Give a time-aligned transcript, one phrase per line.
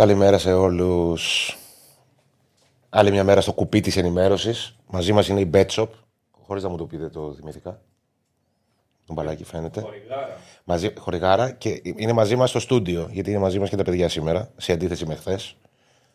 [0.00, 1.56] Καλημέρα σε όλους.
[2.88, 4.76] Άλλη μια μέρα στο κουπί της ενημέρωσης.
[4.86, 5.86] Μαζί μας είναι η Betshop.
[6.46, 7.80] Χωρίς να μου το πείτε το θυμηθήκα.
[9.06, 9.80] Το μπαλάκι φαίνεται.
[9.80, 10.36] Χορηγάρα.
[10.64, 13.08] Μαζί, χορηγάρα και είναι μαζί μας στο στούντιο.
[13.10, 14.50] Γιατί είναι μαζί μας και τα παιδιά σήμερα.
[14.56, 15.56] Σε αντίθεση με χθες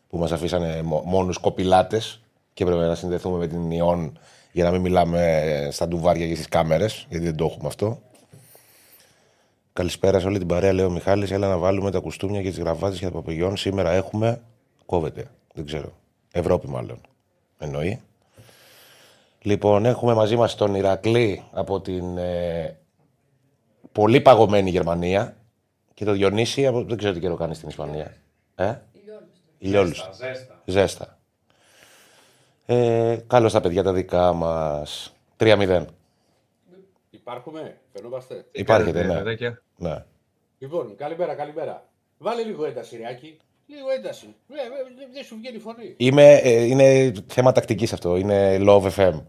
[0.08, 2.22] που μας αφήσανε μο- μόνους κοπηλάτες
[2.54, 4.20] και έπρεπε να συνδεθούμε με την Ιόν
[4.52, 8.02] για να μην μιλάμε στα ντουβάρια και στις κάμερες, γιατί δεν το έχουμε αυτό.
[9.76, 11.32] Καλησπέρα σε όλη την παρέα, λέει ο Μιχάλης.
[11.32, 13.58] Έλα να βάλουμε τα κουστούμια και τις γραβάτες για τα παπηγιόν.
[13.58, 14.42] Σήμερα έχουμε...
[14.86, 15.94] Κόβεται, δεν ξέρω.
[16.32, 17.02] Ευρώπη μάλλον.
[17.58, 18.02] Εννοεί.
[19.42, 22.78] Λοιπόν, έχουμε μαζί μας τον Ηρακλή από την ε,
[23.92, 25.36] πολύ παγωμένη Γερμανία
[25.94, 26.84] και το Διονύση από...
[26.84, 28.16] Δεν ξέρω τι καιρό κάνει στην Ισπανία.
[28.56, 28.76] Ε;
[29.58, 30.12] Ηλιόλουστα.
[30.12, 30.62] Ζέστα.
[30.66, 31.18] Ζέστα.
[32.66, 35.14] Ε, καλώς τα παιδιά τα δικά μας.
[35.38, 35.86] 3-0.
[37.10, 39.58] Υπάρχουμε, φαινόμαστε; Υπάρχετε, Κάνετε, ναι.
[39.78, 39.96] Παιδάκια.
[39.98, 40.04] ναι.
[40.58, 41.90] Λοιπόν, καλημέρα, καλημέρα.
[42.18, 43.38] Βάλε λίγο ένταση, Ριάκη.
[43.68, 44.36] Λίγο ένταση.
[44.50, 45.94] Ε, ε, δεν- δεν σου βγαίνει η φωνή.
[45.98, 48.16] Είμαι, ε, είναι θέμα τακτικής αυτό.
[48.18, 49.22] Είναι Love FM.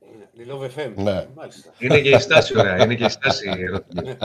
[0.00, 0.92] Είναι Love FM.
[0.96, 1.26] Ναι.
[1.34, 1.72] Μάλιστα.
[1.78, 2.82] Είναι και η στάση, ωραία.
[2.84, 4.16] Είναι και η στάση ερώτημα.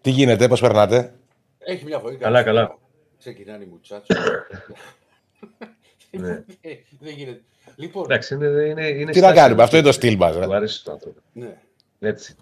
[0.00, 1.14] Τι γίνεται, πώς περνάτε;
[1.58, 2.16] Έχει μια φωνή.
[2.16, 2.78] Καλά, καλά.
[3.18, 4.14] Ξεκινάνε οι μουτσάτσο.
[6.10, 6.44] Ναι.
[6.60, 7.42] Ε, Δεν γίνεται.
[7.76, 9.34] Λοιπόν, Εντάξει, είναι, είναι, είναι Τι να στάση.
[9.34, 10.36] κάνουμε, αυτό είναι το στυλ μας.
[10.36, 10.44] ρε.
[10.46, 11.20] Του αρέσει το άνθρωπο.
[11.32, 11.60] ναι.
[12.00, 12.34] Έτσι.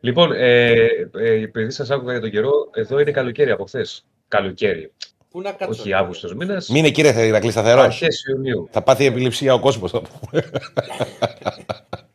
[0.00, 0.70] Λοιπόν, ε,
[1.14, 4.04] ε, επειδή σας άκουγα για τον καιρό, εδώ είναι καλοκαίρι από χθες.
[4.28, 4.92] Καλοκαίρι.
[5.30, 5.80] Πού να κάτσω.
[5.82, 6.68] Όχι Αύγουστος μήνας.
[6.68, 7.84] Μην είναι κύριε Ηρακλή σταθερός.
[7.84, 8.68] Αρχές Ιουνίου.
[8.70, 9.90] Θα πάθει επιληψία ο κόσμος.
[9.90, 10.50] θα πούμε.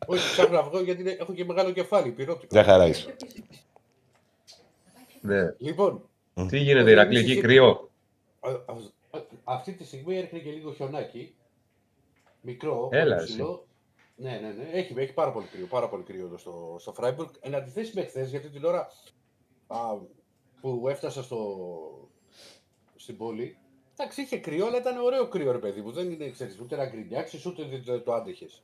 [0.06, 2.54] Όχι, ψάχνω να βγω γιατί είναι- έχω και μεγάλο κεφάλι, πυρόπτικο.
[2.54, 3.14] Μια χαρά είσαι.
[5.20, 5.54] Ναι.
[5.58, 6.02] Λοιπόν,
[6.48, 7.90] Τι γίνεται, Ηρακλή, εκεί κρύο;
[8.40, 11.34] α- α- α- αυτή τη στιγμή έρχεται και λίγο χιονάκι.
[12.40, 13.66] Μικρό, Έλα, όχι ψηλό.
[14.16, 14.70] Ναι, ναι, ναι.
[14.72, 17.28] Έχει, έχει πάρα πολύ κρύο, πάρα πολύ κρύο εδώ στο, στο Φράιμπουργκ.
[17.40, 18.88] Εν αντιθέσει με χθες, γιατί την ώρα
[19.66, 19.78] α,
[20.60, 22.08] που έφτασα στο,
[22.96, 23.58] στην πόλη,
[23.92, 25.92] εντάξει, είχε κρύο, αλλά ήταν ωραίο κρύο, ρε παιδί μου.
[25.92, 28.62] Δεν είναι, ξέρεις, ούτε να γκρινιάξεις, ούτε δεν το άντεχες.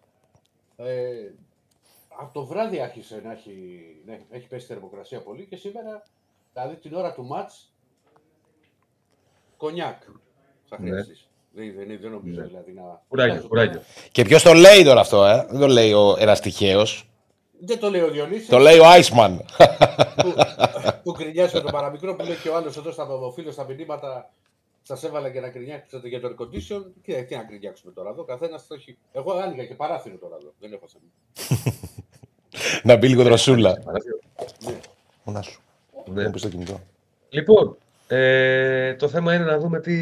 [0.76, 1.32] Ε,
[2.08, 6.02] από το βράδυ άρχισε να έχει, να έχει- έχει πέσει η θερμοκρασία πολύ και σήμερα,
[6.52, 7.74] δηλαδή την ώρα του μάτς,
[9.56, 10.02] κονιάκ
[10.64, 10.88] θα Ναι.
[10.90, 11.29] χρειαστείς.
[11.52, 12.46] Δεν, δεν, δεν νομίζω Ναι.
[12.46, 13.02] δηλαδή να...
[13.08, 13.82] Κουράγιο, κουράγιο.
[14.12, 16.82] Και ποιος το λέει τώρα αυτό, ε; Δεν το λέει ο ένα τυχαίο.
[17.60, 18.48] Δεν το λέει ο Διονύσης.
[18.48, 19.36] Το λέει ο Iceman.
[20.16, 20.34] που,
[21.02, 23.64] που κρινιάζει με τον παραμικρό που λέει και ο άλλος εδώ στα ο φίλος στα
[23.64, 24.30] μηνύματα.
[24.82, 26.82] Σας έβαλα και να κρινιάξετε για το air condition.
[27.02, 28.96] Τι, τι να κρινιάξουμε τώρα εδώ, καθένας το έχει.
[29.12, 30.52] Εγώ άνοιγα και παράθυρο τώρα εδώ.
[30.60, 31.04] Δεν έχω θέμα.
[32.88, 33.78] να μπει λίγο δροσούλα.
[33.84, 34.18] Παράδειγμα.
[34.64, 34.80] Ναι.
[35.24, 35.60] Μονά σου.
[36.12, 36.22] Ναι.
[36.22, 36.80] Να πει το κινητό.
[37.28, 37.76] Λοιπόν,
[38.08, 39.94] ε, το θέμα είναι να δούμε τι.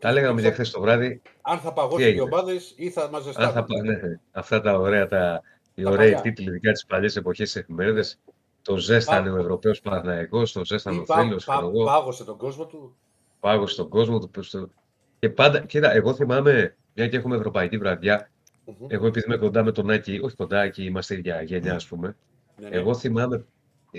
[0.00, 1.22] Τα λέγαμε για χθες το βράδυ.
[1.42, 3.66] Αν θα Τι παγώσουν οι έγινε; ομάδες ή θα μας Αν θα ζεστάνουν.
[3.66, 5.42] πάνε αυτά τα ωραία, τα,
[5.74, 6.20] οι Τα ωραίοι παλιά.
[6.20, 8.18] τίτλοι, ειδικά τις παλιές εποχές τη εφημερίδες.
[8.62, 12.66] Το ζέστανε ο Ευρωπαίος Παναθυναϊκό, το ζέστανε ο Ή πα- Φίλο, πα- πάγωσε τον κόσμο
[12.66, 12.96] του.
[13.40, 14.42] πάγο στον κόσμο του.
[14.42, 14.70] στο-
[15.18, 18.30] Και πάντα, κοίτα, εγώ θυμάμαι, μια και έχουμε ευρωπαϊκή βραδιά,
[18.64, 18.74] Μμμ.
[18.88, 22.16] εγώ επειδή είμαι κοντά με τον Άκη, όχι κοντά, Άκη, είμαστε ίδια γενιά, ας πούμε.
[22.56, 22.76] Ναι, ναι.
[22.76, 23.44] Εγώ θυμάμαι,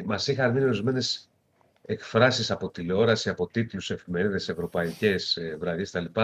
[0.06, 1.30] μας είχαν μείνει ορισμένες
[1.92, 6.22] εκφράσεις από τηλεόραση, από τίτλους, εφημερίδες, ευρωπαϊκές ε, βραδιές κτλ.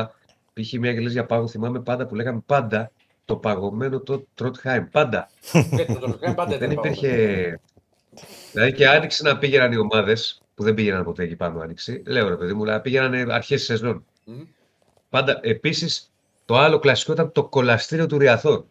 [0.53, 0.73] Π.χ.
[0.73, 2.91] μια γελέζια για πάγο, θυμάμαι πάντα που λέγαμε πάντα
[3.25, 4.85] το παγωμένο το Τρότχάιμ.
[4.91, 5.29] Πάντα.
[5.71, 7.07] Ναι, το τον κάνει πάντα Δεν ήταν υπήρχε.
[7.17, 7.59] παγωμένο.
[8.51, 12.03] Δηλαδή και άνοιξε να πήγαιναν οι ομάδες που δεν πήγαιναν ποτέ εκεί πάνω άνοιξη.
[12.07, 14.05] Λέω ρε παιδί μου, αλλά πήγαιναν αρχές σεζόν.
[14.25, 14.43] Μμμ.
[15.09, 15.39] Πάντα.
[15.43, 16.11] Επίσης,
[16.45, 18.65] το άλλο κλασικό ήταν το κολαστήριο του Ριαθών.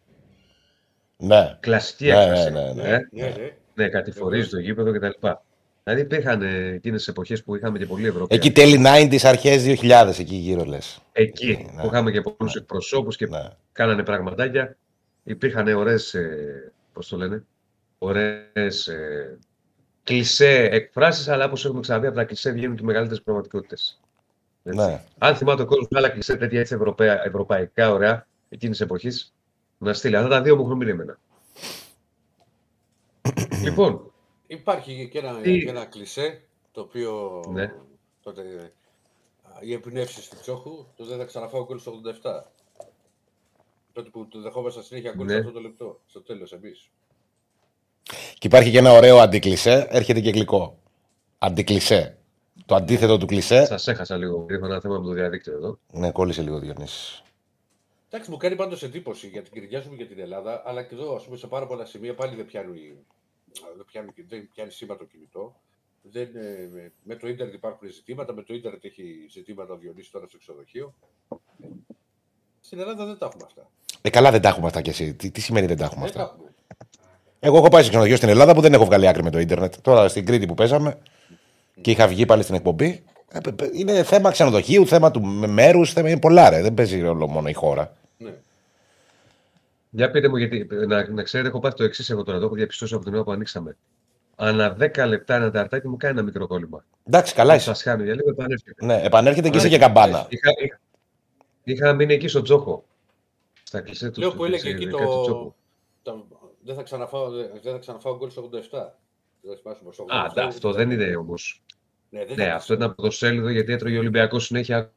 [1.16, 1.56] Ναι.
[1.60, 2.50] Κλασική Ναι, έκφραση.
[2.50, 3.08] ναι, ναι, ε.
[3.10, 3.56] Ναι, ναι.
[3.74, 5.28] Ναι, κατηφορίζει το γήπεδο κτλ.
[5.88, 6.42] Δηλαδή υπήρχαν
[6.74, 8.34] εκείνες εποχές που είχαμε και πολύ Ευρώπη.
[8.34, 10.98] Εκεί τέλη 90s, αρχές 2000, εκεί γύρω λες.
[11.12, 11.80] Εκεί Ναι.
[11.82, 13.48] που είχαμε και πολλούς εκπροσώπους και Ναι.
[13.72, 14.76] κάνανε πραγματάκια.
[15.22, 16.14] Υπήρχαν ωραίες,
[16.92, 17.44] πώς το λένε,
[17.98, 19.38] ωραίες ε,
[20.02, 24.00] κλισέ εκφράσεις, αλλά όπως έχουμε ξαναπεί, από τα κλισέ βγαίνουν και μεγαλύτερες πραγματικότητες.
[24.62, 25.00] ναι.
[25.18, 29.34] Αν θυμάται ο κόσμος άλλα κλισέ τέτοια έτσι ευρωπαία, ευρωπαϊκά ωραία εκείνης τη εποχής,
[29.78, 30.16] να στείλει.
[30.16, 31.18] Αυτά τα δύο μου έχουν μείνει εμένα.
[33.64, 34.10] λοιπόν,
[34.46, 37.72] Υπάρχει και ένα, Τι- και ένα κλισέ το οποίο Ναι.
[38.22, 38.72] τότε
[39.42, 42.42] α, οι εμπνεύσεις του Τσόχου το δεν θα ξαναφάω γκολ στο 87.
[43.92, 45.32] Τότε που το δεχόμασταν συνέχεια γκολ Ναι.
[45.32, 46.00] σε αυτό το λεπτό.
[46.06, 46.90] Στο τέλος εμείς.
[48.38, 50.78] Και υπάρχει και ένα ωραίο αντικλισέ, έρχεται και γλυκό.
[51.38, 52.18] Αντικλισέ.
[52.66, 53.64] Το αντίθετο του κλισέ.
[53.64, 54.46] σας έχασα λίγο.
[54.50, 55.78] Είχα ένα θέμα με το διαδίκτυο εδώ.
[55.92, 57.22] Ναι, κόλλησε λίγο Διονύσης.
[58.10, 61.36] Εντάξει, μου κάνει πάντως εντύπωση γιατί κυριάζουμε για την Ελλάδα, αλλά και εδώ, ας πούμε,
[61.36, 62.96] σε πάρα πολλά σημεία πάλι δεν πιάνει,
[63.76, 65.54] δεν πιάνει, δεν πιάνει σήμα το κινητό.
[66.12, 70.10] Δεν, ε, με- με το ίντερνετ υπάρχουν ζητήματα, με το ίντερνετ έχει ζητήματα ο Διονύσης
[70.10, 70.94] τώρα στο ξενοδοχείο.
[72.60, 73.70] Στην Ελλάδα δεν τα έχουμε αυτά.
[74.02, 75.14] Ε, καλά δεν τα έχουμε αυτά κι εσύ.
[75.14, 76.34] Τι, τι σημαίνει δεν τα έχουμε Δεν τα αυτά.
[76.34, 76.50] έχουμε.
[77.40, 79.74] Εγώ έχω πάει σε ξενοδοχείο στην Ελλάδα που δεν έχω βγάλει άκρη με το ίντερνετ.
[79.82, 80.98] Τώρα στην Κρήτη που παίζαμε,
[81.80, 83.04] και είχα βγει πάλι στην εκπομπή.
[83.28, 83.38] Ε,
[83.72, 86.62] είναι θέμα ξενοδοχείου, θέμα του μέρους, θέμα είναι πολλά ρε.
[86.62, 87.96] Δεν παίζει ρόλο μόνο η χώρα.
[88.18, 88.34] Ναι.
[89.90, 92.54] Για πείτε μου, γιατί να, να ξέρετε, έχω πάθει το εξής εγώ τώρα, το έχω
[92.54, 93.76] διαπιστώσει από την ώρα που ανοίξαμε.
[94.36, 96.84] Ανά 10 λεπτά ένα ταρτάκι μου κάνει ένα μικρό κόλλημα.
[97.04, 97.64] Εντάξει, καλά είσαι.
[97.64, 98.84] Σας χάνω για λίγο, επανέρχεται.
[98.84, 100.26] Ναι, επανέρχεται και είσαι και καμπάνα.
[100.28, 100.80] Είχα, είχα,
[101.64, 102.84] είχα μείνει εκεί στο Τζόκο.
[103.62, 104.18] Στα κλεισέ τους.
[104.18, 105.22] Λέω που έλεγε εκεί κάτι το...
[105.22, 105.54] Τζόκο.
[106.02, 106.26] το-
[106.64, 107.30] Δεν θα ξαναφάω,
[107.62, 108.58] δεν θα ξαναφάω γκολ στο 87.
[109.40, 110.32] Δεν θυμάσαι πως στο Α, 87.
[110.34, 111.62] ντα, αυτό δεν είναι όμως.
[112.10, 112.56] Ναι, δεν Ναι, ήταν.
[112.56, 114.92] αυτό ήταν πρωτοσέλιδο γιατί έτρωγε ο Ολυμπιακός συνέχεια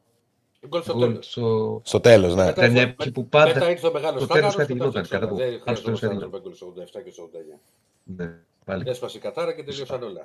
[0.68, 1.30] Γκολ στο γκολ τέλος.
[1.30, 1.80] στο.
[1.84, 2.44] Στο τέλος, ναι.
[2.44, 3.70] Μετά- Ήταν μια με- εποχή που Μετά πάντα.
[3.70, 5.84] ήρθε ο μεγάλος στο τέλος Στάγαρος κάτι και γινόταν, τα κατά που- Δεν άλλο στο
[5.84, 7.60] τέλος χρειαζόταν κάτι να τρώμε γκολ στο 87 και στο 89.
[8.04, 8.82] Ναι, πάλι.
[8.90, 10.24] Έσπασε η κατάρα και τελείωσαν όλα.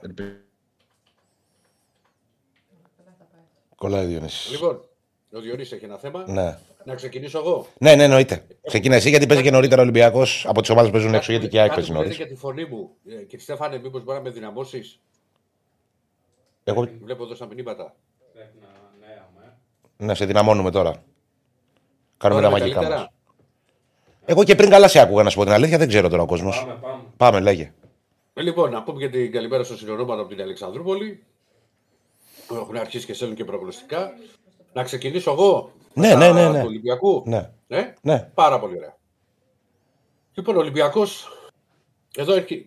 [3.75, 4.51] Κολλάει Διονύσης.
[4.51, 4.81] Λοιπόν,
[5.31, 6.23] ο Διονύσης έχει ένα θέμα.
[6.27, 6.57] Ναι.
[6.85, 7.67] Να ξεκινήσω εγώ.
[7.79, 8.45] ναι, ναι, εννοείται.
[8.67, 11.47] Ξεκινά εσύ γιατί παίζει και νωρίτερα ο Ολυμπιακός από τις ομάδες που παίζουν έξω, γιατί
[11.47, 12.25] και η ΑΕΚ Κάτι παίζει που λένε νωρίς.
[12.25, 12.89] για τη φωνή μου.
[13.09, 14.99] Ε, Κύριε Στέφανε, μήπως μπορεί να με δυναμώσεις;
[16.63, 17.95] Εγώ, Βλέπω εδώ στα μηνύματα.
[18.33, 18.67] Πρέπει να
[19.07, 19.53] ναι, αμέ.
[19.97, 20.91] Ναι, σε δυναμώνουμε τώρα.
[22.17, 22.99] Κάνουμε τα Τώρα μαγικά καλύτερα.
[23.01, 23.07] μα.
[24.25, 26.25] Εγώ και πριν καλά σε άκουγα να σου πω την αλήθεια, δεν ξέρω τώρα ο
[26.25, 26.59] κόσμος.
[26.59, 27.03] Πάμε, πάμε.
[27.17, 27.73] Πάμε, λέγε.
[28.33, 31.23] Ε, Λοιπόν, να πούμε και την καλημέρα στο συνονόματο από την Αλεξανδρούπολη.
[32.47, 34.11] Που Έχουν αρχίσει και στέλνουν και προγνωστικά.
[34.73, 35.71] Να ξεκινήσω εγώ.
[35.93, 36.59] Ναι, με ναι, τα ναι, ναι.
[36.59, 37.23] του Ολυμπιακού.
[37.25, 38.29] Ναι, Ναι, ναι.
[38.33, 38.95] πάρα πολύ ωραία.
[40.33, 41.27] Λοιπόν, ο Ολυμπιακός.
[42.15, 42.65] Εδώ έρχει.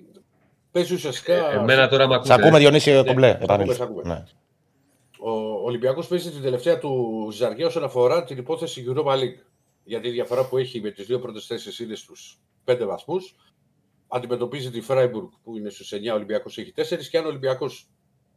[0.71, 1.51] Παίζει ουσιαστικά.
[1.53, 2.59] Εμένα τώρα με Σε ακούμε, ακούτε.
[2.61, 3.31] Διονύση, κομπλέ.
[3.31, 3.73] σ' Επανήλθε.
[3.73, 4.15] ακούμε, σ' ακούμε.
[4.15, 4.25] Ναι.
[5.21, 5.31] Ο
[5.65, 9.41] Ολυμπιακός παίζει την τελευταία του ζαριά όσον αφορά την υπόθεση Europa League.
[9.85, 13.35] Γιατί η διαφορά που έχει με τις δύο πρώτες θέσεις είναι στους 5 βαθμούς.
[14.09, 17.09] Αντιμετωπίζει τη Φράιμπουργκ που είναι στους 9, ο Ολυμπιακός έχει 4.
[17.11, 17.89] Και αν ο Ολυμπιακός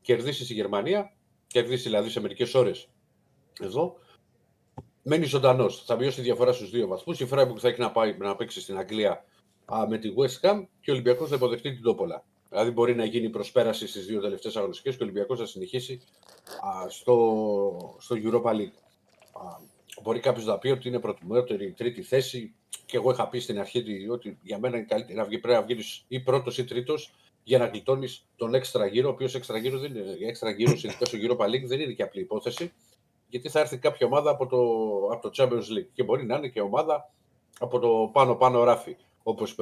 [0.01, 1.15] κερδίσει στη Γερμανία,
[1.47, 2.89] κερδίσει δηλαδή σε μερικές ώρες
[3.59, 3.97] εδώ,
[5.03, 5.83] μένει ζωντανός.
[5.85, 7.19] Θα μειώσει τη διαφορά στους 2 βαθμούς.
[7.19, 9.25] Η Φράιμπουργκ θα έχει να, πάει, να παίξει στην Αγγλία
[9.65, 12.25] α, με τη West Ham και ο Ολυμπιακός θα υποδεχτεί την Τόπολα.
[12.49, 16.20] Δηλαδή μπορεί να γίνει προσπέραση στις δύο τελευταίες αγωνιστικές και ο Ολυμπιακός θα συνεχίσει α,
[16.88, 18.77] στο, στο Europa League.
[19.31, 19.57] Α,
[20.01, 22.53] μπορεί κάποιος να πει ότι είναι προτιμότερη η τρίτη θέση
[22.86, 25.59] και εγώ είχα πει στην αρχή ότι- ότι για μένα είναι καλύτερη να βγει, πρέπει
[25.59, 27.13] να βγεις ή πρώτος ή τρίτος
[27.44, 30.18] για να γλιτώνεις τον έξτρα γύρο, ο οποίος έξτρα γύρο δεν είναι.
[30.27, 32.74] Έξτρα γύρο, ειδικά στο Europa League, δεν είναι και απλή υπόθεση,
[33.30, 34.57] γιατί θα έρθει κάποια ομάδα από το,
[35.13, 37.12] από το Champions League και μπορεί να είναι και ομάδα
[37.59, 38.95] από το πάνω-πάνω ράφι.
[39.24, 39.56] Όπως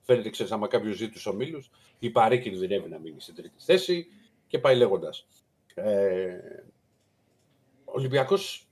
[0.00, 4.06] φαίνεται, ξέρεις, άμα κάποιος ζει τους ομίλους, η Παρή κινδυνεύει να μείνει στην τρίτη θέση
[4.46, 5.26] και πάει λέγοντας.
[5.74, 6.38] Ε,
[7.84, 8.68] ο Ολυμπιακός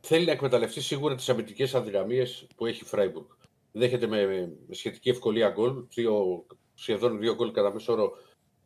[0.00, 3.26] θέλει να εκμεταλλευτεί σίγουρα τις αμυντικές αδυναμίες που έχει η Φράιμπουργκ.
[3.72, 4.26] Δέχεται με,
[4.66, 8.12] με σχετική ευκολία γκολ, δύο, σχεδόν δύο γκολ κατά μέσο όρο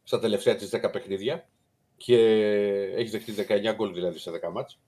[0.03, 1.49] στα τελευταία της 10 παιχνίδια
[1.97, 2.19] και
[2.97, 4.81] έχει δεχτεί 19 γκολ δηλαδή σε 10 μάτς.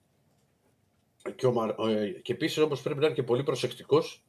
[1.35, 4.25] Και, ο, Μα- ε, και επίσης όμως πρέπει να είναι και πολύ προσεκτικός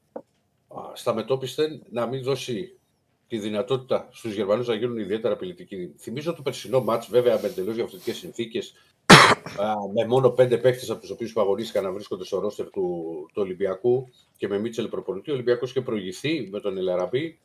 [0.69, 2.80] α, στα μετόπισθεν να μην δώσει
[3.31, 5.95] τη δυνατότητα στους Γερμανούς να γίνουν ιδιαίτερα απειλητικοί.
[5.99, 8.75] Θυμίζω το περσινό μάτς βέβαια με εντελώς διαφορετικές συνθήκες
[9.59, 12.83] α, με μόνο πέντε παίχτε από τους οποίους αγωνίστηκαν να βρίσκονται στο ρόστερ του,
[13.33, 15.31] του Ολυμπιακού και με Μίτσελ προπονητή.
[15.31, 17.39] Ο Ολυμπιακός είχε προηγηθεί με τον Ελαραμπή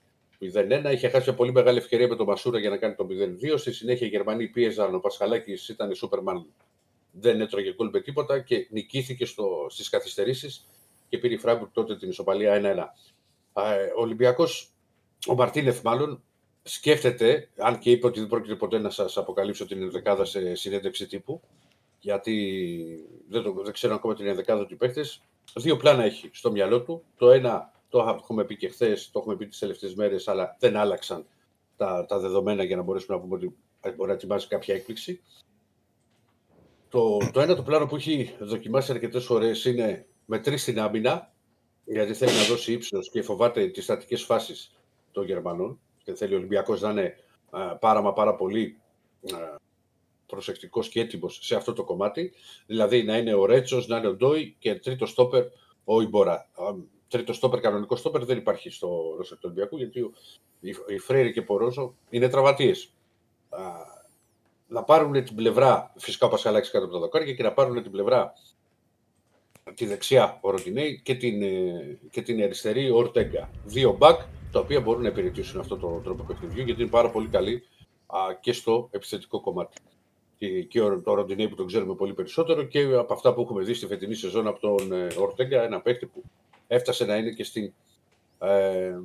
[0.54, 0.92] 0-1.
[0.94, 3.08] Είχε χάσει μια πολύ μεγάλη ευκαιρία με τον Μασούρα για να κάνει το
[3.54, 3.58] 0-2.
[3.58, 4.96] Στη συνέχεια οι Γερμανοί πίεζαν.
[4.96, 6.46] Ο Πασχαλάκης ήταν Σούπερμαν.
[7.12, 9.26] Δεν έτρωγε γκολ με τίποτα και νικήθηκε
[9.68, 10.68] στις καθυστερήσεις
[11.10, 13.62] και πήρε η Φράμπουργκ τότε την ισοπαλία 1-1.
[13.62, 14.75] Α, ε, Ο Ολυμπιακός,
[15.28, 16.24] ο Μαρτίνεφ μάλλον,
[16.64, 21.08] σκέφτεται, αν και είπε ότι δεν πρόκειται ποτέ να σας αποκαλύψω την ενδεκάδα σε συνέντευξη
[21.08, 21.42] τύπου,
[22.00, 22.36] γιατί
[23.30, 25.06] δεν, το, δεν ξέρω ακόμα την ενδεκάδα του παίχτε.
[25.56, 27.04] Δύο πλάνα έχει στο μυαλό του.
[27.18, 30.76] Το ένα το έχουμε πει και χθες, το έχουμε πει τις τελευταίες μέρες, αλλά δεν
[30.76, 31.26] άλλαξαν
[31.78, 33.56] τα, τα δεδομένα για να μπορέσουμε να πούμε ότι
[33.96, 35.22] μπορεί να ετοιμάσει κάποια έκπληξη.
[36.90, 41.34] Το, το ένα το πλάνο που έχει δοκιμάσει αρκετές φορές είναι με τρεις στην άμυνα,
[41.86, 44.75] γιατί θέλει να δώσει ύψος και φοβάται τις στατικές φάσεις
[45.16, 45.80] των Γερμανών.
[46.04, 47.16] Και θέλει ο Ολυμπιακός να είναι
[47.50, 48.78] α, πάρα μα πάρα πολύ
[49.34, 49.56] α,
[50.28, 52.34] προσεκτικός και έτοιμος σε αυτό το κομμάτι.
[52.66, 55.46] Δηλαδή να είναι ο Ρέτσος, να είναι ο Ντόι και τρίτος στόπερ
[55.84, 56.50] ο Ιμπορά.
[56.56, 60.12] Α, Τρίτος στόπερ, κανονικός στόπερ δεν υπάρχει στο ρόστερ του Ολυμπιακού γιατί ο-
[60.60, 62.94] οι, οι Φρέιρη και Πορόζο είναι τραυματίες.
[64.68, 67.92] Να πάρουν την πλευρά, φυσικά ο Πασχαλάκης κάτω από τα δοκάρια και να πάρουν την
[67.92, 68.34] πλευρά
[69.76, 73.50] τη δεξιά ο Ροντινέη και την, ε, και την αριστερή ο Ορτέγκα.
[73.66, 74.20] Δύο μπακ
[74.56, 77.64] τα οποία μπορούν να υπηρετήσουν αυτό το τρόπο παιχνιδιού γιατί είναι πάρα πολύ καλή
[78.06, 79.78] α, και στο επιθετικό κομμάτι.
[80.38, 83.64] Και, και ο, το Ροντινέη που τον ξέρουμε πολύ περισσότερο και από αυτά που έχουμε
[83.64, 86.24] δει στη φετινή σεζόν από τον ε, Ορτέγκα, ένα παίκτη που
[86.68, 87.74] έφτασε να είναι και στην,
[88.40, 89.00] ε,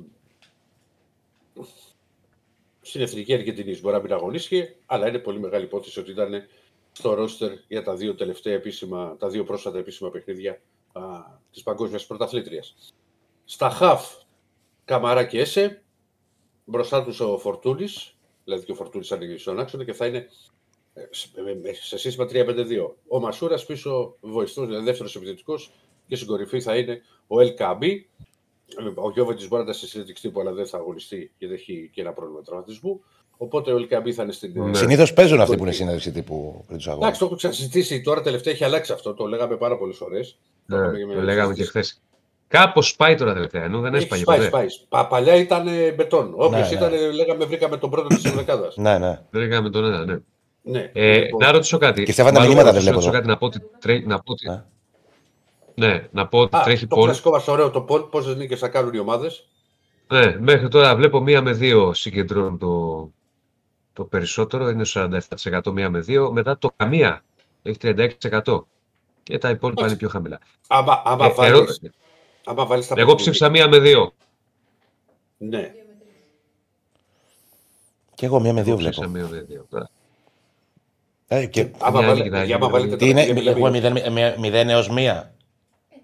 [2.81, 3.81] στην Εθνική Αργεντινής.
[3.81, 6.47] Μπορεί να μην αγωνίστηκε, αλλά είναι πολύ μεγάλη υπόθεση ότι ήταν
[6.91, 11.01] στο ρόστερ για τα δύο τελευταία επίσημα, τα δύο πρόσφατα επίσημα παιχνίδια α,
[11.51, 12.75] της Παγκόσμιας Πρωταθλήτριας.
[13.45, 14.20] Στα χαφ,
[14.91, 15.81] Καμαρά και Έσε,
[16.65, 20.27] μπροστά τους ο Φορτούνης, Δηλαδή και ο Φορτούνης ανοίγει στον άξονα και θα είναι
[20.93, 21.27] ε, σε-
[21.63, 22.95] ε, σε σύστημα 3-5-2.
[23.07, 25.71] Ο Μασούρας πίσω βοηθό, δηλαδή δεύτερος επιθετικός
[26.07, 28.09] και στην κορυφή θα είναι ο Ελ Καμπή.
[28.95, 32.01] Ο Γιώβετ μπορεί να ήταν σε συνέντευξη τύπου, αλλά δεν θα αγωνιστεί γιατί έχει και
[32.01, 33.03] ένα πρόβλημα τραυματισμού.
[33.37, 34.63] Οπότε ο Ελ Καμπή θα είναι στην.
[34.63, 34.73] Ναι.
[34.77, 37.03] Συνήθως παίζουν αυτοί που είναι συνέντευξη τύπου πριν τους αγώνες.
[37.03, 38.01] Εντάξει, το έχω ξανασυζητήσει.
[38.01, 39.13] Τώρα τελευταία έχει αλλάξει αυτό.
[39.13, 40.37] Το λέγαμε πάρα πολλές φορές.
[40.65, 40.77] Ναι,
[41.13, 42.01] το λέγαμε και χθες.
[42.51, 44.49] Κάπως πάει τώρα τελευταία, ενώ δεν έσπαγε Πάει, ποτέ.
[44.49, 44.65] πάει.
[44.89, 46.33] Πα, παλιά ήταν ε, μπετόν.
[46.35, 46.85] Όποιος Ναι, ναι.
[46.85, 48.71] ήταν, ε, λέγαμε, βρήκαμε τον πρώτο της δεκάδα.
[48.75, 49.19] Ναι, ναι.
[49.29, 50.17] Δεν έκαμε τον ένα, ναι.
[50.61, 50.91] ναι.
[50.93, 52.03] Ε, Λοιπόν, να ρωτήσω κάτι.
[52.03, 53.99] Και Στέφανε, τα Μάλλον μηνύματα να δεν ρωτήσω βλέπω κάτι να πω ότι, τρέ...
[54.05, 54.47] να πω ότι...
[54.49, 54.63] Ναι.
[55.75, 57.03] Ναι, να πω ότι Α, τρέχει το πόλ.
[57.05, 59.47] κλασικό μας ωραίο το πόλ, πόσες νίκες θα κάνουν οι ομάδες;
[60.07, 63.11] Ναι, μέχρι τώρα βλέπω μία με δύο συγκεντρώνουν το,
[63.93, 64.69] το περισσότερο.
[64.69, 66.31] Είναι 47% μία με δύο.
[66.31, 67.23] Μετά το καμία
[67.63, 68.63] έχει 36%.
[69.23, 70.39] Και τα υπόλοιπα είναι πιο χαμηλά.
[70.67, 71.65] Άμα, άμα Ε, βάλεις, ερώ-
[72.45, 74.13] άμα βάλεις τα Εγώ παιχνίδια- ψήφισα μία με δύο.
[75.37, 75.73] Ναι.
[78.15, 79.27] Και εγώ μία με δύο Εγώ ψήφισα βλέπω.
[79.29, 79.65] μία με δύο.
[79.69, 79.89] Τώρα,
[81.27, 81.67] Ε, και...
[81.79, 84.35] Άμα, Μια βάλει, νίκη θα παιδιά, γίνει, άμα βάλετε Τι τα είναι, παιχνίδια, έχουμε μιλάμε-
[84.41, 85.23] 0 έως 1.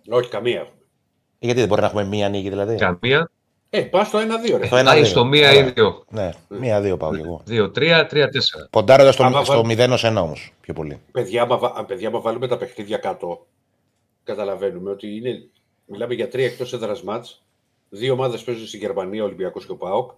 [0.09, 0.67] Όχι, καμία.
[1.39, 3.31] Γιατί δεν μπορεί να έχουμε μία νίκη δηλαδή; καμία.
[3.69, 4.67] Ε, πας στο 1-2, ρε.
[4.67, 5.09] Το ένα Πάει δύο.
[5.09, 5.65] στο μία Ωραία.
[5.67, 6.03] ή δύο.
[6.09, 7.41] Ναι, μία-δύο πάω κι εγώ.
[7.45, 8.67] Δύο, τρία, τρία, τέσσερα.
[8.71, 10.53] Ποντάροντας στο, Άμα στο βάλ- 0 ως 1 όμως.
[10.61, 10.99] Πιο πολύ.
[11.11, 13.45] Παιδιά, άμα, βα- παιδιά, άμα βάλουμε τα παιχνίδια κάτω,
[14.23, 15.43] καταλαβαίνουμε ότι είναι,
[15.87, 17.43] μιλάμε για τρία εκτός έδρας μάτς.
[17.89, 20.11] Δύο ομάδες παίζουν στην Γερμανία, ο Ολυμπιακός και ο ΠΑΟΚ.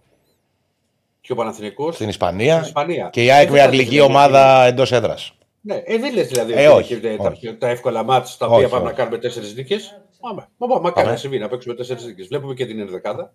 [1.20, 2.60] Και ο Παναθηναϊκός Στην στην Ισπανία.
[2.60, 3.08] Ισπανία.
[3.12, 5.34] Και η ΑΕΚ Ε, με δεν αγγλική θα- ομάδα εντός έδρας.
[5.60, 7.54] Ναι, ε, δεν λες δηλαδή Ε, ότι όχι, είναι τα, όχι.
[7.54, 8.90] τα εύκολα μάτς τα Όχι, οποία πάμε όχι.
[8.92, 10.00] να κάνουμε τέσσερις νίκες.
[10.20, 10.48] Πάμε.
[10.56, 11.10] Μα, μα, μακάρι Πάμε.
[11.10, 12.26] να συμβεί να παίξουμε τέσσερις νίκες.
[12.26, 13.34] Βλέπουμε και την ενδεκάδα.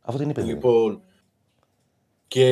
[0.00, 0.40] Αυτό την είπε.
[0.40, 0.58] δεν είναι.
[0.60, 1.02] Λοιπόν.
[2.28, 2.44] Και.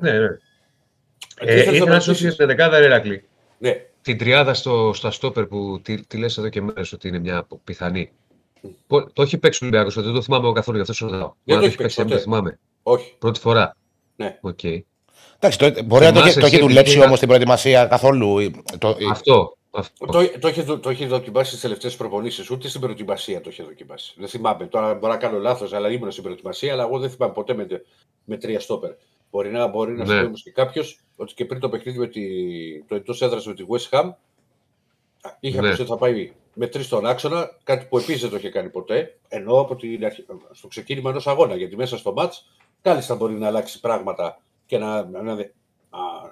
[0.00, 0.28] Ναι, ναι.
[0.28, 3.24] τι Ε, θέλεις να ήθελα να σου ρωτήσεις; για την δεκάδα, ρε Ηρακλή.
[3.58, 7.18] Ναι, Την τριάδα στο, στα στόπερ που τη, τη λες εδώ και μέρες ότι είναι
[7.18, 8.12] μια πιθανή.
[8.86, 11.18] Πο- Το έχει παίξει ο Ολυμπιακός, δεν το θυμάμαι εγώ καθόλου, γι' αυτό σου ρωτάω.
[11.18, 12.22] Δεν Αν το το έχει έχει παίξει, παίξει δεν το ποτέ.
[12.22, 12.58] θυμάμαι.
[12.82, 13.14] όχι.
[13.18, 13.76] Πρώτη φορά.
[14.16, 14.38] Ναι.
[14.40, 14.64] Οκ.
[14.64, 17.86] Εντάξει, το, μπορεί να το, έχει- Θυμάσαι το έχει εσύ δουλέψει ότι όμως στην προετοιμασία
[17.86, 18.38] καθόλου.
[18.38, 19.56] ε, Το, ε, Αυτό.
[19.70, 20.06] αυτό.
[20.06, 23.62] Το, το, έχει, δο- το έχει δοκιμάσει στις τελευταίες προπονήσεις, ούτε στην προετοιμασία το έχει
[23.62, 24.14] δοκιμάσει.
[24.16, 24.66] Δεν θυμάμαι.
[24.66, 27.66] Τώρα μπορεί να κάνω λάθος, αλλά ήμουν στην προετοιμασία, αλλά εγώ δεν θυμάμαι ποτέ με,
[28.24, 28.90] με τρία στόπερ.
[29.30, 30.12] Μπορεί να, μπορεί να Ναι.
[30.12, 32.22] σου πει όμως και κάποιος ότι και πριν το παιχνίδι με τη,
[32.88, 34.10] το εντό έδρας με τη West Ham,
[35.40, 35.68] είχε Ναι.
[35.74, 38.68] πει ότι θα πάει με τρεις στον άξονα, κάτι που επίσης δεν το είχε κάνει
[38.68, 41.56] ποτέ, ενώ από την αρχή, στο ξεκίνημα ενός αγώνα.
[41.56, 42.30] Γιατί μέσα στο match
[42.82, 45.36] κάλλιστα μπορεί να αλλάξει πράγματα και να, να, να,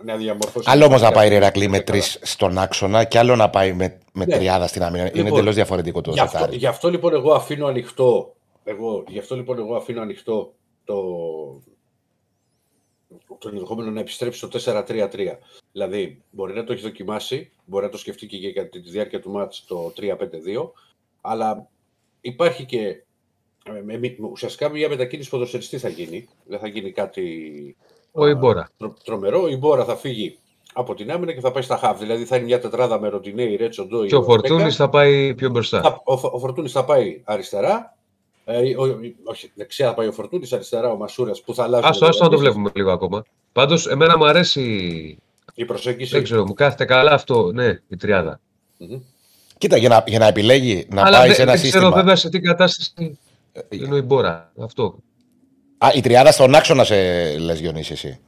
[0.05, 0.71] να διαμορφώσει.
[0.71, 3.73] Άλλο όμως να πάει η Κάτι- Ηρακλή με τρεις στον άξονα και άλλο να πάει
[3.73, 4.37] με, με Ναι.
[4.37, 5.03] τριάδα στην άμυνα.
[5.03, 6.57] Είναι Λοιπόν, εντελώς διαφορετικό το Γι' αυτό, σετάρι.
[6.57, 8.35] γι' αυτό λοιπόν εγώ αφήνω ανοιχτό.
[8.65, 10.53] Εγώ, γι' αυτό λοιπόν εγώ αφήνω ανοιχτό
[10.85, 10.95] το,
[13.41, 14.49] το ενδεχόμενο να επιστρέψει στο
[14.87, 15.37] 4-3-3.
[15.73, 19.31] Δηλαδή, μπορεί να το έχει δοκιμάσει, μπορεί να το σκεφτεί και για τη διάρκεια του
[19.31, 20.71] μάτς το 3-5-2,
[21.21, 21.69] αλλά
[22.21, 22.87] υπάρχει και
[23.65, 26.29] ε, με- με- ουσιαστικά μια μετακίνηση ποδοσφαιριστή θα γίνει.
[26.47, 27.27] Δεν θα γίνει κάτι
[28.13, 28.71] Ο Ιμπόρα.
[28.77, 29.49] τρο, τρομερό.
[29.49, 30.39] Η Μπόρα θα φύγει
[30.73, 31.99] από την άμυνα και θα πάει στα χαβ.
[31.99, 34.09] Δηλαδή θα είναι μια τετράδα με Ροντινέη, Ρέτσο, Ντόι.
[34.09, 35.81] Και ο Φορτούνης θα πάει πιο μπροστά.
[35.83, 37.97] θα, ο, ο Φορτούνης θα πάει αριστερά.
[38.53, 41.87] Ε, ο, όχι, δεξιά θα πάει ο Φορτούνης, αριστερά ο Μασούρας που θα αλλάζει.
[41.87, 43.25] Άστο, άστο να το βλέπουμε λίγο ακόμα.
[43.53, 44.63] Πάντως, εμένα μου αρέσει,
[45.55, 46.13] Η προσέγγιση.
[46.13, 48.41] δεν ξέρω, μου κάθεται καλά αυτό, ναι, η τριάδα.
[48.77, 48.99] Μμμ.
[49.59, 51.97] Κοίτα, για να, για να επιλέγει να Αλλά πάει δεν, σε ένα δεν ξέρω σύστημα.
[51.97, 53.19] βέβαια σε τι κατάσταση
[53.69, 54.53] είναι ο Ιμπόρα.
[54.63, 54.97] Αυτό.
[55.79, 56.95] Α, η τριάδα στον άξονα σε
[57.39, 58.19] λες, Διονύση, εσύ.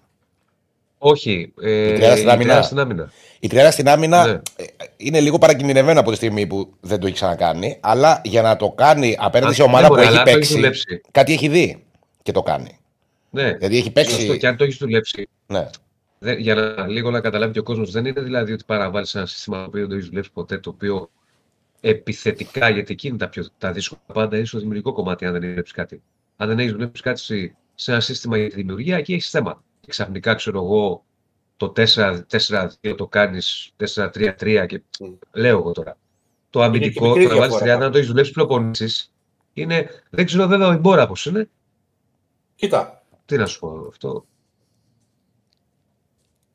[1.05, 1.53] Όχι.
[1.63, 2.63] Ε, Η τριάδα στην άμυνα.
[2.63, 3.13] στην άμυνα.
[3.41, 4.33] Η τριάδα στην άμυνα Ναι.
[4.57, 4.65] ε,
[4.97, 7.79] είναι λίγο παρακινδυνευμένο από τη στιγμή που δεν το έχει ξανακάνει.
[7.81, 10.29] Αλλά για να το κάνει απέναντι σε Α, ομάδα ναι, που μωρέ, έχει αλλά το
[10.31, 11.01] έχει παίξει, δουλέψει.
[11.11, 11.85] κάτι έχει δει
[12.23, 12.79] και το κάνει.
[13.31, 13.43] Ναι.
[13.53, 14.39] Δηλαδή έχει Σωστό, παίξει.
[14.39, 15.29] και αν το έχεις δουλέψει.
[15.47, 15.69] Ναι.
[16.19, 19.27] Δεν, για να λίγο να καταλάβει και ο κόσμος, δεν είναι δηλαδή ότι παραβάλεις ένα
[19.27, 21.11] σύστημα το οποίο δεν το έχεις δουλέψει ποτέ, το οποίο
[21.81, 25.41] επιθετικά, γιατί εκεί είναι τα, πιο, τα δύσκολα πάντα, είναι στο δημιουργικό κομμάτι, αν δεν
[25.43, 26.03] έχει δουλέψεις κάτι.
[26.37, 29.63] Αν δεν έχεις δουλέψει κάτι σε, σε ένα σύστημα για τη δημιουργία, εκεί έχεις θέμα.
[29.83, 31.05] Και ξαφνικά, ξέρω εγώ,
[31.57, 35.13] το 4-4-2 το κάνεις 4-3-3 και Μμ.
[35.33, 35.99] λέω εγώ τώρα.
[36.51, 37.91] Το αμυντικό, μικρή το να βάλεις διαφορά 30, να πάντως.
[37.93, 39.11] το έχεις δουλέψει προπονήσει,
[39.53, 39.89] είναι.
[40.11, 41.51] Δεν ξέρω βέβαια ο Ιμπόρα πώς είναι.
[42.55, 44.27] Κοίτα, Τι να σου πω αυτό.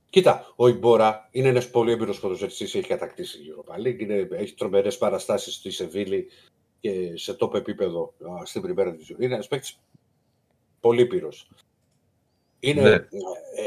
[0.10, 4.54] κοίτα, ο Ιμπόρα είναι ένας πολύ έμπειρο ποδοσφαιριστή, έχει κατακτήσει η Europa League, είναι, έχει
[4.54, 6.28] τρομερές παραστάσεις στη Σεβίλη
[6.80, 9.80] και σε top επίπεδο α, στην Πριμέρα τη Είναι ένας παίκτης
[10.80, 11.48] πολύ πύρος.
[12.60, 12.90] Είναι, Ναι.
[12.90, 13.00] ε,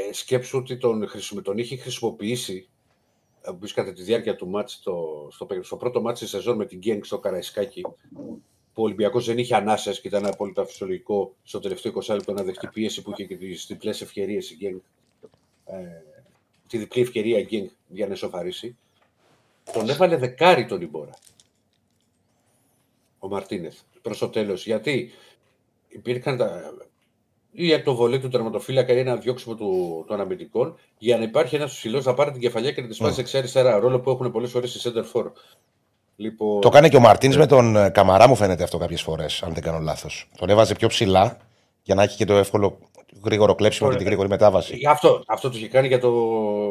[0.09, 2.69] ε, σκέψου ότι τον, χρησιμο- τον είχε χρησιμοποιήσει
[3.43, 6.67] ε, πεις, κατά τη διάρκεια του μάτς στο, στο, στο πρώτο μάτς της σεζόν με
[6.67, 7.81] την Γκένγκ στο Καραϊσκάκι
[8.75, 12.43] που ο Ολυμπιακός δεν είχε ανάσες και ήταν απόλυτα φυσιολογικό στο τελευταίο 20 λεπτό να
[12.43, 14.79] δεχτεί πίεση που είχε και τις διπλές ευκαιρίες η Γκένγκ
[15.65, 15.77] ε,
[16.69, 18.77] τη διπλή ευκαιρία η Γκένγκ για να εσωφαρίσει
[19.73, 21.15] τον έβαλε δεκάρι τον Ιμπόρα.
[23.19, 24.67] Ο Μαρτίνεθ προς το τέλος.
[24.67, 25.11] Γιατί
[25.89, 26.75] υπήρχαν τα,
[27.53, 31.57] ή από το βολέ του τερματοφύλακα ή ένα διώξιμο του, των αμυντικών για να υπάρχει
[31.57, 33.21] ένας ψηλός να πάρει την κεφαλιά και να τη σπάσει Ναι.
[33.21, 33.79] εξαριστερά.
[33.79, 35.31] Ρόλο που έχουν πολλές φορές οι center for.
[36.17, 39.43] Λοιπόν, Το κάνει και ο Μαρτίνς με τον ε, Καμαρά, μου φαίνεται αυτό κάποιες φορές,
[39.43, 40.29] αν δεν κάνω λάθος.
[40.39, 41.37] Τον έβαζε πιο ψηλά
[41.83, 42.79] για να έχει και το εύκολο
[43.25, 43.99] γρήγορο κλέψιμο και Ωραία.
[43.99, 44.81] τη γρήγορη μετάβαση.
[44.89, 46.11] Αυτό, αυτό το είχε κάνει για το,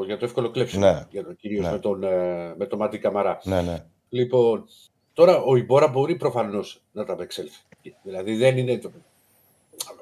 [0.06, 0.86] για το εύκολο κλέψιμο.
[0.86, 1.04] Ναι.
[1.12, 1.72] Για το, κυρίως Ναι.
[1.72, 3.40] με τον, ε, με τον Μάτι Καμαρά.
[3.44, 3.84] Ναι, ναι.
[4.10, 4.66] Λοιπόν,
[5.14, 7.60] τώρα ο Ιμπόρα μπορεί προφανώς να τα απεξέλθει.
[8.04, 8.78] Δηλαδή δεν είναι.
[8.78, 8.92] Το...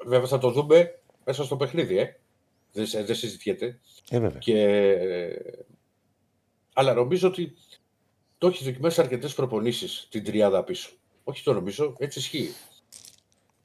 [0.06, 2.16] Βέβαια θα το δούμε μέσα στο παιχνίδι, ε.
[2.72, 3.78] Δεν, σε- δεν συζητιέται.
[4.10, 4.38] Ε, βέβαια.
[4.38, 4.60] Και...
[4.62, 5.64] ε,
[6.72, 7.54] Αλλά νομίζω ότι
[8.38, 10.90] το έχεις δοκιμάσει αρκετές προπονήσεις την τριάδα πίσω.
[11.24, 12.50] Όχι το νομίζω, έτσι ισχύει.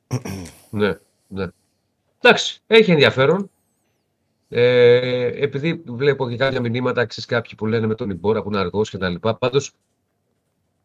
[0.70, 1.48] Ναι, ναι.
[2.22, 3.50] Εντάξει, έχει ενδιαφέρον.
[4.50, 8.60] Ε, επειδή βλέπω και κάποια μηνύματα, ξέρεις κάποιοι που λένε με τον Ιμπόρα που είναι
[8.60, 9.36] αργός και τα λοιπά.
[9.36, 9.72] Πάντως,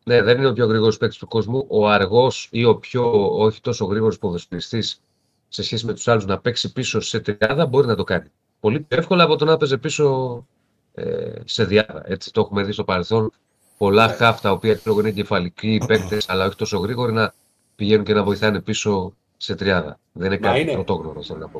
[0.04, 1.64] ναι, δεν είναι ο πιο γρήγορος παίκτης του κόσμου.
[1.68, 5.02] Ο αργός ή ο πιο όχι τόσο γρήγορος ποδοσφαιριστής
[5.48, 8.28] σε σχέση με τους άλλους να παίξει πίσω σε τριάδα μπορεί να το κάνει.
[8.60, 10.46] Πολύ πιο εύκολα από το να παίζει πίσω
[10.94, 12.02] ε, σε διάδα.
[12.06, 13.32] Έτσι το έχουμε δει στο παρελθόν.
[13.78, 14.12] Πολλά Ναι.
[14.12, 17.34] χαφ τα οποία ξέρω, είναι κεφαλικοί παίκτες, αλλά όχι τόσο γρήγοροι να
[17.76, 19.98] πηγαίνουν και να βοηθάνε πίσω σε τριάδα.
[20.12, 20.72] Δεν είναι Μα κάτι είναι.
[20.72, 21.58] πρωτόγνωρο, θέλω να πω.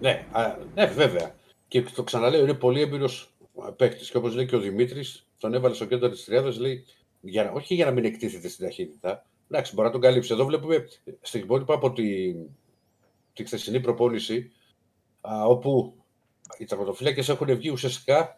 [0.00, 1.34] Ναι, α, ναι, βέβαια.
[1.68, 3.30] Και το ξαναλέω, είναι πολύ έμπειρος
[3.76, 4.10] παίκτης.
[4.10, 6.84] Και όπως λέει και ο Δημήτρης, τον έβαλε στο κέντρο της τριάδας, λέει,
[7.20, 9.24] για, να- όχι για να μην εκτίθεται στην ταχύτητα.
[9.50, 10.32] Εντάξει, μπορεί να τον καλύψει.
[10.32, 10.84] Εδώ βλέπουμε
[11.20, 12.34] στιγμότυπα από τη,
[13.36, 14.50] τη χθεσινή προπόνηση,
[15.20, 15.94] α, όπου
[16.58, 18.34] οι τερματοφύλακε έχουν βγει ουσιαστικά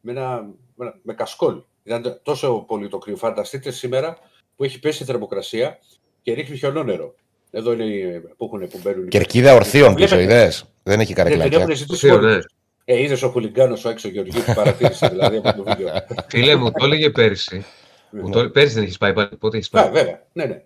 [0.00, 0.42] με, ένα,
[0.74, 1.62] με, ένα- με κασκόλ.
[1.82, 3.16] Ήταν τόσο πολύ το κρύο.
[3.16, 4.18] Φανταστείτε σήμερα
[4.56, 5.78] που έχει πέσει η θερμοκρασία
[6.22, 7.14] και ρίχνει χιονόνερο.
[7.50, 9.04] Εδώ είναι οι- που, έχουν, που μπαίνουν.
[9.04, 10.34] οι Κερκίδα ορθίων πίσω, Βλέπετε.
[10.34, 11.58] είδες; Δεν έχει ναι, την καρεκλάκια.
[11.60, 12.42] έχουν ζητήσει Ορθείο, μόνοι ναι.
[12.42, 12.54] τους.
[12.84, 15.92] Ε, είδες ο χουλιγκάνος ο έξω Γεωργίου που παρατήρησε δηλαδή από το βίντεο.
[16.28, 17.64] Φίλε μου, το έλεγε πέρυσι.
[18.10, 19.28] Μου το, πέρυσι δεν έχεις πάει πάλι.
[19.38, 19.90] Πότε έχεις Α, πάει.
[19.90, 20.26] βέβαια.
[20.32, 20.62] Ναι, ναι.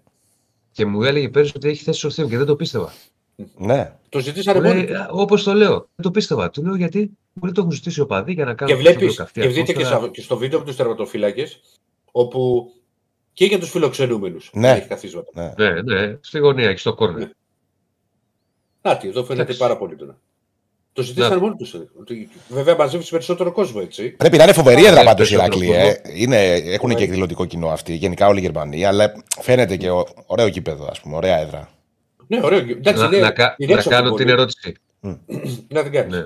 [0.73, 2.93] Και μου έλεγε πέρυσι ότι έχει θέσει ορθίων και δεν το πίστευα.
[3.57, 3.93] Ναι.
[4.09, 5.07] Το ζητήσανε μόνοι Λέει, τους.
[5.11, 6.51] Όπως το λέω, δεν το πίστευα.
[6.51, 9.41] Του λέω γιατί μου το έχουν ζητήσει ο παδί για να κάνω Και βλέπεις καυτή
[9.41, 10.01] και δείτε και, ατμόσφαιρα.
[10.01, 11.61] στα- και στο βίντεο από τους τερματοφύλακες
[12.13, 12.71] όπου
[13.33, 14.71] και για τους φιλοξενούμενους Ναι.
[14.71, 15.31] έχει καθίσματα.
[15.35, 15.71] ναι.
[15.71, 17.19] Ναι, ναι, στη γωνία και στο κόρνερ.
[17.21, 17.31] Ναι.
[18.83, 19.59] Νάτι, εδώ φαίνεται Εντάξει.
[19.61, 20.19] πάρα πολύ τώρα.
[20.93, 21.41] Το ζητήσανε Να.
[21.41, 21.75] μόνοι τους.
[22.49, 24.09] Βέβαια μαζεύεις περισσότερο κόσμο έτσι.
[24.11, 25.73] Πρέπει να είναι φοβερή έδρα Ναι, πάντω η περισσότερο Ηρακλή.
[25.73, 25.95] Ε.
[25.95, 26.15] κόσμο.
[26.17, 26.95] Είναι, έχουν Ναι.
[26.95, 27.95] και εκδηλωτικό κοινό αυτοί.
[27.95, 28.89] Γενικά όλη η Γερμανία.
[28.89, 31.17] Αλλά φαίνεται και ο- ωραίο κήπεδο, ας πούμε.
[31.17, 31.69] Ωραία έδρα.
[32.29, 32.59] Ναι, ωραίο.
[32.59, 34.41] Εντάξει, Να, είναι, να, κα- είναι να έξω από κάνω την την πόλη.
[34.41, 34.75] ερώτηση.
[35.69, 36.13] Να την κάνεις.
[36.19, 36.25] Ναι.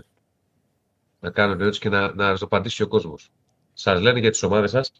[1.21, 3.31] Να κάνω την ερώτηση και να, να το απαντήσει ο κόσμος.
[3.73, 4.93] Σας λένε για τις ομάδες σας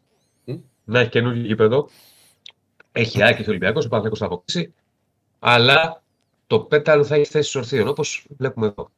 [0.45, 0.55] Μμ.
[0.83, 1.89] να έχει καινούργιο γήπεδο.
[2.91, 4.73] Έχει άκρη ο Ολυμπιακός, ο Παναθηναϊκός θα αποκτήσει.
[5.39, 6.01] Αλλά
[6.47, 8.89] το πέταλο θα έχει θέσει ορθίων, όπως βλέπουμε εδώ.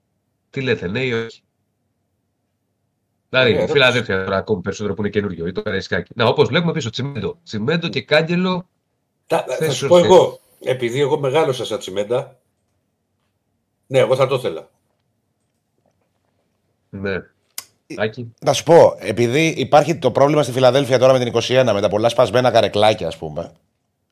[0.50, 1.41] Τι λέτε, ναι ή όχι;
[3.30, 6.12] Δηλαδή, Ωραία, η Φιλαδέλφια τώρα ακόμη περισσότερο που είναι καινούριο, ή το Καραϊσκάκι.
[6.15, 7.39] Να, όπως βλέπουμε πίσω, τσιμέντο.
[7.44, 8.68] Τσιμέντο και κάγκελο.
[9.28, 10.13] Τα- θα Θες σου πω ορθίες.
[10.13, 12.38] εγώ, επειδή εγώ μεγάλωσα σαν τσιμέντα,
[13.88, 14.70] ναι, εγώ θα το ήθελα.
[16.89, 17.15] Ναι.
[17.98, 18.34] Άκη.
[18.39, 21.88] Να σου πω, επειδή υπάρχει το πρόβλημα στη Φιλαδέλφια τώρα με την 21, με τα
[21.89, 23.52] πολλά σπασμένα καρεκλάκια, ας πούμε.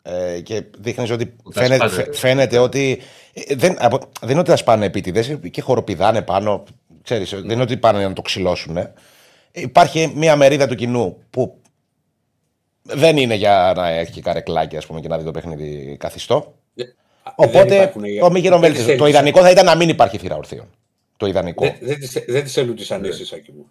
[0.02, 2.04] Ε, και δείχνεις ότι Που τα φαίνεται, σπάνε.
[2.04, 3.02] φαι- φαίνεται ότι.
[3.34, 6.64] ε, Δεν, απο- δεν είναι ότι τα σπάνε επίτηδες και χοροπηδάνε πάνω.
[7.02, 8.78] Ξέρεις, δεν είναι ότι πάνε να το ξυλώσουν.
[9.52, 11.62] Υπάρχει μια μερίδα του κοινού που
[12.84, 16.54] δεν είναι για να έχει καρεκλάκια ας πούμε, και να δει το παιχνίδι καθιστό.
[16.76, 16.94] Ε, δεν
[17.36, 18.86] Οπότε υπάρχουν οι- το μη δεν γυρομέλτιστο.
[18.88, 19.14] τις Το θέλεις.
[19.20, 20.66] ιδανικό θα ήταν να μην υπάρχει θύρα ορθίων.
[21.18, 21.64] Το ιδανικό.
[21.64, 23.66] Δεν, δεν, τις, δεν τις θέλουν τις ανέσεις, Άκη μου.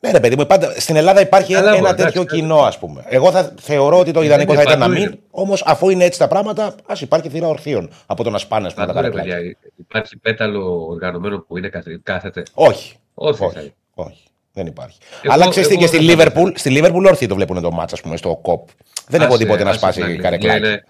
[0.00, 2.40] Ναι, ρε παιδί μου, πάντα, στην Ελλάδα υπάρχει Καλά, ένα εγώ, εντάξει, τέτοιο εντάξει.
[2.40, 3.04] κοινό, ας πούμε.
[3.08, 5.08] Εγώ θα θεωρώ ότι το Δεν ιδανικό είναι θα ήταν να παντού μην.
[5.08, 5.18] είναι.
[5.30, 8.74] Όμως, αφού είναι έτσι τα πράγματα, ας υπάρχει θύρα ορθίων από το να σπάνε, ας
[8.74, 9.42] πούμε, τα Παντού, ρε, καρεκλάκια.
[9.42, 12.42] παιδιά, υπάρχει πέταλο οργανωμένο που είναι καθε- κάθεται.
[12.54, 12.96] Όχι.
[13.14, 13.64] Όρθιο θα Όχι.
[13.66, 13.74] είναι.
[13.94, 14.22] όχι.
[14.52, 14.98] Δεν υπάρχει.
[15.22, 16.58] Εγώ- Αλλά ξέρεις τι, εγώ και στη δεν θα Λίβερπουλ, ήθελα.
[16.58, 18.68] στη Λίβερπουλ όρθιοι το βλέπουν το μάτσα, ας πούμε, στο κοπ.
[19.08, 20.22] Δεν έχω Άσε, δει ποτέ να άσε σπάσει στην Αγγλία.
[20.22, 20.58] καρεκλάκι.
[20.66, 20.84] Είναι-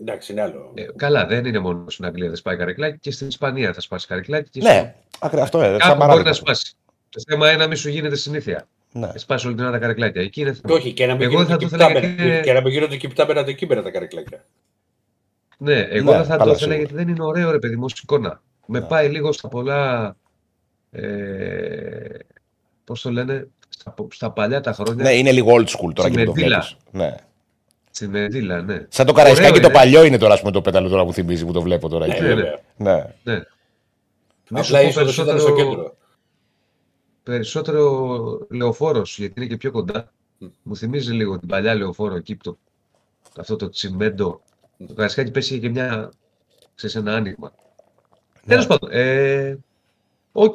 [0.00, 0.70] Εντάξει, είναι άλλο.
[0.74, 4.06] ε, καλά, δεν είναι μόνο στην Αγγλία δεν σπάει καρεκλάκι και στην Ισπανία θα σπάσει
[4.06, 4.50] καρεκλάκι.
[4.50, 5.68] Και Ναι, ακρι- αυτό είναι.
[5.68, 6.28] Σαν Κάπου μπορεί παράδειγμα.
[6.28, 6.72] να σπάσει.
[7.10, 8.66] Το θέμα είναι να μην σου γίνεται συνήθεια.
[8.92, 9.10] Ναι.
[9.14, 10.22] Σπάσει όλη την ώρα τα καρεκλάκια.
[10.22, 10.74] Εκεί είναι Και θέμα.
[10.78, 12.60] όχι, και να μην Εγώ γίνονται θα και το ήθελα πτάμενα- γιατί είναι- και να
[12.60, 14.44] μην γίνονται και πτάμενα αντικείμενα τα καρεκλάκια.
[15.58, 16.76] Ναι, εγώ Ναι, δεν θα καλά, το ήθελα σίγουρα.
[16.76, 18.42] γιατί δεν είναι ωραίο ρε παιδί μου ως εικόνα.
[18.66, 18.84] Με Ναι.
[18.86, 20.16] πάει λίγο στα πολλά.
[20.90, 21.02] Ε,
[22.84, 25.04] Πώς το λένε, στα, στα παλιά τα χρόνια.
[25.04, 26.46] ναι, είναι λίγο old school τώρα και που το Τσιμεντίλα.
[26.58, 26.76] βλέπεις.
[26.90, 27.14] Ναι.
[27.90, 28.86] Τσιμεντίλα, ναι.
[28.88, 29.76] Σαν το καραϊσκάκι Ωραίο το είναι.
[29.76, 32.06] παλιό είναι τώρα, ας πούμε, το πέταλο τώρα που θυμίζει που το βλέπω τώρα.
[32.06, 32.22] Ναι, εκεί.
[32.22, 32.34] ναι.
[32.34, 32.60] βέβαια.
[32.76, 33.04] Ναι.
[33.22, 33.42] ναι.
[34.50, 35.96] Μη σου Απλά πω η είσοδος ήταν στο περισσότερο, κέντρο.
[37.22, 40.12] περισσότερο λεωφόρος, γιατί είναι και πιο κοντά.
[40.38, 40.46] Μμ.
[40.62, 42.58] Μου θυμίζει λίγο την παλιά λεωφόρο εκεί, που το,
[43.40, 44.40] αυτό το τσιμέντο.
[44.86, 46.10] Το καραϊσκάκι πέσει και μια,
[46.74, 47.52] ξέρεις, ένα άνοιγμα.
[48.44, 48.54] Ναι.
[48.54, 49.58] Τέλος πάντων, ε,
[50.32, 50.54] οκ,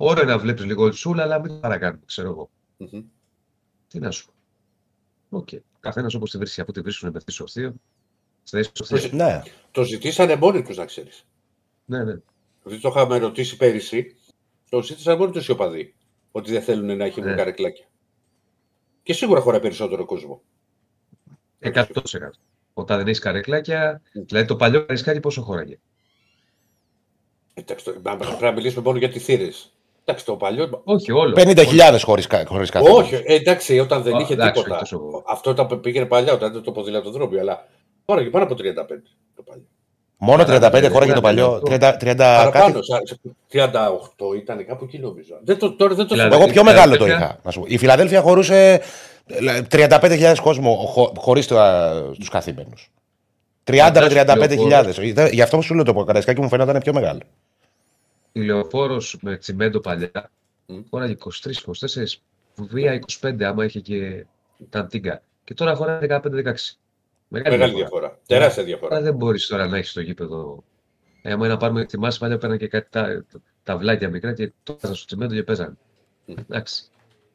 [0.00, 2.50] ωραίο να βλέπεις λίγο τσούλα, αλλά μην το παρακάνουμε, ξέρω εγώ.
[2.76, 3.02] Μμμ.
[3.88, 4.32] Τι να σου πω.
[5.38, 5.48] Οκ.
[5.80, 7.74] Καθένας όπως τη βρίσκει, από τη βρίσκουν με θέση ορθίων.
[8.42, 9.10] Στη θέση ορθίων.
[9.16, 9.42] Ναι.
[9.70, 11.24] Το ζητήσανε μόνοι τους, να ξέρεις.
[11.84, 12.14] Ναι, ναι.
[12.66, 14.16] επειδή το είχαμε ρωτήσει πέρυσι,
[14.70, 15.94] το ζήτησαν μόνο τους οι οπαδοί.
[16.32, 17.34] Ότι δεν θέλουν να έχει Ναι.
[17.34, 17.84] καρεκλάκια.
[19.02, 20.42] Και σίγουρα χωράει περισσότερο κόσμο.
[21.58, 21.84] 100%.
[22.74, 25.78] Όταν δεν έχεις καρεκλάκια, δηλαδή το παλιό καρεσκάκι πόσο χώραγε;
[27.54, 29.72] Εντάξει, το- μα- πρέπει να μιλήσουμε μόνο για τι θύρες.
[30.10, 30.80] Εντάξει, το παλιό.
[30.84, 31.34] Όχι, όλο.
[31.36, 32.90] 50.000 χωρίς χωρίς κάθε.
[32.90, 34.80] Όχι, ε, εντάξει, όταν δεν Α, είχε εντάξει, τίποτα.
[34.82, 35.22] όχι τόσο.
[35.26, 37.66] Αυτό ήταν, πήγαινε παλιά, όταν ήταν το ποδηλατοδρόμιο, αλλά
[38.04, 39.02] τώρα και πάνω από 35
[39.36, 39.62] το παλιό.
[40.20, 41.46] Μόνο 35 Παραπάνω, χώραγε το παλιό.
[41.46, 41.66] αυτό.
[41.70, 42.84] 30, 30 Παραπάνω, κάτι.
[42.86, 43.20] σαν-
[43.52, 45.34] 38 ήταν κάπου εκεί νομίζω.
[45.44, 46.44] Δεν το, τώρα δεν το Δηλαδή, θυμάμαι.
[46.44, 47.40] Εγώ πιο η μεγάλο το Φιλαδέλφια- είχα.
[47.44, 47.66] Να σου πω.
[47.68, 48.80] Η Φιλαδέλφια χωρούσε
[49.26, 51.46] ε, 35.000 κόσμο χω, χωρίς
[52.18, 52.90] τους καθήμενους.
[53.64, 55.02] 30 με Φαντάσου 35.000.
[55.02, 57.20] Ήταν- Γι' αυτό που σου λέω το καραϊσκάκι μου φαίνονταν πιο μεγάλο.
[58.38, 60.30] Η λεωφόρος με τσιμέντο παλιά
[60.66, 60.80] Μμ.
[60.90, 62.04] χώραγε 23-24,
[62.56, 64.26] βία 25 άμα είχε και
[64.70, 65.22] τα τίγκα.
[65.44, 66.20] Και τώρα χωράει 15-16.
[67.28, 67.74] Μεγάλη, Μεγάλη διαφορά.
[67.74, 68.18] διαφορά.
[68.26, 69.00] Τεράστια Άρα διαφορά.
[69.00, 70.64] δεν μπορείς τώρα να έχεις το γήπεδο.
[71.22, 73.24] Ε, άμα είναι να πάρουμε, θυμάσαι παλιά πέραν και κάτι τα,
[73.62, 75.76] τα βλάκια μικρά και το βάζαν στο τσιμέντο και παίζανε.
[76.26, 76.34] Μμ.
[76.38, 76.84] Εντάξει.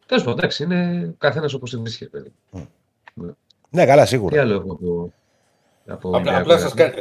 [0.05, 2.31] Τέλος πάντων, εντάξει, είναι καθένας όπως την βρίσκει, παιδί.
[3.69, 4.41] Ναι, καλά, Τι σίγουρα.
[4.41, 5.13] άλλο έχω από.
[5.87, 6.61] Από Απλά, Ολυμπιακό, απλά ρε.
[6.61, 6.93] σας κάνει,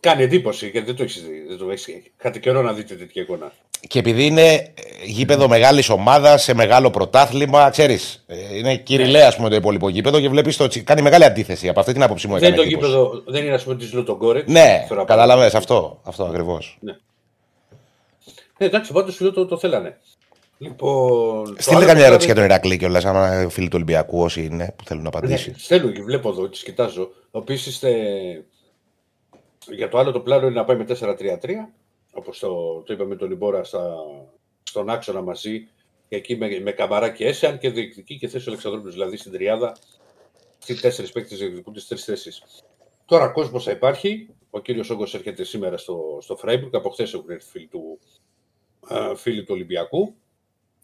[0.00, 1.44] κάνει εντύπωση γιατί δεν το έχεις δει.
[1.48, 1.86] Δεν το έχεις,
[2.18, 3.52] είχατε καιρό να δείτε τέτοια εικόνα.
[3.88, 4.72] Και επειδή είναι ε,
[5.04, 8.24] γήπεδο μεγάλης ομάδας σε μεγάλο πρωτάθλημα, ξέρεις.
[8.52, 10.68] Είναι κυριλαία, ας πούμε, το υπόλοιπο γήπεδο και βλέπεις το.
[10.68, 11.68] τσι- Κάνει μεγάλη αντίθεση.
[11.68, 13.08] Από αυτή την άποψη μου Δεν έκανε είναι το εντύπωση.
[13.08, 14.48] γήπεδο, δεν είναι ας πούμε της Λουτογκόρετ.
[14.48, 16.00] Ναι, καταλαβαίνεις αυτό.
[16.04, 16.78] Αυτό ακριβώς.
[16.80, 16.96] Ναι,
[18.58, 19.98] εντάξει, πάντως σου λέω το, το θέλανε.
[20.62, 23.72] Λοιπόν, το Στείλτε άλλο καμιά που ερώτηση για κάνει- τον Ηρακλή κιόλας, άμα φίλοι του
[23.74, 25.54] Ολυμπιακού όσοι είναι που θέλουν να Ναι, απαντήσει.
[25.58, 27.10] στέλνω και βλέπω εδώ, τις κοιτάζω.
[27.32, 27.78] Επίσης,
[29.70, 31.68] για το άλλο το πλάνο είναι να πάει με 4-3-3,
[32.12, 33.94] όπως το, το είπαμε τον Ιμπόρα στα,
[34.62, 35.68] στον άξονα μαζί,
[36.08, 39.16] και εκεί με, με καμαρά και έσαι, αν και διεκδικεί και θέση ο Αλεξανδρόπουλος, δηλαδή
[39.16, 39.76] στην τριάδα,
[40.66, 42.42] οι τέσσερις παίκτες διεκδικούν τις τρεις θέσεις.
[43.04, 47.30] Τώρα κόσμος θα υπάρχει, ο κύριος Όγκος έρχεται σήμερα στο, στο Φράιμπουργκ, από χθες έχουν
[47.30, 47.98] έρθει φίλοι του,
[48.88, 50.14] α, φίλοι του Ολυμπιακού.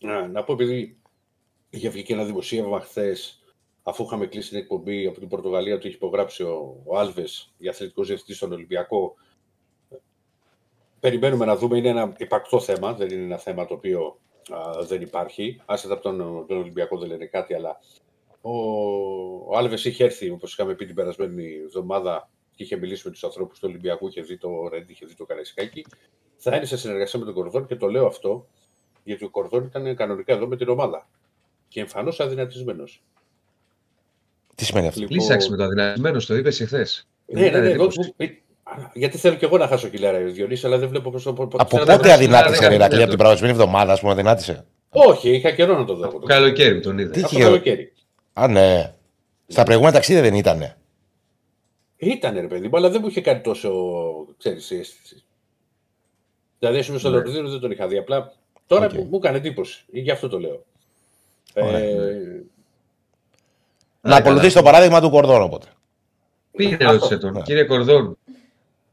[0.05, 0.99] Α, να πω επειδή
[1.71, 3.41] είχε βγει και ένα δημοσίευμα χθες,
[3.83, 7.71] αφού είχαμε κλείσει την εκπομπή από την Πορτογαλία, ότι έχει υπογράψει ο, ο Άλβες για
[7.71, 9.15] αθλητικός διευθυντής στον Ολυμπιακό.
[11.01, 14.19] Περιμένουμε να δούμε, είναι ένα υπαρκτό θέμα, δεν είναι ένα θέμα το οποίο
[14.51, 15.61] α, δεν υπάρχει.
[15.67, 17.81] Άσχετα από τον, τον Ολυμπιακό δεν λένε κάτι, αλλά
[18.41, 18.51] ο,
[19.47, 23.25] ο Άλβες είχε έρθει, όπως είχαμε πει την περασμένη εβδομάδα, και είχε μιλήσει με τους
[23.25, 25.87] ανθρώπους του Ολυμπιακού, είχε δει το Ρέντι, είχε δει το Καραϊσκάκι.
[26.37, 28.47] Θα είναι σε συνεργασία με τον Κορδόν και το λέω αυτό,
[29.07, 31.09] γιατί ο Κορδόν ήταν κανονικά εδώ με την ομάδα.
[31.69, 33.03] Και εμφανώς αδυνατισμένος.
[34.55, 36.87] Τι σημαίνει αυτό; Λύσαξε με το αδυνατισμένο, το είπες εχθέ.
[37.27, 37.71] Ναι, ναι, ναι.
[37.71, 38.27] εγώ- ε,
[38.95, 41.67] γιατί θέλω και εγώ να χάσω κιλάρα, Διονύση, αλλά δεν βλέπω πώ το πω- Από
[41.77, 44.13] θέλω να πότε το- αδυνάτησε δεν ο Ηρακλή, το- από την προηγούμενη εβδομάδα, ας πούμε,
[44.13, 46.09] αδυνάτησε; Όχι, είχα καιρό να το δω.
[46.09, 47.11] Το καλοκαίρι που τον είδε.
[47.11, 47.93] Τι Από το είχε- καλοκαίρι.
[48.33, 48.95] Α, ναι.
[49.47, 50.77] Στα προηγούμενα ταξίδια δεν ήτανε.
[51.97, 53.71] Ήτανε ρε παιδί μου, αλλά δεν μου είχε κάνει τόσο,
[54.39, 55.25] ξέρεις, η αίσθηση.
[56.59, 57.17] Δηλαδή, ας πούμε, στο Ναι.
[57.17, 57.97] Λονδίνο δεν τον είχα δει.
[57.99, 58.33] Απλά
[58.67, 58.93] τώρα Οκ.
[58.93, 59.85] μου, μου έκανε εντύπωση.
[59.87, 60.65] Γι' αυτό το λέω.
[61.55, 62.43] Ωραία, ε,
[64.01, 65.67] Να ακολουθήσει το παράδειγμα του Κορδόν, οπότε.
[66.57, 66.93] Πήγαινε Αυτό.
[66.93, 67.33] ρώτησε τον.
[67.33, 67.43] Ναι.
[67.43, 68.19] Κύριε Κορδόν,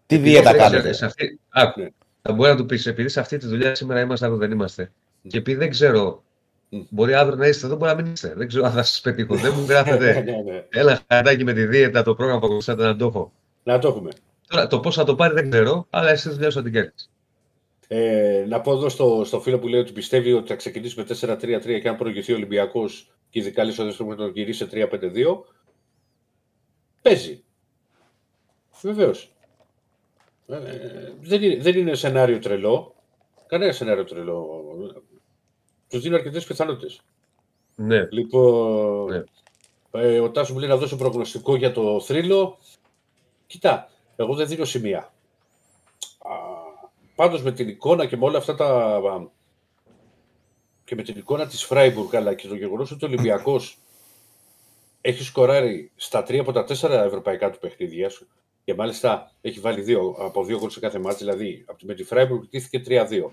[0.05, 1.87] Τι επειδή δίαιτα σε- κάνετε; σε αυτή- Άκου, Ναι.
[2.21, 4.91] θα μπορεί να του πεις, επειδή σε αυτή τη δουλειά σήμερα είμαστε, αύριο δεν είμαστε.
[5.27, 6.23] Και επειδή δεν ξέρω,
[6.69, 6.79] Μμ.
[6.89, 8.33] μπορεί αύριο να είστε εδώ, μπορεί να μην είστε.
[8.35, 9.35] Δεν ξέρω αν θα σας πετύχω.
[9.35, 10.13] Δεν μου ναι, γράφετε.
[10.13, 10.63] ναι, ναι.
[10.69, 13.31] Έλα, χαράκι με τη δίαιτα, το πρόγραμμα που ακολουθάτε να το έχω.
[13.63, 14.09] Να το έχουμε.
[14.47, 16.73] Τώρα, το πώς θα το πάρει δεν ξέρω, αλλά εσύ τη δουλειά σου θα την
[16.73, 17.09] κάνεις.
[17.87, 21.05] Ε, να πω εδώ στο, στο φίλο που λέει ότι πιστεύει ότι θα ξεκινήσει με
[21.21, 24.87] 4-3-3 και αν προηγηθεί ο Ολυμπιακός και ειδικά λύσει ο δεύτερο με τον γυρίσει σε
[24.91, 25.43] 3-5-2.
[27.01, 27.43] Παίζει.
[28.81, 29.35] Βεβαίως.
[30.47, 30.57] Ε,
[31.21, 32.95] δεν, είναι, δεν είναι σενάριο τρελό.
[33.47, 34.47] Κανένα σενάριο τρελό.
[35.89, 37.01] Τους δίνω αρκετές πιθανότητες.
[37.75, 38.07] Ναι.
[38.11, 39.23] Λοιπόν, Ναι.
[39.91, 42.57] ε, ο Τάσος μου λέει να δώσω προγνωστικό για το θρύλο.
[43.47, 45.12] Κοιτά, εγώ δεν δίνω σημεία.
[47.23, 48.65] Α, πάντως με την εικόνα και με όλα αυτά τα...
[48.95, 49.27] α,
[50.83, 53.77] και με την εικόνα της Φράιμπουργκ αλλά και το γεγονός ότι ο Ολυμπιακός
[55.01, 58.27] έχει σκοράρει στα τρία από τα τέσσερα ευρωπαϊκά του παιχνίδια σου
[58.63, 61.93] και μάλιστα έχει βάλει δύο, από δύο γκολ σε κάθε μάτς, δηλαδή από τη- με
[61.93, 63.31] τη Φράιμπουργκ τήθηκε 3-2.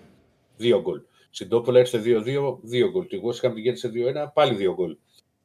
[0.57, 1.00] Δύο γκολ.
[1.31, 3.07] Στην Τόπολα έρθε 2-2, δύο γκολ.
[3.07, 4.96] Τη West Ham την κέρδισε 2-1, πάλι δύο γκολ.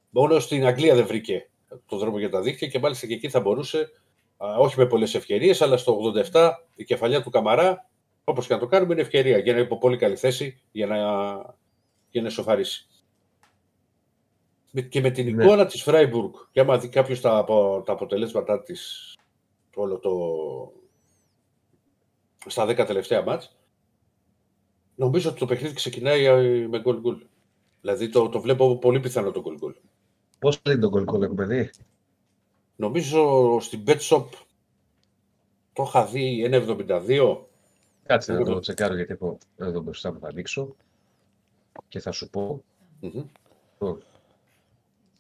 [0.09, 1.49] Μόνο στην Αγγλία δεν βρήκε
[1.87, 3.89] τον δρόμο για τα δίχτυα και μάλιστα και εκεί θα μπορούσε,
[4.37, 5.97] α, όχι με πολλές ευκαιρίες, αλλά στο
[6.31, 7.89] 87 η κεφαλιά του Καμαρά,
[8.27, 10.85] όπως και να το κάνουμε, είναι ευκαιρία για να είναι υπό πολύ καλή θέση για
[10.87, 10.97] να,
[12.09, 12.87] για να σοφαρίσει.
[14.71, 15.43] Με- Και με την Ναι.
[15.43, 19.13] εικόνα της Φράιμπουργκ, και άμα δει κάποιος τα, απο- τα αποτελέσματά της
[19.75, 20.11] όλο το,
[22.47, 23.57] στα 10 τελευταία μάτς,
[24.95, 27.25] νομίζω ότι το παιχνίδι ξεκινάει ε, με γκολ γκολ.
[27.81, 29.75] Δηλαδή το, το βλέπω πολύ πιθανό το γκολ γκολ.
[30.39, 31.69] Πώς λέει τον κολκόλ, έχουμε δει.
[32.75, 34.25] Νομίζω στην Bet Shop
[35.73, 37.37] το είχα δει 1,72.
[38.07, 40.75] Κάτσε να το τσεκάρω γιατί έχω εδώ μπροστά μου θα ανοίξω
[41.87, 42.63] και θα σου πω.
[42.99, 43.23] Μμμ.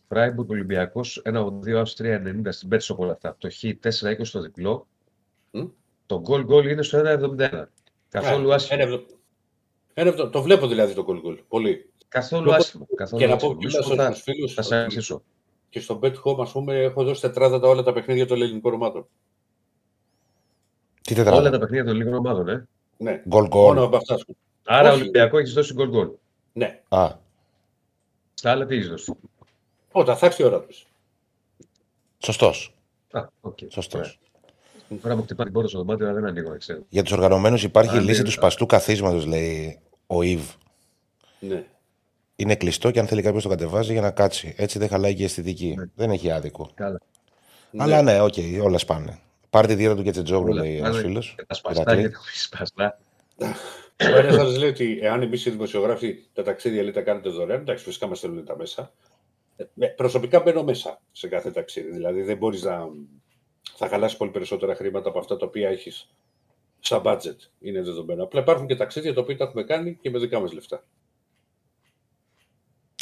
[0.07, 3.35] Φράιμπουργκ Ολυμπιακός 1-82 Αυστρία 90 στην Πέτσο όλα αυτά.
[3.39, 4.87] Το Χ 4-20 στο διπλό.
[5.51, 5.65] Μμ.
[6.05, 7.65] Το γκολ γκολ είναι στο 1-71.
[8.09, 8.81] Καθόλου Α, άσχημο.
[8.81, 9.05] ένα εβδο-
[9.93, 11.37] ένα εβδο- Το βλέπω δηλαδή το goal goal.
[11.47, 11.89] Πολύ.
[12.07, 12.87] Καθόλου Λοιπόν, άσχημο.
[12.95, 13.59] Καθόλου Και να πω άσχημο.
[13.59, 15.23] και Μη σου πω, στους θα- φίλους Θα σε ότι αφήσω.
[15.69, 18.73] και στο Bet Home, ας πούμε, έχω δώσει τετράδα τα όλα τα παιχνίδια των ελληνικών
[18.73, 19.07] ομάδων.
[21.05, 21.49] Τι Όλα τετράδα.
[21.49, 22.67] τα παιχνίδια των λίγων ομάδων, ε.
[22.97, 23.83] Ναι, Γκολ μόνο γκολ.
[23.85, 24.13] από αυτά.
[24.13, 24.37] ας πούμε.
[24.65, 25.01] Άρα Όχι.
[25.01, 26.09] Ολυμπιακό έχεις δώσει γκολ γκολ.
[26.53, 26.79] Ναι.
[26.89, 27.11] Α,
[28.33, 29.13] Στα άλλα τι έχεις δώσει;
[29.91, 30.85] Όταν θα έρθει η ώρα τους.
[32.17, 32.73] σωστός.
[33.11, 33.57] Α, οκ.
[33.69, 34.19] Σωστός.
[34.89, 35.01] Ωραία.
[35.01, 36.79] Τώρα μου χτυπά την πόρτα στο δωμάτιο, αλλά δεν ανοίγω, δεν ξέρω.
[36.89, 38.29] Για τους οργανωμένους υπάρχει Α, η λύση ναι, του ναι.
[38.35, 40.49] σπαστού καθίσματος, λέει ο Ιβ.
[41.39, 41.63] Ναι.
[42.35, 44.53] Είναι κλειστό και αν θέλει κάποιος το κατεβάζει για να κάτσει.
[44.57, 45.73] Έτσι δεν χαλάει και η αισθητική.
[45.77, 45.85] Ναι.
[45.95, 46.69] Δεν έχει άδικο.
[46.73, 46.99] Καλά.
[47.77, 49.19] Αλλά ναι, οκ, όλα σπάνε.
[49.55, 50.87] Πάρτε τη δίαιτα του Κετσετζόγλου, Όλα λέει πάνε.
[50.87, 51.33] ένας φίλος.
[51.37, 52.99] Και Τα σπαστά, γιατί έχει σπαστά.
[53.99, 57.59] Ο ένα άλλο λέει ότι εάν εμεί οι δημοσιογράφοι τα ταξίδια λέει, τα κάνετε δωρεάν,
[57.61, 58.93] εντάξει, φυσικά μας στέλνουν τα μέσα.
[59.55, 61.91] Ε, ναι, προσωπικά μπαίνω μέσα σε κάθε ταξίδι.
[61.91, 62.87] Δηλαδή δεν μπορείς να.
[63.77, 66.09] Θα χαλάσει πολύ περισσότερα χρήματα από αυτά τα οποία έχεις
[66.79, 67.37] σαν budget.
[67.59, 68.23] Είναι δεδομένο.
[68.23, 70.83] Απλά υπάρχουν και ταξίδια τα οποία τα έχουμε κάνει και με δικά μας λεφτά.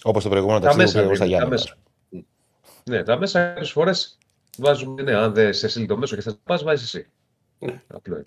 [0.03, 1.49] Όπως το προηγούμενο Τα ταξίδι που μέσα, πήγα εγώ στα είναι, τα Γιάννη.
[1.49, 1.77] μέσα.
[2.89, 4.17] Ναι, τα μέσα κάποιες φορές
[4.57, 5.01] βάζουμε.
[5.01, 7.07] Ναι, αν δεν σε στείλει το μέσο και θα πας, βάζεις εσύ.
[7.59, 7.81] Ναι.
[7.87, 8.25] Απλό είναι.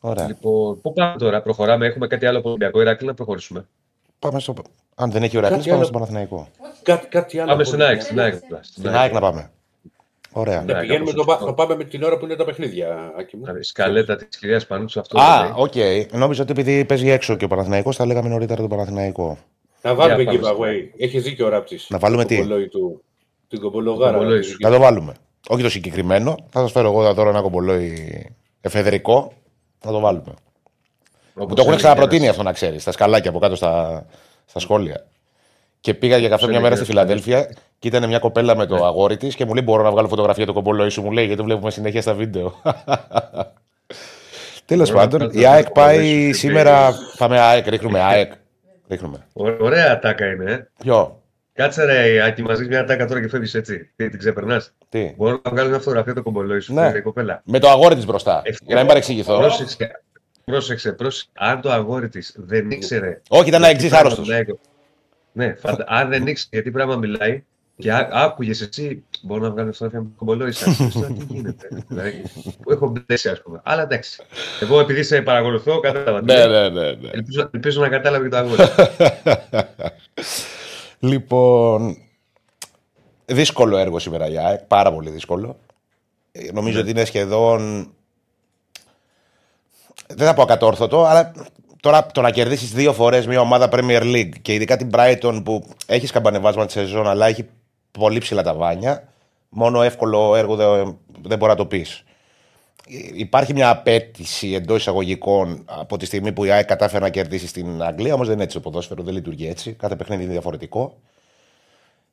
[0.00, 0.26] Ωραία.
[0.26, 1.86] Λοιπόν, πού πάμε τώρα, προχωράμε.
[1.86, 3.66] Έχουμε κάτι άλλο από Ολυμπιακό Ηράκλειο να προχωρήσουμε.
[4.18, 4.54] Πάμε στο...
[4.94, 5.82] Αν δεν έχει ωραία Κάτι πάμε άλλο.
[5.84, 6.48] στον Παναθηναϊκό.
[6.82, 7.46] Κάτι, κάτι άλλο.
[7.50, 8.02] Πάμε μπορεί στην να- ΑΕΚ.
[8.02, 8.34] Στην ΑΕΚ.
[8.34, 9.50] απλά, στην Στην ΑΕΚ να πάμε.
[10.32, 10.62] Ωραία.
[10.62, 10.72] Ναι.
[10.72, 11.44] Ναι, πηγαίνουμε κάπως το, έτσι.
[11.44, 13.44] πα- το πάμε με την ώρα που είναι τα παιχνίδια, Άκη μου.
[13.60, 16.04] Η σκαλέτα της κυρίας Πανούτσου αυτό Α, δεν λέει.
[16.06, 16.12] οκ.
[16.12, 19.38] Νόμιζα ότι επειδή παίζει έξω και ο Παναθηναϊκός θα λέγαμε νωρίτερα τον Παναθηναϊκό.
[19.82, 20.88] Να βάλουμε Για πάμε giveaway.
[20.96, 21.86] Έχεις δίκιο ο Ράπτης.
[21.90, 23.02] Να βάλουμε τι; Του,
[23.48, 24.12] την κομπολογάρα.
[24.12, 24.50] κομπολόι τη σου.
[24.50, 25.12] δική Να το βάλουμε.
[25.48, 26.34] Όχι το συγκεκριμένο.
[26.50, 29.32] Θα σας φέρω εγώ τώρα ένα κομπολόι εφεδρικό.
[29.84, 30.24] Να το βάλουμε.
[31.34, 32.30] Όπως Μου το έχουν έλεγε ξαναπροτείνει ένας.
[32.30, 32.82] αυτό να ξέρεις.
[32.82, 34.06] Στα σκαλάκια από κάτω στα,
[34.46, 35.06] στα σχόλια.
[35.80, 38.66] Και πήγα για καφέ μια έλεγε μέρα στη ένας Φιλαδέλφια και ήταν μια κοπέλα με
[38.66, 41.02] το αγόρι της και μου λέει: Μπορώ να βγάλω φωτογραφία το κομπολόι σου.
[41.02, 42.54] Μου λέει: Γιατί το βλέπουμε συνέχεια στα βίντεο.
[44.66, 46.38] Τέλος Μπορώ να πάντων, βγάλω η το ΑΕΚ κομπολόι πάει σου.
[46.38, 46.92] σήμερα.
[47.18, 48.32] Πάμε ΑΕΚ, ρίχνουμε ΑΕΚ.
[48.88, 49.26] Ρίχνουμε.
[49.32, 50.52] Ω- Ωραία ατάκα είναι.
[50.52, 50.68] ε.
[50.82, 51.20] Ποιο,
[51.56, 53.90] Κάτσε ρε, Άκη, μαζί μια ατάκα τώρα και φεύγεις έτσι.
[53.96, 56.90] Τι, την ξεπερνάς; τι; Μπορώ να βγάλω μια φωτογραφία το κομπολόι σου, Ναι.
[56.90, 57.00] ναι.
[57.00, 57.42] κοπέλα.
[57.44, 58.36] Με το αγόρι της μπροστά.
[58.36, 58.58] Ευτυχώς.
[58.66, 59.36] Για να μην παρεξηγηθώ.
[59.38, 60.00] Πρόσεξε,
[60.44, 61.28] πρόσεξε, πρόσεξε.
[61.34, 63.20] Αν το αγόρι της δεν ήξερε.
[63.28, 64.28] Όχι, ήταν γιατί εξής πράγμα άρρωστος.
[64.28, 64.44] μιλάει,
[65.32, 65.84] Ναι, φαντα...
[65.88, 67.44] αν δεν ήξερε γιατί πράγμα μιλάει
[67.76, 70.76] και ά- άκουγες εσύ, μπορώ να βγάλω φωτογραφία με το κομπολόι σας.
[71.18, 71.68] Τι γίνεται.
[71.88, 72.22] δηλαδή,
[72.62, 73.60] που έχω μπλέσει, ας πούμε.
[73.64, 74.22] Αλλά εντάξει.
[74.60, 76.18] Εγώ επειδή σε παρακολουθώ, κατάλαβα.
[76.18, 76.70] τι Ναι, λέει.
[76.70, 76.90] ναι, ναι.
[76.92, 77.08] ναι.
[77.12, 78.62] Ελπίζω, ελπίζω να κατάλαβε και το αγόρι.
[81.04, 81.96] Λοιπόν,
[83.24, 85.56] δύσκολο έργο σήμερα η ΑΕΚ, πάρα πολύ δύσκολο.
[86.32, 87.90] Ε, Νομίζω ότι είναι σχεδόν.
[90.06, 91.32] Δεν θα πω ακατόρθωτο, αλλά
[91.80, 95.64] τώρα το να κερδίσεις δύο φορές μια ομάδα Premier League και ειδικά την Brighton που
[95.86, 97.48] έχεις σκαμπανεβάσμα τη σεζόν, αλλά έχει
[97.90, 99.08] πολύ ψηλά τα βάνια,
[99.48, 102.04] μόνο εύκολο έργο δεν, δεν μπορεί να το πεις.
[103.14, 107.82] Υπάρχει μια απέτηση εντός εισαγωγικών από τη στιγμή που η ΑΕΚ κατάφερε να κερδίσει στην
[107.82, 109.72] Αγγλία, όμως δεν είναι έτσι το ποδόσφαιρο, δεν λειτουργεί έτσι.
[109.72, 110.98] Κάθε παιχνίδι είναι διαφορετικό.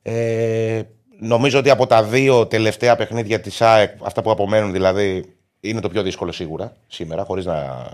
[0.02, 0.82] Ε,
[1.18, 5.88] νομίζω ότι από τα δύο τελευταία παιχνίδια της ΑΕΚ, αυτά που απομένουν δηλαδή, είναι το
[5.88, 7.86] πιο δύσκολο σίγουρα σήμερα, χωρίς να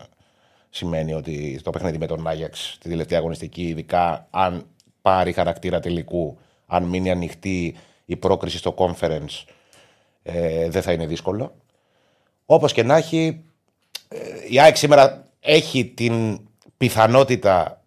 [0.70, 4.66] σημαίνει ότι το παιχνίδι με τον Άγιαξ την τελευταία αγωνιστική, ειδικά αν
[5.02, 9.44] πάρει χαρακτήρα τελικού, αν μείνει ανοιχτή η πρόκριση στο conference,
[10.22, 11.54] ε, δεν θα είναι δύσκολο.
[12.50, 13.44] Όπως και να έχει,
[14.08, 16.40] ε, η ΑΕΚ σήμερα έχει την
[16.76, 17.84] πιθανότητα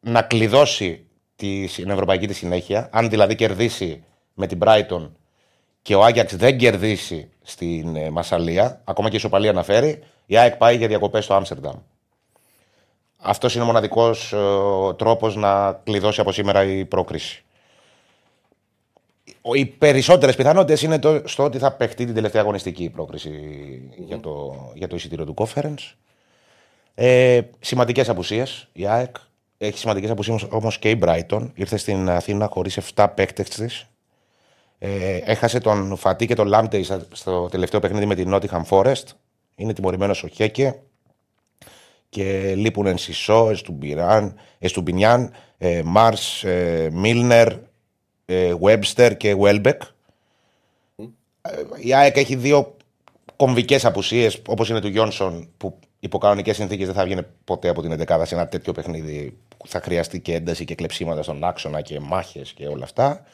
[0.00, 2.88] να κλειδώσει τη, την ευρωπαϊκή της συνέχεια.
[2.92, 5.10] Αν δηλαδή κερδίσει με την Brighton
[5.82, 10.56] και ο Άγιαξ δεν κερδίσει στην ε, Μασαλία, ακόμα και η ισοπαλία αναφέρει, η ΑΕΚ
[10.56, 11.76] πάει για διακοπές στο Άμστερνταμ.
[13.16, 14.34] Αυτός είναι ο μοναδικός
[14.96, 17.44] τρόπος να κλειδώσει από σήμερα η πρόκριση.
[19.46, 23.30] Ο- Οι περισσότερες πιθανότητες είναι το, στο ότι θα παιχτεί την τελευταία αγωνιστική η πρόκριση
[23.96, 25.92] για, το, για το εισιτήριο του conference.
[26.94, 29.16] Ε, σημαντικές απουσίες η ΑΕΚ.
[29.58, 31.50] Έχει σημαντικές απουσίες όμως και η Brighton.
[31.54, 33.86] Ήρθε στην Αθήνα χωρίς 7 παίκτες της.
[34.78, 39.04] Ε, έχασε τον Φατί και τον Λάμπτεϊ στο τελευταίο παιχνίδι με την Nottingham Forest.
[39.56, 40.78] Είναι τιμωρημένος ο Χέκε.
[42.08, 47.56] Και λείπουν εν Σισό, Εστουμπιράν, Εστουμπινιάν, ε, Μάρς, ε, Μίλνερ, ε,
[48.62, 49.78] Webster και Welbeck.
[51.42, 52.76] Ε, η ΑΕΚ έχει δύο
[53.36, 57.82] κομβικές απουσίες, όπως είναι του Γιόνσον, που υπό κανονικές συνθήκες δεν θα βγαίνει ποτέ από
[57.82, 61.80] την 11 σε ένα τέτοιο παιχνίδι που θα χρειαστεί και ένταση και κλεψίματα στον άξονα
[61.80, 63.24] και μάχες και όλα αυτά.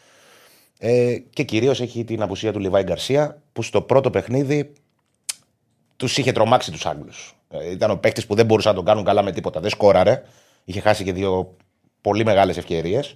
[0.79, 4.73] Ε, και κυρίως έχει την απουσία του Λιβάη Γκαρσία, που στο πρώτο παιχνίδι
[5.97, 7.35] τους είχε τρομάξει τους Άγγλους.
[7.51, 9.61] Ε, ήταν ο παίκτης που δεν μπορούσε να τον κάνουν καλά με τίποτα.
[9.61, 10.23] Δεν σκόραρε.
[10.65, 11.57] Είχε χάσει και δύο
[12.01, 13.15] πολύ μεγάλες ευκαιρίες.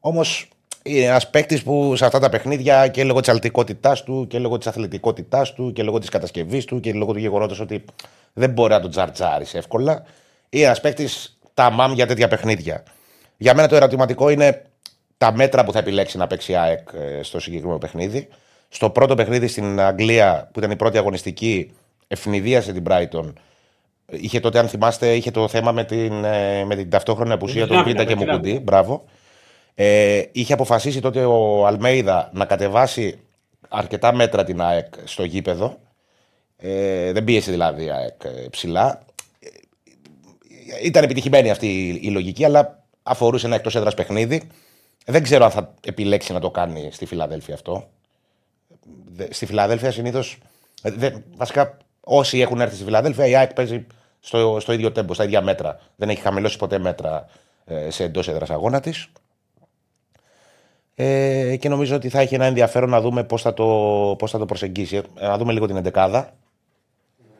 [0.00, 0.48] Όμως
[0.82, 4.58] είναι ένας παίκτης που σε αυτά τα παιχνίδια και λόγω της αλτικότητάς του και λόγω
[4.58, 7.84] της αθλητικότητάς του και λόγω της κατασκευής του και λόγω του γεγονότος ότι
[8.32, 10.04] δεν μπορεί να τον τζαρτζάρεις εύκολα.
[10.48, 12.82] Είναι ένας παίκτης τα μάμ για τέτοια παιχνίδια.
[13.36, 14.62] Για μένα το ερωτηματικό είναι
[15.18, 18.28] τα μέτρα που θα επιλέξει να παίξει η ΑΕΚ ε, στο συγκεκριμένο παιχνίδι.
[18.68, 21.72] Στο πρώτο παιχνίδι στην Αγγλία, που ήταν η πρώτη αγωνιστική,
[22.08, 23.32] ευνηδίασε την Brighton.
[24.06, 27.82] Είχε τότε, αν θυμάστε, είχε το θέμα με την, ε, με την ταυτόχρονη απουσία του
[27.84, 28.58] Βίντα και Μουκουντή.
[28.58, 29.04] Μπράβο.
[29.74, 33.20] Ε, είχε αποφασίσει τότε ο Αλμέιδα να κατεβάσει
[33.68, 35.78] αρκετά μέτρα την ΑΕΚ στο γήπεδο.
[36.56, 39.02] Ε, δεν πίεσε δηλαδή η ΑΕΚ ε, ψηλά.
[39.38, 44.42] Ε, ήταν επιτυχημένη αυτή η λογική, αλλά αφορούσε ένα εκτός έδρας παιχνίδι.
[45.06, 47.88] Δεν ξέρω αν θα επιλέξει να το κάνει στη Φιλαδέλφια αυτό.
[49.30, 50.38] Στη Φιλαδέλφια συνήθως.
[51.36, 53.86] Βασικά, όσοι έχουν έρθει στη Φιλαδέλφια, η ΑΕΚ παίζει
[54.20, 55.80] στο, στο ίδιο τέμπο, στα ίδια μέτρα.
[55.96, 57.26] Δεν έχει χαμηλώσει ποτέ μέτρα
[57.88, 59.08] σε εντός έδρας αγώνα της.
[60.94, 63.64] Ε, και νομίζω ότι θα έχει ένα ενδιαφέρον να δούμε πώς θα, το,
[64.18, 64.96] πώς θα το προσεγγίσει.
[64.96, 66.36] Ε, να δούμε λίγο την εντεκάδα.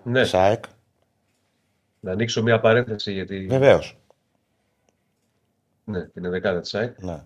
[0.03, 0.25] Ναι.
[0.25, 0.65] ΣΑΕΚ.
[2.01, 3.47] Να ανοίξω μια παρένθεση γιατί.
[3.47, 3.97] Βεβαίως.
[5.85, 7.03] Ναι, την εντεκάδα της ΣΑΕΚ.
[7.03, 7.25] Ναι.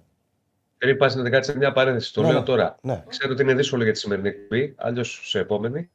[0.78, 2.44] Πριν πα στην εντεκάδα σε μια παρένθεση, το Ναι, λέω ναι.
[2.44, 2.78] τώρα.
[2.80, 3.04] Ναι.
[3.08, 5.90] Ξέρω ότι είναι δύσκολο για τη σημερινή εκπομπή, αλλιώ σε επόμενη.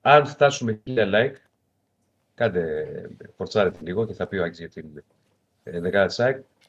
[0.00, 1.34] Αν φτάσουμε 1000 like,
[2.34, 2.86] κάντε
[3.36, 4.86] φορτσάρετε λίγο και θα πει ο Άκης για την
[5.62, 6.18] ε, δεκάδα της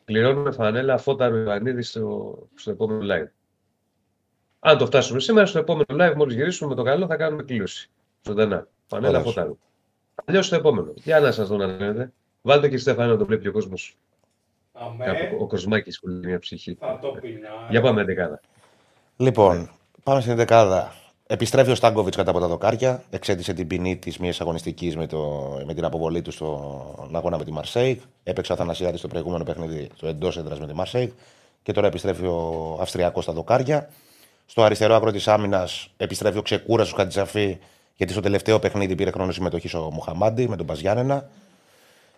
[0.09, 0.17] ΑΕΚ.
[0.17, 3.27] Πληρώνουμε φανέλα Φώταρο Ιωαννίδη στο, στο επόμενο live.
[4.59, 7.89] Αν το φτάσουμε σήμερα, στο επόμενο live, μόλις γυρίσουμε με το καλό, θα κάνουμε κλήρωση.
[8.25, 8.67] Ζωντανά.
[8.87, 9.33] Φανέλα Ωραίος.
[9.33, 9.57] Φώταρο.
[10.25, 10.93] Αλλιώς στο επόμενο.
[10.95, 12.13] Για να σας δω να λέτε.
[12.41, 13.97] Βάλτε και Στέφανο να το βλέπει ο κόσμος.
[14.73, 16.75] Αμέ, Ο Κοσμάκης που λέει μια ψυχή.
[16.79, 17.51] θα το πεινάει.
[17.69, 18.39] Για πάμε δεκάδα.
[19.17, 19.69] Λοιπόν,
[20.03, 20.93] πάμε στην δεκάδα.
[21.31, 23.03] Επιστρέφει ο Στάνκοβιτς κάτω από τα δοκάρια.
[23.09, 27.43] Εξέτισε την ποινή της μίας αγωνιστικής με, το, με την αποβολή του στον αγώνα με
[27.43, 28.01] τη Μαρσέιγ.
[28.23, 31.11] Έπαιξε ο Αθανασιάδης στο προηγούμενο παιχνίδι στο εντός έδρας με τη Μαρσέιγ.
[31.63, 33.89] Και τώρα επιστρέφει ο Αυστριακός στα δοκάρια.
[34.45, 37.57] Στο αριστερό άκρο της άμυνας επιστρέφει ο ξεκούραστος Χατζησαφί,
[37.95, 41.29] γιατί στο τελευταίο παιχνίδι πήρε χρόνο συμμετοχής ο Μοχαμάντη με τον Παζιάννενα.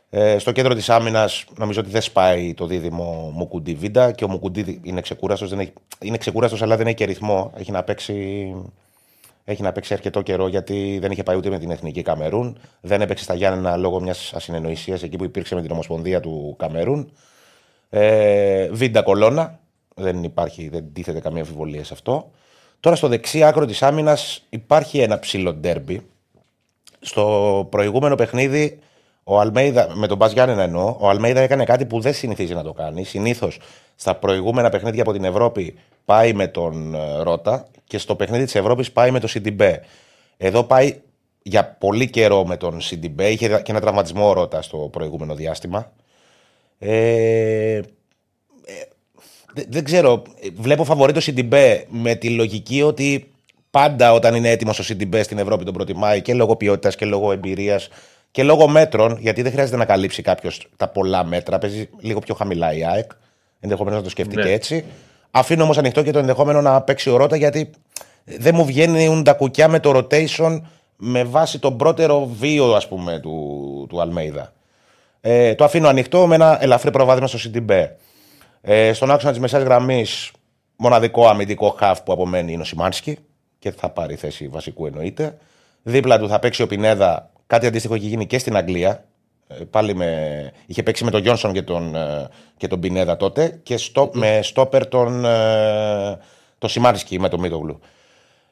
[0.09, 4.27] Ε, στο κέντρο της άμυνας νομίζω ότι δεν σπάει το δίδυμο Μουκουντή Βίντα και ο
[4.27, 5.51] Μουκουντή είναι ξεκούραστος.
[5.99, 7.51] Είναι ξεκούραστος, αλλά δεν έχει και ρυθμό.
[7.55, 8.55] Έχει να παίξει
[9.51, 12.57] έχει να παίξει αρκετό καιρό γιατί δεν είχε πάει ούτε με την εθνική Καμερούν.
[12.81, 17.11] Δεν έπαιξε στα Γιάννενα λόγω μιας ασυνεννοησίας εκεί που υπήρξε με την Ομοσπονδία του Καμερούν.
[17.89, 19.59] Ε, Βίντα κολόνα.
[19.95, 22.31] Δεν υπάρχει, δεν τίθεται καμία αμφιβολία σε αυτό.
[22.79, 26.01] Τώρα στο δεξί άκρο της άμυνας υπάρχει ένα ψηλό ντέρμπι.
[26.99, 28.79] Στο προηγούμενο παιχνίδι,
[29.23, 32.63] ο Αλμέιδα, με τον Μπας Γιάννενα εννοώ, ο Αλμέιδα έκανε κάτι που δεν συνηθίζει να
[32.63, 33.03] το κάνει.
[33.03, 33.59] Συνήθως
[33.95, 38.55] στα προηγούμενα παιχνίδια από την Ευρώπη πάει με τον ε, Ρότα και στο παιχνίδι της
[38.55, 39.81] Ευρώπης πάει με τον Σιντιμπέ.
[40.37, 40.95] Εδώ πάει
[41.41, 43.29] για πολύ καιρό με τον Σιντιμπέ.
[43.29, 45.91] Είχε και ένα τραυματισμό ο Ρότα στο προηγούμενο διάστημα.
[46.79, 47.81] Ε, ε,
[49.53, 50.21] δεν- δεν ξέρω.
[50.55, 53.31] Βλέπω φαβορεί το Σιντιμπέ με τη λογική ότι
[53.71, 57.31] πάντα όταν είναι έτοιμος ο Σιντιμπέ στην Ευρώπη τον προτιμάει και λόγω ποιότητας και λόγω
[57.31, 57.89] εμπειρίας
[58.31, 61.57] και λόγω μέτρων, γιατί δεν χρειάζεται να καλύψει κάποιος τα πολλά μέτρα.
[61.57, 63.11] Παίζει λίγο πιο χαμηλά η ΑΕΚ.
[63.59, 64.41] Ενδεχομένως να το σκεφτεί Ναι.
[64.43, 64.85] και έτσι.
[65.31, 67.69] Αφήνω όμως ανοιχτό και το ενδεχόμενο να παίξει ο Ρότα γιατί
[68.23, 70.61] δεν μου βγαίνουν τα κουκιά με το rotation
[70.95, 74.53] με βάση τον πρώτερο βίο ας πούμε του, του Αλμέιδα.
[75.21, 77.97] Ε, το αφήνω ανοιχτό με ένα ελαφρύ προβάδισμα στο Σιντιμπέ.
[78.61, 80.31] Ε, στον άξονα της μεσαία γραμμής,
[80.75, 83.17] μοναδικό αμυντικό χαφ που απομένει είναι ο Σιμάνσκι
[83.59, 85.37] και θα πάρει θέση βασικού εννοείται.
[85.83, 87.29] Δίπλα του θα παίξει ο Πινέδα.
[87.47, 89.05] Κάτι αντίστοιχο έχει γίνει και στην Αγγλία.
[89.59, 90.51] Ε, πάλι με...
[90.65, 94.39] Είχε παίξει με τον Γιόνσον και τον, ε, και τον Πινέδα τότε και στο, με
[94.43, 96.17] στόπερ τον, ε,
[96.57, 97.79] το Σιμάνσκι με τον Μίτογλου.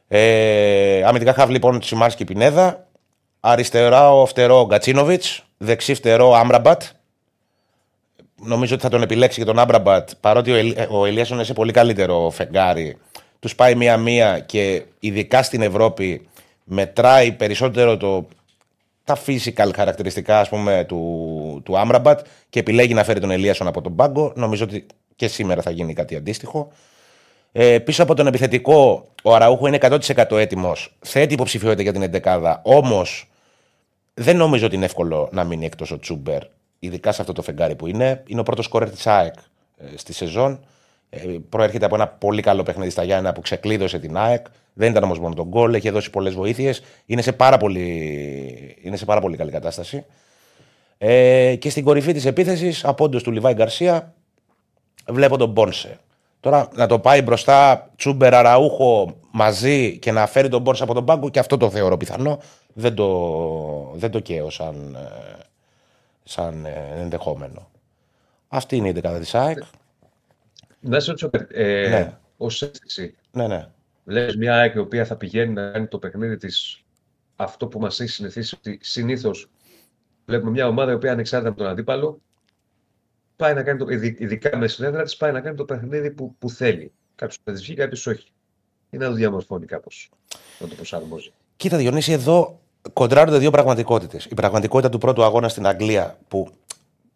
[0.08, 2.88] Ε, αμυντικά χαβ λοιπόν Σιμάνσκι Πινέδα.
[3.40, 5.24] Αριστερά ο φτερό Γκατσίνοβιτ.
[5.58, 6.82] Δεξί φτερό Άμραμπατ.
[8.42, 11.54] Νομίζω ότι θα τον επιλέξει και τον Άμπραμπατ, παρότι ο, Ελ, ο Ελίασον είναι σε
[11.54, 12.98] πολύ καλύτερο φεγγάρι.
[13.40, 16.28] Τους πάει μία-μία και ειδικά στην Ευρώπη
[16.64, 18.28] μετράει περισσότερο το,
[19.10, 23.82] τα physical χαρακτηριστικά ας πούμε, του, του Άμραμπατ και επιλέγει να φέρει τον Ελίασον από
[23.82, 24.34] τον πάγκο.
[24.36, 24.86] Νομίζω ότι
[25.16, 26.72] και σήμερα θα γίνει κάτι αντίστοιχο.
[27.52, 30.96] Ε, πίσω από τον επιθετικό, ο Αραούχο είναι 100% έτοιμος.
[31.00, 32.56] Θέτει υποψηφιότητα για την 11.
[32.62, 33.30] Όμως
[34.14, 36.42] δεν νομίζω ότι είναι εύκολο να μείνει εκτός ο Τσούμπερ,
[36.80, 38.24] ειδικά σε αυτό το φεγγάρι που είναι.
[38.28, 39.34] Είναι ο πρώτος σκόρερ της ΑΕΚ
[39.78, 40.66] ε, στη σεζόν.
[41.10, 44.46] Ε, προέρχεται από ένα πολύ καλό παιχνίδι στα Γιάννα που ξεκλείδωσε την ΑΕΚ.
[44.74, 46.82] Δεν ήταν όμως μόνο τον γκολ, έχει δώσει πολλές βοήθειες.
[47.06, 50.06] Είναι, σε πάρα πολύ- είναι σε πάρα πολύ καλή κατάσταση.
[50.98, 54.14] Ε, και στην κορυφή της επίθεσης, από όντω του Λιβάη Γκαρσία,
[55.08, 55.98] βλέπω τον Μπόνσε.
[56.40, 61.06] Τώρα να το πάει μπροστά Τσούμπερ Αραούχο μαζί και να φέρει τον Μπόρσα από τον
[61.06, 62.40] πάγκο και αυτό το θεωρώ πιθανό.
[62.74, 65.10] Δεν το, δεν το καίω σαν, ε,
[66.24, 67.68] σαν ε, ενδεχόμενο.
[68.48, 69.58] Αυτή είναι η δεκάδα της ΑΕΚ.
[70.80, 72.18] Να σε ρωτήσω, ε, Ναι.
[72.38, 73.68] ως αίσθηση, Ναι, ναι.
[74.04, 76.84] Βλέπεις μια ΑΕΚ η οποία θα πηγαίνει να κάνει το παιχνίδι της
[77.36, 79.50] αυτό που μας έχει συνηθίσει ότι συνήθως
[80.26, 82.22] βλέπουμε μια ομάδα η οποία ανεξάρτητα από τον αντίπαλο
[83.36, 86.36] πάει να κάνει το, ειδι- ειδικά με συνέδρα της πάει να κάνει το παιχνίδι που,
[86.40, 86.92] που θέλει.
[87.16, 88.28] Κάποιος θα της βγει, κάποιος όχι.
[88.90, 90.10] Ή να το διαμορφώνει κάπως,
[90.60, 91.32] να το προσαρμόζει.
[91.56, 92.60] Κοίτα, Διονύση, εδώ
[92.94, 94.26] κοντράρονται δύο πραγματικότητες.
[94.26, 96.50] Η πραγματικότητα του πρώτου αγώνα στην Αγγλία που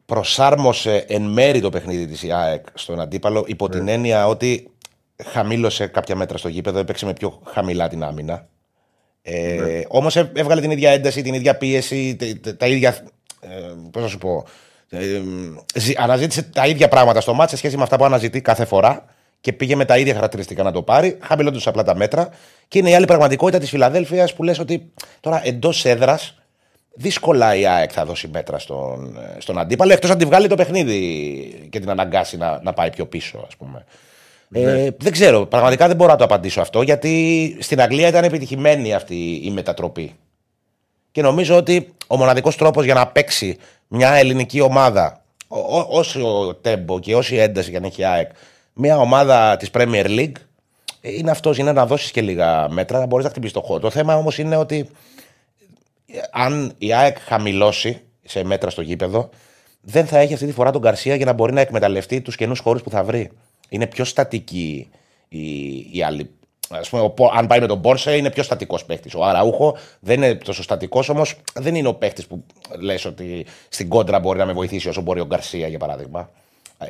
[0.06, 4.68] προσάρμοσε εν μέρη το παιχνίδι της ΑΕΚ στον αντίπαλο υπό την έννοια ότι
[5.26, 8.47] χαμήλωσε κάποια μέτρα στο γήπεδο, έπαιξε με πιο χαμηλά την άμυνα.
[9.22, 9.82] Ε, Ναι.
[9.88, 12.97] Όμως έβγαλε την ίδια ένταση, την ίδια πίεση, τε- τε- τα ίδια.
[13.41, 13.47] Ε,
[13.91, 14.45] Πώς να σου πω.
[14.89, 15.22] Ε,
[15.76, 19.06] ζη- αναζήτησε τα ίδια πράγματα στο μάτς σε σχέση με αυτά που αναζητεί κάθε φορά
[19.41, 22.30] και πήγε με τα ίδια χαρακτηριστικά να το πάρει, χαμηλώντας απλά τα μέτρα.
[22.68, 26.36] Και είναι η άλλη πραγματικότητα της Φιλαδέλφια που λες ότι τώρα εντός έδρας
[26.96, 31.68] δύσκολα η ΑΕΚ θα δώσει μέτρα στον, στον αντίπαλο, εκτός αν τη βγάλει το παιχνίδι
[31.70, 33.86] και την αναγκάσει να, να πάει πιο πίσω, ας πούμε.
[34.56, 38.94] Ε, δεν ξέρω, πραγματικά δεν μπορώ να το απαντήσω αυτό, γιατί στην Αγγλία ήταν επιτυχημένη
[38.94, 40.16] αυτή η μετατροπή.
[41.12, 46.58] Και νομίζω ότι ο μοναδικός τρόπος για να παίξει μια ελληνική ομάδα, ό- ό- όσο
[46.62, 48.30] τέμπο και όση ένταση για να έχει η ΑΕΚ,
[48.74, 50.36] μια ομάδα της Premier League,
[51.02, 53.80] ε, είναι αυτός, είναι να δώσεις και λίγα μέτρα, να μπορείς να χτυπήσεις το χώρο.
[53.80, 54.86] Το θέμα όμως είναι ότι ε,
[56.32, 59.30] αν η ΑΕΚ χαμηλώσει σε μέτρα στο γήπεδο,
[59.82, 62.59] δεν θα έχει αυτή τη φορά τον Καρσία για να μπορεί να εκμεταλλευτεί τους καινούς
[62.59, 63.32] χώρους που θα βρει.
[63.70, 64.89] Είναι πιο στατική
[65.28, 66.30] η, η άλλη.
[66.70, 69.18] Ας πούμε, ο Πο- αν πάει με τον Μπόρσε, είναι πιο στατικός παίχτη.
[69.18, 72.43] Ο Αραούχο δεν είναι τόσο στατικός, όμως δεν είναι ο παίχτη που
[72.80, 76.30] λες ότι στην κόντρα μπορεί να με βοηθήσει όσο μπορεί ο Γκαρσία, για παράδειγμα.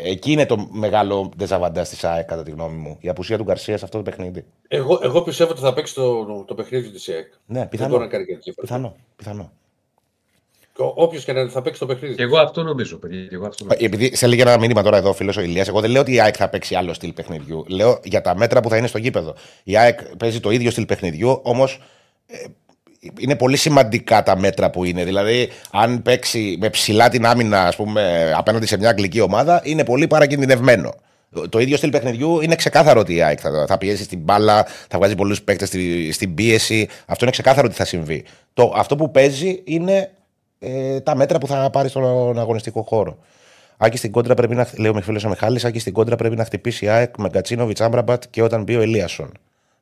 [0.04, 2.98] Εκεί είναι το μεγάλο δεζαβαντά της ΑΕΚ, κατά τη γνώμη μου.
[3.00, 4.46] Η απουσία του Γκαρσίας σε αυτό το παιχνίδι.
[4.68, 7.34] Εγώ, εγώ πιστεύω ότι θα παίξει το, το παιχνίδι της ΕΕΚ.
[7.46, 7.90] Ναι, Δεν πιθανό.
[7.90, 8.62] μπορεί να κάνει κάτι διαφορετικό.
[8.62, 8.96] Πιθανό.
[9.16, 9.52] πιθανό.
[10.78, 12.16] Όποιος και να είναι, θα παίξει το παιχνίδι.
[12.16, 13.26] Και εγώ αυτό νομίζω, παιδιά.
[13.26, 13.86] Και εγώ αυτό νομίζω.
[13.86, 16.14] Επειδή σε λέγει ένα μήνυμα τώρα εδώ ο φίλος ο Ηλίας, εγώ δεν λέω ότι
[16.14, 17.66] η ΑΕΚ θα παίξει άλλο στυλ παιχνιδιού.
[17.68, 19.36] Λέω για τα μέτρα που θα είναι στο γήπεδο.
[19.64, 21.80] Η ΑΕΚ παίζει το ίδιο στυλ παιχνιδιού, όμως
[23.20, 25.04] είναι πολύ σημαντικά τα μέτρα που είναι.
[25.04, 29.84] Δηλαδή, αν παίξει με ψηλά την άμυνα, ας πούμε, απέναντι σε μια αγγλική ομάδα, είναι
[29.84, 30.94] πολύ παρακινδυνευμένο.
[31.34, 34.66] Το- Το ίδιο στυλ παιχνιδιού είναι ξεκάθαρο ότι η ΑΕΚ θα, θα πιέσει στην μπάλα,
[34.88, 36.88] θα βγάζει πολλούς παίκτες στη, στην πίεση.
[37.06, 38.24] Αυτό είναι ξεκάθαρο ότι θα συμβεί.
[38.54, 40.12] Το, αυτό που παίζει είναι
[40.60, 43.18] ε, τα μέτρα που θα πάρει στον αγωνιστικό χώρο.
[43.78, 44.68] Άκη στην κόντρα πρέπει να.
[44.78, 47.82] Λέω με φίλο ο Μιχάλης, Άκη στην κόντρα πρέπει να χτυπήσει η ΑΕΚ με Γκατσίνοβιτ
[47.82, 49.32] Άμπραμπατ και όταν μπει ο Ελίασον.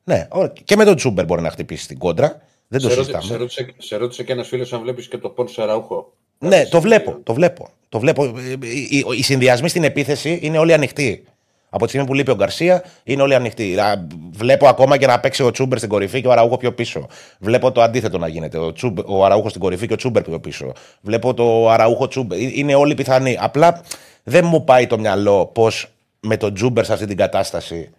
[0.04, 0.52] Ναι, ωραία.
[0.64, 2.40] και με τον Τσούμπερ μπορεί να χτυπήσει στην κόντρα.
[2.72, 3.24] Δεν το σε, ρώτησε, συζητάμε.
[3.24, 6.12] σε, ρώτησε, σε ρώτησε και ένας φίλος αν βλέπεις και το πόν Σαραούχο.
[6.38, 7.18] Ναι, το βλέπω.
[7.22, 7.68] Το βλέπω.
[7.88, 8.24] Το βλέπω.
[8.24, 11.24] Ε, Οι, οι, οι συνδυασμοί στην επίθεση είναι όλοι ανοιχτοί.
[11.70, 13.78] Από τη στιγμή που λείπει ο Γκαρσία, είναι όλοι ανοιχτοί.
[13.78, 17.06] Α, Βλέπω ακόμα και να παίξει ο Τσούμπερ στην κορυφή και ο Αραούχο πιο πίσω.
[17.38, 18.58] Βλέπω το αντίθετο να γίνεται.
[18.58, 20.72] Ο, Τσούμπερ, ο Αραούχο στην κορυφή και ο Τσούμπερ πιο πίσω.
[21.00, 22.38] Βλέπω το Αραούχο Τσούμπερ.
[22.38, 23.36] Ε, Είναι όλοι πιθανοί.
[23.40, 23.80] Απλά
[24.22, 25.88] δεν μου πάει το μυαλό πώς
[26.20, 27.90] με τον Τσούμπερ σε αυτή την κατάσταση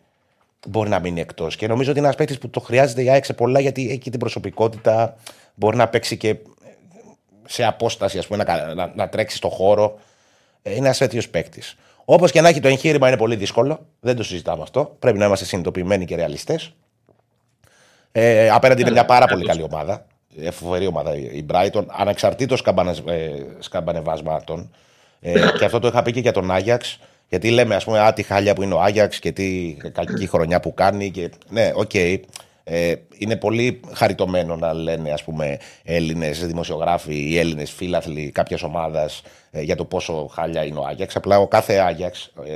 [0.67, 1.55] μπορεί να μείνει εκτός.
[1.55, 4.09] Και νομίζω ότι είναι ένας παίκτης που το χρειάζεται η ΑΕΚ σε πολλά γιατί έχει
[4.09, 5.15] την προσωπικότητα.
[5.55, 6.35] Μπορεί να παίξει και
[7.47, 9.99] σε απόσταση, ας πούμε, να, κα- να, να τρέξει στο χώρο.
[10.61, 11.75] Ε, Είναι ένας τέτοιος παίκτης.
[12.05, 13.85] Όπως και να έχει το εγχείρημα είναι πολύ δύσκολο.
[13.99, 14.95] Δεν το συζητάμε αυτό.
[14.99, 16.73] Πρέπει να είμαστε συνειδητοποιημένοι και ρεαλιστές.
[18.11, 20.05] Ε, απέναντι είναι μια πάρα πολύ καλή ομάδα.
[20.39, 22.63] Ε, φοβερή ομάδα η Brighton, ανεξαρτήτως
[23.59, 24.75] σκαμπανεβάσματων.
[25.21, 26.99] Ε, και αυτό το είχα πει και για τον Άγιαξ.
[27.29, 30.59] Γιατί λέμε, ας πούμε, α, τι χάλια που είναι ο Άγιαξ και τι κακή χρονιά
[30.59, 31.11] που κάνει.
[31.11, 31.29] Και...
[31.49, 31.93] Ναι, οκ.
[32.65, 39.21] Ε, είναι πολύ χαριτωμένο να λένε ας πούμε Έλληνες δημοσιογράφοι ή Έλληνες φίλαθλοι κάποιας ομάδας
[39.51, 41.15] ε, για το πόσο χάλια είναι ο Άγιαξ.
[41.15, 42.53] Απλά ο κάθε Άγιαξ ε,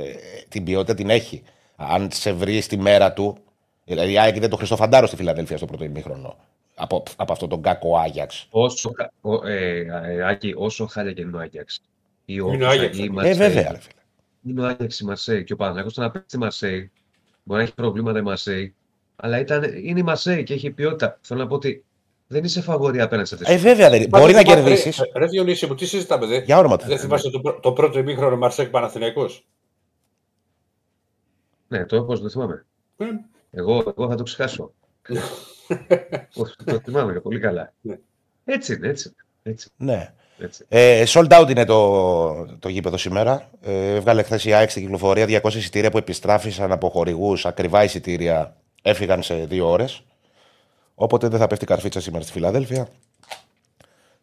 [0.48, 1.42] την ποιότητα την έχει.
[1.76, 3.36] Αν σε βρει στη μέρα του,
[3.84, 6.36] Δηλαδή, η ΑΕΚ είδε τον Χριστό φαντάρο στη Φιλαδέλφια στο πρώτο ημίχρονο.
[6.74, 8.46] Από, από αυτό τον κακό Άγιαξ.
[8.50, 11.80] Όσο, κα- ο- ε, ε, Άκη, όσο χάλια και είναι ο Άγιαξ.
[12.24, 13.97] Ή ο Είναι ο Άγιαξ, ή η ε, Ε, Μαρσέη, βέβαια, ρε φίλε.
[14.42, 15.44] Είναι ο Άγιαξ η Μαρσέη.
[15.44, 16.90] Και ο Παναγιώτο το να παίξει στη Μαρσέη.
[17.42, 18.74] Μπορεί να έχει προβλήματα η Μαρσέη.
[19.16, 21.18] Αλλά ήταν, είναι η Μαρσέη και έχει ποιότητα.
[21.22, 21.84] Θέλω να πω ότι
[22.26, 24.08] δεν είσαι φαβορή απέναντι σε αυτές Ε, τις βέβαια δεν είναι.
[24.12, 24.98] Μα Μπορεί να δεν θυμάσαι- κερδίσεις.
[25.12, 27.04] Ρε, ρε Διονύση μου, τι συζητάμε, δε; Για όνομα του Δεν Θεού.
[27.06, 29.46] θυμάσαι το, πρω- το πρώτο ημίχρονο Μαρσέκ Παναθηναϊκός;
[31.68, 32.66] Ναι, το πώς το θυμάμαι.
[32.96, 33.04] Ε,
[33.50, 34.72] Εγώ, εγώ θα το ξεχάσω.
[36.34, 37.72] Όχι, το θυμάμαι πολύ καλά.
[37.80, 37.98] Ναι.
[38.44, 39.08] Έτσι είναι, έτσι.
[39.08, 40.14] είναι, Έτσι, Ναι.
[40.38, 40.64] Έτσι.
[40.68, 43.50] Ε, sold out είναι το, το γήπεδο σήμερα.
[43.62, 47.46] Ε, έβγαλε χθες η ΑΕΚ στην κυκλοφορία 200 εισιτήρια που επιστράφησαν από χορηγούς.
[47.46, 50.02] Ακριβά εισιτήρια έφυγαν σε δύο ώρες.
[50.94, 52.88] Οπότε δεν θα πέφτει καρφίτσα σήμερα στη Φιλαδέλφια.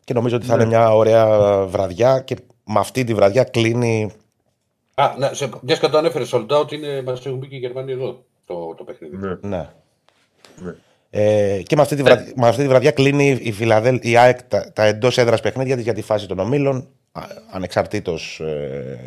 [0.04, 0.64] Και νομίζω ότι θα Ναι.
[0.64, 1.26] είναι μια ωραία
[1.66, 2.36] βραδιά και
[2.66, 4.12] με αυτή τη βραδιά κλείνει
[4.96, 7.60] Α, να, σε, μιας και το ανέφερες sold out, είναι, μας έχουν πει και οι
[7.60, 9.18] Γερμανοί εδώ το, το παιχνίδι.
[9.18, 9.38] Ναι.
[9.42, 9.70] Ναι.
[10.62, 10.74] Ναι.
[11.18, 14.44] Ε, και με αυτή, τη βραδιά, με αυτή τη βραδιά κλείνει η, Φιλαδέλ, η ΑΕΚ
[14.44, 16.88] τα, τα εντός έδρας παιχνίδια της για τη φάση των ομίλων,
[17.52, 19.00] ανεξαρτήτως ε,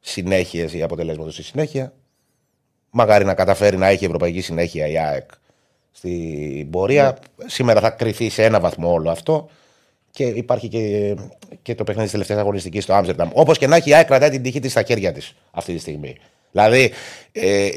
[0.00, 1.92] συνέχεια ή αποτελέσματος στη συνέχεια.
[2.90, 5.30] Μαγάρι να καταφέρει να έχει ευρωπαϊκή συνέχεια η ΑΕΚ
[5.92, 7.18] στην πορεία.
[7.46, 9.48] Σήμερα θα κρυθεί σε ένα βαθμό όλο αυτό.
[10.10, 11.14] Και υπάρχει και,
[11.62, 13.30] και το παιχνίδι της τελευταίας αγωνιστικής στο Άμστερνταμ.
[13.32, 15.78] Όπως και να έχει, η ΑΕΚ κρατάει την τύχη της στα χέρια της αυτή τη
[15.78, 16.16] στιγμή.
[16.50, 16.92] Δηλαδή,
[17.32, 17.68] ε,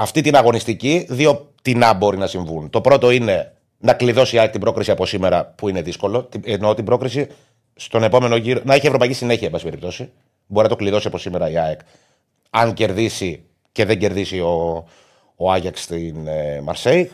[0.00, 2.70] αυτή την αγωνιστική, δύο τεινά μπορεί να συμβούν.
[2.70, 6.24] Το πρώτο είναι να κλειδώσει η ΑΕΚ την πρόκριση από σήμερα, που είναι δύσκολο.
[6.24, 7.26] Την- Εννοώ την πρόκριση
[7.74, 8.60] στον επόμενο γύρο.
[8.64, 10.10] Να έχει ευρωπαϊκή συνέχεια, εν πάση περιπτώσει.
[10.46, 11.80] Μπορεί να το κλειδώσει από σήμερα η ΑΕΚ.
[12.50, 13.42] Αν κερδίσει
[13.72, 14.84] και δεν κερδίσει ο,
[15.36, 17.08] ο Άγιαξ στην ε, Μαρσέιγ.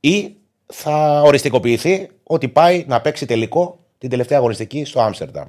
[0.00, 0.34] Ή
[0.66, 5.48] θα οριστικοποιηθεί ότι πάει να παίξει τελικό την τελευταία αγωνιστική στο Άμστερνταμ.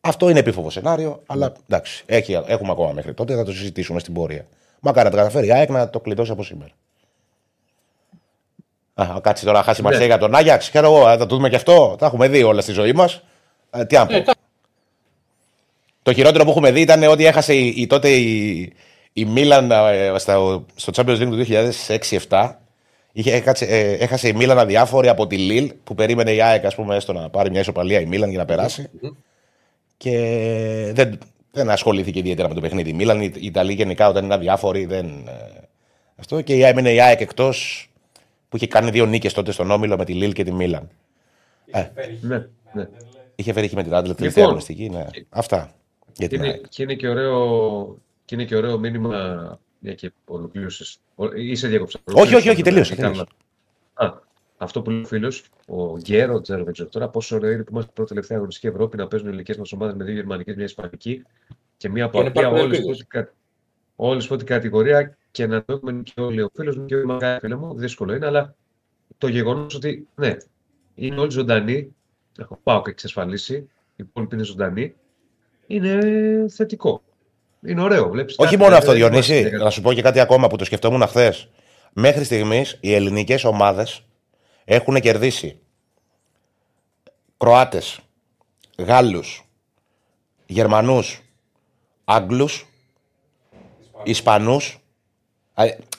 [0.00, 4.14] Αυτό είναι επίφοβο σενάριο, αλλά εντάξει, έχει, έχουμε ακόμα μέχρι τότε, θα το συζητήσουμε στην
[4.14, 4.46] πορεία.
[4.84, 6.70] Μακάρι να το καταφέρει η ΑΕΚ να το κλειδώσει από σήμερα.
[8.94, 9.88] Α, κάτσει τώρα να χάσει η Ναι.
[9.88, 10.68] Μαρσέη για τον Άγιαξ.
[10.68, 11.96] Ξέρω εγώ, ε, θα το δούμε και αυτό.
[11.98, 13.22] Τα έχουμε δει όλα στη ζωή μας.
[13.86, 14.14] τι να πω.
[14.16, 14.34] Ε, κα-
[16.02, 18.60] Το χειρότερο που έχουμε δει ήταν ότι έχασε η, η- τότε η,
[19.12, 21.44] η Μίλαν ε, στο, στο Champions League του
[22.28, 22.50] 2006-2007.
[23.12, 26.74] Είχε, έκατσε, ε, έχασε η Μίλαν αδιάφορη από τη Λίλ που περίμενε η ΑΕΚ ας
[26.74, 28.90] πούμε, έστω να πάρει μια ισοπαλία η Μίλαν για να περάσει.
[29.96, 30.10] Και
[30.94, 31.18] δεν,
[31.52, 32.90] δεν ασχολήθηκε ιδιαίτερα με το παιχνίδι.
[32.90, 35.06] Η Μίλαν, οι οι Ιταλοί γενικά όταν είναι αδιάφοροι δεν.
[35.06, 35.68] ε,
[36.16, 37.88] αυτό και η- έμεινε η ΑΕΚ εκτός
[38.48, 40.88] που είχε κάνει δύο νίκες τότε στον Όμιλο με τη Λίλ και τη Μίλαν.
[42.20, 42.88] Ναι, ναι.
[43.34, 44.88] Είχε φέρει με την Άντλετ τελευταία Λοιπόν, αγωνιστική.
[44.88, 45.06] Ναι.
[45.28, 45.56] Αυτά.
[46.16, 46.68] Για Και την είναι, ΑΕΚ.
[46.68, 50.98] και είναι και ωραίο, και είναι και ωραίο μήνυμα μια και ολοκλήρωσες.
[51.36, 51.98] Είσαι διακόψα.
[52.12, 53.28] Όχι, όχι, όχι, τελείωσε, Έκανα- τελείωσε.
[53.94, 54.06] Α,
[54.62, 57.72] αυτό που λέει ο φίλος, ο Γκέρο, ξέρω, δεν ξέρω τώρα, πόσο ωραίο είναι που
[57.72, 60.64] είμαστε πρώτη τελευταία αγωνιστική Ευρώπη να παίζουν οι ελληνικές μας ομάδες με δύο γερμανικές, μια
[60.64, 61.22] ισπανική
[61.76, 63.06] και μια από Και να απία υπάρχουν όλη ελπίδες.
[63.96, 67.40] όλη πρώτη κατηγορία και να το έχουμε και όλοι ο φίλος μου και ο Μακάρι
[67.40, 67.74] φίλε μου.
[67.74, 68.54] Δύσκολο είναι, αλλά
[69.18, 70.36] το γεγονός ότι ναι,
[70.94, 71.94] είναι όλοι ζωντανοί.
[72.38, 73.54] Έχω πάω και εξασφαλίσει.
[73.96, 74.94] Οι υπόλοιποι είναι ζωντανοί.
[75.66, 75.98] Είναι
[76.48, 77.02] θετικό.
[77.66, 78.08] Είναι ωραίο.
[78.08, 80.46] Βλέπεις Όχι κάθε μόνο μέρα αυτό, δεν Διονύση, υπάρχει να σου πω και κάτι ακόμα
[80.48, 81.48] που το σκεφτόμουν χθες.
[81.92, 84.04] Μέχρι στιγμής οι ελληνικές ομάδες
[84.64, 85.58] έχουν κερδίσει
[87.36, 87.98] Κροάτες,
[88.78, 89.44] Γάλλους,
[90.46, 91.20] Γερμανούς,
[92.04, 92.66] Άγγλους,
[94.02, 94.78] Ισπανούς.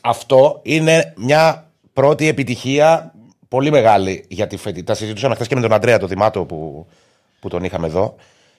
[0.01, 3.13] Αυτό είναι μια πρώτη επιτυχία
[3.47, 4.83] πολύ μεγάλη για τη φετινή.
[4.83, 6.87] Τα συζητούσαμε χθες και με τον Αντρέα το Δημάτο που,
[7.39, 8.15] που τον είχαμε εδώ.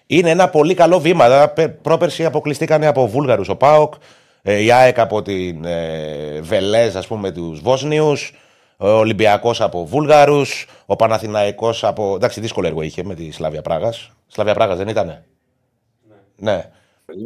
[0.07, 1.25] Είναι ένα πολύ καλό βήμα.
[1.25, 3.95] Δηλαδή, πε- Πρόπερση αποκλειστήκανε από Βούλγαρους ο Πάοκ,
[4.43, 8.35] ε, η ΑΕΚ από την ε, Βελέζ, ας πούμε, τους Βόσνιους,
[8.77, 12.15] ο Ολυμπιακός από Βούλγαρους, ο Παναθηναϊκός από.
[12.15, 14.11] Εντάξει, δύσκολο έργο είχε με τη Σλάβια Πράγας.
[14.27, 15.23] Σλάβια Πράγας δεν ήταν.
[16.37, 16.71] Ναι.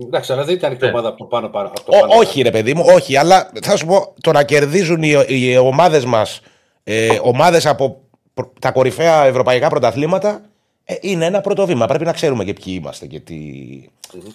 [0.07, 0.91] Εντάξει, αλλά δεν ήταν και Ναι.
[0.91, 1.49] ομάδα από το πάνω.
[1.49, 2.13] πάνω από το Ό, πάνω.
[2.17, 3.17] όχι, ρε παιδί μου, όχι.
[3.17, 6.41] Αλλά θα σου πω, το να κερδίζουν οι, οι ομάδες μας
[6.85, 8.01] ε, ομάδες από
[8.35, 10.41] προ- τα κορυφαία ευρωπαϊκά πρωταθλήματα
[10.85, 11.87] ε, είναι ένα πρώτο βήμα.
[11.87, 13.35] Πρέπει να ξέρουμε και ποιοι είμαστε και τι.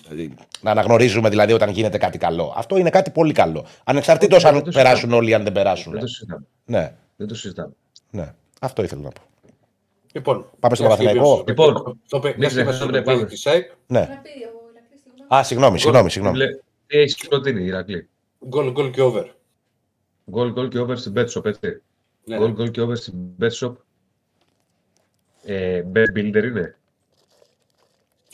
[0.07, 2.53] δηλαδή, να αναγνωρίζουμε δηλαδή όταν γίνεται κάτι καλό.
[2.57, 3.65] Αυτό είναι κάτι πολύ καλό.
[3.83, 5.91] Ανεξαρτήτως Όχι, αν δεν το περάσουν όλοι ή αν δεν περάσουν.
[5.91, 6.45] Δεν το συζητάμε.
[6.65, 7.73] Ναι, Δεν το συζητάμε.
[8.11, 8.33] ναι.
[8.61, 9.21] Αυτό ήθελα να πω.
[10.13, 11.29] Λοιπόν, Πάμε στο μια και Παναθηναϊκό.
[11.33, 13.25] είμαστε Λοιπόν, στο- στο παι- μην μια και είμαστε ξεχνάμε, στο παιχνίδι πάμε.
[13.29, 13.99] της ΑΕΚ, Ναι.
[13.99, 15.35] Να πει ο Ηρακλής, συγγνώμη.
[15.35, 16.37] Α, συγγνώμη, συγγνώμη, συγγνώμη.
[16.37, 18.09] Λε- Τι έχει προτείνει, Ηρακλή.
[18.47, 19.35] γκολ, γκολ και over.
[20.31, 21.81] Γκολ, γκολ και over στην BetShop, έτσι.
[22.23, 22.53] Ναι, Γκολ, ναι.
[22.53, 23.73] γκολ και over στην BetShop.
[25.43, 26.77] Ε, bet builder είναι.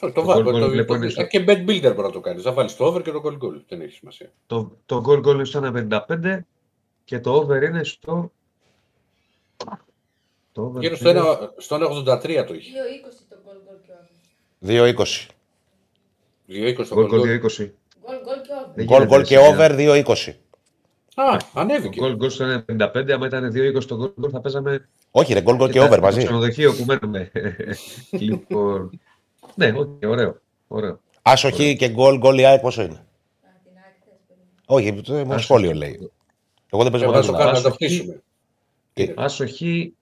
[0.01, 0.49] Όχι, Το Το βάλω.
[0.49, 2.43] goal goal το- βλέπω το- είναι στο- Και bet builder μπορεί να το κάνεις.
[2.43, 3.61] Θα βάλεις το over και το goal goal.
[3.67, 4.31] Δεν έχει σημασία.
[4.47, 6.45] Το, το γκολ γκολ είναι στο 1,55
[7.03, 8.31] και το over είναι στο.
[10.51, 12.71] Το over Γύρω στο είναι- 1 στο 1,83 το είχε.
[12.71, 14.93] 2-20 το γκολ γκολ και over.
[14.95, 15.27] 2-20.
[16.47, 17.23] 2,20 το Γκολ goal γκολ goal.
[17.23, 17.73] 2,20.
[18.01, 18.71] Γκολ γκολ και over.
[18.75, 20.35] Δεν Γκολ γίνεται γκολ και σε μια- over 2-20.
[21.15, 21.99] Α, Το ανέβηκε.
[21.99, 23.13] γκολ γκολ στο 1,55.
[23.13, 24.89] Άμα ήταν 2,20 το γκολ γκολ θα παίζαμε.
[25.11, 26.17] Όχι, ρε, γκολ γκολ και τα- over το μαζί.
[26.17, 27.31] ξενοδοχείο που μένουμε.
[28.27, 28.99] λοιπόν.
[29.55, 30.35] Ναι, οκ, ωραίο.
[30.67, 30.99] ωραίο.
[31.21, 32.97] Άσοχη και γκολ γκολ η ΑΕΚ πόσο είναι; Α,
[33.63, 34.41] την ΑΕΚ θες, παιδί.
[34.65, 35.43] Όχι, το μόνο Άσοχη.
[35.43, 36.11] σχόλιο λέει.
[36.71, 37.55] Εγώ δεν παίζω Εγώ ποτέ θα το την κάνω ΑΕΚ.
[37.55, 37.85] να το Άσοχη.
[37.85, 38.21] χτίσουμε.
[39.15, 39.95] Άσοχη.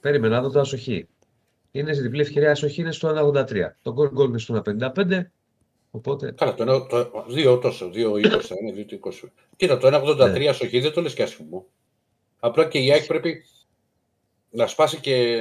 [0.00, 1.08] Περίμενα να δω το άσοχη.
[1.70, 3.76] Είναι στη διπλή ευκαιρία άσοχη είναι στο 1,83.
[3.82, 5.20] Το γκολ γκολ είναι στο 1,55.
[5.90, 6.32] Οπότε.
[6.32, 7.94] Καλά, το, ένα- το 2 τόσο, 2-20,
[8.60, 9.28] είναι 2-20.
[9.56, 10.48] Κοίτα, το 1,83 Ναι.
[10.48, 11.66] ασοχή δεν το λες και άσχημο.
[12.40, 13.44] Απλά και η ΑΕΚ πρέπει
[14.50, 15.36] να σπάσει και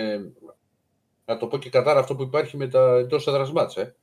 [1.25, 3.95] να το πω και κατάρα αυτό που υπάρχει με τα εντός έδρας μάτς, ε.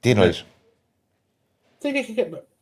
[0.00, 0.44] Τι εννοείς;
[1.80, 2.14] Δεν έχει,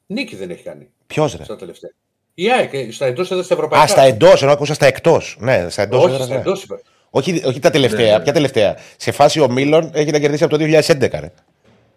[0.07, 1.91] νίκη δεν έχει κάνει Ποιος ρε; στα τελευταία.
[2.39, 3.85] Η ΑΕΚ ε, στα εντός έδρα ευρωπαϊκά.
[3.85, 5.37] Α, στα εντός, ενώ ακούσα στα εκτός.
[5.41, 6.05] Ναι, στα εντός.
[6.05, 6.81] Όχι, στα εντός είπα.
[7.11, 8.11] όχι, όχι τα τελευταία.
[8.11, 8.23] Ναι, ναι.
[8.23, 10.99] Ποια τελευταία; Σε φάση ο Μίλων έχει να κερδίσει από το 2011.
[11.21, 11.33] Ρε.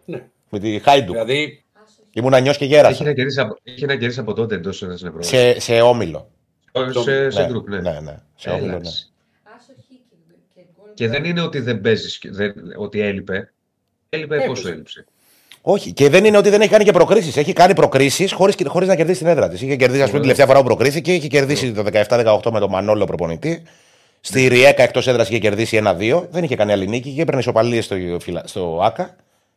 [0.05, 0.23] Ναι.
[0.49, 1.11] Με τη Χάιντου.
[1.11, 2.01] Δηλαδή, Άσοχη.
[2.13, 3.03] Ήμουν νιό και Έχει γέρασα.
[3.03, 5.21] να κερδίσει από, έχει να κερδίσει από τότε εντός ένας ευρώ.
[5.23, 6.29] Σε, σε όμιλο.
[7.03, 7.79] σε, σε ναι, γκρουπ, ναι.
[7.79, 8.15] ναι, ναι.
[8.35, 8.77] Σε Έλα, όμιλο, ναι.
[8.77, 9.11] έτσι.
[9.57, 10.93] Άσοχη και, και γκολ.
[10.93, 12.21] Και δεν είναι ότι δεν παίζεις,
[12.77, 13.53] ότι έλειπε.
[14.09, 14.47] Έλειπε Έπαιζε.
[14.49, 15.05] πόσο έλειψε;
[15.61, 17.37] Όχι, και δεν είναι ότι δεν έχει κάνει και προκρίσεις.
[17.37, 19.61] Έχει κάνει προκρίσεις χωρίς χωρίς να κερδίσει την έδρα της.
[19.61, 22.69] Είχε κερδίσει, ας πούμε, την τελευταία φορά που προκρίθηκε, είχε κερδίσει το 17-18 με τον
[22.69, 23.63] Μανόλο προπονητή.
[24.21, 26.27] Στη Ριέκα εκτός έδρας είχε κερδίσει 1-2.
[26.31, 29.15] Δεν είχε κάνει άλλη νίκη και έπαιρνε ισοπαλίες στο, φυλα- στο ΑΚΑ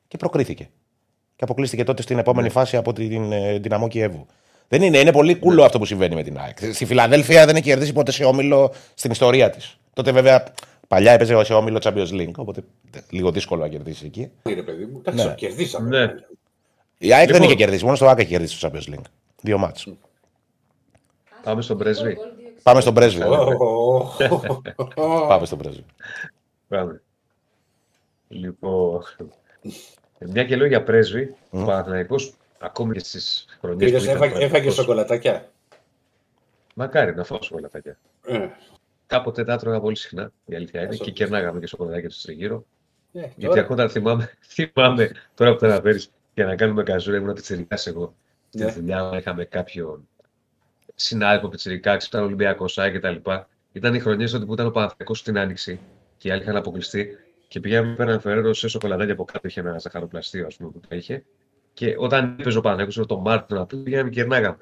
[0.08, 0.68] και προκρίθηκε.
[1.36, 4.26] Και αποκλείστηκε τότε στην επόμενη φάση από την ε, Δυναμό Κιέβου.
[4.68, 6.74] Δεν είναι, είναι πολύ κούλο αυτό που συμβαίνει με την ΑΕΚ.
[6.74, 9.76] Στη Φιλαδέλφια δεν έχει κερδίσει ποτέ σε όμιλο στην ιστορία της.
[9.92, 10.44] Τότε βέβαια
[10.92, 12.62] παλιά έπαιζε σε όμιλο Champions League, οπότε
[13.10, 14.30] λίγο δύσκολο να κερδίσει εκεί.
[14.54, 15.34] ρε παιδί μου, εντάξει, Ναι.
[15.34, 15.88] κερδίσαμε.
[16.06, 16.14] Ναι.
[16.98, 17.42] Η ΑΕΚ δεν Λοιπόν.
[17.42, 19.02] είχε κερδίσει, μόνο στο ΑΚΑ είχε κερδίσει το Champions League.
[19.40, 19.80] Δύο μάτς.
[19.80, 19.98] Άσοχη
[21.42, 22.14] Πάμε στον και πρέσβη.
[22.14, 23.22] γκολ, γκολ, δύο Πάμε στον πρέσβη.
[23.22, 24.06] Ω,
[25.26, 25.84] Πάμε στον πρέσβη.
[26.68, 27.02] Πάμε.
[28.28, 29.02] Λοιπόν,
[30.18, 34.32] μια και λέω για πρέσβη, ο Παναθηναϊκός ακόμη και στις χρονιές Είδες, που ήταν έφαγε,
[34.44, 35.50] έφαγε Παναθηναϊκός, σοκολατάκια.
[36.74, 37.98] Μακάρι να φάω σοκολατάκια.
[39.12, 41.04] Ε, Κάποτε τα έτρωγα πολύ συχνά, η αλήθεια είναι, Άσο.
[41.04, 42.64] και κερνάγαμε και σοκολατάκια στο τριγύρο.
[43.12, 47.34] ε, Γιατί τώρα- ακόμα θυμάμαι, θυμάμαι τώρα που τα αναφέρεις, για να κάνουμε καζούρα, ήμουν
[47.34, 48.14] πιτσιρικάς εγώ.
[48.48, 48.72] Στη Ναι.
[48.72, 50.08] δουλειά μου είχαμε κάποιον
[50.94, 53.48] συνάδελφο πιτσιρικά, ήταν Ολυμπιακός ΣΑΕ και τα λοιπά.
[53.72, 55.80] Ήταν οι χρονιές τότε που ήταν ο Παναθηναϊκός στην Άνοιξη
[56.16, 57.16] και οι άλλοι είχαν αποκλειστεί.
[57.48, 60.96] Και πηγαίναμε πέραν Φεραίρο σε σοκολατάκια από κάτω, είχε ένα ζαχαροπλαστείο, ας πούμε, που τα
[60.96, 61.24] είχε.
[61.72, 64.56] Και όταν έπαιζε ο Παναθηναϊκός το Μάρτιο να πει, πήγαμε και κερνάγαμε.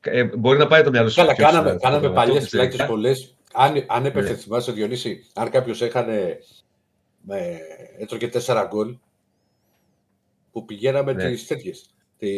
[0.00, 1.16] Ε, μπορεί να πάει το μυαλό σου.
[1.16, 2.68] Καλά, πιο κάναμε, ψηλά, κάναμε αυτό, παλιές πιτσιρικά.
[2.76, 3.12] πλάκε πολλέ.
[3.52, 4.36] Αν, αν έπεφτε, Ναι.
[4.36, 6.38] θυμάσαι, Διονύσης, αν κάποιος έχανε
[7.20, 7.58] με,
[7.98, 8.96] έτρωγε τέσσερα γκολ,
[10.52, 11.28] που πηγαίναμε Ναι.
[11.30, 11.90] τις τέτοιες.
[12.18, 12.28] Τη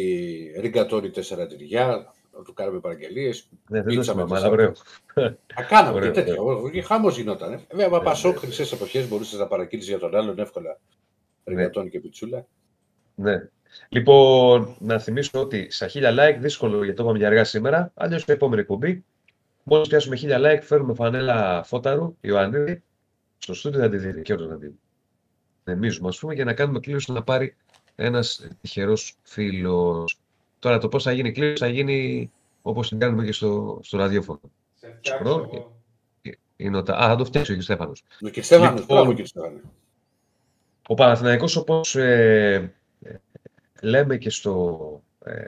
[0.59, 3.49] ριγκατόρι τέσσερα τυριά, να του κάνουμε παραγγελίες.
[3.69, 4.73] Ναι, δεν το Πίτσα με θυμάμαι, αλλά τέσσερα.
[5.15, 5.35] ωραίο.
[5.55, 6.35] Τα κάναμε Ωραίο, και τέτοια.
[6.71, 7.53] Και χάμο γινόταν.
[7.53, 7.65] Ε.
[7.71, 8.35] Βέβαια, Ναι, πασό ναι.
[8.35, 10.79] χρυσές εποχές μπορούσες να παραγγείλει για τον άλλον εύκολα.
[11.45, 12.45] Ριγκατόνι και πιτσούλα.
[13.15, 13.49] Ναι.
[13.89, 17.91] Λοιπόν, να θυμίσω ότι στα 1000 like δύσκολο γιατί το είπαμε για αργά σήμερα.
[17.95, 19.05] Αλλιώς στην επόμενη εκπομπή.
[19.69, 22.83] Μόλις πιάσουμε 1000 like, φέρουμε φανέλα φώταρου, Ιωαννίδη.
[23.37, 24.73] Στο στούντιο θα τη δείτε και όταν θα την
[25.63, 27.55] θυμίζουμε, ας πούμε, για να κάνουμε κλήρωση να πάρει
[27.95, 30.17] ένας τυχερός φίλος.
[30.59, 34.39] Τώρα το πώς θα γίνει κλήρωση θα γίνει όπως την κάνουμε και στο, στο ραδιόφωνο.
[34.75, 35.57] Σε φτιάξω Σπρώχνει.
[35.57, 35.77] εγώ.
[36.55, 37.61] Είναι ο, Τα- α, θα το φτιάξει ο κ.
[37.61, 38.03] Στέφανος.
[38.25, 38.43] Ο κ.
[38.43, 39.25] Στέφανος, Λοιπόν, μπράβο κ.
[39.25, 39.59] Στέφανο.
[40.87, 43.15] Ο Παναθηναϊκός όπως ε, ε,
[43.81, 45.45] λέμε και στο, ε,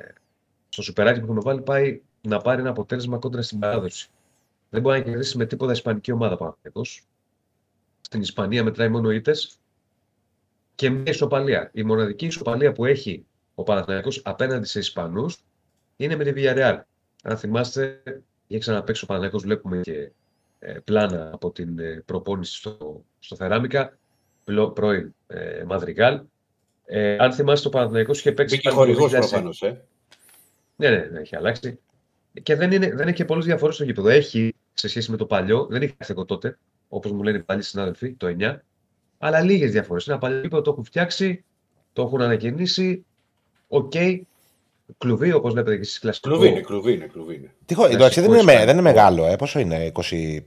[0.70, 4.10] στο σουπεράκι που έχουμε βάλει πάει να πάρει ένα αποτέλεσμα κόντρα στην παράδοση.
[4.70, 7.04] Δεν μπορεί να κερδίσει με τίποτα ισπανική ομάδα ο Παναθηναϊκός.
[8.02, 9.60] Στην Ισπανία μετράει μόνο ήττες
[10.76, 11.70] και μια ισοπαλία.
[11.74, 15.44] Η μοναδική ισοπαλία που έχει ο Παναθηναϊκός απέναντι σε Ισπανούς
[15.96, 16.80] είναι με τη Villarreal.
[17.24, 18.02] Αν θυμάστε,
[18.48, 20.12] είχε ξαναπαίξει ο Παναθηναϊκός, βλέπουμε και
[20.60, 23.98] ε, πλάνα από την ε, προπόνηση στο, στο Θεράμικα
[24.44, 26.22] πλο- πρώην ε, Μαδριγάλ.
[26.86, 28.56] Ε, αν θυμάστε, ο Παναθηναϊκός είχε παίξει.
[28.56, 29.30] Μπήκε πάλι το χορηγός 2009.
[29.30, 29.62] προφανώς.
[29.62, 29.82] Ε.
[30.76, 31.80] Ναι, ναι, ναι, έχει αλλάξει.
[32.44, 34.10] Και δεν, είναι, δεν έχει και πολλές διαφορές στο γήπεδο.
[34.10, 36.58] Έχει σε σχέση με το παλιό, δεν είχε έρθει εγώ τότε,
[36.90, 38.56] όπως μου λένε οι παλιοί συνάδελφοι, το 9.
[39.18, 40.08] Αλλά λίγες διαφορές.
[40.08, 41.44] Ένα παλιό γήπεδο το έχουν φτιάξει,
[41.94, 43.06] το έχουν ανακαινήσει.
[43.68, 43.94] Οκ.
[44.98, 46.30] Κλουβί, όπως βλέπετε και εσείς κλασικό.
[46.30, 47.54] Κλουβί είναι, κλουβί είναι, κλουβί είναι.
[47.66, 49.12] Τι χω- Εντάξει, Εντάξει, δεν, είναι, χωρίς με- δεν είναι κανένα.
[49.12, 49.26] μεγάλο.
[49.32, 49.36] Ε.
[49.36, 50.46] Πόσο είναι, 20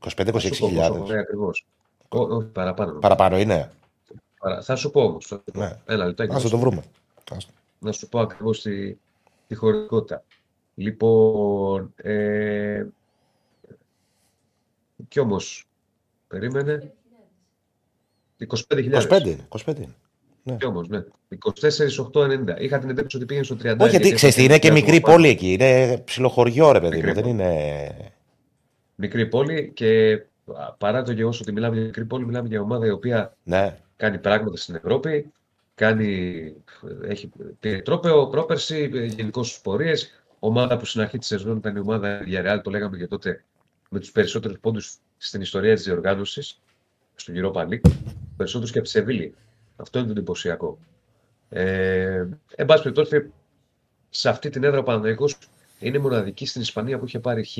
[0.00, 1.08] Θα σου πω πόσο, χιλιάδες.
[1.08, 1.66] Ναι, ακριβώς.
[2.08, 2.92] Όχι, παραπάνω.
[2.92, 3.70] Παραπάνω είναι.
[4.38, 5.40] Παρα- Θα σου πω όμως.
[5.52, 5.76] Ναι.
[5.86, 6.34] Ένα λεπτάκι.
[6.34, 6.82] Ας το, το βρούμε.
[7.30, 7.52] Ας το.
[7.78, 8.96] να σου πω ακριβώς τη,
[9.46, 10.24] τη χωρητικότητα.
[10.80, 12.84] Λοιπόν, ε,
[15.08, 15.64] κι όμως,
[16.28, 16.92] περίμενε,
[18.38, 18.92] 25.000.
[19.08, 19.46] 25 είναι.
[19.48, 20.56] 25 είναι.
[20.56, 21.04] Κι όμως, ναι.
[21.28, 22.56] 24.890.
[22.60, 23.76] Είχα την εντύπωση ότι πήγαινε στο 30.
[23.80, 25.52] Όχι, γιατί ξέρεις, είναι και μικρή πόλη εκεί.
[25.52, 27.02] Είναι ψιλοχωριό, ρε παιδί μου.
[27.04, 27.34] Μικρή Δεν πόλη.
[27.34, 28.12] είναι.
[28.94, 30.12] Μικρή πόλη και
[30.54, 33.78] α, παρά το γεγονός ότι μιλάμε για μικρή πόλη, μιλάμε για ομάδα η οποία Ναι.
[33.96, 35.32] κάνει πράγματα στην Ευρώπη,
[35.74, 36.52] κάνει,
[37.04, 40.19] έχει πήρε τρόπεο πρόπερση, γενικώς πορείες.
[40.42, 43.44] Ομάδα που στην αρχή της σεζόν ήταν η ομάδα Villarreal, το λέγαμε και τότε,
[43.90, 46.60] με τους περισσότερους πόντους στην ιστορία της διοργάνωσης,
[47.14, 47.90] στον Europa League.
[48.36, 49.34] Περισσότερους και από τη Σεβίλη.
[49.76, 50.78] Αυτό είναι το εντυπωσιακό.
[51.48, 53.32] Ε, εν πάση περιπτώσει,
[54.10, 55.38] σε αυτή την έδρα ο Παναθηναϊκός
[55.78, 57.54] είναι η μοναδική στην Ισπανία που είχε πάρει χ.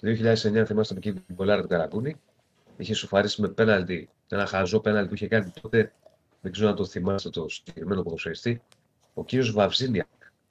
[0.00, 2.16] Το 2009 θυμάστε με εκείνη την κολάρα του Καραγκούνη.
[2.76, 5.92] Είχε σοφαρίσει με πέναλτι, ένα χαζό πέναλτι που είχε κάνει τότε.
[6.40, 8.62] Δεν ξέρω αν το θυμάστε το συγκεκριμένο ποδοσφαιριστή.
[9.14, 10.06] Ο κύριος Βαυζίνια.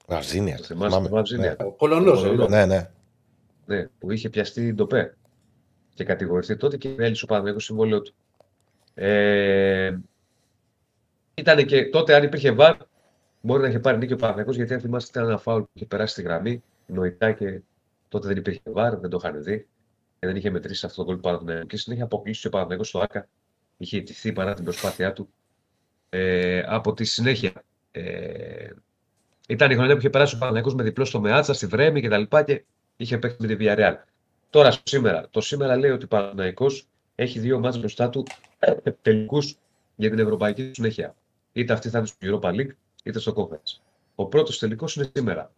[0.09, 0.57] Βαρζίνια.
[0.57, 1.55] Το θυμάστε το Βαυζίνια.
[1.59, 2.47] Ο Πολωνός, Πολωνός.
[2.47, 2.49] ε.
[2.49, 2.89] Ναι, ναι.
[3.65, 5.17] Ναι, που είχε πιαστεί ντοπέ
[5.93, 8.13] και κατηγορηθεί τότε και έλυσε ο Παναγιώτος συμβόλαιο του.
[8.93, 9.97] Ε,
[11.33, 12.75] ήταν και τότε, αν υπήρχε βαρ,
[13.41, 15.85] μπορεί να είχε πάρει νίκη ο Παναγιώτος, γιατί αν θυμάστε ήταν ένα φάουλ που είχε
[15.85, 17.61] περάσει στη γραμμή, νοητά και
[18.07, 19.67] τότε δεν υπήρχε βαρ, δεν το είχαν δει
[20.19, 21.67] και δεν είχε μετρήσει αυτό το γκολ του Παναγιώτου.
[21.67, 23.27] Και συνέχεια αποκλείσει ο Παναγιώτος στο ΆΚΑ.
[23.77, 25.29] Είχε ιτηθεί παρά την προσπάθειά του
[26.09, 27.63] ε, από τη συνέχεια.
[27.91, 28.69] Ε,
[29.49, 32.21] ήταν η χρονιά που είχε περάσει ο Παναγιώτης με διπλό στο Μεάτσα, στη Βρέμη κτλ.
[32.21, 32.63] Και, και
[32.95, 33.95] είχε παίξει με τη Villarreal.
[34.49, 35.27] Τώρα, στο σήμερα.
[35.31, 38.25] Το σήμερα λέει ότι ο Παναγιώτης έχει δύο μάτς μπροστά του
[39.01, 39.57] τελικούς
[39.95, 41.15] για την ευρωπαϊκή συνέχεια.
[41.53, 42.71] Είτε αυτή θα είναι στο Europa League,
[43.03, 43.81] είτε στο Conference.
[44.15, 45.51] Ο πρώτος τελικός είναι σήμερα.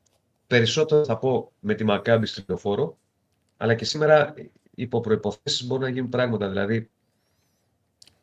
[0.47, 2.97] Περισσότερο θα πω με τη Μακάμπη στην λεωφόρο,
[3.57, 4.33] αλλά και σήμερα
[4.75, 6.49] υπό προποθέσει μπορεί να γίνουν πράγματα.
[6.49, 6.89] Δηλαδή,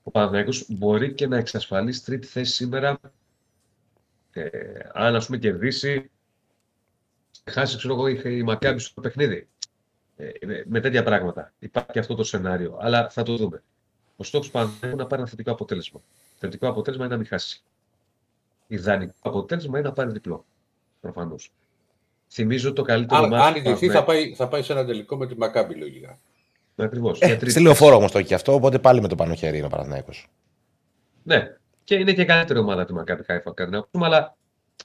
[0.02, 3.00] ο Παναθηναϊκός μπορεί και να εξασφαλίσει τρίτη θέση σήμερα
[4.40, 6.10] ε, αν ας πούμε κερδίσει
[7.50, 9.48] χάσει ξέρω εγώ η Μακάμπη στο παιχνίδι
[10.16, 10.30] ε,
[10.66, 13.62] με τέτοια πράγματα υπάρχει και αυτό το σενάριο αλλά θα το δούμε
[14.16, 16.00] ο στόχος του είναι να πάρει ένα θετικό αποτέλεσμα
[16.38, 17.62] θετικό αποτέλεσμα είναι να μην χάσει
[18.66, 20.44] ιδανικό αποτέλεσμα είναι να πάρει διπλό
[21.00, 21.52] προφανώς
[22.30, 25.36] Θυμίζω το καλύτερο Αν, αν ιδρυθεί θα πάει, θα πάει σε ένα τελικό με τη
[25.38, 26.18] Μακάμπη λογικά.
[26.76, 27.20] Ακριβώς.
[27.20, 29.68] Ε, στη λεωφόρο όμως το έχει αυτό, οπότε πάλι με το πάνω χέρι είναι ο
[29.68, 30.10] Παναθυναϊκό.
[31.22, 31.56] Ναι.
[31.88, 34.36] Και είναι και καλύτερη ομάδα του Μακάμπη Χάιφα, κάτι να πούμε, αλλά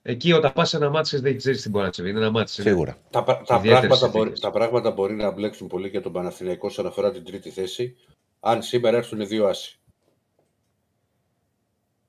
[0.01, 2.09] εκεί όταν πας σε ένα μάτι δεν ξέρεις τι μπορεί να συμβεί.
[2.09, 2.51] Είναι ένα μάτι.
[2.51, 2.97] Σίγουρα.
[3.09, 7.11] Τα, τα, πράγματα μπορεί, τα πράγματα μπορεί να μπλέξουν πολύ για τον Παναθηναϊκό όσον αφορά
[7.11, 7.95] την τρίτη θέση,
[8.39, 9.79] αν σήμερα έρθουν δύο άσοι.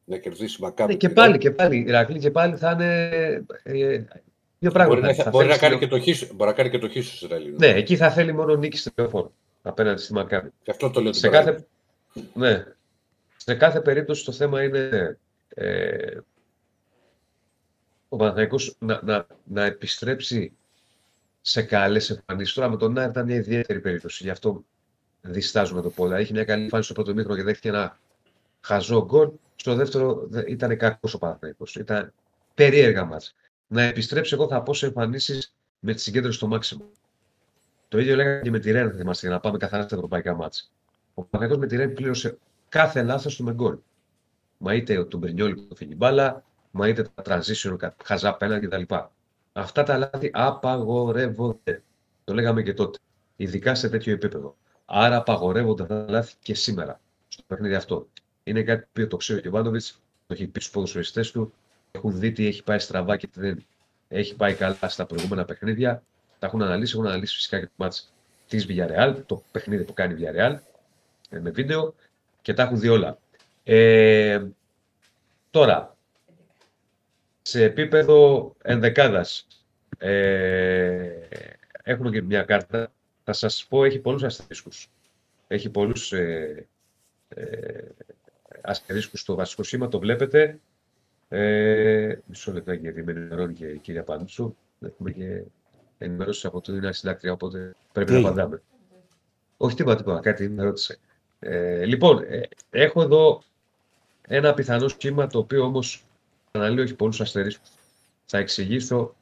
[0.05, 0.93] Να κερδίσει Μακάμπη.
[0.93, 3.09] Ναι, και πάλι, και πάλι, Ηρακλή, και πάλι θα είναι.
[3.63, 4.05] Ε,
[4.59, 5.01] δύο πράγματα.
[5.01, 7.55] Μπορεί, να, μπορεί, να κάνει και το χίσο, μπορεί να κάνει και το χίσο Ισραήλ.
[7.59, 9.33] Ναι, εκεί θα θέλει μόνο νίκη στο λεωφόρο
[9.63, 10.51] απέναντι στη Μακάμπη.
[10.63, 11.67] Και αυτό το λέω σε κάθε,
[12.35, 12.65] ναι,
[13.45, 15.19] σε κάθε περίπτωση το θέμα είναι
[15.49, 16.19] ε,
[18.09, 20.53] ο Παναθηναϊκός να, να, να επιστρέψει
[21.41, 22.55] σε καλές εμφανίσεις.
[22.55, 24.23] Τώρα με τον Νάρ ήταν μια ιδιαίτερη περίπτωση.
[24.25, 24.65] Γι' αυτό
[25.21, 26.21] διστάζουμε το πόδι.
[26.21, 27.99] Είχε μια καλή εμφάνιση στο πρώτο μήχρονο και δέχτηκε ένα
[28.61, 29.31] χαζό γκολ.
[29.57, 31.75] Στο δεύτερο ήταν κακός ο Παναθηναϊκός.
[31.75, 32.13] Ήταν
[32.55, 33.21] περίεργα μα.
[33.67, 36.85] Να επιστρέψει, εγώ θα πω σε εμφανίσεις με τη συγκέντρωση στο μάξιμο.
[37.89, 40.63] Το ίδιο λέγαμε και με τη Ρεν, θυμάστε, για να πάμε καθαρά στα ευρωπαϊκά μάτια.
[41.15, 42.39] Ο Παναγιώτο με τη Ρεν πλήρωσε
[42.75, 43.79] κάθε λάθος του με γκολ.
[44.59, 48.95] Μα είτε τον Μπρινιόλη που το φύγει μπάλα, μα είτε τα transition, χαζά πένα κτλ.
[49.53, 51.83] Αυτά τα λάθη απαγορεύονται.
[52.25, 52.99] Το λέγαμε και τότε.
[53.37, 54.57] Ειδικά σε τέτοιο επίπεδο.
[54.85, 57.01] Άρα απαγορεύονται αυτά τα λάθη και σήμερα.
[57.29, 58.09] Στο παιχνίδι αυτό.
[58.45, 59.85] Είναι κάτι που το ξέρει ο Κιβάνοβιτ,
[60.27, 61.53] το έχει πει στους ποδοσφαιριστές του.
[61.91, 63.65] Έχουν δει τι έχει πάει στραβά και τι δεν
[64.09, 66.03] έχει πάει καλά στα προηγούμενα παιχνίδια.
[66.39, 68.13] Τα έχουν αναλύσει, έχουν αναλύσει φυσικά και το μάτς
[68.49, 70.57] της Villarreal, το παιχνίδι που κάνει η Villarreal
[71.31, 71.95] ε, με βίντεο
[72.45, 73.19] και τα έχουν δει όλα.
[73.63, 74.45] Ε,
[75.51, 75.97] τώρα,
[77.43, 79.47] σε επίπεδο ενδεκάδας,
[79.99, 81.11] ε,
[81.83, 82.93] έχουμε και μια κάρτα,
[83.25, 84.91] θα σας πω, έχει πολλούς αστερίσκους.
[85.47, 86.67] Έχει πολλούς ε,
[87.29, 87.89] ε,
[88.61, 90.61] αστερίσκους στο βασικό σήμα, το βλέπετε.
[91.29, 94.57] Ε, μισό λεπτό γιατί με ενημερώνει και η κυρία Πάντουσου.
[94.81, 95.43] Έχουμε και
[95.99, 98.63] ενημερώσεις από την συντάκτρια, οπότε πρέπει να απαντάμε.
[99.57, 100.99] Όχι τίποτα, τίποτα, κάτι με ρώτησε.
[101.47, 103.43] Ε, λοιπόν, ε, έχω εδώ
[104.23, 106.05] ένα πιθανό σχήμα το οποίο όμως
[106.51, 107.71] αναλύω έχει πολλούς αστερίσκους.
[108.25, 109.15] Θα εξηγήσω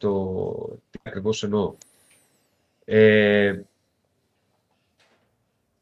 [0.00, 0.54] το
[0.90, 1.74] τι ακριβώς εννοώ.
[2.84, 3.60] Ε,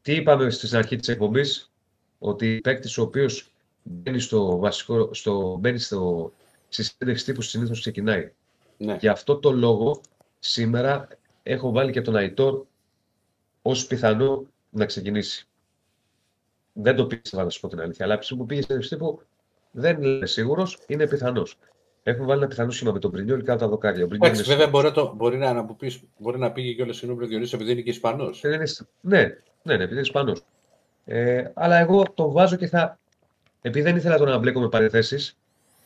[0.01, 1.71] τι είπαμε στην αρχή της εκπομπής,
[2.19, 3.51] ότι παίκτης ο οποίος
[3.83, 6.31] μπαίνει στο βασικό, στο, μπαίνει στο,
[6.69, 8.31] στη συνέντευξη τύπου συνήθως ξεκινάει.
[8.77, 8.97] Ναι.
[8.99, 10.01] Γι' αυτό το λόγο
[10.39, 11.07] σήμερα
[11.43, 12.65] έχω βάλει και τον Αϊτόρ
[13.61, 15.46] ως πιθανό να ξεκινήσει.
[16.81, 19.21] Δεν το πίστευα να σου πω την αλήθεια, αλλά που πήγες σε τύπου
[19.71, 21.57] δεν είναι σίγουρος, είναι πιθανός.
[22.03, 24.07] Έχουμε βάλει ένα πιθανό σήμα με τον Πρινιόλ κάτω τα δοκάρια.
[24.11, 27.53] Εντάξει, βέβαια μπορεί, το, μπορεί, να, να, πεις, μπορεί να πήγε και όλο συγγνώμη Διονύσης
[27.53, 28.41] επειδή είναι και Ισπανός.
[28.43, 28.57] Ναι,
[29.01, 29.21] ναι,
[29.63, 30.41] ναι, επειδή είναι Ισπανός.
[31.05, 32.99] Ε, αλλά εγώ το βάζω και θα.
[33.61, 35.35] Επειδή δεν ήθελα τον να μπλέκω με παρεθέσει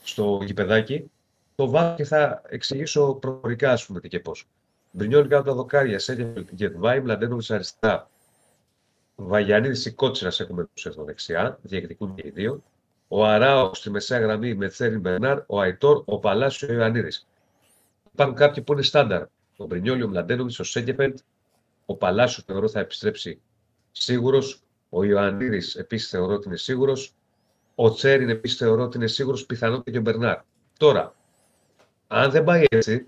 [0.03, 1.11] στο γηπεδάκι,
[1.55, 4.47] το βάζω και θα εξηγήσω προφορικά, ας πούμε, τι και πώς.
[4.91, 8.09] Μπρινιόλ κάτω τα δοκάρια, Σέντεφελτ, Γετβάη, Μλαντένοβιτ αριστερά.
[9.27, 12.63] Βαγιανίδης ή Κότσιρα έχουμε τους εδώ δεξιά, διεκδικούν και οι δύο.
[13.07, 17.27] Ο Αράο στη μεσαία γραμμή με Θέριν Μπερνάρ, ο Αϊτόρ, ο Παλάσιο, ο Ιωαννίδης.
[18.13, 19.25] Υπάρχουν κάποιοι που είναι στάνταρ.
[19.57, 21.19] Ο Μπρινιόλ, ο Μλαντένοβιτς, ο Σένκεφελντ,
[21.85, 23.41] ο Παλάσιος θεωρώ θα επιστρέψει
[23.91, 24.61] σίγουρος.
[24.89, 27.13] Ο Ιωαννίδης επίσης θεωρώ ότι είναι σίγουρος.
[27.75, 30.39] Ο Τσέριν επίσης θεωρώ ότι είναι σίγουρος, πιθανότητα και ο Μπερνάρ.
[30.77, 31.15] Τώρα,
[32.07, 33.07] αν δεν πάει έτσι,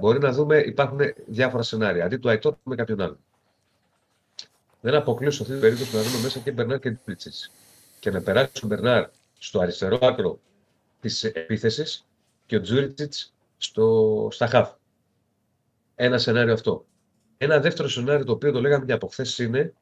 [0.00, 2.04] μπορεί να δούμε, υπάρχουν διάφορα σενάρια.
[2.04, 3.18] Αντί του Αϊτόρ με κάποιον άλλον.
[4.86, 7.34] Δεν αποκλείω σε αυτή την περίπτωση να δούμε μέσα και Μπερνάρ και Τζούριτσιτς.
[8.00, 9.08] Και να περάσει ο Μπερνάρ
[9.38, 10.40] στο αριστερό άκρο
[11.00, 12.06] της επίθεσης
[12.46, 13.34] και ο Τζούριτσιτς
[14.28, 14.72] στα χαφ.
[15.94, 16.86] Ένα σενάριο αυτό.
[17.36, 19.74] Ένα δεύτερο σενάριο το οποίο το λέγαμε και από χθες είναι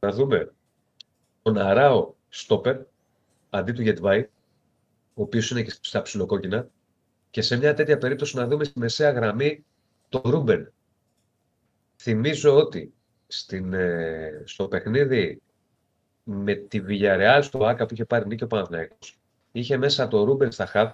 [0.00, 0.52] να δούμε
[1.42, 2.76] τον Αράο Στόπερ
[3.50, 4.28] αντί του Γετβάη,
[5.14, 6.68] ο οποίος είναι και στα ψιλοκόκκινα,
[7.30, 9.64] και σε μια τέτοια περίπτωση να δούμε στη μεσαία γραμμή
[10.08, 10.72] τον Ρούμπεν.
[11.96, 12.94] Θυμίζω ότι
[13.32, 15.42] στην, ε, στο παιχνίδι
[16.22, 19.18] με τη Villarreal στο ΟΑΚΑ που είχε πάρει νίκη ο Παναθηναϊκός.
[19.52, 20.90] Είχε μέσα τον Ρούμπεν στα χαβ,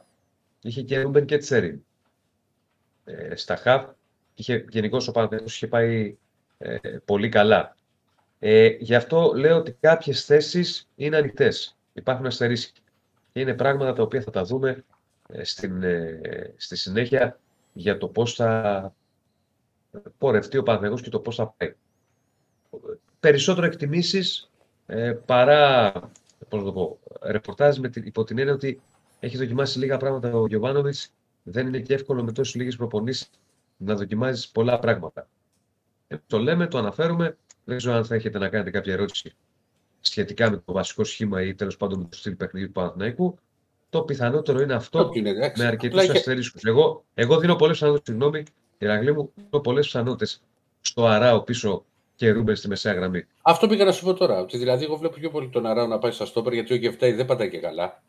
[0.62, 1.84] είχε και Ρούμπεν και Τσέριν.
[3.04, 3.88] Ε, στα χαβ,
[4.34, 6.16] είχε, γενικώς ο Παναθηναϊκός είχε πάει
[6.58, 7.76] ε, πολύ καλά.
[8.38, 11.76] Ε, γι' αυτό λέω ότι κάποιες θέσεις είναι ανοιχτές.
[11.92, 12.80] Υπάρχουν αστερίσκοι.
[13.32, 14.84] Και είναι πράγματα τα οποία θα τα δούμε
[15.28, 17.40] ε, στην, ε, στη συνέχεια
[17.72, 18.94] για το πώς θα
[20.18, 21.74] πορευτεί ο Παναθηναϊκός και το πώς θα πάει.
[23.20, 24.50] Περισσότερο εκτιμήσεις
[24.86, 25.92] ε, παρά
[26.48, 28.80] πώς να το πω, ρεπορτάζ με την, υπό την έννοια ότι
[29.20, 31.12] έχει δοκιμάσει λίγα πράγματα ο Γιωβάνοβιτς.
[31.42, 33.30] Δεν είναι και εύκολο με τόσες λίγες προπονήσεις
[33.76, 35.28] να δοκιμάζεις πολλά πράγματα.
[36.08, 37.36] Ε, το λέμε, το αναφέρουμε.
[37.64, 39.32] Δεν ξέρω αν θα έχετε να κάνετε κάποια ερώτηση
[40.00, 43.38] σχετικά με το βασικό σχήμα ή τέλος πάντων με το στυλ παιχνιδιού του Παναθηναϊκού.
[43.90, 45.62] Το πιθανότερο είναι αυτό Όχι, είναι, εντάξει.
[45.62, 46.62] με αρκετούς Απλά είχε- αστερίσκους.
[46.64, 48.42] Εγώ, εγώ δίνω πολλές πιθανότητες, συγγνώμη,
[48.78, 50.42] Ηρακλή μου, δίνω πολλές πιθανότητες
[50.80, 51.84] στο Αράο πίσω
[52.18, 53.26] και Ρούμπεν στη μεσαία γραμμή.
[53.42, 54.40] Αυτό πήγα να σου πω τώρα.
[54.40, 57.12] Ότι δηλαδή, εγώ βλέπω πιο πολύ τον Αράο να πάει στα στόπερ γιατί ο Γεφτάι
[57.12, 58.02] δεν πατάει και καλά.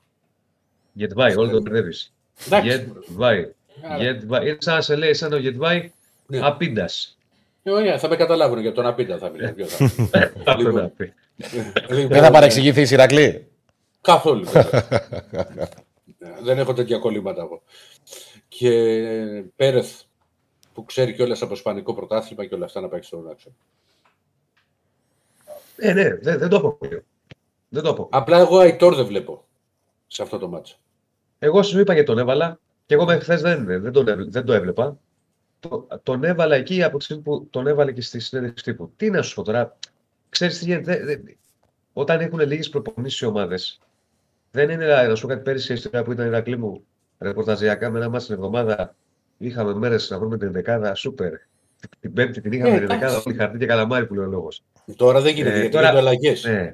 [0.94, 2.14] Γετβάη, όλο το μπερδεύεις.
[2.46, 2.68] Εντάξει.
[2.70, 3.52] Γετβάη.
[3.84, 4.48] Άρα, Γετβάη.
[4.48, 5.92] Είναι σαν να σε λέει, σαν ο Γετβάη
[6.26, 6.40] Ναι.
[6.44, 7.18] απίντας.
[7.64, 9.54] ε, ωραία, θα με καταλάβουν για τον Απίντα θα μιλάει.
[9.54, 10.34] ποιο θα είναι.
[10.46, 11.14] Αυτό να πει.
[12.08, 13.48] Δεν θα παρεξηγηθεί η Ηρακλή.
[14.02, 14.46] Καθόλου.
[14.46, 14.88] βέβαια.
[16.44, 17.62] δεν έχω τέτοια κολλήματα εγώ.
[18.48, 18.70] Και
[19.56, 20.02] Πέρεθ
[20.74, 23.56] που ξέρει κιόλας από Ισπανικό πρωτάθλημα και όλα αυτά να πάει στον άξονα.
[25.80, 27.04] Ε, ναι, δεν, δεν το έχω πει.
[27.70, 28.10] Δεν το έχω.
[28.12, 29.46] Απλά εγώ Αϊτόρ δεν βλέπω
[30.08, 30.78] σε αυτό το μάτσο.
[31.40, 34.46] Εγώ σου είπα και τον έβαλα και εγώ μέχρι χθες δεν, δεν, τον, έβλε- δεν
[34.46, 34.98] το έβλεπα.
[35.60, 38.92] Το, τον έβαλα εκεί από τη στιγμή που τον έβαλε και στη συνέντευξη τύπου.
[38.96, 39.78] Τι να σου πω τώρα,
[40.30, 40.98] ξέρεις τι γίνεται.
[40.98, 41.38] δεν- δεν-
[41.94, 43.80] όταν έχουν λίγες προπονήσεις οι ομάδες,
[44.52, 46.84] δεν είναι να σου πω κάτι πέρυσι η ιστορία που ήταν η Ηρακλή μου
[47.20, 48.96] ρεπορταζιακά με ένα μάτι την εβδομάδα.
[49.38, 51.34] Είχαμε μέρες να βρούμε την δεκάδα, σούπερ.
[52.00, 53.28] Την Πέμπτη την είχαμε Ε, την δεκάδα, εντάξει.
[53.30, 54.64] όλη χαρτί και καλαμάρι που λέει ο λόγος.
[54.96, 56.44] Τώρα δεν γίνεται Ε, γιατί τώρα- γίνονται αλλαγές.
[56.44, 56.74] Ναι.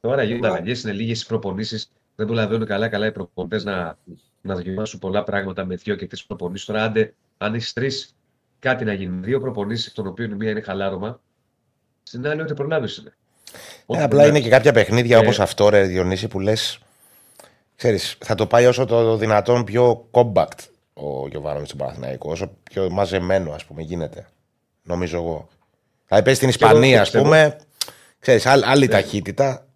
[0.00, 0.52] Τώρα γίνονται Ναι.
[0.54, 1.90] αλλαγές, είναι λίγες οι προπονήσεις.
[2.16, 3.98] Δεν προλαβαίνουν καλά-καλά οι προπονητές να,
[4.40, 6.66] να δοκιμάσουν πολλά πράγματα με δύο και τρεις προπονήσεις.
[6.66, 8.14] Τώρα, άντε, αν έχεις τρεις,
[8.58, 9.20] κάτι να γίνει.
[9.26, 11.20] Δύο προπονήσεις, εκ των οποίων η μία είναι χαλάρωμα,
[12.02, 13.12] στην άλλη ό,τι προλάβεις είναι.
[13.86, 14.30] Ό,τι Ε, απλά προλάβεις.
[14.30, 15.20] είναι και κάποια παιχνίδια Ε.
[15.20, 16.78] όπως αυτό, ρε Διονύση, που λες,
[17.76, 20.58] ξέρεις, θα το πάει όσο το δυνατόν πιο compact
[20.94, 24.26] ο Γιωβάνοβιτς στον Παναθηναϊκό, όσο πιο μαζεμένο, ας πούμε, γίνεται.
[24.82, 25.48] Νομίζω εγώ.
[26.06, 27.24] Θα πέσει στην εγώ αυτό Ισπανία, ας πιστεύω.
[27.24, 27.56] πούμε,
[28.18, 28.90] ξέρεις, άλλη, άλλη Ναι.
[28.92, 29.66] ταχύτητα,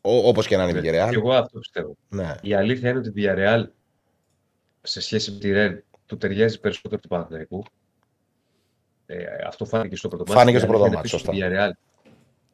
[0.00, 1.08] ό- όπως και να είναι η Ναι, Villarreal.
[1.10, 1.96] και εγώ αυτό πιστεύω.
[2.08, 2.34] Ναι.
[2.42, 3.64] Η αλήθεια είναι ότι η Villarreal
[4.82, 7.64] σε σχέση με τη Ρεν του ταιριάζει περισσότερο του Παναθηναϊκού.
[9.06, 10.38] Ε, αυτό φάνηκε στο πρώτο μάτι.
[10.38, 11.78] Φάνηκε Η στο αλήθεια πρώτο είναι μάτι, επίσης ότι η Villarreal-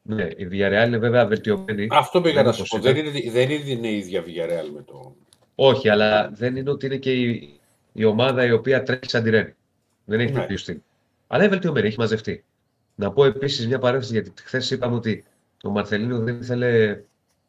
[0.01, 1.87] Ναι, η Villarreal είναι βέβαια βελτιωμένη.
[1.91, 2.77] Αυτό πήγα δεν να είναι σου πω.
[2.77, 3.15] όπως Δεν ήταν.
[3.15, 5.15] είναι, δεν είναι η ίδια Villarreal με το.
[5.55, 7.59] Όχι, αλλά δεν είναι ότι είναι και η,
[7.93, 9.55] η ομάδα η οποία τρέχει σαν τη Ρεν.
[10.05, 10.39] Δεν έχει Ναι.
[10.39, 10.77] τέτοιο στυλ.
[11.27, 12.43] Αλλά είναι βελτιωμένη, έχει μαζευτεί.
[12.99, 15.23] Να πω επίσης μια παρένθεση, γιατί χθες είπαμε ότι
[15.63, 16.89] ο Μαρθελίνο δεν ήθελε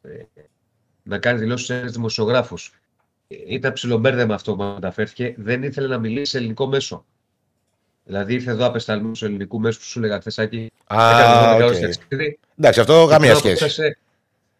[0.01, 0.23] ε,
[1.03, 2.73] να κάνει δηλώσεις σε ένα δημοσιογράφους.
[3.27, 5.33] Ήταν ψιλομπέρδεμα αυτό που αναφέρθηκε.
[5.37, 7.05] Δεν ήθελε να μιλήσει σε ελληνικό μέσο.
[8.03, 10.71] Δηλαδή ήρθε εδώ απεσταλμένος του ελληνικού μέσου που σου έλεγα χθες εκεί.
[10.87, 11.73] Α, οκ.
[12.57, 13.51] Εντάξει, αυτό καμία σχέση.
[13.53, 13.97] Έφτασε,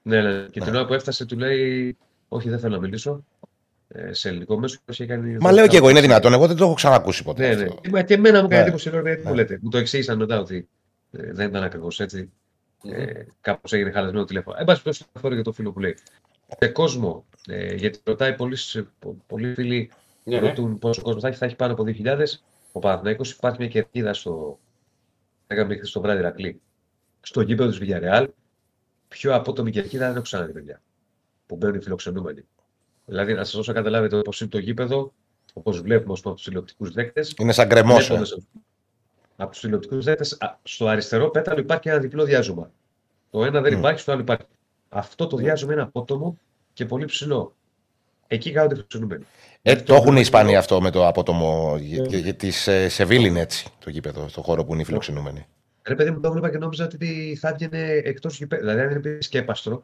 [0.01, 0.77] ναι, ναι, και την Ναι.
[0.77, 3.23] ώρα που έφτασε του λέει Όχι, δεν θέλω να μιλήσω
[3.87, 4.75] ε, σε ελληνικό μέσο.
[4.75, 6.33] και είχε κάνει Μα λέω και εγώ, είναι δυνατόν.
[6.33, 7.47] Εγώ δεν το έχω ξανακούσει ποτέ.
[7.47, 7.63] Ναι, ναι.
[7.63, 7.81] αυτό.
[7.89, 8.67] Μα και εμένα μου κάνει Ναι.
[8.67, 9.35] εντύπωση λέω, γιατί μου Ναι.
[9.35, 9.59] λέτε.
[9.61, 10.67] Μου το εξήγησαν μετά ότι
[11.11, 12.31] ε, δεν ήταν ακριβώς έτσι.
[12.83, 14.57] Ε, Κάπως έγινε χαλασμένο το τηλέφωνο.
[14.59, 15.95] Εν πάση περιπτώσει, αυτό για το φίλο που λέει.
[16.59, 18.57] Σε κόσμο, ε, γιατί ρωτάει πολλοί,
[19.27, 19.91] πολλοί φίλοι
[20.23, 20.47] Ναι, ναι.
[20.47, 22.23] ρωτούν πόσο κόσμο θα έχει, θα έχει πάνω από 2.000.
[22.71, 24.59] Ο Παναθηναϊκός υπάρχει μια κερκίδα στο.
[25.47, 26.61] Έκαμε χθε το βράδυ Ρακλή.
[27.21, 28.27] Στο γήπεδο της Villarreal.
[29.07, 30.81] Πιο απότομη κερκίδα δεν έχω ξαναδεί, παιδιά.
[31.45, 32.45] Που μπαίνουν οι φιλοξενούμενοι.
[33.05, 35.13] Δηλαδή, να σας δώσω να καταλάβετε πώ είναι το γήπεδο,
[35.53, 37.33] όπως βλέπουμε ως από τους τηλεοπτικούς δέκτες.
[37.37, 37.97] Είναι σαν κρεμό.
[39.41, 40.25] Από τους τηλεοπτικούς δέκτε,
[40.63, 42.71] στο αριστερό πέταλο υπάρχει ένα διπλό διάζωμα.
[43.29, 43.77] Το ένα δεν Μμ.
[43.77, 44.43] υπάρχει, στο άλλο υπάρχει.
[44.89, 46.37] Αυτό το διάζωμα είναι απότομο
[46.73, 47.55] και πολύ ψηλό.
[48.27, 49.25] Εκεί κάθονται φιλοξενούμενοι.
[49.61, 50.59] Ε, Αυτό το έχουν οι είναι Ισπανοί ψηλό.
[50.59, 51.77] αυτό με το απότομο.
[52.21, 52.33] Ναι.
[52.33, 55.45] Της ε, Σεβίλη είναι έτσι το γήπεδο, στο χώρο που είναι οι φιλοξενούμενοι.
[55.83, 58.61] Ρε παιδί μου, το έβλεπα και νόμιζα ότι θα έβγαινε εκτός γηπέδου.
[58.61, 59.81] Δηλαδή, αν δεν υπήρχε σκέπαστρο.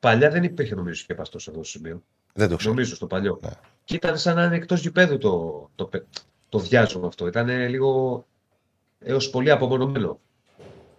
[0.00, 2.02] Παλιά δεν υπήρχε νομίζω σκέπαστρος σε αυτό το σημείο.
[2.32, 2.72] Δεν το ξέρω.
[2.72, 3.38] Νομίζω στο παλιό.
[3.42, 3.50] Ναι.
[3.84, 6.04] Και ήταν σαν να είναι εκτός γηπέδου το, το, πε-
[6.50, 7.26] το διάζωμα αυτό.
[7.26, 8.26] Ήταν λίγο
[8.98, 10.20] έως πολύ απομονωμένο.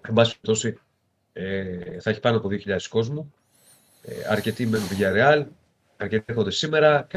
[0.08, 0.80] Εν πάση περιπτώσει,
[1.34, 3.34] ε, θα έχει πάνω από 2.000 κόσμου.
[4.02, 5.46] Ε, αρκετοί μένουν Villarreal,
[5.98, 7.08] αρκετοί έρχονται σήμερα.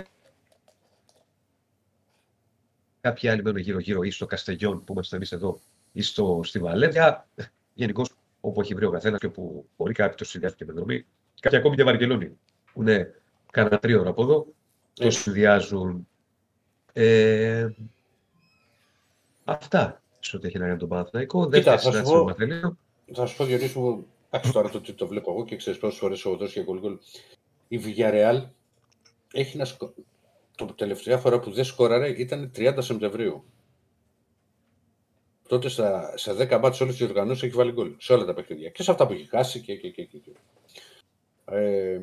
[3.00, 5.60] Κάποιοι άλλοι μένουν γύρω-γύρω ή στο Καστεγιόν που είμαστε εμείς εδώ
[5.92, 7.28] ή στο, στη Βαλένθια.
[7.74, 8.04] Γενικώ
[8.40, 11.06] όπου έχει βρει ο καθένας και όπου μπορεί κάποιο το συνδυάζει και με δρομή.
[11.40, 12.38] Κάποιοι ακόμη και Βαρκελόνη
[12.72, 13.14] που είναι
[13.50, 14.46] κάνα τρίωρο από εδώ.
[14.92, 15.20] Το Έτσι.
[15.20, 16.08] συνδυάζουν.
[16.92, 17.68] Ε,
[19.44, 21.46] αυτά σε ό,τι έχει να κάνει τον Παναθηναϊκό.
[21.46, 22.78] Δεύτερη θα σου συνάντηση πω- με τον Μαρθελίνο.
[23.12, 26.24] Θα σου πω, Διονύση μου, Εντάξει, τώρα το, το βλέπω εγώ και ξέρεις πόσες φορές
[26.24, 26.98] έχω δώσει και γκολ γκολ.
[27.68, 28.42] Η Villarreal
[29.32, 29.94] έχει να σκο...
[30.56, 33.44] Το τελευταία φορά που δεν σκόραρε ήταν 30 Σεπτεμβρίου.
[35.48, 37.94] Τότε στα, στα 10 μάτς όλες τις οργανώσεις έχει βάλει γκολ.
[37.98, 38.70] Σε όλα τα παιχνίδια.
[38.70, 40.18] Και σε αυτά που έχει χάσει και, και, και, και.
[40.18, 40.30] και.
[41.44, 42.00] Ε,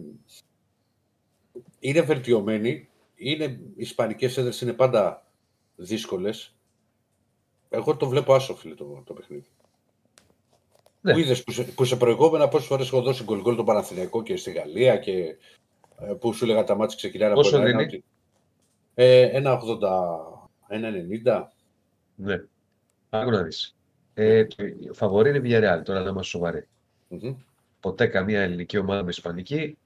[1.79, 2.89] είναι βελτιωμένη.
[3.15, 5.25] Είναι, οι ισπανικές έδρες είναι πάντα
[5.75, 6.55] δύσκολες.
[7.73, 9.45] Εγώ το βλέπω άσο, φίλε, το, το παιχνίδι.
[11.01, 11.13] Ναι.
[11.13, 14.23] Που είδες που σε, που σε προηγούμενα πόσες φορές έχω δώσει γκολ γκολ το Παναθηναϊκό
[14.23, 15.35] και στη Γαλλία και
[15.99, 18.03] ε, που σου έλεγα τα μάτια ξεκινάνε Πόσο ένα, δίνει; ότι-
[18.93, 21.47] Ε, ένα 80, ένα 90.
[22.15, 22.43] Ναι.
[23.09, 23.75] Άκου να δεις.
[24.13, 26.67] Ε, το- η φαβορή είναι η Villarreal, τώρα να είμαστε σοβαροί.
[27.07, 27.35] Μμμ.
[27.79, 29.77] Ποτέ καμία ελληνική ομάδα με ισπανική,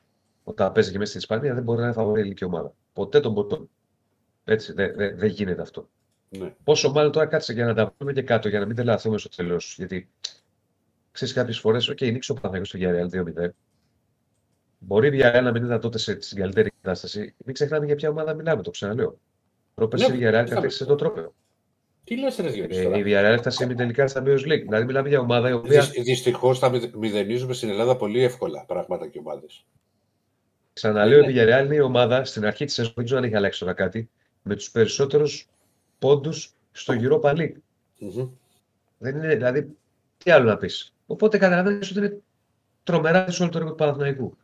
[0.43, 2.73] όταν παίζει και μέσα στην Ισπανία, δεν μπορεί να είναι φαβορή ελληνική ομάδα.
[2.93, 3.69] Ποτέ τον ποτόν.
[4.43, 5.89] Έτσι, δεν δεν- δεν γίνεται αυτό.
[6.39, 6.53] Ναι.
[6.63, 9.29] Πόσο μάλλον τώρα κάτσε για να τα πούμε και κάτω, για να μην τελαθούμε στο
[9.29, 9.75] τέλος.
[9.77, 10.09] Γιατί
[11.11, 13.49] ξέρεις κάποιες φορές, OK, νίξει ο Παναγιώτο στο Villarreal 2-0.
[14.79, 17.35] Μπορεί η Villarreal να μην ήταν τότε σε, στην καλύτερη κατάσταση.
[17.45, 19.19] Μην ξεχνάμε για ποια ομάδα μιλάμε, το ξαναλέω.
[19.73, 20.49] Πρόπερση Ναι, η Villarreal είχαμε.
[20.49, 21.33] κατέκτησε το τρόπαιο.
[22.03, 24.61] Τι λες ρε Διονύση Ε, τώρα; η Villarreal έφτασε με τελικά στα Champions League.
[24.63, 28.65] Δηλαδή, μιλάμε για ομάδα η οποία Δυ, δυστυχώς θα μηδε- μηδενίζουμε στην Ελλάδα πολύ εύκολα
[28.67, 29.65] πράγματα και ομάδες.
[30.73, 31.31] Ξαναλέω, Ναι.
[31.31, 33.73] η Villarreal είναι η ομάδα στην αρχή της σεζόν, δεν ξέρω αν έχει αλλάξει τώρα
[33.73, 34.09] κάτι,
[34.41, 35.49] με τους περισσότερους
[36.05, 37.53] πόντους στο Europa League.
[37.99, 38.27] Μμμ.
[38.97, 39.67] Δεν είναι, δηλαδή,
[40.17, 40.93] τι άλλο να πεις.
[41.05, 42.17] Οπότε καταλαβαίνεις ότι είναι
[42.83, 44.37] τρομερά δύσκολο το έργο του Παναθηναϊκού.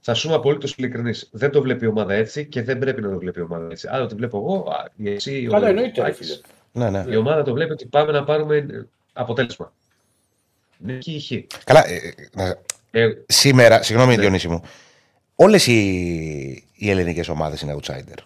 [0.00, 1.28] Θα σου είμαι απολύτως ειλικρινής.
[1.32, 3.88] Δεν το βλέπει η ομάδα έτσι και δεν πρέπει να το βλέπει η ομάδα έτσι.
[3.90, 6.26] Άλλο το βλέπω εγώ, α, ή εσύ, ο Καλά εννοείται ρε Άκης.
[6.72, 6.90] φίλε.
[6.90, 7.12] Ναι, ναι.
[7.12, 9.72] Η ομάδα το βλέπει ότι πάμε να πάρουμε ε, αποτέλεσμα.
[10.78, 11.54] Νίκη ή χ.
[11.64, 12.58] Καλά, ε, ε, να-
[12.90, 14.20] Ε, σήμερα, συγγνώμη Ναι.
[14.20, 14.62] Διονύση μου,
[15.34, 15.78] όλες οι,
[16.74, 18.18] οι ελληνικές ομάδες είναι outsider.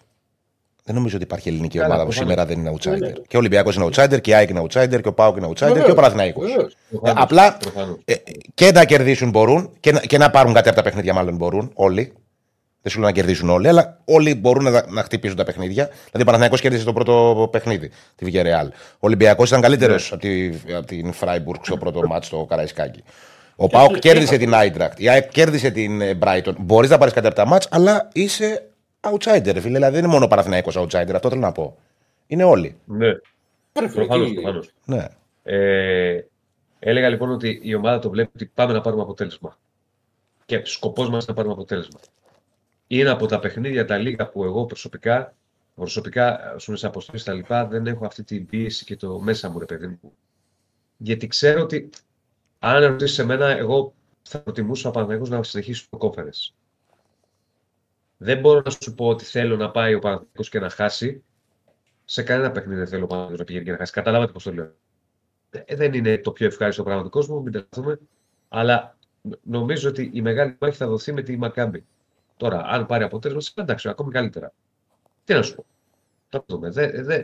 [0.86, 2.32] Δεν νομίζω ότι υπάρχει ελληνική Καλά, ομάδα που προφανώς.
[2.34, 3.00] σήμερα δεν είναι outsider.
[3.00, 3.12] Ναι, ναι.
[3.28, 5.66] Και ο Ολυμπιακός είναι outsider, και η ΑΕΚ είναι outsider, και ο ΠΑΟΚ είναι outsider,
[5.66, 6.46] Βεβαίως, και ο Παναθηναϊκός.
[6.50, 6.76] βεβαίως.
[6.90, 7.98] προφανώς, απλά- προφανώς.
[8.04, 8.14] Ε,
[8.54, 11.70] και να κερδίσουν μπορούν και να, και να πάρουν κάτι από τα παιχνίδια, μάλλον μπορούν
[11.74, 12.12] όλοι.
[12.82, 15.84] Δεν σου λέω να κερδίσουν όλοι, αλλά όλοι μπορούν να, να χτυπήσουν τα παιχνίδια.
[15.86, 18.68] Δηλαδή, ο Παναθηναϊκός κέρδισε το πρώτο παιχνίδι, τη Villarreal.
[18.92, 20.16] Ο Ολυμπιακός ήταν καλύτερος Ναι.
[20.16, 23.02] από, τη, από την Freiburg στο πρώτο μάτς στο Καραϊσκάκι.
[23.56, 25.00] Ο Πάοκ κέρδισε την Άιντρακτ.
[25.00, 26.52] Η ΑΕΚ κέρδισε την ε, Brighton.
[26.58, 28.68] Μπορείς να πάρεις κάτι από τα μάτς, αλλά είσαι
[29.12, 29.74] outsider, ρε φίλε.
[29.74, 31.76] Δηλαδή, δεν είναι μόνο ο Παναθηναϊκός outsider, αυτό θέλω να πω.
[32.26, 32.76] Είναι όλοι.
[32.84, 33.18] Ναι, Ρε
[33.72, 34.70] φίλε, προφανώς, τι- προφανώς.
[34.84, 35.06] Ναι.
[35.42, 36.20] Ε,
[36.78, 39.58] έλεγα λοιπόν ότι η ομάδα το βλέπει ότι πάμε να πάρουμε αποτέλεσμα.
[40.46, 42.00] Και σκοπός μας να πάρουμε αποτέλεσμα.
[42.86, 45.34] Είναι από τα παιχνίδια τα λίγα που εγώ προσωπικά,
[45.74, 49.64] προσωπικά στι αποστολές τα λοιπά, δεν έχω αυτή την πίεση και το μέσα μου, ρε
[49.64, 50.12] παιδί μου.
[50.96, 51.90] Γιατί ξέρω ότι
[52.58, 56.52] αν ρωτήσεις εμένα, εγώ θα προτιμούσα ο Παναθηναϊκός να συνεχίσει το conference.
[58.16, 61.24] Δεν μπορώ να σου πω ότι θέλω να πάει ο Παναθηναϊκός και να χάσει.
[62.04, 63.92] Σε κανένα παιχνίδι δεν θέλω ο Παναθηναϊκός να πηγαίνει και να χάσει.
[63.92, 64.72] Καταλάβατε πώς το λέω.
[65.50, 67.98] Ε, δεν είναι το πιο ευχάριστο πράγμα του κόσμου, μην τρελαθούμε.
[68.48, 71.84] Αλλά νο- νομίζω ότι η μεγάλη μάχη θα δοθεί με τη Μακάμπη.
[72.36, 74.52] Τώρα, αν πάρει αποτέλεσμα, εντάξει, ακόμη καλύτερα.
[75.24, 75.64] Τι να σου πω.
[76.28, 76.70] Θα το δούμε.
[76.70, 77.22] Δε, δε.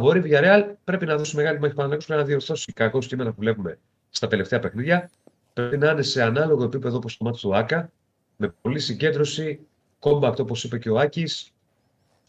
[0.00, 3.40] Μπορεί η Villarreal πρέπει να δώσει μεγάλη μάχη πάνω πρέπει να διορθώσει κακό κείμενα που
[3.40, 3.78] βλέπουμε
[4.10, 5.10] στα τελευταία παιχνίδια.
[5.52, 7.92] Πρέπει να είναι σε ανάλογο επίπεδο όπως το μάτι του Άκα,
[8.36, 9.66] με πολλή συγκέντρωση,
[10.02, 11.52] κόμπακτ όπως είπε και ο Άκης.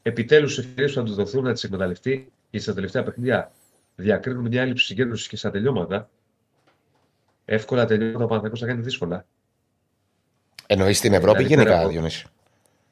[0.01, 2.32] Επιτέλους, ευκαιρίες που θα τους δοθούν να τις εκμεταλλευτεί.
[2.49, 3.51] Γιατί στα τελευταία παιχνίδια
[3.95, 6.09] διακρίνουμε μια έλλειψη συγκέντρωσης και στα τελειώματα.
[7.45, 9.26] Εύκολα τελειώματα ο Παναθηναϊκός θα κάνει δύσκολα.
[10.67, 12.26] Εννοείς στην Ευρώπη δηλαδή, γενικά, πέρα από- Διονύση;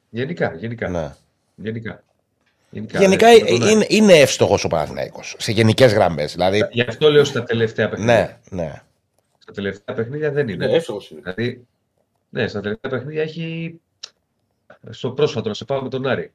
[0.10, 0.90] Γενικά, γενικά.
[0.90, 1.16] Ναι.
[1.56, 2.04] Γενικά.
[2.70, 3.72] Γενικά, Γενικά ναι, ε, με τον Άκη.
[3.72, 5.36] είναι, είναι εύστοχος ο Παναθηναϊκός.
[5.40, 6.32] Σε γενικές γραμμές.
[6.32, 8.40] Δηλαδή, Γι' αυτό λέω στα τελευταία παιχνίδια.
[8.50, 8.82] ναι, ναι.
[9.38, 10.66] Στα τελευταία παιχνίδια δεν είναι.
[10.66, 11.20] Ναι, εύστοχος είναι.
[11.22, 11.66] Δηλαδή,
[12.30, 13.80] ναι, στα τελευταία παιχνίδια έχει.
[14.90, 16.34] Στο πρόσφατο, να σε πάω με τον Άρη.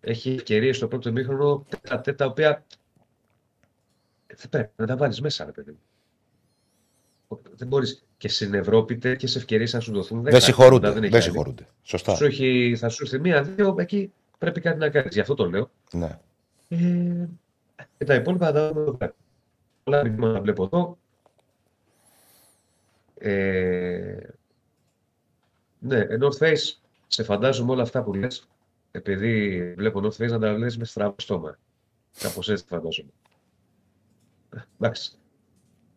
[0.00, 2.64] Έχει ευκαιρίες στο πρώτο μήχρονο τέτα τέτα, τα οποία.
[4.26, 5.70] Δεν πρέπει να τα βάλεις μέσα, ρε παιδί.
[5.70, 5.78] μου.
[7.56, 10.18] Δεν μπορείς και στην Ευρώπη τέτοιες ευκαιρίες να σου δοθούν.
[10.22, 10.44] Δεν χάνεις.
[10.44, 10.90] συγχωρούνται.
[10.90, 11.22] Δεν έχει Δεν άλλη.
[11.22, 11.66] συγχωρούνται.
[11.82, 12.14] Σωστά.
[12.14, 15.14] Σου έχει, θα σου έρθει μία-δύο, εκεί πρέπει κάτι να κάνεις.
[15.14, 15.70] Γι' αυτό το λέω.
[15.92, 16.18] Ναι.
[16.68, 17.26] Ε,
[17.98, 19.14] και τα υπόλοιπα θα τα δούμε εδώ πέρα.
[19.84, 20.98] Πολλά μηνύματα βλέπω εδώ.
[23.18, 24.18] Ε,
[25.78, 26.74] ναι, North Face,
[27.06, 28.48] σε φαντάζομαι όλα αυτά που λες,
[28.90, 31.58] επειδή βλέπω North Face να τα λες με στραβό στόμα.
[32.18, 33.10] Κάπως έτσι φαντάζομαι.
[34.80, 35.18] Εντάξει.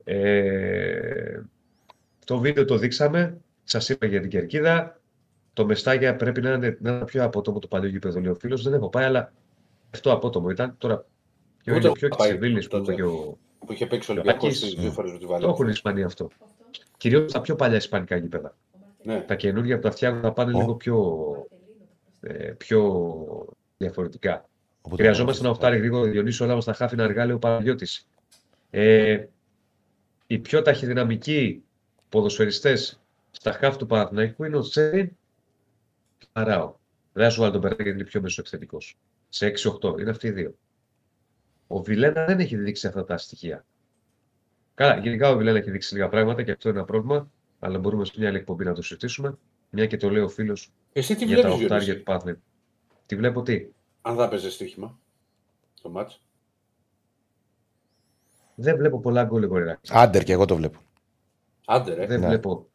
[0.03, 1.41] Ε,
[2.26, 4.99] το βίντεο το δείξαμε, σας είπα για την Κερκίδα.
[5.53, 8.64] Το Μεστάγια πρέπει να είναι, να είναι πιο απότομο το παλιό γήπεδο, λέει ο φίλος.
[8.64, 9.34] Δεν έχω πάει, αλλά
[9.93, 10.76] αυτό απότομο ήταν.
[10.78, 11.05] Τώρα,
[11.64, 12.91] ποιο Ούτε είναι πιο έχω της πάει Σεβίλης που τότε.
[12.93, 15.18] είπε και ο, Που είχε παίξει ο Και ο Ολυμπιακός Άκης, τις δύο φορές με
[15.18, 15.72] τη το έχουν οι Βαλένθια.
[15.72, 16.26] Ισπανοί αυτό.
[16.26, 16.45] Αυτό.
[16.97, 18.55] Κυρίως τα πιο παλιά ισπανικά γήπεδα.
[19.04, 19.22] Ναι.
[19.22, 20.60] Τα καινούργια που τα φτιάχνουν να πάνε Ω.
[20.60, 21.26] λίγο πιο,
[22.22, 23.06] ε, πιο
[23.78, 24.50] διαφορετικά.
[24.82, 28.08] Οπότε- Χρειαζόμαστε ένα οχτάρι γρήγορο Διονύσιο όλα μας τα χάφη να αργά, λέει ο Παναγιώτης.
[28.70, 29.26] Ε,
[30.28, 31.64] η πιο ταχυδυναμική
[32.10, 35.08] ποδοσφαιριστές στα χάφ του Παναθηναϊκού είναι ο Τσέριν
[36.18, 36.76] και ο Αράο.
[37.14, 38.97] Δεν θα σου βάλω τον Περέ γιατί είναι πιο μεσοεπιθετικός.
[39.30, 40.00] Σε 6-8.
[40.00, 40.56] Είναι αυτοί οι δύο.
[41.68, 43.66] Ο Βιλένα δεν έχει δείξει αυτά τα στοιχεία.
[44.74, 47.32] Καλά, γενικά ο Βιλένα έχει δείξει λίγα πράγματα και αυτό είναι ένα πρόβλημα.
[47.60, 49.38] Αλλά μπορούμε σε μια άλλη εκπομπή να το συζητήσουμε.
[49.70, 52.41] Μια και το λέει ο φίλος Εσύ τι για τα βλέπεις, οχτάρια Γιώργος, του Παναθηναϊκού.
[53.05, 53.66] Τι βλέπω τι;
[54.01, 54.99] αν θα παίζει στοίχημα
[55.82, 56.22] το μάτς.
[58.55, 59.78] Δεν βλέπω πολλά γκολ εγώ, ρε.
[59.89, 60.80] Άντερ και εγώ το βλέπω.
[61.66, 62.05] Άντε ρε.
[62.05, 62.28] Δεν Ναι.
[62.28, 62.68] βλέπω.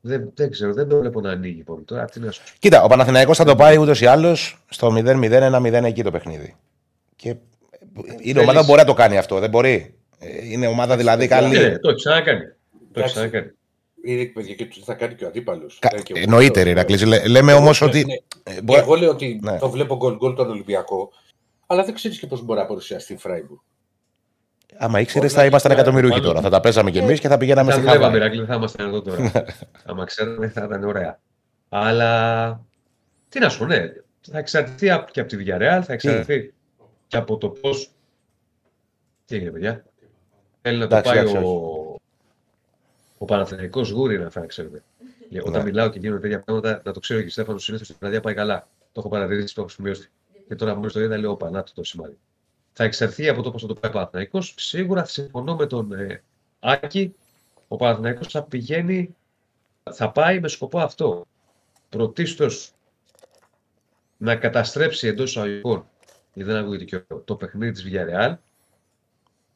[0.00, 1.84] Δεν, δεν ξέρω, δεν το βλέπω να ανοίγει πολύ.
[1.84, 2.50] Τώρα τι να σου πω.
[2.58, 6.56] Κοίτα, ο Παναθηναϊκός θα το πάει ούτως ή άλλως στο 0-0-1-0 εκεί το παιχνίδι.
[7.16, 7.36] Και
[8.20, 9.94] είναι ομάδα που μπορεί να το κάνει αυτό, δεν μπορεί.
[10.18, 11.58] Ε, Είναι ομάδα δηλαδή καλή.
[11.58, 12.40] Ναι, το έχει ξανακάνει.
[12.40, 12.46] Το
[12.80, 13.14] έχει Εντάξει.
[13.14, 13.50] ξανακάνει.
[14.04, 15.78] Είναι παιδιά και τι θα κάνει και ο αντίπαλος.
[15.80, 17.04] Κα- Εννοείται, ρε Ηρακλής.
[17.06, 18.04] Λέ- Λέμε όμως ότι.
[18.42, 19.58] ε, Και μπορεί- εγώ λέω ότι Ναι.
[19.58, 21.12] το βλέπω γκολ γκολ τον Ολυμπιακό,
[21.66, 23.58] αλλά δεν ξέρεις και πώς μπορεί να παρουσιαστεί η Φράιμπουργκ.
[24.76, 26.26] Άμα ήξερες, Μπορεί θα να ήμασταν έχει εκατομμυρίουχοι πάνω.
[26.32, 26.40] τώρα.
[26.40, 28.20] Θα τα παίζαμε κι εμείς και θα πηγαίναμε Θα στη δουλεύαμε, Χαβάη.
[28.20, 29.32] Ηρακλή, δεν θα ήμασταν εδώ τώρα.
[29.86, 31.20] Άμα ξέραμε, θα ήταν ωραία.
[31.68, 32.60] Αλλά
[33.28, 33.92] τι να σου πω, ναι.
[34.30, 36.52] Θα εξαρτηθεί απ- και από τη Villarreal, θα εξαρτηθεί
[37.06, 37.70] και από το πώ.
[39.24, 39.84] Τι έγινε, παιδιά;
[40.62, 41.79] Θέλει να το Εντάξει, πάει εντάξει, ο,
[43.22, 44.82] ο Παναθηναϊκός γούρι να θα ξέρετε.
[45.28, 45.70] Για- Όταν Ναι.
[45.70, 48.34] μιλάω και γίνονται τέτοια πράγματα, να το ξέρω και ο Στέφανο συνήθως στην βραδιά πάει
[48.34, 48.68] καλά.
[48.92, 50.10] Το έχω παρατηρήσει, το έχω σημειώσει.
[50.48, 52.18] Και τώρα μόλι το είδα, λέω: Πανάτο το σημάδι.
[52.72, 54.54] Θα εξαρθεί από το πώ θα το πάει ο Παναθηναϊκός.
[54.58, 56.22] Σίγουρα συμφωνώ με τον ε,
[56.60, 57.14] Άκη.
[57.68, 59.16] Ο Παναθηναϊκός θα πηγαίνει,
[59.92, 61.26] θα πάει με σκοπό αυτό.
[61.88, 62.72] Πρωτίστως
[64.16, 65.88] να καταστρέψει εντός εισαγωγικών,
[66.32, 68.34] γιατί δεν ακούγεται και ο- το παιχνίδι της Villarreal,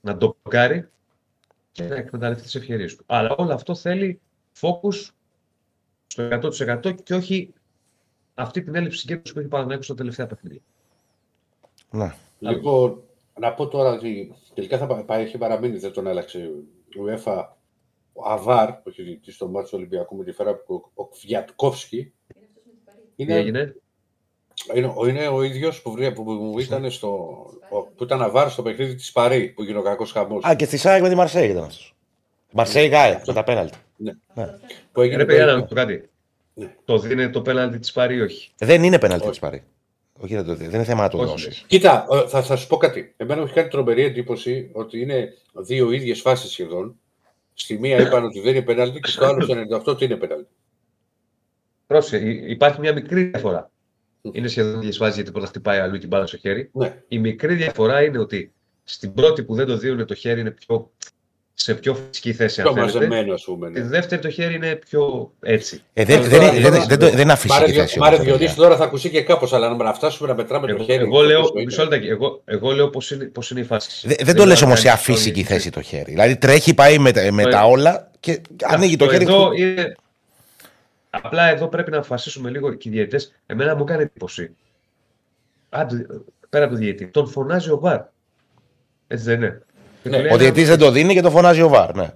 [0.01, 0.89] να το μπλοκάρει
[1.75, 3.05] και να εκμεταλλευτείς τις ευκαιρίες του.
[3.07, 4.21] Αλλά όλο αυτό θέλει
[4.61, 5.11] focus
[6.07, 6.29] στο
[6.87, 7.53] 100% και όχι
[8.35, 10.61] αυτή την έλλειψη συγκέντρωσης που έχει ο Παναθηναϊκός στα τελευταία παιχνίδια.
[11.91, 12.15] Ναι.
[12.39, 13.03] Λοιπόν,
[13.41, 17.47] να πω τώρα ότι τελικά θα πα- πάει, έχει παραμείνει, δεν τον άλλαξε η UEFA.
[18.13, 21.97] Ο Αβάρ, που έχει διοικητήσει στο μάτι του Ολυμπιακού με τη φέρα ο, ο Κβιατκόφσκι,
[21.97, 22.99] Είναι αυτός με την Παρή.
[23.17, 23.77] είναι, Τι έγινε,
[24.75, 27.09] είναι, ο- είναι ο ίδιος που, βρε- που, που ήταν στο,
[27.71, 30.45] ο- που ήταν Αβάρ στο παιχνίδι της Παρή, που έγινε ο κακός χαμός.
[30.45, 31.95] Α, και στη Σάικ με τη Μαρσέη ήταν αυτός.
[32.53, 33.79] Μαρσέη Γκάι με τα πέναλτι.
[34.93, 36.09] Που έγινε ρε παιδιά, το- να πω κάτι.
[36.55, 36.75] Ναι.
[36.85, 39.31] Το δίνει το πέναλτι της Παρή, όχι; Δεν είναι πέναλτι Όχι.
[39.31, 39.63] της Παρή.
[40.21, 40.65] Όχι, δεν, το, δει.
[40.65, 41.65] δεν είναι θέμα να το Όχι, δώσεις.
[41.67, 43.15] Κοίτα, ε, θα, θα σου πω κάτι.
[43.17, 46.99] Εμένα μου έχει κάνει τρομερή εντύπωση ότι είναι δύο ίδιες φάσεις σχεδόν.
[47.55, 50.49] Στη μία είπαν ότι δεν είναι πέναλτι και στο άλλο στο 98 ότι είναι πέναλτι.
[51.87, 53.71] Πρόσεχε, υ- υπάρχει μια μικρή διαφορά.
[54.33, 56.71] Είναι σχεδόν ίδιε φάσει γιατί πρώτα χτυπάει αλλού την μπάλα στο χέρι.
[56.73, 56.95] Ναι.
[57.09, 58.53] Η μικρή διαφορά είναι ότι
[58.85, 60.91] στην πρώτη που δεν το δίνουν το χέρι είναι πιο,
[61.55, 62.93] σε πιο φυσική θέση, Πιο αν θέλετε.
[62.99, 63.71] μαζεμένο, ας πούμε.
[63.71, 63.87] Τη Ναι.
[63.87, 65.83] δεύτερη το χέρι είναι πιο έτσι.
[65.93, 67.99] Ε, δεν, Τώρα, δεν, τώρα, δεν, τώρα, δεν, δεν, το- δεν είναι αφυσική Μάρε, θέση.
[67.99, 68.63] Μάρε όμως, τα Διονύση παιδιά.
[68.69, 71.03] τώρα θα ακουστεί και κάπως, αλλά να φτάσουμε να μετράμε το Εγώ, χέρι.
[71.03, 71.91] εγώ λέω, πώς το μισό είναι.
[71.91, 74.07] λεπτάκι, εγώ, εγώ λέω πώς είναι, πώς είναι η φάση.
[74.09, 76.11] Δεν, δεν το λες όμως σε κάνει αφύσικη αυτό, θέση το χέρι.
[76.11, 79.31] Δηλαδή τρέχει, πάει με, τα- με Το- τα όλα και ανοίγει το Αυτό χέρι.
[79.33, 79.95] Εδώ είναι...
[81.23, 83.35] Απλά εδώ πρέπει να αποφασίσουμε λίγο και οι διαιτητές.
[83.47, 84.57] Εμένα μου έκανε εντύπωση.
[85.69, 86.07] Άντε,
[86.49, 87.11] πέρα από το διαιτητή.
[87.11, 88.01] Τον φωνάζει ο Βαρ.
[89.07, 89.63] Έτσι δεν είναι.
[90.03, 91.95] Και Ναι, του λέει Ο ένα- διαιτής δεν το δίνει και το φωνάζει ο Βαρ.
[91.97, 92.11] Ναι.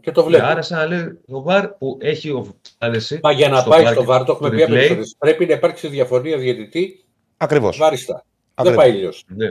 [0.00, 0.44] Και το Ναι, βλέπω.
[0.44, 2.46] Άρα, σαν να λέει ο Βαρ που έχει ο
[2.78, 3.20] άνεση.
[3.22, 4.88] Μα για να στο πάει βάρ στο και βάρ, το έχουμε το πει από replay.
[4.88, 7.04] φορές, Πρέπει να υπάρξει διαφωνία διαιτητή
[7.36, 7.76] Ακριβώς.
[7.76, 8.14] βάριστα.
[8.14, 8.84] Δεν Ακριβώς.
[8.84, 9.12] πάει αλλιώ.
[9.26, 9.46] Ναι.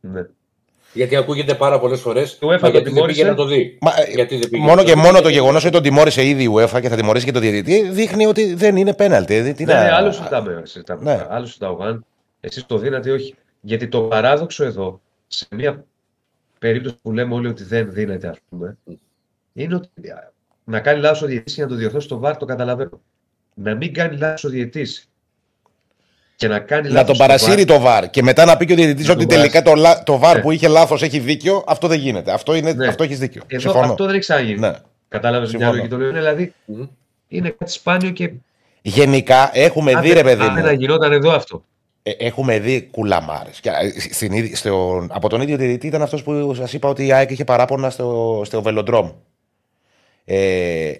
[0.00, 0.26] ναι.
[0.96, 2.38] Γιατί ακούγεται πάρα πολλές φορές.
[2.38, 3.18] Το UEFA το γιατί δεν τιμώρησε.
[3.20, 3.78] πήγε να το δει.
[3.80, 5.06] Μα, ε, Γιατί δεν πήγε μόνο να και το δει.
[5.06, 7.88] μόνο το γεγονός ότι τον τιμώρησε ήδη η UEFA και θα τιμωρήσει και το διαιτητή
[7.88, 9.34] δείχνει ότι δεν είναι πέναλτι.
[9.34, 10.60] Ε, τι Ναι, να- ναι, άλλο συζητάμε.
[10.64, 11.02] συζητάμε.
[11.02, 11.26] Ναι.
[11.28, 12.04] Άλλο συζητάω αν
[12.40, 13.34] εσείς το δίνατε ή όχι.
[13.60, 15.84] Γιατί το παράδοξο εδώ, σε μια
[16.58, 18.76] περίπτωση που λέμε όλοι ότι δεν δίνεται, ας πούμε,
[19.52, 19.88] είναι ότι
[20.64, 23.00] να κάνει λάθος ο διαιτητής για να το διορθώσει το βάρ, το καταλαβαίνω.
[23.54, 25.08] Να μην κάνει λάθος ο διαιτητής
[26.36, 28.64] και να κάνει Να λάθος τον το παρασύρει VAR, το βαρ και μετά να πει
[28.66, 30.42] και ο διαιτητής Να ότι τον τελικά το, λα- το βαρ Ναι.
[30.42, 32.32] που είχε λάθος έχει δίκιο, αυτό δεν γίνεται.
[32.32, 32.86] Αυτό, είναι, Ναι.
[32.86, 33.42] αυτό έχεις δίκιο.
[33.46, 33.90] Εδώ Συμφωνώ.
[33.90, 34.58] αυτό δεν έχει ξαναγίνει.
[34.58, 34.72] Ναι.
[35.08, 35.70] Κατάλαβες μια Συμφωνώ.
[35.72, 36.08] λογική το λέω.
[36.08, 36.86] Είναι, Δηλαδή Μμμ.
[37.28, 38.30] είναι κάτι σπάνιο και
[38.82, 41.64] Γενικά έχουμε αν δει, ρε δεν- παιδί αν δεν μου, γινόταν εδώ αυτό.
[42.02, 43.60] ε, έχουμε δει κουλαμάρες.
[45.08, 48.42] Από τον ίδιο διαιτητή ήταν αυτός που σας είπα ότι η ΑΕΚ είχε παράπονα στο,
[48.44, 49.10] στο βελοντρόμ.
[50.24, 50.92] Ε,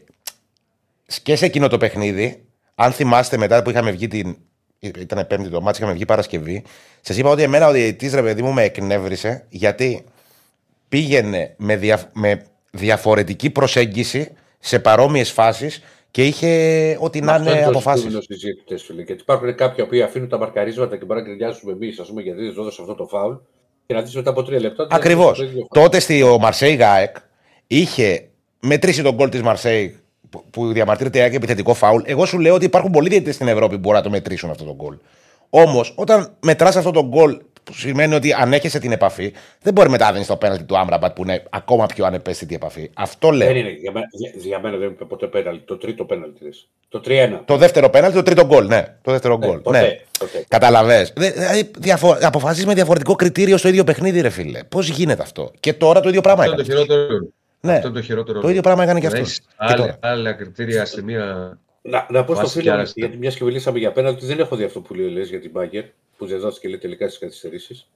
[1.22, 2.42] και σε εκείνο το παιχνίδι,
[2.74, 4.36] αν θυμάστε μετά που είχαμε βγει την.
[4.80, 6.64] Ήταν πέμπτη το μάτι, είχαμε βγει Παρασκευή.
[7.00, 10.04] Σας είπα ότι εμένα ο διαιτητής, ρε παιδί μου, με εκνεύρισε γιατί
[10.88, 17.62] πήγαινε με, δια, με διαφορετική προσέγγιση σε παρόμοιες φάσεις και είχε ό,τι να Αυτό είναι
[17.62, 18.00] το αποφάσεις.
[18.00, 19.02] ζητούμενο στις διαιτητές, φίλε.
[19.02, 22.42] Γιατί υπάρχουν κάποιοι που αφήνουν τα μαρκαρίσματα και μπορεί να γκρινιάζουμε εμείς, ας πούμε, γιατί
[22.42, 23.34] δεν δώσε αυτό το φάουλ.
[23.86, 24.82] Και να δεις μετά από τρία λεπτά.
[24.82, 25.26] ότι δεν Ακριβώς.
[25.26, 25.84] έδωσε το ίδιο φάουλ.
[25.84, 27.16] Τότε στη ο Μαρσέη Γάεκ
[27.66, 28.28] είχε
[28.60, 29.96] μετρήσει τον γκολ της Μαρσέη
[30.30, 32.02] που, που διαμαρτύρεται η ΑΕΚ επιθετικό φάουλ.
[32.04, 34.64] Εγώ σου λέω ότι υπάρχουν πολλοί διαιτητές στην Ευρώπη που μπορούν να το μετρήσουν αυτό
[34.64, 34.96] το γκολ.
[35.50, 39.32] Όμως, όταν μετράς αυτό το γκολ Που σημαίνει ότι αν έχεσαι την επαφή,
[39.62, 42.90] δεν μπορεί μετά να δίνεις το πέναλτι του Άμραμπατ που είναι ακόμα πιο ανεπαίσθητη επαφή.
[42.94, 43.46] Αυτό λέω.
[43.46, 43.70] Δεν είναι.
[43.70, 45.62] Για μένα, για, για μένα δεν είναι ποτέ πέναλτι.
[45.64, 46.44] Το τρίτο πέναλτι.
[46.44, 46.68] δες.
[46.88, 47.40] Το 3-1.
[47.44, 48.66] Το δεύτερο πέναλτι, το τρίτο γκολ.
[48.66, 49.58] Ναι, το δεύτερο Ναι, γκολ.
[49.58, 49.96] ποτέ, ναι.
[50.18, 50.44] ποτέ.
[50.48, 51.10] Καταλαβέ.
[51.16, 52.16] Δηλαδή, διαφο...
[52.20, 54.64] αποφασίζεις με διαφορετικό κριτήριο στο ίδιο παιχνίδι, ρε φίλε.
[54.64, 56.86] Πώς γίνεται αυτό; Και τώρα το ίδιο πράγμα Αυτό είναι το έκανες.
[56.88, 57.18] χειρότερο.
[57.60, 57.72] Ναι.
[57.74, 58.40] Αυτό είναι το χειρότερο.
[58.40, 59.28] Το ίδιο πράγμα έκανε και Να αυτός.
[59.28, 59.98] έχεις Και άλλα, τώρα.
[60.00, 61.58] άλλα κριτήρια σε μία.
[61.82, 63.00] Να, να πω στο Βάσει φίλο, και μου, άρεστα.
[63.00, 65.50] γιατί μιας και μιλήσαμε για πέναλτι, δεν έχω δει αυτό που λέει λες για την
[65.50, 65.84] Μπάγκερ,
[66.16, 67.88] που δεν δόθηκε λέει, τελικά στι καθυστερήσεις.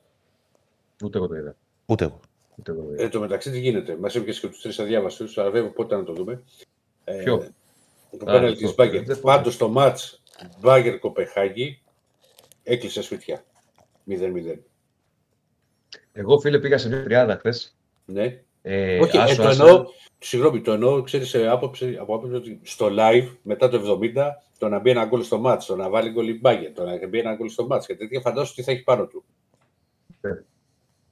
[1.04, 1.56] Ούτε εγώ το είδα.
[1.86, 2.20] Ούτε εγώ.
[2.56, 3.02] Ούτε εγώ το είδα.
[3.02, 3.96] Ε, το μεταξύ τι γίνεται.
[4.00, 6.42] Μας έπιασε και τους τρεις αδιάβαστου, αλλά βέβαια πότε να το δούμε.
[7.04, 8.66] Ε, Ποιο; Το Α, πέναλτι αυτό.
[8.66, 9.04] της Μπάγκερ.
[9.04, 9.98] Δεν Πάντως το ματ
[10.60, 11.82] Μπάγκερ Κοπεχάγη
[12.62, 13.44] έκλεισε σφιτιά.
[14.08, 14.58] 0-0.
[16.12, 17.76] Εγώ, φίλε, πήγα σε μια τριάδα χθες.
[18.04, 18.42] Ναι.
[18.62, 19.66] Ε, Όχι, ε, άσο, το άσο.
[19.66, 19.84] εννοώ,
[20.18, 24.68] συγγνώμη, το εννοώ, ξέρεις, ε, άποψη, από άποψη ότι στο live, μετά το 70, το
[24.68, 27.18] να μπει ένα γκολ στο μάτς, το να βάλει γκολ η Μπάγκερ, το να μπει
[27.18, 29.24] ένα γκολ στο μάτς και τέτοια, φαντάσου τι θα έχει πάνω του.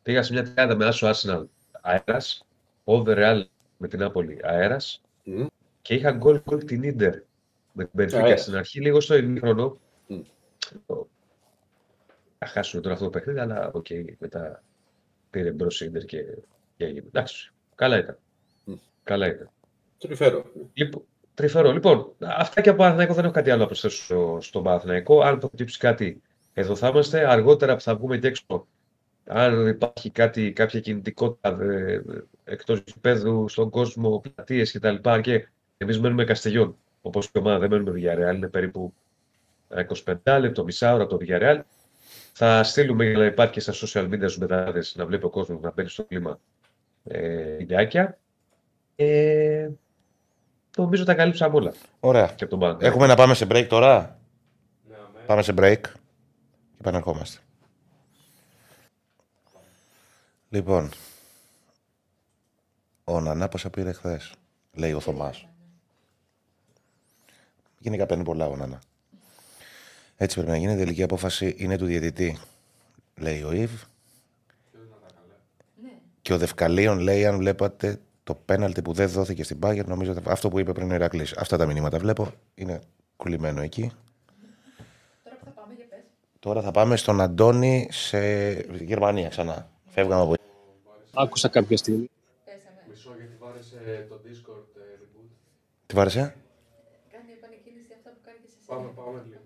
[0.03, 1.45] Πήγα σε μια τριάδα με άσο Arsenal
[1.81, 2.47] αέρας.
[2.85, 3.43] Over Real
[3.77, 5.03] με την Νάπολη αέρας.
[5.25, 5.47] Μμ.
[5.83, 7.15] Και είχα γκολ γκολ την Ιντερ
[7.73, 8.43] με την Benfica Αέρας.
[8.43, 9.79] στην αρχή, λίγο στο ημίχρονο.
[10.07, 10.21] Μμ.
[12.39, 13.87] Θα χάσουμε τώρα αυτό το παιχνίδι, αλλά οκ,
[14.19, 14.63] μετά
[15.31, 16.43] πήρε μπρος η Ίντερ και, και έγινε.
[16.87, 18.19] Εντάξει, καλά ήταν.
[18.65, 18.75] Μμ.
[19.03, 19.51] Καλά ήταν.
[19.99, 20.45] Τρυφερό.
[20.73, 21.03] Λοιπόν,
[21.35, 21.73] τρυφερό.
[21.73, 25.21] Λοιπόν, αυτά και από Παναθηναϊκό δεν έχω κάτι άλλο να προσθέσω στο, στον Παναθηναϊκό.
[25.21, 26.23] Αν προκύψει κάτι,
[26.55, 27.31] εδώ θα είμαστε.
[27.31, 28.67] Αργότερα που θα βγούμε και έξω,
[29.27, 32.03] αν υπάρχει κάτι, κάποια κινητικότητα ε,
[32.45, 35.21] εκτός γηπέδου, στον κόσμο, πλατείες κτλ.
[35.21, 36.77] Και εμείς μένουμε Καστελιών.
[37.03, 38.93] Όπως η ομάδα δεν μένουμε Villarreal, είναι περίπου
[39.69, 39.87] ε,
[40.25, 41.61] 25 λεπτό, μισά ώρα το Villarreal.
[42.33, 45.61] Θα στείλουμε για να υπάρχει και στα social media στους μετάδες να βλέπει ο κόσμος
[45.61, 46.41] να μπαίνει στο κλίμα
[47.05, 48.19] ε, βιντεάκια.
[48.97, 49.69] Ε,
[50.77, 52.27] νομίζω τα καλύψαμε όλα Ωραία.
[52.27, 52.95] και από τον Παναθηναϊκό.
[52.95, 54.19] Έχουμε να πάμε σε break τώρα;
[54.89, 55.25] Ναι, αμέ.
[55.27, 57.39] Πάμε σε break και επανερχόμαστε.
[60.49, 60.91] Λοιπόν,
[63.05, 64.33] ο Νανά πόσα πήρε χθες,
[64.73, 65.47] λέει ο Θωμάς.
[67.79, 68.81] Γενικά παίρνει πολλά ο Νανά.
[70.17, 70.73] Έτσι πρέπει να γίνει.
[70.73, 72.39] Η τελική απόφαση είναι του διαιτητή,
[73.17, 73.71] λέει ο Ιβ.
[76.29, 76.35] Ναι.
[76.35, 80.23] Και ο Δευκαλίων λέει: Αν βλέπατε το πέναλτι που δεν δόθηκε στην Πάγερ, νομίζω ότι
[80.27, 81.33] αυτό που είπε πριν ο Ηρακλής.
[81.37, 82.33] Αυτά τα μηνύματα βλέπω.
[82.55, 82.81] Είναι
[83.17, 83.91] κολλημένο εκεί.
[85.25, 85.99] Τώρα που θα πάμε για πες.
[86.39, 88.19] Τώρα θα πάμε στον Αντώνη σε
[88.91, 89.69] Γερμανία ξανά.
[89.87, 90.35] Φεύγαμε από.
[91.15, 92.11] Άκουσα κάποια στιγμή.
[92.45, 92.81] Πέσαμε.
[92.89, 95.29] Μισό γιατί βάρεσε το Discord ε, reboot.
[95.87, 96.35] Τι βάρεσε;
[97.13, 98.93] Κάνει επανεκκίνηση αυτά που κάνει και σε Πάμε, σένα.
[99.03, 99.38] πάμε λίγο.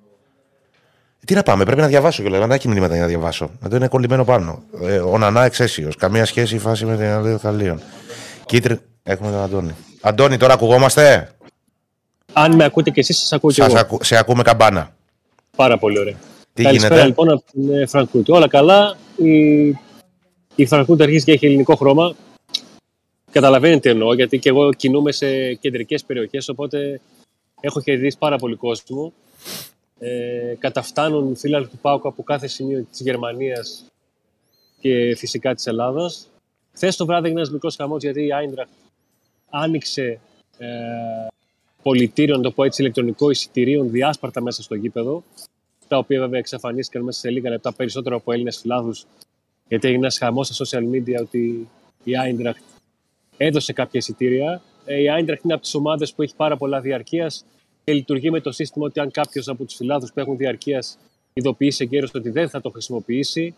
[1.27, 2.49] Τι να πάμε, πρέπει να διαβάσω κιόλας.
[2.49, 3.51] Να έχει μηνύματα για να διαβάσω.
[3.61, 4.63] Να το είναι κολλημένο πάνω.
[4.83, 5.91] Ε, ο Νανά εξαίσιο.
[5.99, 7.81] Καμία σχέση η φάση με την Ανδρέα Καλίων.
[8.47, 8.79] Κίτρι.
[9.03, 9.75] Έχουμε τον Αντώνη.
[10.01, 11.33] Αντώνη, τώρα ακουγόμαστε;
[12.33, 13.81] Αν με ακούτε και εσείς, σας ακούω και Σας εγώ.
[13.81, 14.05] ακου...
[14.05, 14.95] Σε ακούμε καμπάνα.
[15.57, 16.15] Πάρα πολύ ωραία.
[16.53, 18.33] Τι Καλησπέρα γίνεται; λοιπόν από την ε, Φραγκφούρτη.
[18.33, 18.97] Όλα καλά.
[19.17, 19.67] Η,
[20.55, 22.15] η Φραγκφούρτη αρχίζει και έχει ελληνικό χρώμα.
[23.31, 27.01] Καταλαβαίνετε τι εννοώ, γιατί και εγώ κινούμαι σε κεντρικές περιοχές, οπότε
[27.61, 29.13] έχω κερδίσει πάρα πολύ κόσμο.
[30.05, 33.85] Ε, καταφτάνουν φίλοι του ΠΑΟΚ από κάθε σημείο της Γερμανίας
[34.81, 36.31] και φυσικά της Ελλάδας.
[36.73, 38.71] Χθες το βράδυ έγινε ένας μικρός χαμός γιατί η Άιντραχτ
[39.51, 40.21] άνοιξε
[40.59, 40.69] ε,
[41.83, 45.23] πολιτήριο, να το πω έτσι, ηλεκτρονικό εισιτηρίων διάσπαρτα μέσα στο γήπεδο
[45.89, 48.93] τα οποία βέβαια εξαφανίστηκαν μέσα σε λίγα λεπτά περισσότερο από Έλληνες φιλάδου,
[49.69, 51.69] γιατί έγινε ένας χαμός στα social media ότι
[52.05, 52.63] η Άιντραχτ
[53.37, 54.63] έδωσε κάποια εισιτήρια.
[54.85, 57.45] Ε, Η Άιντραχτ είναι από τις ομάδες που έχει πάρα πολλά διαρκείας
[57.85, 60.99] και λειτουργεί με το σύστημα ότι αν κάποιος από τους φιλάδους που έχουν διαρκείας
[61.33, 63.55] ειδοποιήσει εγκαίρως ότι δεν θα το χρησιμοποιήσει,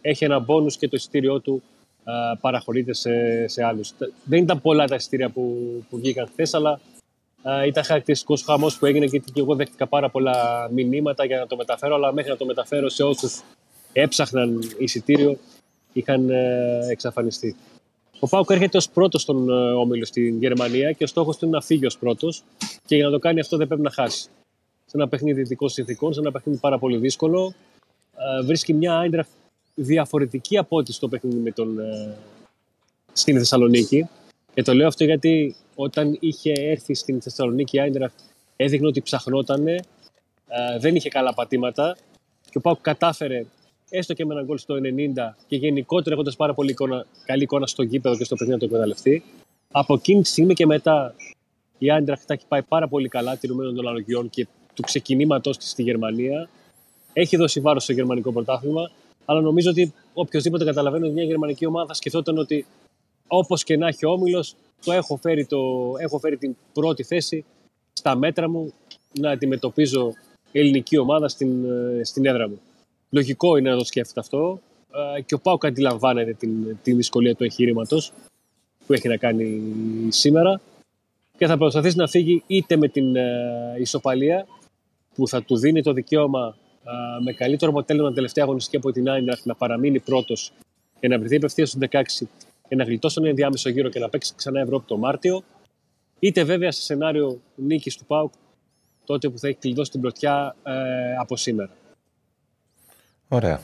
[0.00, 1.62] έχει ένα μπόνους και το εισιτήριό του
[2.04, 3.92] α, παραχωρείται σε, σε άλλους.
[4.24, 6.80] Δεν ήταν πολλά τα εισιτήρια που, που βγήκαν χθες, αλλά
[7.48, 11.46] Α, ήταν χαρακτηριστικός χαμός που έγινε γιατί και εγώ δέχτηκα πάρα πολλά μηνύματα για να
[11.46, 13.42] το μεταφέρω, αλλά μέχρι να το μεταφέρω σε όσους
[13.92, 15.38] έψαχναν εισιτήριο
[15.92, 17.56] είχαν ε, εξαφανιστεί.
[18.18, 21.54] Ο Πάουκ έρχεται ως πρώτος στον ε, όμιλο στην Γερμανία και ο στόχος του είναι
[21.54, 22.42] να φύγει ως πρώτος
[22.86, 24.22] και για να το κάνει αυτό δεν πρέπει να χάσει.
[24.86, 27.54] Σε ένα παιχνίδι ειδικών συνθηκών, σε ένα παιχνίδι πάρα πολύ δύσκολο,
[28.16, 29.30] ε, βρίσκει μια Άιντραχτ
[29.74, 32.16] διαφορετική από ό,τι στο παιχνίδι με τον, ε,
[33.12, 34.08] στην Θεσσαλονίκη.
[34.54, 38.18] Και το λέω αυτό γιατί όταν είχε έρθει στην Θεσσαλονίκη η Άιντραχτ
[38.56, 39.74] έδειχνε ότι ψαχνότανε,
[40.48, 41.96] ε, δεν είχε καλά πατήματα
[42.50, 43.44] και ο Πάουκ κατάφερε
[43.96, 44.78] έστω και με έναν γκολ στο 90
[45.46, 48.64] και γενικότερα έχοντας πάρα πολύ εικόνα, καλή εικόνα στο γήπεδο και στο παιχνίδι να το
[48.64, 49.22] εκμεταλλευτεί.
[49.70, 51.14] Από εκείνη τη στιγμή και μετά
[51.78, 55.82] η Άιντραχτ έχει πάει πάρα πολύ καλά τηρουμένων των αναλογιών και του ξεκινήματός της στη
[55.82, 56.48] Γερμανία.
[57.12, 58.90] Έχει δώσει βάρος στο γερμανικό πρωτάθλημα,
[59.24, 62.66] αλλά νομίζω ότι οποιοδήποτε καταλαβαίνει ότι μια γερμανική ομάδα θα σκεφτόταν ότι
[63.26, 64.54] όπως και να έχει ο όμιλος,
[64.84, 65.58] το έχω φέρει, το,
[65.98, 67.44] έχω φέρει την πρώτη θέση
[67.92, 68.72] στα μέτρα μου
[69.12, 70.12] να αντιμετωπίζω
[70.52, 72.60] ελληνική ομάδα στην, ε, στην έδρα μου.
[73.14, 74.60] Λογικό είναι να το σκέφτεται αυτό.
[75.16, 77.98] ε, και ο Πάουκ αντιλαμβάνεται την, την δυσκολία του εγχείρηματο
[78.86, 79.62] που έχει να κάνει
[80.08, 80.60] σήμερα
[81.36, 84.46] και θα προσπαθήσει να φύγει είτε με την ε, ισοπαλία
[85.14, 89.08] που θα του δίνει το δικαίωμα ε, με καλύτερο αποτέλεσμα την τελευταία αγωνιστική από την
[89.08, 90.52] Άιντραχτ να παραμείνει πρώτος
[91.00, 92.26] και να βρεθεί απευθείας στους 16
[92.68, 95.42] και να γλιτώσει ένα ενδιάμεσο γύρο και να παίξει ξανά Ευρώπη το Μάρτιο.
[96.18, 98.32] Είτε βέβαια σε σενάριο νίκης του Πάουκ
[99.04, 100.72] τότε που θα έχει κλειδώσει την πρωτιά ε,
[101.20, 101.70] από σήμερα.
[103.34, 103.60] Ωραία.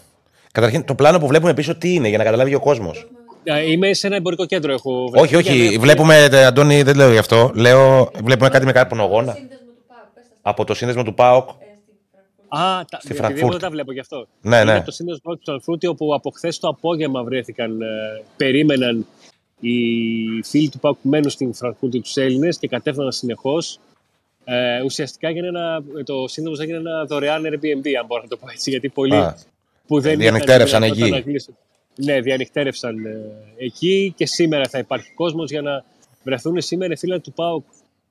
[0.53, 3.07] Καταρχήν, το πλάνο που βλέπουμε πίσω τι είναι, για να καταλάβει ο κόσμος;
[3.45, 4.73] Ε, Είμαι σε ένα εμπορικό κέντρο.
[4.73, 5.57] Έχω βρεθεί Όχι, όχι.
[5.63, 7.51] για να- Βλέπουμε, ε, Αντώνη, δεν λέω γι' αυτό.
[7.55, 9.33] Λέω, βλέπουμε κάτι με καπνογόνα.
[9.33, 10.15] Σύνδεσμο του ΠΑΟΚ.
[10.15, 11.49] πες τα Από το σύνδεσμο του ΠΑΟΚ.
[11.49, 11.67] ε, στην
[12.11, 12.49] Φραγκφούρτη.
[12.49, 13.41] Α, τα, Στη επειδή Φραγκφούρτη.
[13.41, 14.27] εγώ δεν τα βλέπω γι' αυτό.
[14.41, 14.83] Ναι, Είναι ναι.
[14.83, 17.87] το σύνδεσμο του Φραγκφούρτη, όπου από χθες το απόγευμα βρέθηκαν, ε,
[18.37, 19.07] περίμεναν
[19.61, 19.73] οι
[20.45, 23.79] φίλοι του ΠΑΟΚ που μένουν στην Φραγκφούρτη τους Έλληνες και κατέφθαναν συνεχώς.
[24.45, 28.47] Ε, ουσιαστικά έγινε ένα, το σύνδεσμος έγινε ένα δωρεάν Airbnb, αν μπορώ να το πω
[28.53, 28.71] έτσι.
[28.71, 29.37] Γιατί πολλοί Α,
[29.91, 31.27] που δεν διανυκτέρευσαν είχαν δυνατότητα εκεί.
[31.27, 31.57] να κλείσουν.
[31.95, 33.21] Ναι, διανυκτέρευσαν ε,
[33.57, 35.85] εκεί και σήμερα θα υπάρχει κόσμος για να
[36.25, 37.65] βρεθούν σήμερα οι φίλοι του ΠΑΟΚ.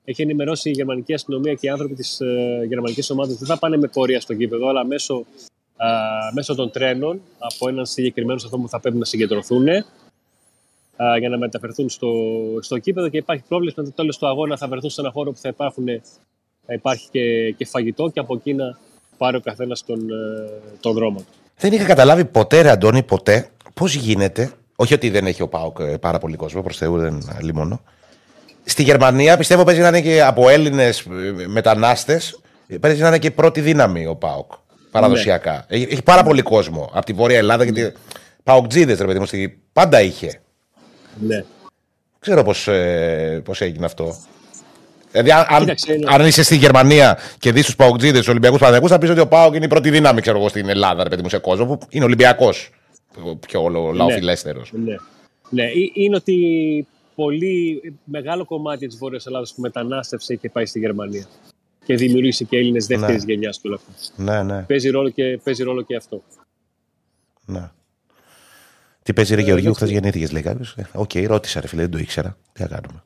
[0.04, 3.76] Έχει ενημερώσει η γερμανική αστυνομία και οι άνθρωποι της ε, γερμανικής ομάδας δεν θα πάνε
[3.76, 5.24] με πορεία στο γήπεδο, αλλά μέσω,
[5.76, 5.88] α,
[6.34, 9.84] μέσω των τρένων από έναν συγκεκριμένο σταθμό που θα πρέπει να συγκεντρωθούν α,
[11.18, 12.12] για να μεταφερθούν στο,
[12.60, 15.30] στο κήπεδο και υπάρχει πρόβλημα με το τέλος του αγώνα θα βρεθούν σε ένα χώρο
[15.30, 15.86] που θα, υπάρχουν,
[16.66, 18.78] θα υπάρχει και, και φαγητό και από εκεί να
[19.16, 20.50] πάρει ο καθένας τον, ε,
[20.80, 21.39] τον δρόμο του.
[21.60, 24.50] Δεν είχα καταλάβει ποτέ, ρε Αντώνη, ποτέ πώς γίνεται.
[24.76, 27.80] Όχι ότι δεν έχει ο ΠΑΟΚ ε, πάρα πολύ κόσμο, προς Θεού δεν λιμώνω.
[28.64, 31.06] Στη Γερμανία πιστεύω παίζει να είναι και από Έλληνες
[31.46, 32.40] μετανάστες.
[32.80, 34.52] Παίζει να είναι και πρώτη δύναμη ο ΠΑΟΚ.
[34.90, 35.64] Παραδοσιακά.
[35.68, 37.92] Έχει, έχει πάρα πολύ κόσμο από τη Βόρεια Ελλάδα και τη.
[38.44, 40.40] ΠΑΟΚτζίδες, ρε παιδί μου, στη- πάντα είχε.
[41.20, 41.44] Ναι.
[42.18, 44.16] Ξέρω πώς ε, πώς έγινε αυτό.
[45.10, 48.58] Δηλαδή, αν, αν, Κοίταξε, είναι- αν είσαι στη Γερμανία και δεις τους Παοκτσήδες, τους Ολυμπιακούς
[48.58, 51.08] Παναθηναϊκούς, θα πεις ότι ο ΠΑΟΚ είναι η πρώτη δύναμη ξέρω εγώ, στην Ελλάδα, ρε
[51.08, 52.70] παιδί μου, σε κόσμο που είναι Ολυμπιακός.
[53.46, 54.62] Πιο λαο- λαοφιλέστερο.
[54.70, 54.94] Ναι.
[55.50, 55.62] ναι.
[55.64, 56.36] Ε- Είναι ότι
[57.14, 61.24] πολύ μεγάλο κομμάτι της Βόρειας Ελλάδας που μετανάστευσε και πάει στη Γερμανία.
[61.84, 63.32] Και δημιούργησε και Έλληνες δεύτερης Ναι.
[63.32, 64.22] γενιά του αυτό.
[64.22, 66.22] Ναι, ναι, Παίζει ρόλο, και, παίζει ρόλο και αυτό.
[67.46, 67.70] ναι.
[69.02, 70.76] Τι παίζει, ρε Γεωργίου, χθες γεννήθηκες, λέει κάποιος.
[70.92, 72.36] Οκ, ρώτησα, ρε φίλε, δεν το ήξερα.
[72.52, 73.02] Τι να κάνουμε.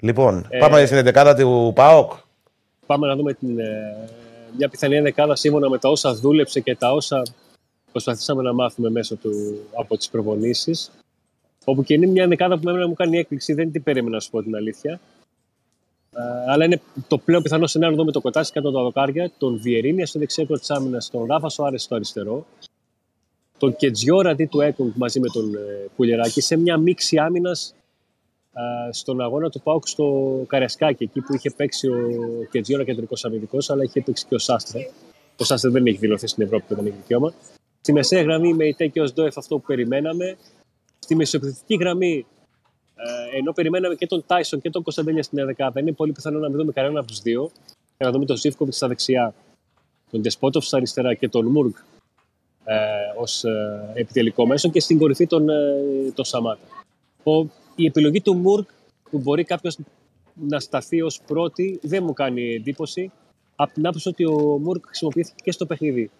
[0.00, 2.12] Λοιπόν, Ε, πάμε στην 11 του ΠΑΟΚ.
[2.86, 4.08] Πάμε να δούμε την, ε,
[4.56, 7.22] μια πιθανή ενδεκάδα σύμφωνα με τα όσα δούλεψε και τα όσα
[7.90, 9.30] προσπαθήσαμε να μάθουμε μέσω του,
[9.74, 10.90] από τις προπονήσεις.
[11.64, 14.30] Όπου και είναι μια ενδεκάδα που εμένα μου κάνει έκπληξη, δεν την περίμενα να σου
[14.30, 15.00] πω την αλήθεια.
[16.12, 19.60] Ε, αλλά είναι το πλέον πιθανό σενάριο εδώ με το Κοτάσι κάτω τα δοκάρια, τον
[19.60, 22.46] Βιερίνια στο δεξιό της άμυνας, τον Ράφα Σοάρε στο αριστερό,
[23.58, 25.58] τον Κετζιόρα αντί του Έκονγκ μαζί με τον ε,
[25.96, 27.74] Πουλεράκη σε μια μίξη άμυνας
[28.90, 31.98] στον αγώνα του Πάουκ στο Καριασκάκι, εκεί που είχε παίξει ο
[32.50, 34.90] Κετζιόρα κεντρικός αμυντικός, αλλά είχε παίξει και ο Σάστρε.
[35.36, 37.32] Ο Σάστρε δεν έχει δηλωθεί στην Ευρώπη, δεν έχει δικαίωμα.
[37.80, 40.36] Στη μεσαία γραμμή με η Τέκη ω Ντόεφ αυτό που περιμέναμε.
[40.98, 42.26] Στη μεσοεπιθετική γραμμή,
[42.96, 46.48] ε, ενώ περιμέναμε και τον Τάισον και τον Κωνσταντέλια στην 11, είναι πολύ πιθανό να
[46.48, 47.50] μην δούμε κανέναν από τους δύο.
[47.96, 49.34] Και να δούμε τον Ζήφκοβιτς στα δεξιά,
[50.10, 51.72] τον Ντεσπότοφ στα αριστερά και τον Μουργκ
[52.64, 52.76] ε,
[53.16, 56.66] ως ε, επιτελικό μέσο και στην κορυφή τον, ε, τον Σαμάτα.
[57.22, 57.46] Ο,
[57.78, 58.64] η επιλογή του Μουργκ
[59.10, 59.78] που μπορεί κάποιος
[60.34, 63.12] να σταθεί ως πρώτη δεν μου κάνει εντύπωση.
[63.56, 66.10] Από την άποψη ότι ο Μουργκ χρησιμοποιήθηκε και στο παιχνίδι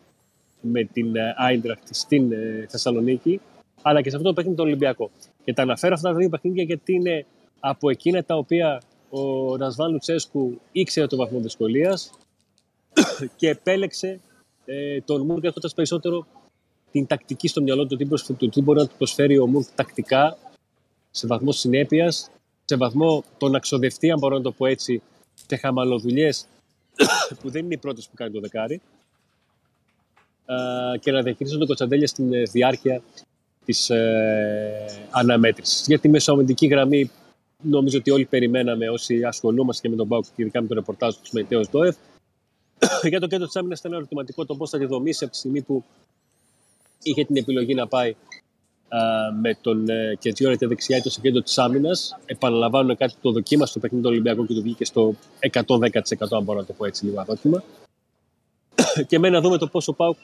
[0.60, 3.40] με την Άιντραχτ στην ε, Θεσσαλονίκη,
[3.82, 5.10] αλλά και σε αυτό το παιχνίδι τον Ολυμπιακό.
[5.44, 7.26] Και τα αναφέρω αυτά τα δύο παιχνίδια γιατί είναι
[7.60, 12.10] από εκείνα τα οποία ο Ρασβάν Λουτσέσκου ήξερε το βαθμό δυσκολίας
[13.39, 14.20] και επέλεξε
[14.64, 16.26] ε, τον Μουργκ έχοντας περισσότερο
[16.90, 19.64] την τακτική στο μυαλό του, τι, προσφ- του, τι μπορεί να του προσφέρει ο Μουργκ
[19.74, 20.36] τακτικά,
[21.19, 22.31] σε βαθμό συνέπειας,
[22.65, 25.03] σε βαθμό το να ξοδευτεί, αν μπορώ να το πω έτσι,
[25.47, 26.47] σε χαμαλοδουλειές
[27.40, 28.81] που δεν είναι οι πρώτες που κάνει το δεκάρι
[30.47, 30.55] α,
[31.01, 33.03] και να διαχειρίζονται τον Κωνσταντέλια στην ε, διάρκεια
[33.65, 35.86] της ε, αναμέτρησης.
[35.86, 37.11] Για τη μεσοαμυντική γραμμή
[37.62, 41.15] νομίζω ότι όλοι περιμέναμε όσοι ασχολούμαστε και με τον Πάουκ και ειδικά με το ρεπορτάζ
[41.15, 41.97] του Μετέο Ντόεφ.
[43.11, 45.62] Για το κέντρο της άμυνας ήταν ερωτηματικό το πώς θα τη δομήσει από τη στιγμή
[45.62, 45.85] που
[47.03, 48.16] είχε την επιλογή να πάει α,
[49.40, 52.19] με τον ε, Κετζιόρα τη δεξιά είτε στο κέντρο της άμυνας.
[52.27, 55.15] Επαναλαμβάνω κάτι που το δοκίμασε στο παιχνίδι του Ολυμπιακού και του βγήκε στο
[55.51, 55.60] 110%
[56.31, 57.62] αν μπορώ να το πω έτσι λίγο αδόκιμα.
[59.09, 60.16] και μένει να δούμε το πόσο Πάουκ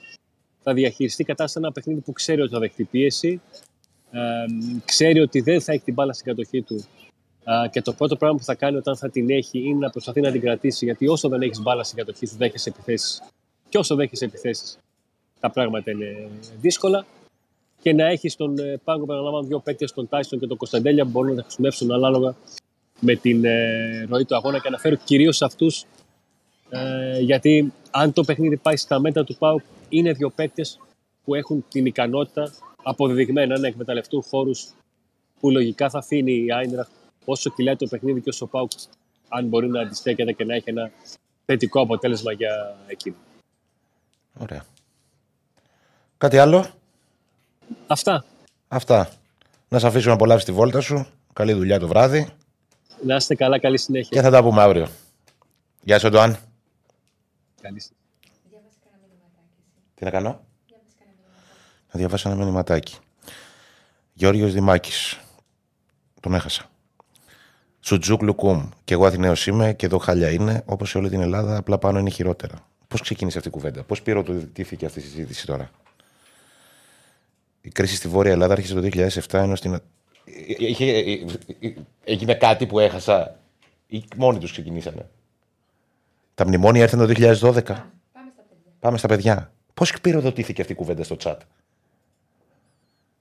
[0.63, 3.41] θα διαχειριστεί κατάσταση ένα παιχνίδι που ξέρει ότι θα δεχτεί πίεση,
[4.11, 4.21] ε,
[4.85, 6.85] ξέρει ότι δεν θα έχει την μπάλα στην κατοχή του
[7.45, 10.21] Α, και το πρώτο πράγμα που θα κάνει όταν θα την έχει είναι να προσπαθεί
[10.21, 10.85] να την κρατήσει.
[10.85, 13.23] Γιατί όσο δεν έχεις μπάλα στην κατοχή σου, δέχεσαι επιθέσεις.
[13.69, 14.79] Και όσο δέχεσαι επιθέσεις,
[15.41, 16.29] τα πράγματα είναι
[16.61, 17.07] δύσκολα.
[17.85, 21.11] Και να έχει στον ε, πάγκο, παραλαμβάνω, δύο παίκτες, τον Τάιστον και τον Κωνσταντέλια, που
[21.11, 22.35] μπορούν να τα χρησιμεύσουν ανάλογα
[23.01, 24.59] με την ε, ροή του αγώνα.
[24.59, 25.85] Και αναφέρω κυρίως σε αυτούς,
[26.71, 30.81] ε, γιατί αν το παιχνίδι πάει στα μέτρα του Πάου, είναι δύο παίκτες
[31.25, 32.53] που έχουν την ικανότητα
[32.83, 34.69] αποδεδειγμένα να εκμεταλλευτούν χώρους
[35.41, 36.91] που λογικά θα αφήνει η Άιντραχτ
[37.25, 38.67] όσο κυλάει το παιχνίδι και όσο πάω
[39.29, 40.91] αν μπορεί να αντιστέκεται και να έχει ένα
[41.45, 43.17] θετικό αποτέλεσμα για εκείνο.
[44.39, 44.65] Ωραία.
[46.19, 46.67] Κάτι άλλο;
[47.87, 48.25] Αυτά.
[48.69, 49.09] Αυτά.
[49.69, 51.07] Να σε αφήσω να απολαύσει τη βόλτα σου.
[51.33, 52.29] Καλή δουλειά το βράδυ.
[53.05, 54.23] Να είστε καλά, καλή Και συνέχεια.
[54.23, 54.89] θα τα πούμε αύριο.
[55.83, 56.37] Γεια σου, Ντοάν.
[57.61, 57.99] Καλή συνέχεια.
[58.51, 59.61] Διάβασε κανένα μηνυματάκι.
[59.61, 59.95] εσύ.
[59.95, 61.89] Τι να κάνω; Διάβασε κανένα μηνυματάκι.
[61.93, 62.97] Να διαβάσω ένα μηνυματάκι.
[64.13, 65.21] Γιώργος Δημάκης.
[66.21, 66.65] Τον έχασα.
[67.81, 68.69] Σουτζούκ Κουμ.
[68.85, 70.63] Και εγώ Αθηναίος είμαι και εδώ χάλια είναι.
[70.67, 72.55] Όπως σε όλη την Ελλάδα, απλά πάνω είναι χειρότερα.
[72.89, 75.71] Πώς ξεκίνησε αυτή η κουβέντα, Πώς πυροτοτήθηκε αυτή η συζήτηση τώρα;
[77.67, 79.81] Η κρίση στη Βόρεια Ελλάδα άρχισε το 2007 ενώ στην.
[80.59, 81.19] Είχε,
[82.05, 83.39] έγινε κάτι που έχασα
[83.87, 85.09] ή μόνοι τους ξεκινήσανε;
[86.35, 87.13] Τα μνημόνια ήρθαν το 2012.
[87.13, 88.73] Πάμε στα παιδιά.
[88.81, 89.53] Πάμε στα παιδιά.
[89.75, 91.37] Πώς πυροδοτήθηκε αυτή η κουβέντα στο chat;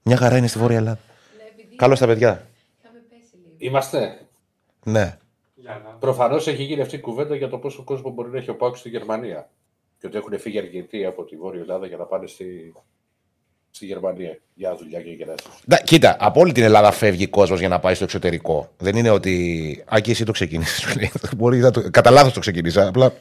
[0.02, 0.98] Μια χαρά είναι στη Βόρεια Ελλάδα.
[1.36, 2.46] Ναι, επειδή Καλώς τα παιδιά.
[2.78, 3.54] είχαμε πέσει λίγο.
[3.58, 4.26] Είμαστε.
[4.84, 5.18] Ναι.
[5.54, 5.90] Για να.
[5.90, 8.76] Προφανώς έχει γίνει αυτή η κουβέντα για το πόσο κόσμο μπορεί να έχει ο Πάουκ
[8.76, 9.50] στη Γερμανία.
[9.98, 12.72] Και ότι έχουν φύγει αρκετοί από τη Βόρεια Ελλάδα για να πάνε στη,
[13.76, 15.26] στη Γερμανία για δουλειά και για
[15.64, 18.68] Να, κοίτα, από όλη την Ελλάδα φεύγει κόσμος για να πάει στο εξωτερικό.
[18.76, 19.84] Δεν είναι ότι.
[19.94, 20.96] Α, και εσύ το ξεκίνησες.
[21.36, 21.90] Μπορεί να το...
[21.90, 22.88] Κατά λάθος το ξεκίνησα.
[22.88, 23.12] Απλά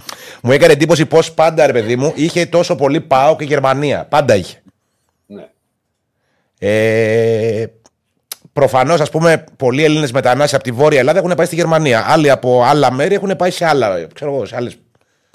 [0.41, 4.05] μου έκανε εντύπωση πώς πάντα, ρε παιδί μου, είχε τόσο πολύ πάω και Γερμανία.
[4.05, 4.61] Πάντα είχε.
[5.25, 5.47] Ναι.
[6.59, 7.65] Ε,
[8.53, 12.05] Προφανώς, ας πούμε, πολλοί Έλληνες μετανάστες από τη Βόρεια Ελλάδα έχουν πάει στη Γερμανία.
[12.07, 14.07] Άλλοι από άλλα μέρη έχουν πάει σε άλλα.
[14.13, 14.75] Ξέρω εγώ, σε άλλες...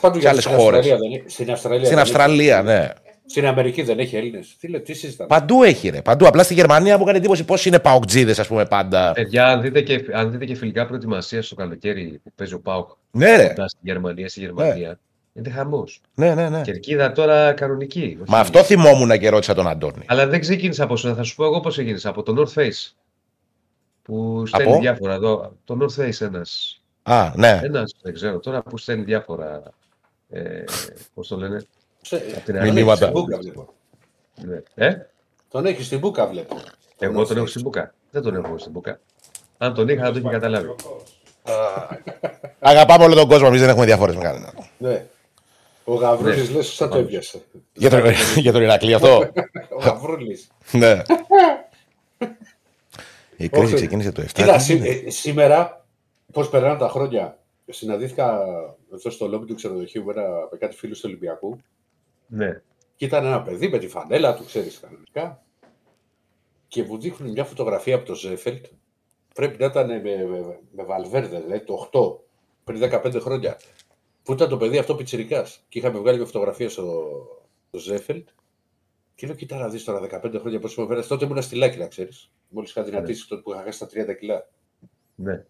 [0.00, 0.78] Πάντως Σε για άλλες στην χώρες.
[0.78, 2.88] Αυστραλία, δεν, έχει- στην Αυστραλία, Στην δεν Αυστραλία, ναι.
[3.28, 3.30] Έχει.
[3.30, 4.56] Στην Αμερική δεν έχει Έλληνες.
[4.60, 6.02] Τι, λέει, τι συζητάμε; Παντού έχει, ρε.
[6.02, 6.26] Παντού.
[6.26, 9.12] Απλά στη Γερμανία μου έκανε εντύπωση πώ είναι παοκτζίδες, ας πούμε, πάντα.
[9.12, 12.88] Παιδιά, αν δείτε, και, αν δείτε και φιλικά προετοιμασία στο καλοκαίρι που παίζει ο Πάουκ
[13.10, 13.46] Ναι, ρε.
[13.48, 14.98] κοντά στη Γερμανία, στη Γερμανία,
[15.32, 16.00] είναι χαμός.
[16.14, 16.60] Ναι, ναι, ναι.
[16.60, 18.16] Κερκίδα τώρα κανονική.
[18.20, 20.04] όχι- Μα αυτό θυμόμουν και ρώτησα τον Αντώνη.
[20.06, 22.08] Αλλά δεν ξεκίνησα από σένα, θα σου πω εγώ πώς ξεκίνησα.
[22.08, 22.92] Από το North Face.
[24.02, 25.52] Που στέλνει Από; διάφορα εδώ.
[25.64, 26.80] Το North Face ένας.
[27.02, 27.60] Α, ναι.
[27.62, 29.62] Ένας, δεν ξέρω τώρα που στέλνει διάφορα.
[30.30, 30.64] Ε,
[31.14, 31.62] Πώς το λένε.
[32.02, 32.72] Σε- Από την τον Αραβία.
[32.72, 33.06] Μηνύματα.
[33.06, 33.74] έχεις στην Μπούκα, βλέπω.
[34.74, 34.86] Ναι.
[34.86, 35.06] Ε,
[35.50, 36.56] Τον έχεις στην Μπούκα, βλέπω.
[36.98, 37.94] εγώ τον έχω στην Μπούκα.
[38.10, 39.00] Δεν τον έχω στην Μπούκα.
[39.58, 40.74] Αν τον είχα, θα το είχε καταλάβει.
[42.58, 44.52] Αγαπάμε όλο τον κόσμο, εμείς δεν έχουμε διαφορές με κανέναν.
[44.78, 45.06] Ναι.
[45.84, 46.56] Ο Γαβρούλης Ναι.
[46.56, 47.42] λες, σαν το έπιασε.
[47.72, 48.00] Για τον,
[48.44, 49.16] για τον Ηρακλή αυτό.
[49.78, 50.48] Ο Γαβρούλης.
[50.72, 51.02] ναι.
[53.36, 53.74] Η κρίση Όχι.
[53.74, 54.26] ξεκίνησε το 7.
[54.32, 55.86] Κοίτα, Τι σή- είναι; ε, σήμερα,
[56.32, 57.38] πώς περνάνε τα χρόνια,
[57.70, 58.40] συναντήθηκα
[58.94, 61.58] εδώ στο λόμπι του ξενοδοχείου με, ένα, με κάτι φίλους του Ολυμπιακού
[62.28, 62.62] Ναι.
[62.96, 65.42] και ήταν ένα παιδί με τη φανέλα του, ξέρεις κανονικά.
[66.68, 68.66] Και μου δείχνουν μια φωτογραφία από το Ζέφελτ.
[69.34, 72.18] Πρέπει να ήταν με, με, με Βαλβέρδε, δηλαδή το 8,
[72.64, 73.58] πριν 15 χρόνια.
[74.22, 75.64] Που ήταν το παιδί αυτό πιτσιρικάς.
[75.68, 77.08] Και είχαμε βγάλει μια φωτογραφία στο,
[77.68, 78.28] στο Ζέφελτ.
[79.14, 81.86] Και λέω, κοίτα να δεις τώρα 15 χρόνια πώς είμαι Τότε ήμουν στη Λάκη, να
[81.86, 82.30] ξέρεις.
[82.48, 84.48] Μόλις είχα δυνατήσει τότε που είχα χάσει τα 30 κιλά.
[85.14, 85.44] ναι.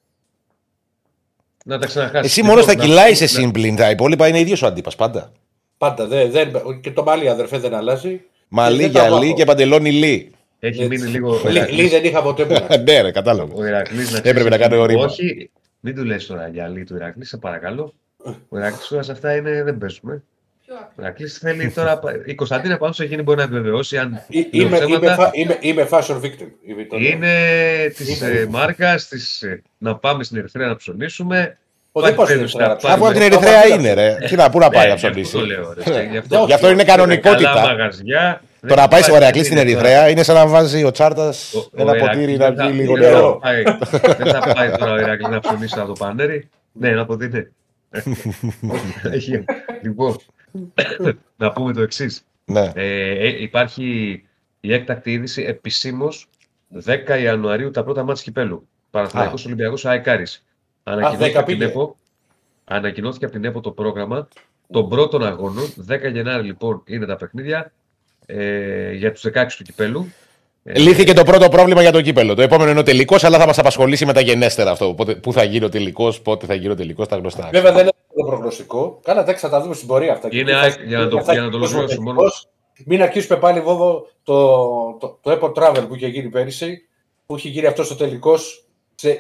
[1.65, 2.31] Να τα ξαναχάσεις.
[2.31, 3.77] Εσύ μόνος στα κιλά είσαι σύμπλην.
[3.77, 5.33] Τα υπόλοιπα είναι ίδιος ο αντίπας πάντα.
[5.79, 6.07] Πάντα.
[6.07, 8.21] Δεν, δεν, και το μάλι αδερφέ δεν αλλάζει.
[8.49, 9.35] Μαλλί, δεν τα γυαλί βάφω.
[9.37, 10.31] και παντελόνι λί.
[10.59, 10.89] Έχει Έτσι.
[10.99, 11.31] μείνει λίγο.
[11.45, 12.57] ο Λί, Ηρακλής- λί δεν είχα ποτέ μου.
[12.87, 13.55] ναι, ρε, κατάλαβα.
[13.55, 15.05] Ο Ηρακλής, να Έπρεπε ξέρεις, να κάνω ρήμα.
[15.05, 15.51] Όχι,
[15.81, 17.95] μην του λες τώρα γυαλί του Ηρακλή, σε παρακαλώ.
[18.49, 20.23] Ο Ηρακλής τώρα σε αυτά είναι, δεν παίζουμε.
[20.67, 20.95] Πιο Ο άκρη.
[21.03, 22.01] Ηρακλής θέλει τώρα.
[22.27, 24.15] Η Κωνσταντίνα πάνω σε εκείνη μπορεί να επιβεβαιώσει αν.
[24.15, 25.15] Ε, λέω είμαι, είμαι, ψέματα.
[25.15, 26.49] φα- είμαι, είμαι fashion victim.
[26.67, 27.11] Είμαι το λέω.
[27.11, 27.33] Είναι
[27.97, 31.59] της ε, μάρκα, της, ε, να πάμε στην Ερυθρέα να ψωνίσουμε.
[31.93, 33.51] Ο, δεν πάω στην Υπάρχει Ερυθρέα να περίπτωση να Αφού από την Πάρουμε.
[33.51, 34.27] Ερυθρέα είναι, ρε.
[34.29, 35.33] Τι να, πού να πάει Ναι, να γι' αυτό ψωνίσει.
[35.33, 35.83] το λέω, ρε.
[35.83, 36.45] Γι' Όχι, αυτό.
[36.47, 37.61] Γι' αυτό είναι Καλά κανονικότητα.
[37.61, 38.43] μαγαζιά.
[38.69, 41.63] Το να πάει στη Βορειακλή στην Ερυθρέα είναι σαν να βάζει ο Τσάρτας Ο- ο
[41.77, 43.39] ένα Ηρακλής ποτήρι δεν να θα- βγει λίγο δεν θα νερό.
[43.43, 43.63] πάει-
[44.17, 46.49] Δεν θα πάει τώρα ο Ηρακλής να ψωνίσει από το πανέρι.
[46.73, 47.29] Ναι, να πω ναι.
[49.13, 49.45] Έχει-
[49.83, 50.17] Λοιπόν,
[51.37, 52.23] να πούμε το εξής.
[52.45, 52.73] Ναι.
[53.41, 53.85] υπάρχει
[54.61, 56.27] η έκτακτη είδηση επισήμως
[56.69, 58.69] 10 Ιανουαρίου τα πρώτα μάτια κυπέλου.
[58.91, 60.43] Παναθηναϊκός Ολυμπιακός Αεκάρης.
[60.93, 61.71] Ανακοινώθηκε, 10 από την πήγε.
[61.71, 61.97] ΕΠΟ,
[62.65, 64.29] ανακοινώθηκε από την ΕΠΟ το πρόγραμμα
[64.73, 65.65] των πρώτων αγώνων.
[65.91, 67.73] 10 Γενάρη λοιπόν είναι τα παιχνίδια
[68.27, 70.13] ε, για τους 16 του κυπέλου.
[70.65, 72.35] Ε, Λύθηκε το πρώτο πρόβλημα για το κύπελο.
[72.35, 74.95] Το επόμενο είναι ο τελικός, αλλά θα μας απασχολήσει μεταγενέστερα αυτό.
[74.95, 77.49] Πότε, πού θα γίνει ο τελικός, πότε θα γίνει ο τελικός, τα γνωστά.
[77.53, 79.01] Βέβαια δεν είναι το προγνωστικό.
[79.03, 80.29] Κάνα εντάξει, θα τα δούμε στην πορεία αυτά.
[80.31, 82.49] Είναι, Και α- θα- για να το- θα- για να το θα- ολοκληρώσω μόνος.
[82.85, 84.37] Μην αρχίσουμε πάλι βόβο το,
[85.01, 86.89] το, το Apple Travel που είχε γίνει πέρυσι,
[87.27, 89.17] που είχε γίνει αυτός ο τελικός σε,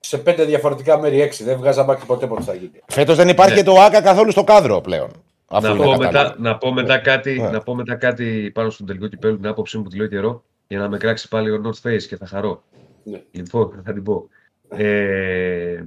[0.00, 1.44] σε πέντε διαφορετικά μέρη έξι.
[1.44, 2.80] Δεν βγάζαμε άκρη ποτέ πώ θα γίνει.
[2.86, 3.58] Φέτος δεν υπάρχει Ναι.
[3.58, 5.10] και το ΑΚΑ καθόλου στο κάδρο πλέον.
[5.46, 6.20] Αφού να, είναι πω κατάλληλο.
[6.20, 7.48] μετά, να, πω μετά κάτι, Ναι.
[7.50, 10.42] να πω μετά κάτι πάνω στον τελικό κυπέλου, την άποψή μου που τη λέω καιρό,
[10.68, 12.62] για να με κράξει πάλι ο North Face και θα χαρώ.
[13.02, 13.22] Ναι.
[13.30, 14.28] Λοιπόν, θα την πω.
[14.70, 15.82] Ε,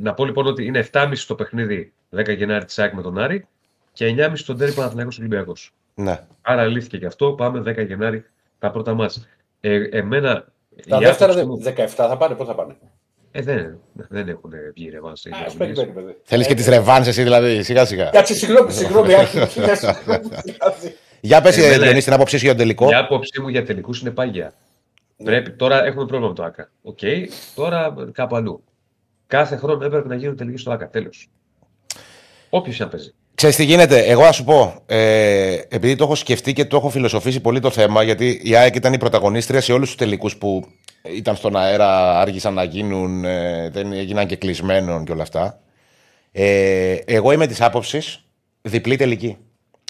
[0.00, 3.46] να πω λοιπόν ότι είναι 7,5 το παιχνίδι 10 Γενάρη της ΑΕΚ με τον Άρη
[3.92, 5.72] και 9,5 το τέρι Παναθηναϊκός Ολυμπιακός.
[5.94, 6.20] Ναι.
[6.42, 7.32] Άρα λύθηκε και αυτό.
[7.32, 8.24] Πάμε 10 Γενάρη
[8.58, 9.28] τα πρώτα ματς.
[9.60, 10.44] Ε, εμένα.
[10.88, 12.76] Τα η δεύτερα άποψη μου- 17 θα πάνε, πώς θα πάνε;
[13.34, 13.78] Ε, δεν,
[14.08, 15.24] δεν έχουν βγει ρεβάνς.
[15.24, 15.84] οι Α, ας ημερομηνίες.
[15.84, 16.18] περιμένει, παιδί.
[16.24, 18.10] Θέλεις και τις ρεβάνς εσύ δηλαδή, σιγά σιγά.
[18.10, 20.28] Κάτσε, συγγνώμη, συγγνώμη, Άκη, σιγά, συγγνώμη,
[20.58, 20.96] κάτσε.
[21.20, 22.88] Για πες, Εμένα- Διονύση, την άποψή σου για τον τελικό.
[22.90, 24.54] Η άποψή μου για τελικούς είναι πάγια.
[25.16, 25.24] Ναι.
[25.24, 26.70] Πρέπει, τώρα έχουμε πρόβλημα με το ΟΑΚΑ.
[26.82, 26.98] Οκ,
[27.54, 28.64] τώρα κάπου αλλού.
[29.26, 30.88] Κάθε χρόνο έπρεπε να γίνουν τελικοί στο ΟΑΚΑ.
[30.88, 31.30] Τέλος.
[32.50, 33.14] Όποιος να παίζει.
[33.42, 36.88] Ξέρεις τι γίνεται, εγώ να σου πω, ε, επειδή το έχω σκεφτεί και το έχω
[36.88, 40.64] φιλοσοφήσει πολύ το θέμα, γιατί η ΑΕΚ ήταν η πρωταγωνίστρια σε όλους τους τελικούς που
[41.16, 45.58] ήταν στον αέρα, άργησαν να γίνουν, ε, δεν έγιναν και κλεισμένων και όλα αυτά.
[46.32, 48.24] Ε, εγώ είμαι της άποψης
[48.62, 49.36] διπλή τελική.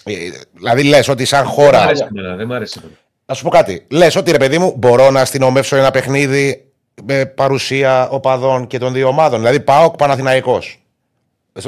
[0.05, 0.13] Ε,
[0.53, 1.83] δηλαδή λες ότι σαν Δεν μ' χώρα...
[1.83, 2.99] αρέσει εμένα, δεν μ' αρέσει εμένα.
[3.27, 3.87] Να σου πω κάτι.
[3.91, 6.65] Λες ότι ρε παιδί μου, μπορώ να αστυνομεύσω ένα παιχνίδι
[7.05, 9.39] με παρουσία οπαδών και των δύο ομάδων.
[9.39, 10.82] Δηλαδή, πάω Παναθηναϊκός.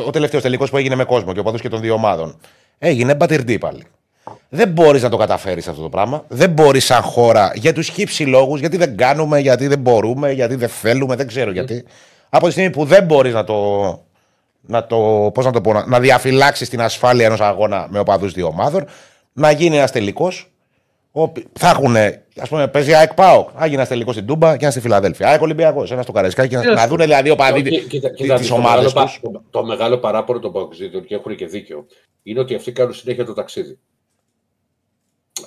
[0.06, 2.36] Ο τελευταίος τελικός που έγινε με κόσμο και οπαδού και των δύο ομάδων.
[2.78, 3.82] Έγινε μπατυρντή πάλι.
[4.48, 6.24] Δεν μπορείς να το καταφέρεις αυτό το πράγμα.
[6.28, 10.54] Δεν μπορείς σαν χώρα για τους χύψη λόγους, γιατί δεν κάνουμε, γιατί δεν μπορούμε, γιατί
[10.54, 11.84] δεν θέλουμε, δεν ξέρω γιατί.
[12.28, 13.82] Από τη στιγμή που δεν μπορείς να το.
[14.66, 18.32] Να το, πώς να το πω, να, να διαφυλάξεις την ασφάλεια ενός αγώνα με οπαδούς
[18.32, 18.84] δύο ομάδων,
[19.32, 20.53] να γίνει ένας τελικός Όποι-
[21.52, 21.96] θα έχουν,
[22.36, 23.48] α πούμε, παίζει ΑΕΚ ΠΑΟΚ.
[23.56, 25.28] Θα γίνει ένα τελικό στην Τούμπα και ένα στη Φιλαδέλφια.
[25.28, 26.48] ΑΕΚ Ολυμπιακό, ένα στο Καραϊσκάκι.
[26.48, 28.54] και Τι Να, να να σου δουν δηλαδή ο παδί Κοίτα, κοίτα, τι κοίτα, το
[28.54, 29.30] ομάδε μεγάλο πα- του.
[29.30, 31.86] το- Το μεγάλο παράπονο των Παοξίδων και έχουν και δίκιο
[32.22, 33.78] είναι ότι αυτοί κάνουν συνέχεια το ταξίδι.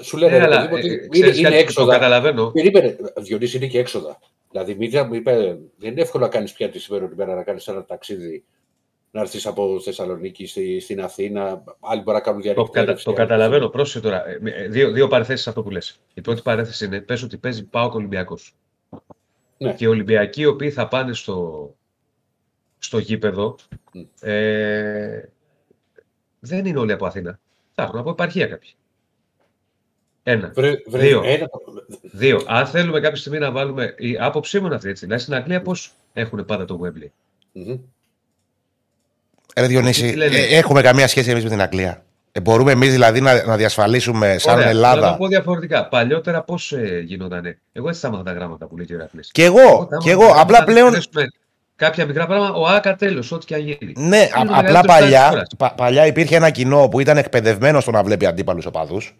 [0.01, 1.93] Σου λένε, Ναι, ρε αλλά, παιδί μου, ότι ε, είναι, ξέρεις είναι κάτι, το έξοδα.
[1.93, 2.51] καταλαβαίνω.
[2.51, 4.19] Περίμενε, Διονύση, είναι και έξοδα.
[4.51, 7.59] Δηλαδή, μην μου είπε, δεν είναι εύκολο να κάνει πια τη σήμερα ημέρα να κάνει
[7.65, 8.45] ένα ταξίδι,
[9.17, 11.63] να έρθεις από Θεσσαλονίκη στη, στην Αθήνα.
[11.79, 13.69] Άλλοι μπορεί να κάνουν Το, διαρκή κατα, το καταλαβαίνω.
[13.69, 14.27] Πρόσεχε τώρα.
[14.27, 15.99] Ε, ε, Δύο, δύο παρεθέσει σε αυτό που λες.
[16.13, 18.55] Η πρώτη παρέθεση είναι πες ότι παίζει πάω Ολυμπιακός.
[19.57, 19.73] Ναι.
[19.73, 21.69] Και οι Ολυμπιακοί οι οποίοι θα πάνε στο,
[22.77, 23.55] στο γήπεδο
[23.93, 24.01] Μμ.
[24.21, 25.29] ε,
[26.39, 27.39] δεν είναι όλοι από Αθήνα.
[27.73, 28.69] Θα έχουν από επαρχία κάποιοι.
[30.23, 30.51] Ένα.
[30.55, 31.21] Βρε, βρε, Δύο.
[31.25, 31.47] Ένα,
[32.01, 32.41] Δύο.
[32.47, 33.95] Αν θέλουμε κάποια στιγμή να βάλουμε.
[33.97, 35.05] Η άποψή μου είναι αυτή έτσι.
[35.05, 37.07] Δηλαδή στην Αγγλία πώς έχουν πάντα το Wembley;
[37.51, 37.77] Μμμ.
[39.57, 42.01] Ρε Διονύση, Τι λένε; ε, έχουμε καμία σχέση εμείς με την Αγγλία.
[42.31, 45.09] Ε, μπορούμε εμείς δηλαδή να, να διασφαλίσουμε σαν Ωραία, Να Ελλάδα.
[45.11, 45.87] το πω διαφορετικά.
[45.87, 49.29] Παλιότερα πώς ε, γινότανε; Εγώ έτσι θα έμαθα τα γράμματα που λέει και ο Ηρακλής.
[49.31, 50.33] Και εγώ, Εγώ θα και έμαθα εγώ.
[50.35, 50.91] τα Απλά γράμματα, πλέον.
[50.91, 51.31] να εξαιρέσουμε
[51.75, 53.93] Κάποια μικρά πράγματα, ο Άκα τέλος, ό,τι και αν γίνει.
[53.97, 57.17] Ναι, α- το απλά μεγαλύτερο παλιά, στάδιο της πα- παλιά υπήρχε ένα κοινό που ήταν
[57.17, 59.15] εκπαιδευμένο στο να βλέπει αντίπαλους οπαδούς.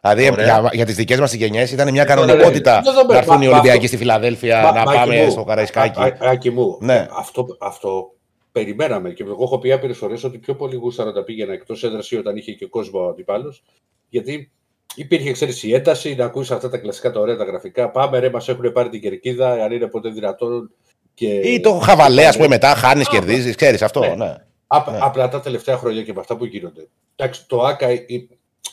[0.00, 0.44] Δηλαδή Ωραία.
[0.44, 3.44] για, για τις δικές μας γενιέ ήταν μια τώρα, κανονικότητα δεν το να έρθουν μα-
[3.44, 6.00] οι μα Ολυμπιακοί αυτό- στη Φιλαδέλφια, Μα- να Μάκη πάμε μου, στο Καραϊσκάκι.
[6.00, 7.06] Α- α- Άκη μου, Ναι.
[7.18, 8.10] αυτό, αυτό
[8.52, 12.10] περιμέναμε και εγώ έχω πει άπειρες φορές ότι πιο πολύ γούσταρα τα πήγαινα εκτός έδρας
[12.10, 13.62] ή όταν είχε και κόσμος αντιπάλος.
[14.08, 14.50] Γιατί
[14.94, 17.90] υπήρχε ξέρεις, η ένταση να ακούσει αυτά τα κλασικά τα ωραία τα γραφικά.
[17.90, 20.70] Πάμε ρε, μας έχουν πάρει την κερκίδα, αν είναι ποτέ δυνατόν.
[21.14, 21.34] Και...
[21.34, 24.00] Ή το χαβαλέ, ας πούμε, μετά χάνεις, Α, κερδίζεις, ξέρεις αυτό.
[24.00, 24.14] ναι.
[24.14, 24.34] Ναι.
[24.66, 24.98] Απ- Ναι.
[25.00, 26.88] Απλά τα τελευταία χρόνια και με αυτά που γίνονται.
[27.16, 28.04] Εντάξει, το ΟΑΚΑ ε,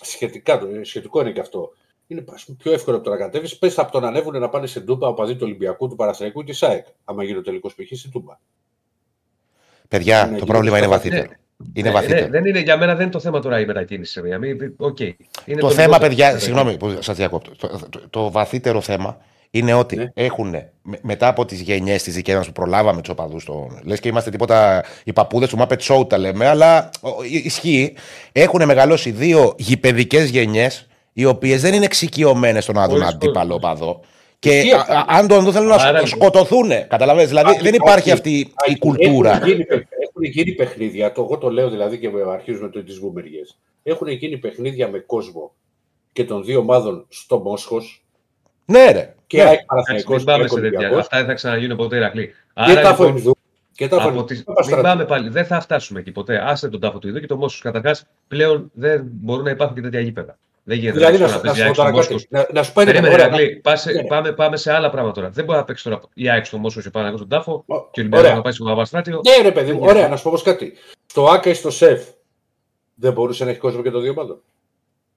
[0.01, 1.69] σχετικά, το, σχετικό είναι και αυτό.
[2.07, 3.57] Είναι ας πούμε, πιο εύκολο από το να κατέβεις.
[3.57, 6.53] Πες από το να ανέβουν να πάνε σε Τούμπα οπαδοί του Ολυμπιακού, του Παναθηναϊκού και
[6.53, 6.85] της ΑΕΚ.
[7.05, 7.97] Άμα γίνει ο τελικός π.χ.
[7.97, 8.37] στην Τούμπα.
[9.89, 11.27] Παιδιά, Ναι, το γίνεται πρόβλημα είναι στο βαθύτερο.
[11.73, 12.19] Είναι Ε, βαθύτερο.
[12.21, 14.21] ναι, δεν είναι, για μένα δεν είναι το θέμα τώρα η μετακίνηση.
[14.25, 14.99] Για μένα, οκ.
[14.99, 15.15] Είναι
[15.59, 16.07] Το θέμα, λιγότερο.
[16.09, 17.51] παιδιά, συγγνώμη που σας διακόπτω.
[17.57, 19.17] Το, το, το βαθύτερο θέμα
[19.51, 20.05] είναι ότι Ναι.
[20.13, 20.55] έχουν
[21.01, 23.47] μετά από τις γενιές της δικέ μα που προλάβαμε τους οπαδούς.
[23.83, 27.93] Λες και είμαστε τίποτα οι παππούδες του Muppet Show τα λέμε, αλλά ο, υ- ισχύει.
[28.31, 33.53] Έχουν μεγαλώσει δύο γηπαιδικές γενιές οι οποίες δεν είναι εξοικειωμένες στο να δουν Χωρίς αντίπαλο
[33.59, 33.69] κόσμο.
[33.69, 33.99] οπαδό.
[34.39, 34.93] Και Ισχύει α- αυτό.
[34.93, 36.07] α- αν τον δουν θέλουν να Άρα, σκ- λοιπόν.
[36.29, 36.69] σκοτωθούν.
[36.69, 37.25] Καταλαβαίνετε.
[37.27, 39.31] Δηλαδή Άκη, δεν υπάρχει Άκη, αυτή η Άκη, κουλτούρα.
[39.31, 42.83] Έχουν γίνει, παι- έχουν γίνει παιχνίδια, το, εγώ το λέω δηλαδή και με- αρχίζουμε το,
[42.83, 43.57] τις βούμεριες.
[43.83, 45.51] Έχουν γίνει παιχνίδια με κόσμο
[46.13, 48.03] και των δύο ομάδων στο Μόσχος
[48.65, 49.15] Ναι, ρε.
[49.27, 49.43] και Ναι.
[49.43, 50.69] ΑΕΚ Εντάξει, Παναθηναϊκός μην πάμε και σε τέτοια.
[50.69, 52.27] Ολυμπιακός Αυτά δεν θα ξαναγίνουν ποτέ Ηρακλή.
[52.27, 53.35] και Άρα τα λοιπόν, Φωνιδού.
[53.73, 54.25] Και τα από Φωνιδού.
[54.25, 54.43] τις...
[54.43, 54.81] Τα Παστράτου.
[54.81, 55.29] μην πάμε πάλι.
[55.29, 56.37] Δεν θα φτάσουμε εκεί ποτέ.
[56.49, 57.61] Άστε τον τάφο του Ιδού και το Μόσχος.
[57.61, 60.37] Καταρχάς, πλέον δεν μπορούν να υπάρχουν και τέτοια γήπεδα.
[60.69, 62.13] Δεν γίνεται Δηλαδή να, να σου- να παίζει σου η πω ΑΕΚ τώρα στο κάτι.
[62.13, 62.25] Μόσχος.
[62.29, 63.55] Να, να σου πω ένα Περίμενε, ωραία, Ηρακλή.
[63.55, 64.03] Πάσε- Ναι.
[64.03, 65.29] Πάμε, πάμε σε άλλα πράγματα τώρα.
[65.29, 68.01] Δεν μπορεί να παίξει τώρα η ΑΕΚ στο Μόσχος και πάνω στον τάφο Ο- και
[68.01, 68.19] ο ωραία.
[68.19, 69.21] Ολυμπιακό να πάει στο Παπαστράτιο.
[69.37, 70.73] Ναι, ρε παιδί μου, ωραία, να σου πω όμως κάτι.
[71.05, 72.07] Στο ΑΚΑ ή στο ΣΕΦ
[72.95, 74.41] δεν μπορούσε να έχει κόσμο και το δύο ομάδων.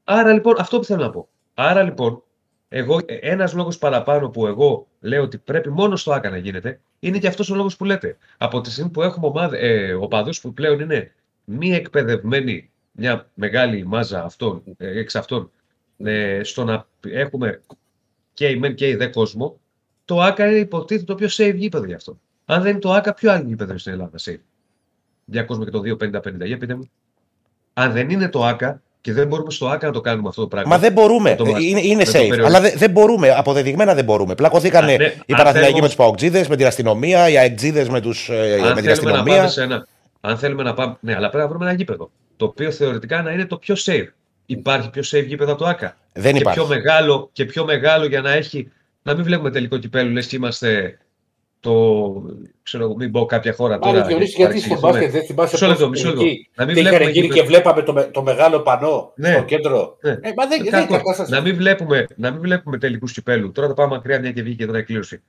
[0.05, 1.29] Άρα λοιπόν, αυτό που θέλω να πω.
[1.55, 2.23] Άρα λοιπόν,
[2.69, 7.19] εγώ, ένας λόγος παραπάνω που εγώ λέω ότι πρέπει μόνο στο ΑΚΑ να γίνεται, είναι
[7.19, 8.17] και αυτός ο λόγος που λέτε.
[8.39, 11.13] Από τη στιγμή που έχουμε ομάδε, ε, οπαδούς που πλέον είναι
[11.45, 15.51] μη εκπαιδευμένοι, μια μεγάλη μάζα αυτών, ε, εξ αυτών,
[16.05, 17.61] ε, στο να έχουμε
[18.35, 19.57] και η μεν και η δε κόσμο,
[20.05, 22.19] το ΑΚΑ είναι υποτίθεται το πιο safe γήπεδο γι' αυτό.
[22.45, 24.41] Αν δεν είναι το ΑΚΑ, ποιο άλλο γήπεδο είναι στην Ελλάδα safe;
[25.25, 26.45] Για κόσμο και το 250-50.
[26.45, 26.91] Για πείτε μου.
[27.75, 30.47] Αν δεν είναι το ΑΚΑ και δεν μπορούμε στο ΑΚΑ να το κάνουμε αυτό το
[30.49, 30.69] πράγμα.
[30.69, 31.31] Μα δεν μπορούμε.
[31.31, 32.13] Με το μας- είναι είναι με το safe.
[32.13, 32.47] περιορισμό.
[32.47, 33.31] αλλά δεν, δεν μπορούμε.
[33.31, 34.35] Αποδεδειγμένα δεν μπορούμε.
[34.35, 37.89] Πλακωθήκαν Α, ναι, οι αν Παναθηναϊκοί θέλουμε- με τους Παοκτζίδες, με την αστυνομία, οι Αεκτζίδες
[37.89, 39.37] με, τους, ε, αν με την θέλουμε να αστυνομία.
[39.37, 39.87] πάμε σε ένα.
[40.21, 40.97] Αν θέλουμε να πάμε.
[41.01, 42.11] Ναι, αλλά πρέπει να βρούμε ένα γήπεδο.
[42.43, 44.07] Το οποίο θεωρητικά να είναι το πιο safe.
[44.47, 45.97] Υπάρχει πιο safe γήπεδο από το ΑΚΑ.
[46.13, 46.59] Δεν και υπάρχει.
[46.59, 48.71] πιο, μεγάλο, και πιο μεγάλο για να έχει.
[49.03, 50.99] Να μην βλέπουμε τελικό κυπέλου, λες και είμαστε
[51.61, 51.73] το.
[52.63, 54.07] ξέρω εγώ, μην πω κάποια χώρα Μάλλον τώρα.
[54.07, 54.93] Διονύση, γιατί γιατί στο παρεξηγηθούμε.
[54.93, 56.23] μπάσκετ δεν θυμάσαι Μισό λεπτό, πώς μισό λεπτό.
[56.25, 57.43] εκεί Να μην τι είχαν βλέπουμε γίνει γήπεδο.
[57.43, 59.33] και βλέπαμε το, με- το μεγάλο πανό Ναι.
[59.33, 59.97] στο κέντρο.
[60.03, 60.11] Ναι.
[60.11, 60.87] Ε, μα δεν, δεν Κακό.
[60.95, 61.33] είναι κατάσταση.
[61.33, 63.53] να, μην βλέπουμε, να μην βλέπουμε τελικούς κυπέλου.
[63.53, 65.23] Τώρα το πάμε μακριά, μια και βγήκε τώρα η κλήρωση.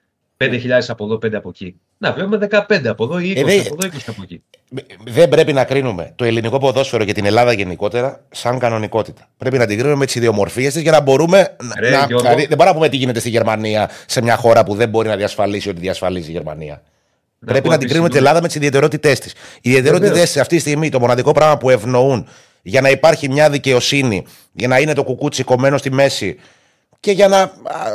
[0.52, 1.76] 5.000 από εδώ, 5 από εκεί.
[1.98, 4.42] Να βλέπουμε 15 από εδώ ή 20 Ε, δεν- από εδώ, 20 από εκεί.
[5.08, 9.28] Δεν πρέπει να κρίνουμε το ελληνικό ποδόσφαιρο και την Ελλάδα γενικότερα σαν κανονικότητα.
[9.38, 11.98] Πρέπει να την κρίνουμε με τις ιδιομορφίες της για να μπορούμε να- Ρε, να.
[11.98, 12.18] Γιώργο.
[12.22, 15.08] Δηλαδή, δεν μπορούμε να πούμε τι γίνεται στη Γερμανία σε μια χώρα που δεν μπορεί
[15.08, 16.82] να διασφαλίσει ότι διασφαλίζει η Γερμανία.
[17.46, 19.32] Πρέπει πω να την κρίνουμε την Ελλάδα με τις ιδιαιτερότητές της.
[19.62, 20.30] Οι ιδιαιτερότητές Βεβαίως.
[20.32, 22.28] της αυτή τη στιγμή, το μοναδικό πράγμα που ευνοούν
[22.62, 26.36] για να υπάρχει μια δικαιοσύνη, για να είναι το κουκούτσι κομμένο στη μέση
[27.04, 27.52] και για να.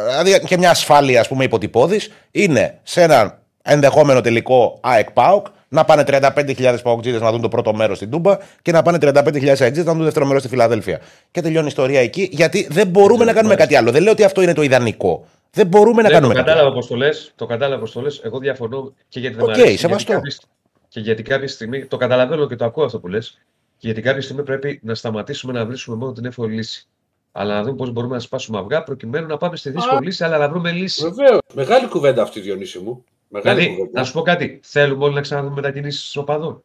[0.07, 5.85] Δηλαδή και μια ασφάλεια, ας πούμε, υποτυπώδης, είναι σε έναν ενδεχόμενο τελικό ΑΕΚ ΠΑΟΚ να
[5.85, 9.83] πάνε 35.000 παοκτζίδες να δουν το πρώτο μέρος στην Τούμπα και να πάνε 35.000 αεξίδε
[9.83, 11.01] να δουν το δεύτερο μέρος στη Φιλαδέλφια.
[11.31, 13.91] Και τελειώνει η ιστορία εκεί, γιατί δεν μπορούμε να κάνουμε κάτι άλλο.
[13.91, 15.25] Δεν λέω ότι αυτό είναι το ιδανικό.
[15.51, 16.79] Δεν μπορούμε να Ναι, κάνουμε το κάτι κατάλαβα άλλο.
[16.81, 17.33] πώς το λες.
[17.37, 18.21] Το κατάλαβα πώς το λες.
[18.25, 19.77] Εγώ διαφωνώ και γιατί δεν Οκ, μ' αρέσει.
[19.77, 20.13] σεβαστό.
[20.13, 20.49] Γιατί κάποια-
[20.89, 21.85] Και γιατί κάποια στιγμή.
[21.87, 23.39] Το καταλαβαίνω και το ακούω αυτό που λες.
[23.79, 26.87] Γιατί κάποια στιγμή πρέπει να σταματήσουμε να βρίσκουμε μόνο την εύκολη λύση.
[27.33, 30.39] Αλλά να δούμε πώς μπορούμε να σπάσουμε αυγά προκειμένου να πάμε στη δύσκολη λύση, αλλά
[30.39, 31.03] να βρούμε λύση.
[31.03, 31.39] Βεβαίως.
[31.55, 33.05] Μεγάλη κουβέντα αυτή, Διονύση μου.
[33.29, 34.01] Μεγάλη Δηλαδή, κουβέντα.
[34.01, 34.61] να σου πω κάτι.
[34.63, 36.63] Θέλουμε όλοι να ξαναδούμε μετακινήσεις οπαδών.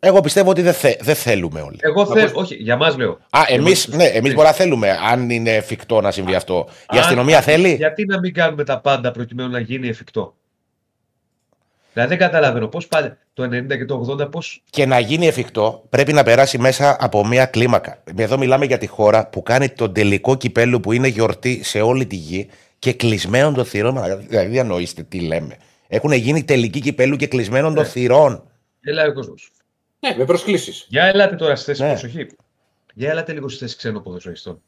[0.00, 1.76] Εγώ πιστεύω ότι δεν, θε, δεν θέλουμε όλοι.
[1.80, 2.30] Εγώ Μα θέλω.
[2.30, 3.10] πώς- Όχι, για μας λέω.
[3.30, 6.66] Α, εμείς Εμείς- ναι, εμείς μπορεί να θέλουμε, αν είναι εφικτό να συμβεί αυτό.
[6.68, 10.34] Η Αν- αστυνομία θέλει; Γιατί να μην κάνουμε τα πάντα προκειμένου να γίνει εφικτό;
[11.92, 14.42] Δηλαδή δεν καταλαβαίνω πώς πάλι το 90 και το 80 πώ.
[14.70, 18.02] Και να γίνει εφικτό, πρέπει να περάσει μέσα από μια κλίμακα.
[18.16, 22.06] Εδώ μιλάμε για τη χώρα που κάνει τον τελικό κυπέλου που είναι γιορτή σε όλη
[22.06, 22.48] τη γη
[22.78, 23.94] και κλεισμένων των θυρών.
[23.94, 25.56] Μα, Δηλαδή, διανοείστε τι λέμε.
[25.88, 27.88] Έχουν γίνει τελική κυπέλου και κλεισμένων των Ναι.
[27.88, 28.42] θυρών.
[28.80, 29.50] Έλα ο κόσμος.
[30.00, 30.86] Ναι, με προσκλήσεις.
[30.88, 31.88] Για ελάτε τώρα στη θέση Ναι.
[31.88, 32.26] προσοχή.
[32.94, 34.62] Για ελάτε λίγο στη θέση ξένων ποδοσφαιριστών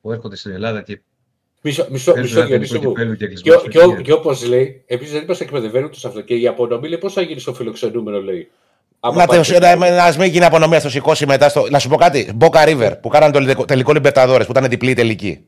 [0.00, 1.00] που έρχονται στην Ελλάδα και
[1.66, 2.92] Μισό, μισό, παίζουν μισό ένα τελικό Διονύση μου.
[2.92, 4.02] κυπέλου και Και, κλεισμένοι ο- στο και, ο- χέρι.
[4.02, 6.20] και όπως λέει, επίσης δεν μα εκπαιδευαίνουν τους αυτό.
[6.20, 8.48] Και η απονομή λέει πώς θα γίνει στο φιλοξενούμενο, λέει;
[9.00, 11.48] Άμα Να, πάει το, στο- να, να μην γίνει απονομή, να το σηκώσει μετά.
[11.48, 12.30] Στο, να σου πω κάτι.
[12.34, 15.38] Μπόκα River που κάνανε το τελικό- τελικό Λιμπερταδόρες που ήταν διπλή η τελική.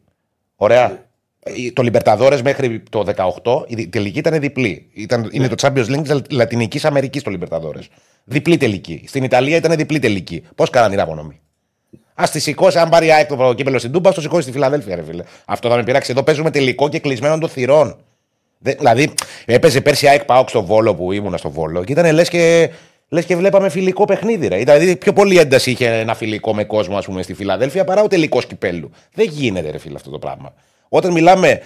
[0.57, 1.07] Ωραία.
[1.43, 4.91] Ε, Το Λιμπερταδόρες μέχρι το 18 η δι- τελική ήταν διπλή.
[4.93, 7.89] Ήταν, Είναι το Champions League της Λατινικής Αμερικής το Λιμπερταδόρες.
[8.25, 9.05] Διπλή τελική.
[9.07, 10.43] Στην Ιταλία ήταν διπλή τελική.
[10.55, 11.41] Πώς κάνανε την απονομή.
[12.21, 14.53] Α τη σηκώσει, αν πάρει η ΑΕΚ το κύπελο στην Τούμπα, ας το σηκώσει στη
[14.53, 15.23] Φιλαδέλφια, ρε φίλε.
[15.45, 16.11] Αυτό θα με πειράξει.
[16.11, 17.97] Εδώ παίζουμε τελικό και κλεισμένων των θυρών.
[18.59, 19.15] Δε- δηλαδή,
[19.45, 22.71] έπαιζε πέρσι η ΑΕΚ Πάοξ στο Βόλο που ήμουνα στο Βόλο και ήταν λες και,
[23.09, 24.47] λες και βλέπαμε φιλικό παιχνίδι.
[24.49, 24.57] Ρε.
[24.57, 28.07] Δηλαδή, πιο πολύ ένταση είχε ένα φιλικό με κόσμο, ας πούμε, στη Φιλαδέλφια παρά ο
[28.07, 28.91] τελικός κυπέλου.
[29.15, 30.53] Δεν γίνεται, ρε φίλε, αυτό το πράγμα.
[30.89, 31.61] Όταν μιλάμε ε,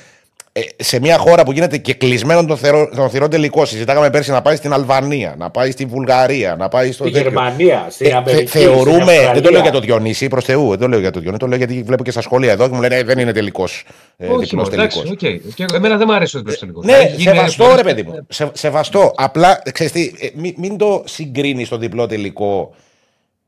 [0.77, 4.57] σε μια χώρα που γίνεται κεκλεισμένων των, θερό- των θυρών τελικό, συζητάγαμε πέρσι να πάει
[4.57, 7.05] στην Αλβανία, να πάει στη Βουλγαρία, να πάει στο.
[7.05, 7.29] Στη τέτοιο.
[7.31, 8.47] Γερμανία, στην Ε, Αμερική.
[8.47, 9.33] θε- θεωρούμε, στην Αυστραλία.
[9.33, 11.47] δεν το λέω για το Διονύση, προς Θεού, δεν το λέω για το Διονύση, το
[11.47, 13.85] λέω γιατί βλέπω και στα σχόλια εδώ και μου λένε «Ε, δεν είναι τελικός.
[14.16, 15.41] Ε, Όχι, διπλός μόνο, εντάξει, τελικός».
[15.51, 15.55] οκ.
[15.55, 16.85] Και εμένα δεν μου αρέσει ο διπλός τελικός.
[16.85, 18.27] Ναι, σεβαστό ρε παιδί μου.
[18.29, 19.12] Σε, σεβαστό.
[19.16, 22.74] Απλά, ξέρεις τι, ε, μην, μην το συγκρίνεις το διπλό τελικό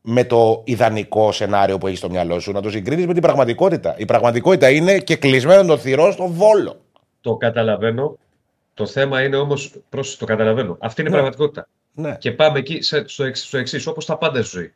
[0.00, 2.52] με το ιδανικό σενάριο που έχει στο μυαλό σου.
[2.52, 3.94] Να το συγκρίνεις με την πραγματικότητα.
[3.98, 6.76] Η πραγματικότητα είναι κεκλεισμένων των θυρών στο Βόλο.
[7.24, 8.18] Το καταλαβαίνω.
[8.74, 9.72] Το θέμα είναι όμως.
[10.18, 10.76] Το καταλαβαίνω.
[10.80, 11.18] Αυτή είναι η Ναι.
[11.18, 11.68] πραγματικότητα.
[11.94, 12.16] Ναι.
[12.16, 14.74] Και πάμε εκεί σε- στο, εξ, στο εξής, όπως τα πάντα στη ζωή.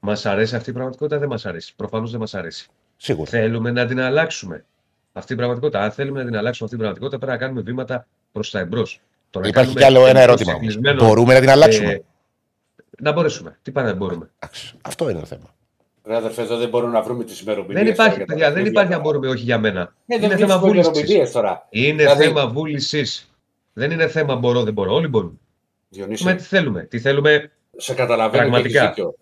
[0.00, 1.74] Μας αρέσει αυτή η πραγματικότητα, δεν μας αρέσει.
[1.76, 2.68] Προφανώς δεν μας αρέσει.
[2.96, 3.30] Σίγουρα.
[3.30, 4.64] Θέλουμε να την αλλάξουμε.
[5.12, 5.80] Αυτή την πραγματικότητα.
[5.84, 9.00] Αν θέλουμε να την αλλάξουμε αυτή την πραγματικότητα, πρέπει να κάνουμε βήματα προς τα εμπρός.
[9.44, 10.54] Υπάρχει κι άλλο ένα ερώτημα.
[10.54, 10.78] όμως.
[10.96, 12.02] Μπορούμε να την αλλάξουμε; Ε,
[12.98, 13.58] να μπορέσουμε.
[13.62, 14.30] Τι πάνε να μπορούμε.
[14.38, 15.54] Εντάξει, Αυτό είναι το θέμα.
[16.04, 17.82] Ρε αδερφέ, εδώ δεν μπορούμε να βρούμε τις ημερομηνίες.
[17.82, 19.94] Δεν υπάρχει, παιδιά, δεν υπάρχει αν μπορούμε, όχι για μένα.
[20.06, 20.92] Ναι, είναι δεν θέμα βρίσκουμε βούλησης.
[20.98, 21.66] ημερομηνίες τώρα.
[21.70, 23.30] Είναι Δηλαδή- θέμα βούλησης.
[23.72, 24.94] Δεν είναι θέμα μπορώ, δεν μπορώ.
[24.94, 25.40] Όλοι μπορούν.
[25.88, 26.82] Διονύση, Πούμε τι θέλουμε.
[26.82, 28.68] Τι θέλουμε σε καταλαβαίνω Πραγματικά.
[28.70, 29.14] και έχεις δίκιο.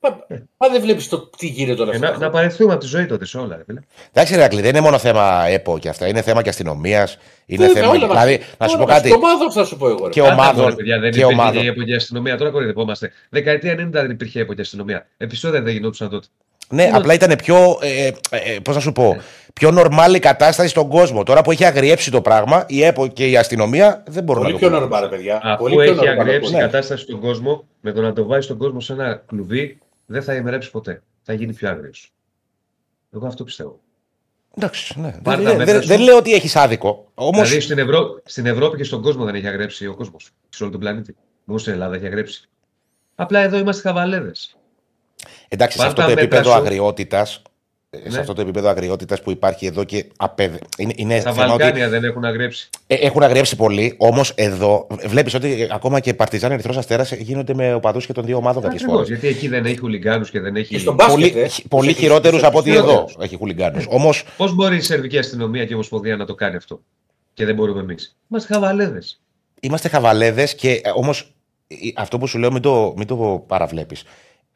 [0.00, 0.10] Μα,
[0.56, 2.10] μα δεν βλέπεις το τι γίνεται όλα ε, αυτά.
[2.10, 3.56] να, να παρεθούμε από τη ζωή τότε σε όλα.
[3.56, 3.80] Ρε, φίλε.
[4.12, 6.06] Εντάξει, Ρακλή, δεν είναι μόνο θέμα ΕΠΟ και αυτά.
[6.08, 7.18] Είναι θέμα και αστυνομίας.
[7.46, 7.94] Είναι Βέβαια, θέμα.
[7.94, 8.08] όλα μας.
[8.24, 8.96] Δηλαδή, να σου Όλα πω μας.
[8.96, 9.08] κάτι.
[9.08, 10.04] Και ομάδων θα σου πω εγώ.
[10.04, 10.10] ρε.
[10.10, 10.62] Και Άντε, ομάδων.
[10.62, 11.62] μωρέ, παιδιά, δεν και υπήρχε ομάδων.
[11.62, 12.36] η ΕΠΟ και η αστυνομία.
[12.36, 13.12] Τώρα κορυδευόμαστε.
[13.30, 15.06] Δεκαετία 90 δεν υπήρχε ΕΠΟ και αστυνομία.
[15.16, 16.26] Επεισόδια δεν γινόντουσαν τότε.
[16.68, 17.78] Ναι, απλά ήταν πιο.
[17.80, 19.16] Ε, ε, Πώς να σου πω.
[19.52, 21.22] Πιο νορμάλ η κατάσταση στον κόσμο.
[21.22, 24.58] Τώρα που έχει αγριέψει το πράγμα, η ΕΠΟ και η αστυνομία δεν μπορούν Πολύ να
[24.58, 24.88] πιο το κάνουν.
[24.90, 25.40] νορμάλ, ρε παιδιά.
[25.42, 26.60] Αφού Πολύ πιο έχει νορμάλ, αγριέψει η ναι.
[26.60, 30.34] κατάσταση στον κόσμο, με το να το βάζει τον κόσμο σε ένα κλουβί, δεν θα
[30.34, 31.02] ημερέψει ποτέ.
[31.22, 32.12] Θα γίνει πιο άγριος.
[33.14, 33.80] Εγώ αυτό πιστεύω.
[34.56, 35.18] Εντάξει, ναι.
[35.22, 35.88] Πάρ' Δεν, τα δεν, μέτρα δεν, σου.
[35.88, 37.10] δεν λέω ότι έχεις άδικο.
[37.14, 37.42] Όμω.
[37.42, 38.22] Δηλαδή στην, Ευρώ...
[38.24, 40.30] στην Ευρώπη και στον κόσμο δεν έχει αγρέψει ο κόσμος.
[40.48, 41.16] Σε όλο τον πλανήτη.
[41.44, 42.48] Μόνο στην Ελλάδα έχει αγρέψει.
[43.14, 44.32] Απλά εδώ είμαστε χαβαλέδε.
[45.48, 47.42] Εντάξει, σε Πάρ' αυτό τα το μέτρα επίπεδο σου.
[47.96, 48.20] Αγριότητα σε Ναι.
[48.20, 50.58] αυτό το επίπεδο αγριότητας που υπάρχει εδώ και απέδε.
[50.78, 52.68] Είναι, είναι Στα θέμα ότι Βαλκάνια δεν έχουν αγρέψει.
[52.86, 57.74] ε, έχουν αγριέψει πολύ, όμως εδώ βλέπεις ότι ακόμα και Παρτιζάν Ερυθρός Αστέρας γίνονται με
[57.74, 59.14] οπαδούς και των δύο ομάδων κάποιε Ακριβώς, φορέ.
[59.14, 60.78] γιατί εκεί δεν έχει χουλιγκάνους και δεν Και έχει.
[60.78, 63.24] στον μπάσκετ, Πολύ, ε, χ- πολύ στους- χειρότερους στους- από ότι στους εδώ χειρότερους.
[63.24, 63.86] έχει χουλιγκάνους.
[63.88, 66.80] Όμω Πώς μπορεί η Σερβική αστυνομία και η Ομοσπονδία να το κάνει αυτό;
[67.34, 68.16] Και δεν μπορούμε εμείς.
[68.30, 69.20] Είμαστε χαβαλέδες.
[69.60, 71.30] είμαστε χαβαλέδες και όμως
[71.96, 74.02] αυτό που σου λέω μην το, μην το παραβλέπεις.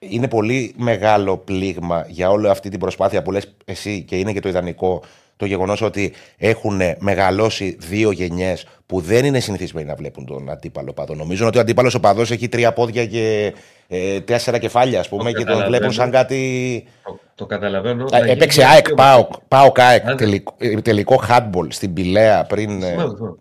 [0.09, 4.41] Είναι πολύ μεγάλο πλήγμα για όλη αυτή την προσπάθεια που λες εσύ και είναι και
[4.41, 5.03] το ιδανικό
[5.37, 10.93] το γεγονός ότι έχουν μεγαλώσει δύο γενιές που δεν είναι συνηθισμένοι να βλέπουν τον αντίπαλο
[10.93, 11.15] παδό.
[11.15, 13.55] Νομίζω ότι ο αντίπαλος οπαδό έχει τρία πόδια και
[13.89, 15.69] ε, τέσσερα κεφάλια, ας πούμε, και τον καταλαβαίνω.
[15.71, 16.85] βλέπουν σαν κάτι.
[17.05, 18.05] Το, το καταλαβαίνω.
[18.05, 21.93] Α, Να Έπαιξε γίνει ΑΕΚ, πιο- ΠΑΟΚ, ΠΑΟΚ ΑΕΚ, Αν- τελικό, ε, τελικό handball στην
[21.93, 22.83] Πηλαία πριν.
[22.83, 23.35] ε, Θυμάμαι, θυμάμαι.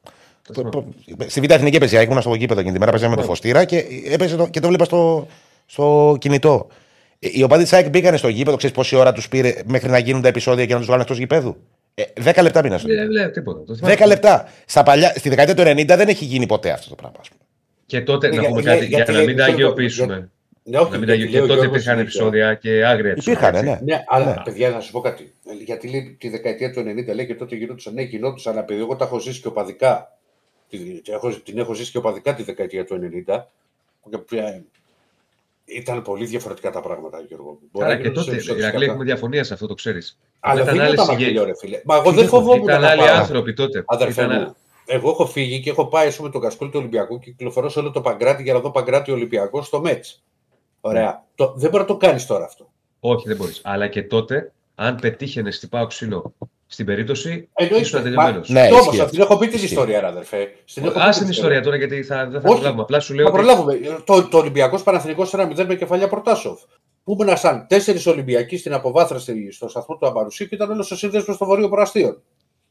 [0.53, 0.69] Το Πο- θυμάμαι.
[1.17, 3.27] πο- Στη Β' Εθνική έπαιζε, ΑΕΚ, ήμουν στο γήπεδο εκείνη τη μέρα, παίζαμε με το
[3.27, 5.27] Φωστήρα και, έπαιζε το, και το βλέπα στο,
[5.69, 6.67] στο κινητό.
[7.19, 9.97] Ε, Οι οπαδοί της ΑΕΚ μπήκαν στο γήπεδο, ξέρεις πόση ώρα τους πήρε μέχρι να
[9.97, 11.57] γίνουν τα επεισόδια και να τους βγάλουν εκτός γηπέδου.
[11.95, 13.11] Ε, 10 λεπτά μήνα στο Δεν γήπεδο.
[13.19, 13.63] λέω τίποτα.
[13.63, 13.95] Το θυμάμαι.
[13.99, 14.47] 10 λεπτά.
[14.65, 17.17] Στα παλιά, στη δεκαετία του 90 δεν έχει γίνει ποτέ αυτό το πράγμα.
[17.19, 17.41] ας πούμε.
[17.85, 19.57] Και τότε, Ναι, να για- πούμε για- κάτι, για, γιατί να λέει- μην τα ξέρω
[19.57, 20.29] το- αγιοποιήσουμε.
[20.63, 22.01] Ναι, όχι, Να μην γιατί τα λέει αγιο- Και ο τότε Γιώργος υπήρχαν συνέχεια.
[22.01, 23.39] επεισόδια και άγρια επεισόδια.
[23.49, 23.83] Υπήρχαν, έτσι.
[23.85, 23.93] ναι.
[23.95, 24.41] Ναι, αλλά Ναι.
[24.43, 25.33] παιδιά, να σου πω κάτι.
[25.65, 27.93] Γιατί λέει τη δεκαετία του 90 λέει και τότε γινόντουσαν.
[27.93, 30.17] Ναι, γινόντουσαν, αλλά επειδή εγώ τα έχω ζήσει και οπαδικά.
[30.69, 33.51] Την, έχω, την έχω ζήσει και οπαδικά τη δεκαετία του 90.
[35.69, 37.59] Και πια- Ήταν πολύ διαφορετικά τα πράγματα, Γιώργο.
[37.71, 40.19] Μπορεί Άρα να και γινόντουσαν τότε, επεισόδια Ηρακλή, κατά- έχουμε διαφωνία σε αυτό, το ξέρεις.
[40.39, 41.43] Αλλά δεν Ήταν ήταν άλλες τα συγγένειες.
[41.45, 41.81] ρε φίλε.
[41.85, 43.15] Μα εγώ δεν φοβόμουν Ήταν να άλλοι πάω.
[43.15, 43.83] άνθρωποι τότε.
[43.85, 44.55] Αδερφέ Ήταν- μου,
[44.85, 47.79] εγώ έχω φύγει και έχω πάει ας πούμε, το κασκόλ του Ολυμπιακού και κυκλοφορώ σε
[47.79, 50.23] όλο το Παγκράτη για να δω Παγκράτη Ολυμπιακό στο Μέτς.
[50.81, 51.23] Ωραία.
[51.35, 52.71] Το, δεν μπορεί να το κάνεις τώρα αυτό.
[52.99, 53.61] Όχι, δεν μπορείς.
[53.63, 56.33] Αλλά και τότε, αν πετύχαινες στην Πάο ξύλο
[56.71, 57.81] στην περίπτωση, Εννοείται.
[57.85, 58.41] ήσουν τελειωμένο.
[58.47, 59.11] Ναι, Όμω, ισχύει αυτό.
[59.11, 59.65] την έχω πει την Ισχύει.
[59.65, 60.51] ιστορία, ρε, αδερφέ.
[60.65, 62.55] Στην έχω πει Α την την ιστορία τώρα, γιατί θα, δεν θα Όχι.
[62.57, 62.81] προλάβουμε.
[62.81, 63.79] Απλά σου λέω Θα ότι προλάβουμε.
[64.03, 66.61] Το, το Ολυμπιακός Παναθηνικό 1-0 με κεφαλιά Πρωτάσοφ.
[67.03, 70.95] Που ήμουν σαν τέσσερις Ολυμπιακοί στην αποβάθραση στο σταθμό του Αμπαρουσίου και ήταν όλος ο
[70.95, 72.21] σύνδεσμος των Βορείων Προαστίων.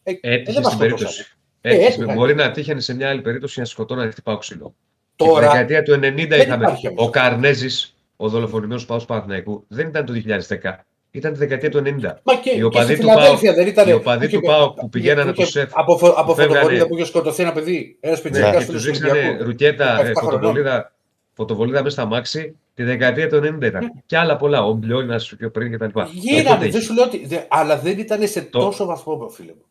[0.03, 0.89] Ε, ε, έτυχε δεν μας στην σκοτώσανε.
[0.89, 1.37] περίπτωση.
[1.61, 1.87] Ε, Έτυχε.
[1.87, 2.15] έτυχε.
[2.15, 4.75] Μπορεί να τύχαινε σε μια άλλη περίπτωση να σκοτώνανε την Πάο ξύλο.
[5.16, 5.99] Τη Τώρα, δεκαετία του 90
[6.29, 6.65] δεν είχαμε.
[6.65, 7.07] υπάρχει όμως.
[7.07, 10.87] Ο Καρνέζης, ο δολοφονημένος Πάο Παναθηναϊκού, δεν ήταν το 2010.
[11.10, 12.14] Ήταν τη δεκαετία του 90.
[12.22, 13.89] Μα και, Οι και οπαδοί στη του Φιλαδέλφια ΠΑΟΚ- δεν ήταν.
[13.89, 16.09] οι οπαδοί που είχε- του ΠΑΟΚ που που πηγαίνανε είχε- από το ΣΕΦ Από, φω-
[16.16, 17.97] από που φεύγανε- φωτοβολίδα που είχε σκοτωθεί ένα παιδί.
[18.01, 19.44] Ένα Ναι, πιτσιρικά και στο τους ρίξανε Ολυμπιακό.
[19.44, 20.30] ρουτιέτα, ε, 17 χρονών.
[20.40, 20.93] φωτοβολίδα,
[21.32, 23.93] φωτοβολίδα μέσα στα μάξι τη δεκαετία του 90 ήταν.
[24.06, 24.64] Και άλλα πολλά.
[24.64, 26.01] Ο Μπλιόνα πιο πριν κτλ.
[26.12, 27.26] Γίνανε, δεν σου λέω ότι.
[27.26, 29.64] δε- αλλά δεν ήταν σε Το- τόσο βαθμό, φίλε μου.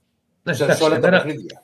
[0.44, 1.62] Ναι, σε, εντάξει, σε όλα τα εμένα- παιχνίδια.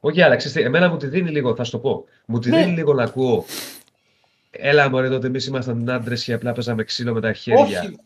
[0.00, 2.04] Όχι, αλλά ξέρεις, τι, εμένα μου τη δίνει λίγο, θα σου το πω.
[2.26, 2.58] Μου τη Ναι.
[2.58, 3.44] δίνει λίγο να ακούω.
[4.50, 7.62] Έλα, μωρέ, τότε εμείς ήμασταν άντρες και απλά παίζαμε ξύλο με τα χέρια.
[7.62, 7.96] Όχι.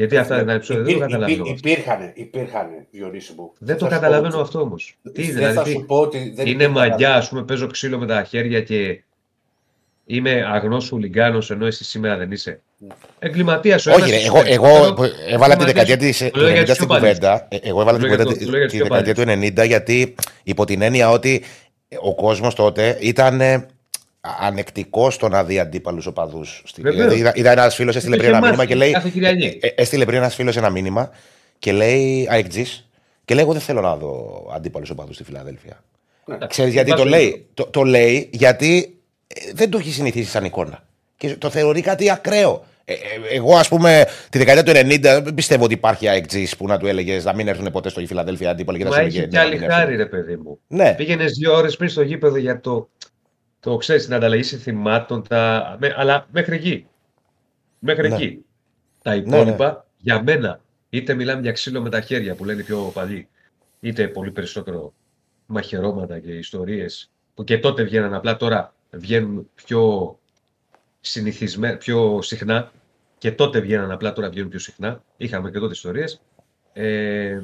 [0.00, 1.44] Γιατί αυτά ήταν επεισόδια, δεν το Υπήρ- καταλαβαίνω.
[1.46, 3.52] υπήρ- Υπήρχαν, υπήρχαν, Διονύση μου.
[3.58, 4.96] Δεν το Θα σου πω καταλαβαίνω ότι- αυτό όμως.
[5.12, 7.66] Τι δεν δηλαδή, θα τι- σου πω ότι δεν είναι υπήρχαν- μαγιά, ας πούμε, παίζω
[7.66, 9.02] ξύλο με τα χέρια και
[10.06, 12.60] είμαι αγνός χουλιγκάνος ενώ εσύ σήμερα δεν είσαι.
[13.18, 15.12] Εγκληματίας ο Όχι, ένας, ρε, είσαι εγώ, εγώ εγκληματίας.
[15.32, 17.08] έβαλα τη δεκαετία τη Το λέω για τους στην πιο παλιούς.
[17.18, 17.48] κουβέντα.
[17.50, 18.96] Ε, Εγώ έβαλα Το την λέω για κουβέντα το- το λέω για τη τους πιο
[18.96, 21.42] δεκαετία του 90 γιατί υπό την έννοια ότι
[22.02, 23.66] ο κόσμος τότε ήταν ε,
[24.20, 26.62] ανεκτικός στο να δει αντίπαλους οπαδούς.
[26.76, 26.94] Βεβαίως.
[26.96, 28.92] Δηλαδή, είδα, είδα ένας φίλος έστειλε Το πριν ένα είχε μήνυμα μάθει και λέει.
[28.92, 29.58] κάθε Κυριακή.
[29.62, 31.10] ε, ε, έστειλε πριν ένας φίλος ένα μήνυμα
[31.58, 32.64] και λέει αεκτζή.
[33.24, 35.82] Και λέει: Εγώ δεν θέλω να δω αντίπαλους οπαδούς στη Φιλαδέλφια.
[36.24, 36.36] Ναι.
[36.46, 40.44] Ξέρεις γιατί το Βάζω λέει; Το, το λέει γιατί ε, δεν το έχει συνηθίσει σαν
[40.44, 40.82] εικόνα.
[41.16, 42.64] Και το θεωρεί κάτι ακραίο.
[42.84, 42.96] Ε, ε,
[43.36, 46.86] εγώ, ας πούμε, τη δεκαετία του 90 δεν πιστεύω ότι υπάρχει αεκτζή που να του
[46.86, 49.34] έλεγες να μην έρθουν ποτέ στο Φιλαδέλφια αντίπαλοι και να Μα σε έχει έλεγε, κι
[49.36, 49.80] «Ναι, άλλη να μην έρθουν».
[49.80, 50.58] χάρη, ρε παιδί μου.
[50.66, 52.88] Ναι, Πήγαινες δύο ώρες πριν στο γήπεδο για το,
[53.60, 55.76] το ξέρεις, την ανταλλαγή συνθημάτων, τα...
[55.80, 56.86] με- αλλά μέχρι εκεί.
[57.78, 58.14] Μέχρι Ναι.
[58.14, 58.44] εκεί.
[59.02, 60.60] Τα υπόλοιπα, για μένα,
[60.90, 63.28] είτε μιλάμε για ξύλο με τα χέρια που λένε οι πιο παλιοί,
[63.80, 64.92] είτε πολύ περισσότερο
[65.46, 70.18] μαχαιρώματα και ιστορίες που και τότε βγαίναν απλά τώρα βγαίνουν πιο
[71.00, 72.72] συνηθισμένα, πιο συχνά
[73.18, 75.02] και τότε βγαίναν απλά τώρα βγαίνουν πιο συχνά.
[75.16, 76.20] Είχαμε και τότε ιστορίες.
[76.72, 77.40] Ε,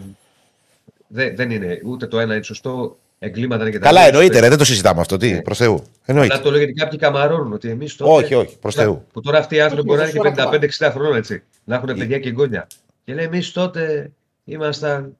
[1.09, 2.99] δεν, δεν είναι ούτε το ένα είναι σωστό.
[3.19, 4.09] Εγκλήματα είναι και τα Καλά, δύο.
[4.09, 5.17] εννοείται, ρε, δεν το συζητάμε αυτό.
[5.17, 5.43] Τι, Ναι.
[5.43, 5.73] προς Θεού.
[5.75, 6.39] Αλλά Εννοείται.
[6.39, 8.11] το λέω γιατί κάποιοι καμαρώνουν ότι εμείς τότε.
[8.25, 9.07] Όχι, όχι, προς Θεού.
[9.13, 11.43] Που τώρα αυτοί οι άνθρωποι Όχι, μπορεί να όχι, είναι όλα και 55-60 χρόνων έτσι.
[11.65, 12.67] Να έχουν παιδιά και εγγόνια.
[13.05, 14.11] Και λέει εμείς τότε
[14.45, 15.17] ήμασταν.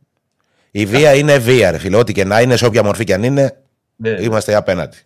[0.71, 1.97] Η βία είναι βία, ρε φίλε.
[1.97, 3.57] Ό,τι και να είναι, σε όποια μορφή και αν είναι,
[3.97, 4.11] Ναι.
[4.11, 4.97] είμαστε απέναντι.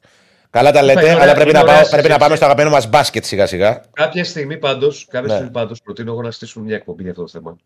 [0.51, 2.19] Καλά τα λέτε, είναι ωραία- αλλά πρέπει είναι να, ωραία πάω, πρέπει να συζήτηση.
[2.19, 3.81] πάμε στο αγαπημένο μας μπάσκετ σιγά σιγά.
[3.93, 5.35] Κάποια στιγμή πάντως, κάποια Ναι.
[5.35, 7.57] στιγμή πάντως, προτείνω εγώ να στήσουμε μια εκπομπή για αυτό το θέμα.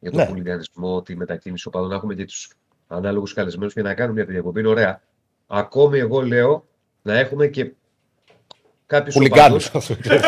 [0.00, 0.26] Για τον Ναι.
[0.26, 2.48] χουλιγανισμό, τη μετακίνηση οπαδών, να έχουμε και τους
[2.88, 4.60] ανάλογους καλεσμένους και να κάνουμε μια τέτοια εκπομπή.
[4.60, 5.00] Είναι ωραία.
[5.46, 6.64] Ακόμη εγώ λέω
[7.02, 7.70] να έχουμε και
[8.86, 9.70] κάποιους Χουλιγκάνους.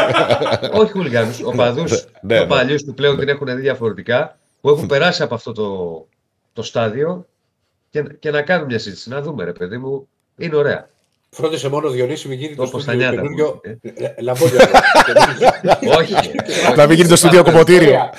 [0.81, 2.47] όχι χουλιγάνου, οπαδούς Ναι, πιο ναι.
[2.47, 6.07] παλιούς που πλέον την έχουν δει διαφορετικά, που έχουν περάσει από αυτό το,
[6.53, 7.27] το στάδιο
[7.91, 9.09] και, και να κάνουμε μια συζήτηση.
[9.09, 10.89] Να δούμε, ρε παιδί μου, είναι ωραία.
[11.31, 13.61] Φρόντισε μόνος Διονύση μην γίνει το Όπως τα στούντιο νιάτα καινούριο.
[13.65, 14.59] μου, Ε, Λαμπόγιο.
[15.99, 16.15] όχι.
[16.77, 17.95] Να μην γίνει το στούντιο κομμωτήριο.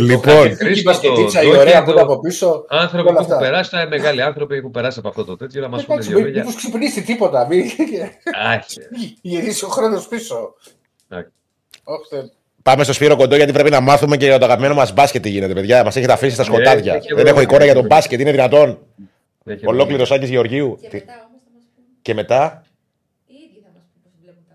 [0.00, 0.10] όχι.
[0.10, 2.64] Ε, Λοιπόν, Η μπασκετίτσα η ωραία που είναι από πίσω.
[2.68, 3.44] Άνθρωποι Όλα που έχουν αυτά.
[3.44, 6.18] περάσει, τα μεγάλοι άνθρωποι έχουν περάσει από αυτό το τέτοιο, να μας πούνε Εντάξει, δύο
[6.18, 6.44] μην λόγια.
[6.44, 7.46] τους ξυπνήσει τίποτα.
[7.46, 7.64] Μην
[8.52, 8.80] Άχι.
[9.22, 10.54] γυρίσει ο χρόνος πίσω.
[11.08, 11.30] Εντάξει.
[11.84, 12.30] Όχι, Θεέ.
[12.62, 15.28] πάμε στο Σπύρο Κοντό γιατί πρέπει να μάθουμε και για το αγαπημένο μας μπάσκετ τι
[15.28, 15.84] γίνεται, παιδιά.
[15.84, 16.94] Μας έχετε αφήσει στα Ε, σκοτάδια.
[16.94, 18.78] έχει Δεν έχω ευρώ- εικόνα για τον μπάσκετ, είναι δυνατόν.
[19.44, 20.78] Έχει Ολόκληρος Άκη Γεωργίου.
[20.80, 22.62] Και Τι- μετά όμως θα μας πούν, Και μετά;
[23.26, 24.54] οι ίδιοι θα μας πούν πώς βλέπουν τα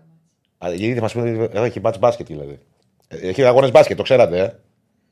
[0.60, 0.86] μάτια.
[0.86, 1.48] Α, Ήδη μας πούνε.
[1.52, 2.58] εδώ Έχει μπάτς μπάσκετ δηλαδή.
[3.08, 4.52] Ε, Έχει αγώνες μπάσκετ, το ξέρατε, ε.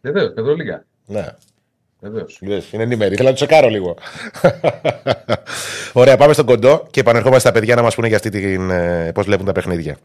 [0.00, 0.84] Βεβαίως, Ευρωλίγα.
[1.06, 1.26] Ναι.
[2.00, 2.38] Βεβαίως.
[2.42, 3.14] Λες, είναι ενήμερη.
[3.16, 3.96] Θέλω να το τσεκάρω λίγο.
[5.92, 8.70] Ωραία, πάμε στον κοντό και επανερχόμαστε στα παιδιά να μας πούνε για αυτή την.
[8.70, 9.96] Ε, Πώς βλέπουν τα παιχνίδια.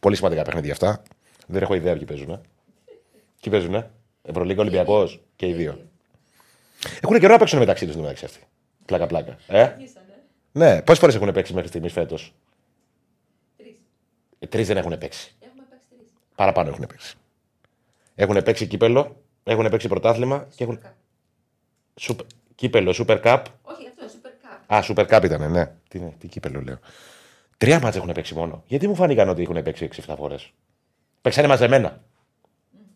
[0.00, 1.02] Πολύ σημαντικά παιχνίδια αυτά.
[1.46, 2.30] Δεν έχω ιδέα ποιοι παίζουν.
[2.30, 2.40] Ε.
[3.40, 3.90] Ποιοι παίζουν, ε.
[4.22, 5.78] Ευρωλίγα, Ολυμπιακός και οι δύο.
[7.00, 8.40] Έχουν καιρό να παίξουν μεταξύ τους μεταξύ αυτοί.
[8.86, 9.36] Πλάκα-πλάκα.
[9.46, 10.06] Ε; Αρχίσανε.
[10.52, 12.34] Ναι, πόσες φορές έχουν παίξει μέχρι στιγμής φέτος;
[13.56, 13.74] Τρεις.
[14.38, 15.34] Ε, Τρεις δεν έχουν παίξει.
[15.40, 16.08] Έχουμε παίξει τρεις.
[16.34, 17.14] Παραπάνω έχουν παίξει.
[18.14, 19.16] Έχουν παίξει κύπελο,
[19.48, 20.78] έχουν παίξει πρωτάθλημα και έχουν.
[20.82, 20.92] Super Cup.
[22.00, 23.42] Σούπερ, κύπελο, Super Cup.
[23.62, 24.74] Όχι αυτό, Super Cup.
[24.76, 25.72] Α, Super Cup ήταν, ναι.
[25.88, 26.78] Τι, είναι, τι κύπελο λέω.
[27.58, 28.62] Τρία μάτια έχουν παίξει μόνο.
[28.66, 30.52] Γιατί μου φάνηκαν ότι έχουν παίξει 6-7 φορές;
[31.22, 32.00] Παίξανε μαζεμένα.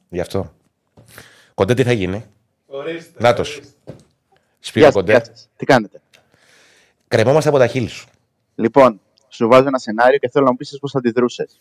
[0.08, 0.52] Γι' αυτό.
[1.54, 2.24] Κοντέ τι θα γίνει;
[2.66, 3.22] Ορίστε.
[3.22, 3.56] Νάτος.
[3.56, 3.74] ορίστε.
[4.60, 5.12] Σπύρο Γεια σας, κοντέ.
[5.12, 5.48] γεια σας.
[5.56, 6.00] Τι κάνετε;
[7.08, 8.08] Κρεμόμαστε από τα χείλη σου.
[8.54, 11.60] Λοιπόν, σου βάζω ένα σενάριο και θέλω να μου πεις πώς θα αντιδρούσες.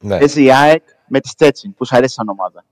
[0.00, 2.64] Ναι, Παίζει η ΑΕΚ με τη Στέτσιν, που σου αρέσει σαν ομάδα.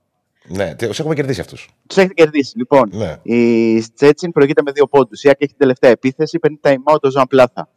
[0.49, 0.75] Ναι.
[0.75, 1.69] Τους έχουμε κερδίσει αυτούς.
[1.87, 2.57] Τους έχετε κερδίσει.
[2.57, 3.17] Λοιπόν, Ναι.
[3.23, 5.23] η Στέτσιν προηγείται με δύο πόντους.
[5.23, 7.69] Η ΑΕΚ έχει την τελευταία επίθεση, παίρνει time out ο Ζωάν Πλάθα.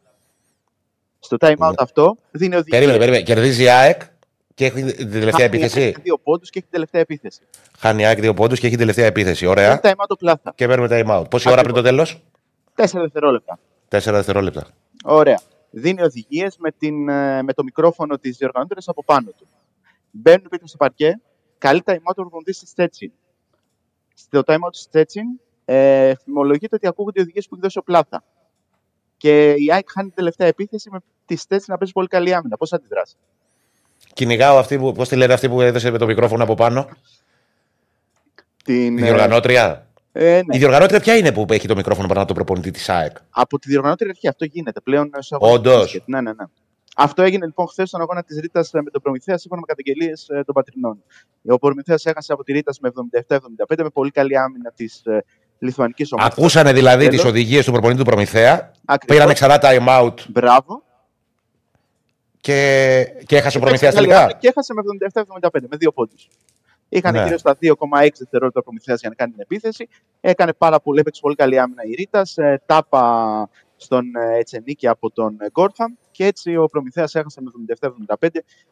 [1.19, 1.73] Στο time out Ναι.
[1.77, 2.77] αυτό δίνει οδηγία.
[2.79, 3.23] Περίμενε, περίμενε.
[3.23, 4.01] Κερδίζει η ΑΕΚ
[4.53, 7.39] και έχει την τελευταία επίθεση; Δύο πόντους και έχει την τελευταία επίθεση.
[7.77, 9.45] Χάνει η ΑΕΚ δύο πόντους και έχει την τελευταία επίθεση.
[9.45, 9.79] Ωραία.
[9.79, 10.53] Παίρνει time out ο Πλάθα.
[10.55, 11.29] Και παίρνουμε time out.
[11.29, 12.21] Πόση ώρα πριν το τέλος,
[12.75, 13.59] Τέσσερα δευτερόλεπτα.
[13.87, 14.67] Τέσσερα δευτερόλεπτα.
[15.03, 15.39] Ωραία.
[15.71, 19.47] Δίνει οδηγίες με, την, ε, με το μικρόφωνο της διοργανώτρια από πάνω του.
[20.11, 21.19] Μπαίνουν πίσω στο παρκέ,
[21.63, 23.11] καλεί time out ο προπονητή της Στέτσιν.
[24.13, 25.25] Στο time out της Στέτσιν,
[25.65, 28.23] ε, φημολογείται ότι ακούγονται οι οδηγίες που έχει δώσει ο Πλάθα.
[29.17, 32.57] Και η ΑΕΚ χάνει την τελευταία επίθεση με τη Στέτσιν να παίζει πολύ καλή άμυνα.
[32.57, 33.15] Πώς αντιδράσει.
[34.13, 34.91] Κυνηγάω αυτή που.
[34.91, 36.89] Πώς τη λένε αυτή που έδωσε με το μικρόφωνο από πάνω;
[38.63, 40.55] Την, Η ε, διοργανώτρια; ε, ναι.
[40.55, 43.59] Η διοργανώτρια ποια είναι που έχει το μικρόφωνο πάνω από τον προπονητή της ΑΕΚ; Από
[43.59, 45.53] τη διοργανώτρια αρχή αυτό γίνεται πλέον στου αγώνε.
[45.53, 46.03] Όντως.
[46.05, 46.45] Ναι, ναι, ναι.
[46.95, 50.53] Αυτό έγινε λοιπόν χθες στον αγώνα της Ρίτα με τον Προμηθέας σύμφωνα με καταγγελίες των
[50.55, 51.03] πατρινών.
[51.47, 52.91] Ο Προμηθέας έχασε από τη Ρίτα με
[53.27, 53.37] 77-75
[53.83, 55.23] με πολύ καλή άμυνα της ε,
[55.59, 56.33] Λιθουανικής ομάδας.
[56.37, 57.19] Ακούσανε δηλαδή Τέλος.
[57.21, 58.71] τις οδηγίες του προπονητή του Προμηθέα.
[58.85, 59.17] Ακριβώς.
[59.17, 60.83] Πήρανε ξανά time out Μπράβο.
[62.41, 64.19] και, και έχασε ο Προμηθέας Παίξε καλή τελικά.
[64.19, 64.81] άμυνα Και έχασε με
[65.61, 66.27] 77-75 με δύο πόντους.
[66.89, 67.23] Είχαν Ναι.
[67.23, 69.87] γύρω στα 2,6 δευτερόλεπτα ο Προμηθέας για να κάνει την επίθεση.
[70.21, 72.21] Έκανε πάρα πολύ, έπαιξε πολύ καλή άμυνα η Ρίτα.
[72.65, 73.49] τάπα
[73.83, 75.93] στον ε, Ετσενίκη από τον ε, Γκόρθαμ.
[76.11, 77.51] Και έτσι ο Προμηθέας έχασε με
[78.19, 78.27] 77-75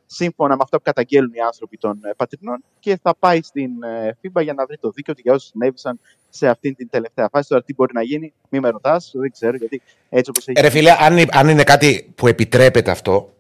[0.05, 4.17] σύμφωνα με αυτά που καταγγέλνουν οι άνθρωποι των ε, πατρινών και θα πάει στην ε,
[4.23, 7.49] FIBA για να βρει το δίκαιο του για όσους συνέβησαν σε αυτήν την τελευταία φάση.
[7.49, 10.59] Τώρα τι μπορεί να γίνει, μη με ρωτάς, δεν ξέρω γιατί έτσι όπως έχει.
[10.59, 13.33] Ε, Ρε φίλε, αν, είναι- αν είναι κάτι που επιτρέπεται αυτό,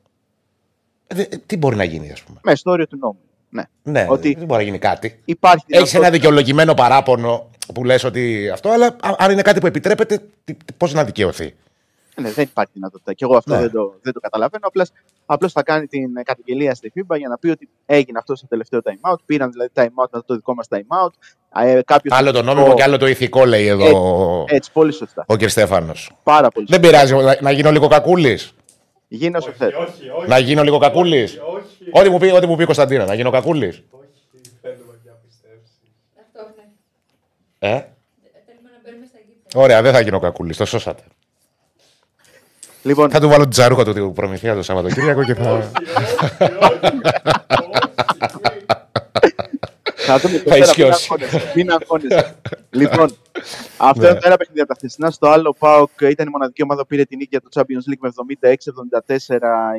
[1.07, 3.19] ε, δε- τι μπορεί να γίνει, ας πούμε; Με στο όριο του νόμου.
[3.49, 3.63] Ναι.
[3.83, 5.21] Ναι, Ότι- δεν μπορεί να γίνει κάτι.
[5.25, 9.59] Υπάρχει Έχεις ένα δυνατότητα- δικαιολογημένο παράπονο που λες ότι αυτό, αλλά α- αν είναι κάτι
[9.59, 10.21] που επιτρέπεται,
[10.77, 11.53] πώς να δικαιωθεί.
[12.21, 13.13] Ναι, δεν υπάρχει δυνατότητα.
[13.13, 13.59] Και εγώ αυτό Ναι.
[13.59, 14.67] δεν, το, δεν το καταλαβαίνω.
[14.67, 14.89] Απλώς,
[15.25, 18.47] απλώς θα κάνει την ε, καταγγελία στη FIBA για να πει ότι έγινε αυτό στο
[18.47, 19.15] τελευταίο time out.
[19.25, 21.09] Πήραν δηλαδή time out μετά το δικό μας time out.
[21.63, 23.85] Ε, κάποιος Άλλο το ηθικό- νόμιμο και άλλο το ηθικό, λέει εδώ
[24.41, 25.25] ο- Έτσι, πολύ σωστά.
[25.27, 25.47] ο κ.
[25.49, 26.11] Στέφανος.
[26.23, 26.97] Πάρα πολύ Δεν σωστά.
[27.07, 28.53] πειράζει, να, να γίνω λίγο κακούλης.
[29.07, 29.73] Γίνει όσο Όχι, θες.
[29.73, 30.27] όχι, όχι.
[30.29, 31.31] Να γίνω λίγο κακούλης.
[31.31, 31.89] Όχι, όχι.
[31.91, 33.83] Ό,τι μου πει, ό,τι μου πει η Κωνσταντίνα, να γίνω κακούλης.
[33.91, 35.71] Όχι, θέλουμε για πιστέψει.
[36.19, 36.63] Αυτό, ναι.
[37.63, 37.73] Ε, Ε,
[38.45, 39.63] Θέλουμε να μπαίνουμε στα γήπεδα.
[39.63, 41.03] ωραία, δεν θα γίνω κακούλης, το σώσατε.
[42.83, 45.71] Λοιπόν, Θα του βάλω την τζαρούχα του του προμηθεία το Σαββατοκύριακο και θα.
[50.15, 50.29] Όχι, όχι, όχι.
[50.29, 51.07] θα δούμε το Θα πέρα, μην ισιώσει.
[51.11, 52.35] αγχώνεσαι, Μην αγχώνεσαι.
[52.81, 53.15] λοιπόν,
[53.77, 54.07] αυτό Ναι.
[54.09, 55.11] είναι το ένα παιχνίδι από τα χθεσινά.
[55.11, 57.91] Στο άλλο, ο Πάοκ ήταν η μοναδική ομάδα που πήρε την νίκη για το Champions
[57.91, 58.09] League με
[59.37, 59.37] 76-74.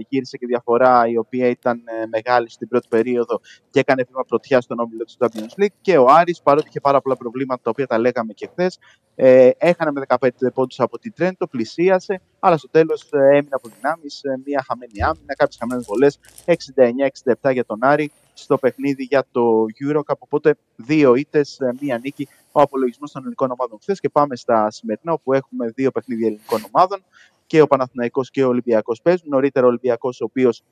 [0.09, 3.41] Γύρισε και διαφορά η οποία ήταν ε, μεγάλη στην πρώτη περίοδο
[3.71, 5.75] και έκανε βήμα πρωτιά στον όμιλο του Champions League.
[5.81, 8.79] Και ο Άρης, παρότι είχε πάρα πολλά προβλήματα τα οποία τα λέγαμε και χθες,
[9.15, 14.21] ε, έχανε με 15 πόντους από την Τρέντο, πλησίασε, αλλά στο τέλος έμεινε από δυνάμεις.
[14.45, 16.19] Μία χαμένη άμυνα, κάποιες χαμένες βολές.
[16.45, 18.13] 69-67 για τον Άρη
[18.43, 20.15] στο παιχνίδι για το Eurocup.
[20.19, 22.29] Οπότε δύο ήττες, μία νίκη.
[22.53, 24.01] Ο απολογισμός των ελληνικών ομάδων χθες.
[24.01, 27.05] Και πάμε στα σημερινά, όπου έχουμε δύο παιχνίδια ελληνικών ομάδων.
[27.47, 29.29] Και ο Παναθηναϊκός και ο Ολυμπιακός παίζουν.
[29.29, 30.63] Νωρίτερα ο Ολυμπιακός, ο οποίος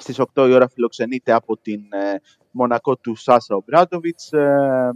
[0.00, 2.20] στις 8 η ώρα φιλοξενείται από την ε,
[2.56, 4.28] Μονακό του Σάσα Ομπράντοβιτς,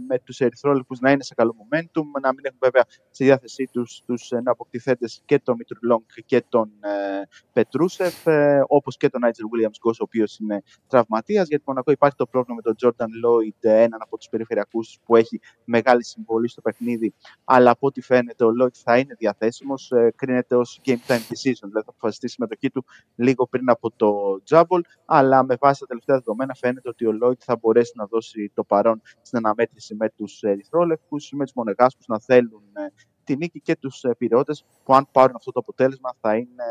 [0.07, 4.01] με τους Ερυθρόλεπτου να είναι σε καλό momentum, να μην έχουν βέβαια στη διάθεσή τους
[4.05, 7.21] τους αποκτηθέντες και τον Μίτρου Λόγκ και τον ε,
[7.53, 11.47] Πετρούσεφ, ε, όπως και τον Νάιτζερ Williams Γκος, ο οποίος είναι τραυματίας.
[11.47, 15.39] Γιατί Μονακό υπάρχει το πρόβλημα με τον Τζόρνταν Λόιντ, έναν από τους περιφερειακούς που έχει
[15.63, 17.13] μεγάλη συμβολή στο παιχνίδι.
[17.43, 19.91] Αλλά από ό,τι φαίνεται, ο Λόιντ θα είναι διαθέσιμος.
[19.91, 23.91] Ε, κρίνεται ως game time decision, δηλαδή θα αποφασιστεί η συμμετοχή του λίγο πριν από
[23.95, 24.81] το Τζάμπολ.
[25.05, 28.63] Αλλά με βάση τα τελευταία δεδομένα φαίνεται ότι ο Λόιντ θα μπορέσει να δώσει το
[28.63, 32.87] παρόν στην αναμέτρηση με τους Ερυθρόλευκου, με τους Μονεγάσκους να θέλουν ε,
[33.23, 34.53] τη νίκη και τους πυρεώτε
[34.83, 36.63] που αν πάρουν αυτό το αποτέλεσμα θα είναι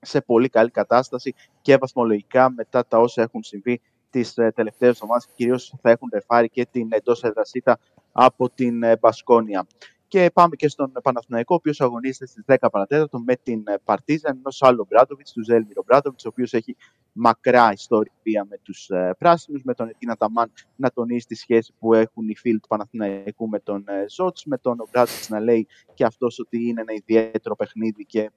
[0.00, 3.80] σε πολύ καλή κατάσταση και βαθμολογικά μετά τα όσα έχουν συμβεί
[4.10, 7.78] τις τελευταίες εβδομάδες και κυρίως θα έχουν ρεφάρει και την εντός έδρασίτα
[8.12, 9.66] από την Μπασκόνια.
[10.14, 14.62] Και πάμε και στον Παναθηναϊκό, ο οποίος αγωνίζεται στις 10 παρατέταρτο με την Παρτίζαν, ενός
[14.62, 16.76] άλλου Μπράντοβιτ, τους Ζέλμιρο Μπράντοβιτ, ο οποίος έχει
[17.12, 21.94] μακρά ιστορία με τους ε, πράσινους, με τον Ετίνα Ταμάν να τονίσει τη σχέση που
[21.94, 26.04] έχουν οι φίλοι του Παναθηναϊκού με τον ε, Ζότ, με τον Μπράντοβιτ να λέει και
[26.04, 28.30] αυτός ότι είναι ένα ιδιαίτερο παιχνίδι και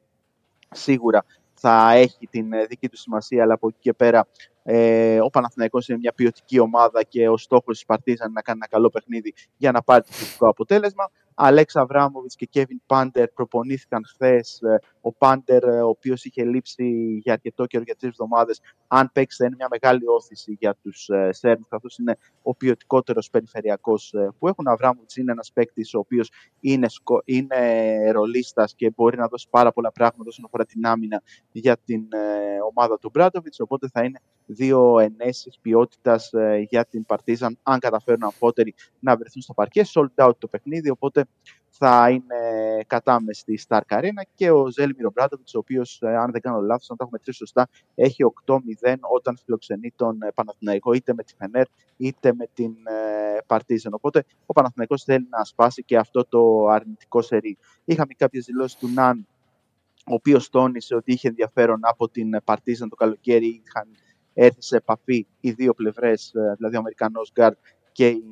[0.71, 4.27] σίγουρα θα έχει την ε, δική του σημασία, αλλά από εκεί και πέρα
[4.63, 8.67] ε, ο Παναθηναϊκός είναι μια ποιοτική ομάδα και ο στόχος της Παρτίζαν να κάνει ένα
[8.67, 11.11] καλό παιχνίδι για να πάρει το θετικό αποτέλεσμα.
[11.39, 14.61] Αλέξ Αβράμοβιτ και Κέβιν Πάντερ προπονήθηκαν χθες.
[15.01, 19.45] Ο Πάντερ, ο οποίος είχε λείψει για αρκετό καιρό, για τρεις εβδομάδες, αν παίξει, θα
[19.45, 24.67] είναι μια μεγάλη όθηση για τους Σέρβους, καθώς είναι ο ποιοτικότερος περιφερειακός που έχουν.
[24.67, 26.87] Ο Αβράμοβιτς είναι ένας παίκτης ο οποίος είναι,
[27.25, 32.07] είναι ρολίστας και μπορεί να δώσει πάρα πολλά πράγματα όσον αφορά την άμυνα για την
[32.69, 33.59] ομάδα του Μπράτοβιτς.
[33.59, 36.31] Οπότε θα είναι δύο ενέσεις ποιότητας
[36.69, 39.83] για την Παρτίζαν, αν καταφέρουν αμφότεροι να βρεθούν στο παρκέ.
[39.93, 41.25] Sold out το παιχνίδι, οπότε
[41.69, 42.35] θα είναι
[42.87, 46.97] κατάμεση στη Stark Arena και ο Ζέλμιρο Μπράντοβιτ, ο οποίος, αν δεν κάνω λάθος, αν
[46.97, 48.57] τα έχουμε μετρήσει σωστά, έχει 8-0
[49.13, 51.65] όταν φιλοξενεί τον Παναθηναϊκό είτε με τη Φενέρ
[51.97, 52.73] είτε με την
[53.47, 53.93] Παρτίζαν.
[53.93, 57.57] Οπότε ο Παναθηναϊκός θέλει να σπάσει και αυτό το αρνητικό σερί.
[57.85, 59.27] Είχαμε κάποιες δηλώσεις του Ναν,
[60.05, 63.61] ο οποίος τόνισε ότι είχε ενδιαφέρον από την Παρτίζαν το καλοκαίρι.
[63.65, 63.87] Είχαν
[64.39, 67.57] έρθει σε επαφή οι δύο πλευρές, δηλαδή ο Αμερικανός γκαρντ
[67.91, 68.23] και η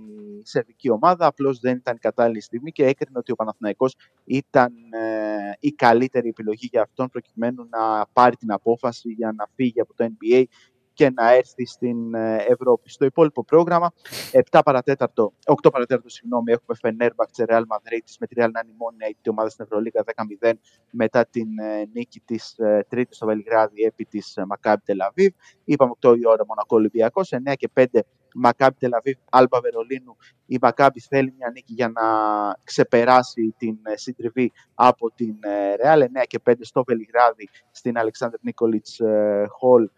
[0.44, 1.26] σερβική ομάδα.
[1.26, 6.28] Απλώς δεν ήταν η κατάλληλη στιγμή και έκρινε ότι ο Παναθηναϊκός ήταν ε, η καλύτερη
[6.30, 10.44] επιλογή για αυτόν προκειμένου να πάρει την απόφαση για να φύγει από το NBA
[10.96, 12.90] και να έρθει στην ε, Ευρώπη.
[12.90, 13.92] Στο υπόλοιπο πρόγραμμα,
[14.52, 18.76] 7 παρατέταρτο, 8 παρατέταρτο, συγγνώμη, έχουμε Φενέρμπαχτσε Real Madrid με τη Real να είναι η
[18.78, 20.04] μόνη αίτητη ομάδα στην Ευρωλίγα
[20.42, 20.52] 10-0
[20.90, 25.34] μετά την ε, νίκη της ε, Τρίτης στο Βελιγράδι επί της Μακάμπι Τελαβίβ.
[25.64, 27.86] Είπαμε 8 η ώρα Μονακό Ολυμπιακός, 9 και 5
[28.36, 30.16] Μακάμπι Τελαβίβ, Άλμπα Βερολίνου.
[30.46, 32.04] Η Μακάμπι θέλει μια νίκη για να
[32.64, 35.36] ξεπεράσει την συντριβή από την
[35.82, 36.02] Ρεάλ.
[36.02, 39.02] 9 και 5 στο Βελιγράδι, στην Αλεξάνδρ Νίκολιτς
[39.50, 39.90] Χολ,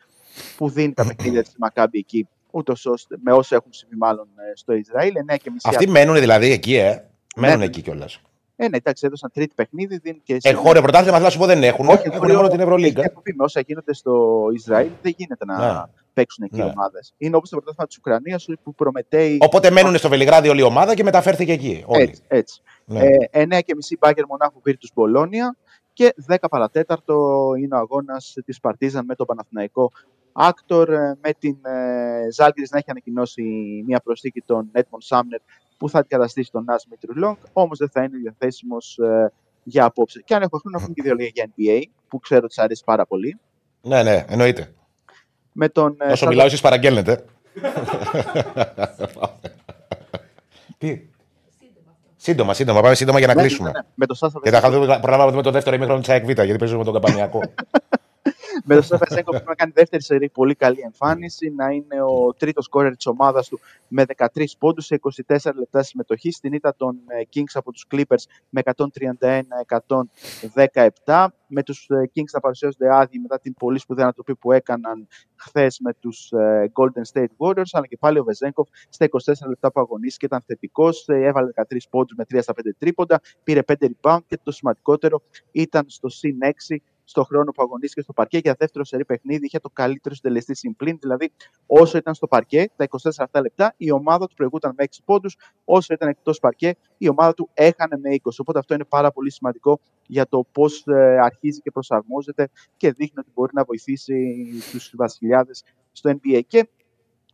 [0.58, 4.74] που δίνει τα παιχνίδια της Μακάμπι εκεί, ούτως ώστε με όσα έχουν συμβεί μάλλον στο
[4.74, 5.14] Ισραήλ.
[5.32, 7.04] 9 και μισή Αυτοί μένουν δηλαδή εκεί, ε.
[7.36, 7.66] Μένουν Ναι.
[7.66, 8.22] εκεί κιόλας.
[8.60, 9.98] Ε, ναι, εντάξει, έδωσαν τρίτη παιχνίδι.
[9.98, 11.88] Δίνουν και Εγχώρια πρωτάθλημα, θα σου πω δεν έχουν.
[11.88, 13.04] Όχι, έχουν μόνο την Ευρωλίγκα.
[13.04, 15.82] Έχω πει, με όσα γίνονται στο Ισραήλ δεν γίνεται να Ναι.
[16.14, 16.64] παίξουν εκεί Ναι.
[16.64, 17.14] ομάδες.
[17.18, 19.38] Είναι όπως το πρωτάθλημα της Ουκρανίας που προμετέει.
[19.42, 21.84] Οπότε μένουν στο Βελιγράδι όλη η ομάδα και μεταφέρθηκε εκεί.
[21.88, 22.02] Όλοι.
[22.02, 22.22] Έτσι.
[22.28, 22.62] έτσι.
[22.86, 23.00] Ναι.
[23.00, 25.56] Ε, 9 και μισή Μπάγκερ Μονάχου Βίρτου Μπολόνια
[25.94, 29.92] και 10 παρά τέταρτο είναι ο αγώνας της Παρτίζαν με τον Παναθηναϊκό
[30.40, 33.44] Άκτορ ε, με την ε, Ζαλγκίρις να έχει ανακοινώσει
[33.86, 35.40] μια προσθήκη τον Έντμοντ Σάμνερ
[35.78, 39.32] που θα αντικαταστήσει τον Ναζ Μήτρου-Λονγκ, όμως δεν θα είναι διαθέσιμος ε,
[39.64, 40.22] για απόψε.
[40.26, 42.84] Και αν έχω χρόνο, έχουμε και δύο λόγια για NBA που ξέρω ότι σ' αρέσει
[42.86, 43.40] πάρα πολύ.
[43.82, 44.74] ναι, ναι, εννοείται.
[45.52, 47.26] Με τον, ε, Όσο Σάββα- μιλάω, εσείς παραγγέλνετε.
[50.78, 50.88] Τι;
[51.58, 52.10] Σύντομα αυτό.
[52.18, 52.82] Σύντομα, σύντομα.
[52.82, 53.70] Πάμε σύντομα για να Ναι, ναι, κλείσουμε.
[53.72, 56.24] ναι, Με τον Σάσα Και θα χαθούμε, προλάβαμε να δούμε το δεύτερο ημίχρονο της ΑΕΚ
[56.26, 57.40] Β, γιατί παίζουμε με τον Καμπανιακό.
[58.64, 62.34] με τον Σέφα Σέγκο πρέπει να κάνει δεύτερη σερή πολύ καλή εμφάνιση, να είναι ο
[62.38, 66.32] τρίτος σκόρερ της ομάδας του με 13 πόντους σε 24 λεπτά συμμετοχή.
[66.32, 68.62] Στην ήττα των ε, Kings από τους Clippers με
[71.06, 71.28] 131-117.
[71.48, 75.94] Με τους Kings να παρουσιάζονται άδειοι μετά την πολύ σπουδαία ανατροπή που έκαναν χθες με
[75.94, 76.32] τους
[76.74, 77.70] Golden State Warriors.
[77.72, 81.06] Αλλά και πάλι ο Βεζέγκοφ στα 24 λεπτά που αγωνίστηκε ήταν θετικός.
[81.08, 83.22] Έβαλε 13 πόντους με 3 στα 5 τρίποντα.
[83.44, 85.22] Πήρε 5 rebound και το σημαντικότερο
[85.52, 86.38] ήταν στο συν
[86.70, 86.76] 6
[87.10, 89.46] στο χρόνο που αγωνίστηκε στο παρκέ για δεύτερο σερή παιχνίδι.
[89.46, 90.98] Είχε το καλύτερο συντελεστή συμπλήν.
[91.02, 91.32] Δηλαδή,
[91.66, 95.38] όσο ήταν στο παρκέ, τα 24 αυτά λεπτά, η ομάδα του προηγούταν με 6 πόντους.
[95.66, 98.18] Όσο ήταν εκτός παρκέ, η ομάδα του έχανε με 20.
[98.38, 100.84] Οπότε αυτό είναι πάρα πολύ σημαντικό για το πώς
[101.22, 104.16] αρχίζει και προσαρμόζεται και δείχνει ότι μπορεί να βοηθήσει
[104.72, 106.42] τους βασιλιάδες στο NBA.
[106.48, 106.70] Και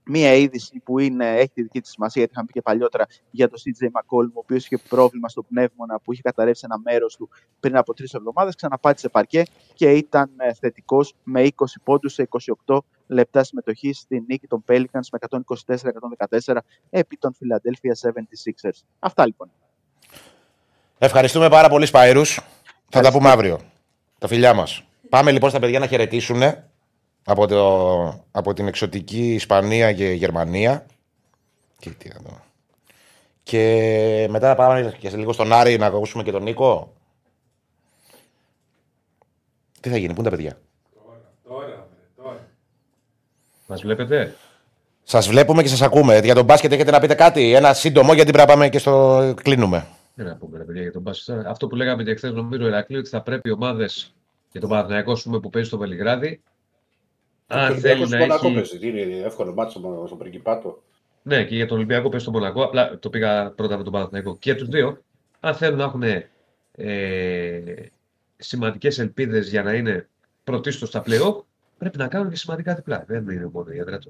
[0.06, 3.50] Μία είδηση που είναι, έχει τη δική της σημασία, γιατί είχαμε πει και παλιότερα για
[3.50, 7.30] το CJ McCollum, ο οποίος είχε πρόβλημα στο πνεύμονα που είχε καταρρεύσει ένα μέρος του
[7.60, 8.56] πριν από τρεις εβδομάδες.
[8.56, 9.44] Ξαναπάτησε παρκέ
[9.74, 11.50] και ήταν θετικός με 20
[11.84, 12.28] πόντους σε
[12.66, 12.78] 28
[13.08, 15.20] λεπτά συμμετοχή στη νίκη των Pelicans με
[16.44, 16.58] 124-114
[16.90, 18.82] επί των Philadelphia 76ers.
[19.00, 19.52] Αυτά λοιπόν.
[20.98, 22.40] Ευχαριστούμε πάρα πολύ, Σπάιρους.
[22.90, 23.60] Θα τα πούμε αύριο.
[24.18, 24.84] Τα φιλιά μας.
[25.10, 26.42] Πάμε λοιπόν στα παιδιά να χαιρετήσουν
[27.24, 30.86] από, το, από την εξωτική Ισπανία και Γερμανία.
[31.80, 32.40] Και, τι να δω.
[33.44, 36.94] και μετά πάμε και σε λίγο στον Άρη να ακούσουμε και τον Νίκο.
[39.80, 40.58] Τι θα γίνει, πού είναι τα παιδιά;
[41.48, 42.48] Τώρα, βρε, τώρα.
[43.68, 44.36] Μας βλέπετε;
[45.04, 46.20] Σας βλέπουμε και σας ακούμε.
[46.20, 49.34] Για τον μπάσκετ έχετε να πείτε κάτι; Ένα σύντομο γιατί πρέπει να πάμε και στο
[49.44, 49.88] κλείνουμε.
[50.16, 51.36] Δεν να πούμε ρε παιδιά για τον μπάσκετ.
[51.36, 54.14] Τώρα, Αυτό που λέγαμε και χθες, νομίζω, Ερακλή, ότι θα πρέπει οι ομάδες
[54.52, 56.42] για τον Παναθηναϊκό ας πούμε, που παίζει στο Βελιγράδι,
[57.54, 58.56] αν θέλει να Μονακό έχει.
[58.56, 58.88] παίζει.
[58.88, 60.84] Είναι εύκολο μάτσο στο, στο Πριγκιπάτο.
[61.22, 62.64] Ναι, και για τον Ολυμπιακό παίζει στο Μονακό.
[62.64, 64.38] Απλά το πήγα πρώτα με τον Παναθηναϊκό.
[64.38, 65.02] Και για τους δύο,
[65.40, 66.04] αν θέλουν να έχουν
[66.72, 67.76] ε,
[68.38, 70.08] σημαντικές ελπίδες για να είναι
[70.44, 71.44] πρωτίστως στα play
[71.78, 73.04] πρέπει να κάνουν και σημαντικά διπλά.
[73.08, 74.10] Δεν είναι μόνο η έδρα του.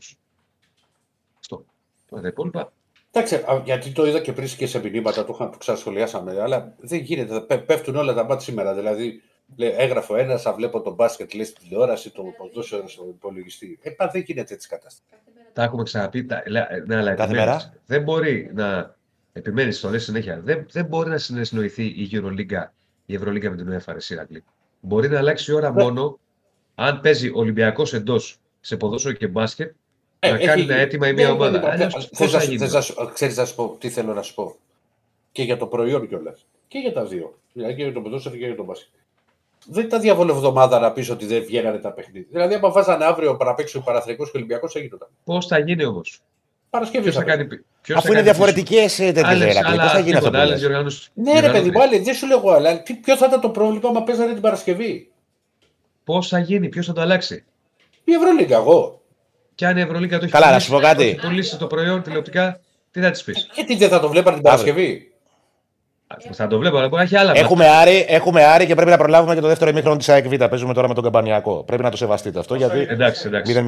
[1.40, 1.66] Αυτό.
[2.10, 2.72] Τώρα τα υπόλοιπα.
[3.12, 6.76] Εντάξει, α, γιατί το είδα και πριν και σε μηνύματα, το, είχα- το ξανασχολιάσαμε, αλλά
[6.80, 7.40] δεν γίνεται.
[7.40, 8.74] πέ- Πέφτουν όλα τα μάτια σήμερα.
[8.74, 9.22] Δηλαδή,
[9.56, 13.80] λέει, έγραφε ένας, θα βλέπω το μπάσκετ, λέει στην τηλεόραση, το ποδόσφαιρο στο υπολογιστή.
[13.82, 15.02] Ε, πα, δεν γίνεται έτσι κατάσταση.
[15.10, 16.26] Κάθε μέρα Τα έχουμε ξαναπεί.
[16.26, 17.54] Τα, λέ- ναι, αλλά Κάθε επιμένεις.
[17.64, 18.96] μέρα; Δεν μπορεί να
[19.34, 20.40] επιμένεις, το λες συνέχεια.
[20.44, 22.66] Δεν, δεν μπορεί να συνεννοηθεί η Euroliga,
[23.06, 24.44] η Ευρωλίγκα με την UEFA, ρε Σιρακλή.
[24.80, 25.84] Μπορεί να αλλάξει η ώρα Ναι.
[25.84, 26.20] μόνο
[26.76, 29.76] αν παίζει Ολυμπιακός εντός σε ποδόσφαιρο και μπάσκετ
[30.20, 30.74] Ε, να έχει κάνει γίνει.
[30.74, 31.60] ένα αίτημα η Ναι, μία ναι, ομάδα.
[31.60, 33.76] ναι, Αλλιώς θες πώς να θα σου- γίνει; θες να σου- Ξέρεις να σου πω
[33.80, 34.56] τι θέλω να σου πω.
[35.32, 36.46] Και για το προϊόν κιόλας.
[36.68, 37.38] Και για τα δύο.
[37.54, 38.90] Δηλαδή και για το ποδόσφαιρο και για το μπάσκετ.
[39.66, 42.28] Δεν ήταν διάβολο εβδομάδα να πεις ότι δεν βγαίνανε τα παιχνίδια.
[42.32, 44.98] Δηλαδή, άμα βάζανε αύριο να παίξει ο Παναθρικό και ο Ολυμπιακός, έγινε.
[45.24, 46.20] Πώς θα γίνει όμως;
[46.70, 47.46] Παρασκευή Ποιος θα θα κάνει.
[47.82, 50.38] ποιος Αφού θα είναι κάνει διαφορετικές τέτοιες Άλλες- Πώς άλλα θα γίνει αυτό τίποτα, που
[50.38, 51.82] άλλες λες; διοργανώσεις- Ναι, ρε παιδί μου, διοργανώτες.
[51.94, 54.42] άλλη, δεν σου λέω εγώ, αλλά τι- ποιο θα ήταν το πρόβλημα άμα παίζανε την
[54.42, 55.12] Παρασκευή;
[56.04, 57.44] Πώς θα γίνει, ποιος θα το αλλάξει;
[58.04, 59.02] Η Ευρωλίγκα, εγώ.
[59.56, 61.04] Και αν η Ευρωλίγκα το έχει Καλά, να πουλήσει- σου πω κάτι.
[61.04, 62.60] έχει πουλήσει το προϊόν τηλεοπτικά,
[62.92, 64.74] τι θα της πεις; Γιατί δεν θα το βλέπανε την Αύριο.
[64.74, 65.13] Παρασκευή;
[66.32, 67.32] Θα το βλέπω, αλλά μπορεί να έχει άλλα.
[67.36, 70.44] Έχουμε άρη, έχουμε άρη και πρέπει να προλάβουμε και το δεύτερο ημίχρονο της ΑΕΚ Β.
[70.46, 71.64] Παίζουμε τώρα με τον Καμπανιακό.
[71.64, 72.80] Πρέπει να το σεβαστείτε αυτό γιατί.
[72.90, 73.54] Εντάξει, εντάξει.
[73.58, 73.66] 0-0.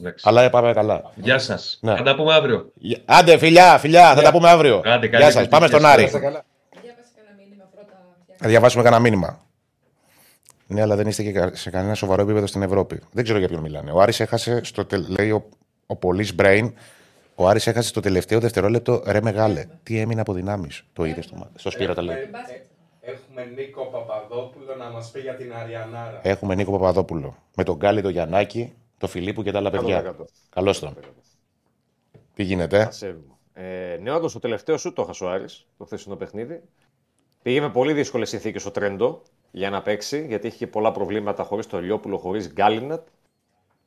[0.00, 0.24] εντάξει.
[0.28, 1.02] Αλλά πάμε καλά.
[1.14, 1.78] Γεια σας.
[1.82, 1.96] Ναι.
[1.96, 2.72] Θα τα πούμε αύριο.
[3.04, 4.76] Άντε, φιλιά, φιλιά, θα τα πούμε αύριο.
[4.84, 5.40] Άντε, καλή Γεια σας.
[5.42, 5.48] επιτυχία.
[5.48, 6.02] Πάμε στον Γεια Άρη.
[6.04, 6.44] Είστε καλά.
[6.82, 7.92] διάβασα κανένα μήνυμα πρώτα.
[8.38, 9.40] Θα διαβάσουμε κανένα μήνυμα.
[10.66, 13.00] Ναι, αλλά δεν είστε και κα- σε κανένα σοβαρό επίπεδο στην Ευρώπη.
[13.12, 13.90] Δεν ξέρω για ποιον μιλάνε.
[13.90, 14.84] Ο Άρης έχασε στο.
[14.84, 15.44] τε- Λέει ο,
[15.86, 16.72] ο Πολύς Brain.
[17.42, 19.02] Ο Άρης έχασε στο τελευταίο δευτερόλεπτο.
[19.06, 19.66] Ρε μεγάλε.
[19.82, 20.84] Τι έμεινε από δυνάμεις.
[20.92, 22.16] Το είδες στο, στο Σπύρο τα λέει.
[22.16, 22.38] Έχουμε,
[23.00, 26.20] ε, έχουμε Νίκο Παπαδόπουλο να μας πει για την Αριανάρα.
[26.22, 27.36] Έχουμε Νίκο Παπαδόπουλο.
[27.56, 30.14] Με τον Γκάλι, τον Γιαννάκη, τον Φιλίππου και τα άλλα παιδιά.
[30.20, 30.24] 100%.
[30.50, 30.96] Καλώς τον.
[32.34, 32.88] Τι γίνεται.
[32.90, 33.34] Σέβομαι.
[33.52, 36.62] Ε, ναι, όντω το τελευταίος σου το έχασε ο Άρης, το χθεσινό παιχνίδι.
[37.42, 41.42] Πήγε με πολύ δύσκολες συνθήκες ο Τρέντο για να παίξει, γιατί είχε και πολλά προβλήματα
[41.42, 43.06] χωρίς το Λιόπουλο, χωρίς Γκάλινατ.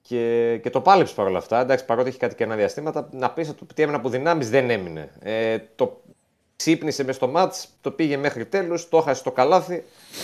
[0.08, 1.60] Και, και το πάλεψε παρόλα αυτά.
[1.60, 5.10] Εντάξει, παρότι είχε κάτι κενά διαστήματα, να πεις ότι έμεινε από δυνάμεις δεν έμεινε.
[5.20, 6.02] Ε, το
[6.56, 9.84] ξύπνησε μες στο μάτς, το πήγε μέχρι τέλου, το έχασε στο καλάθι.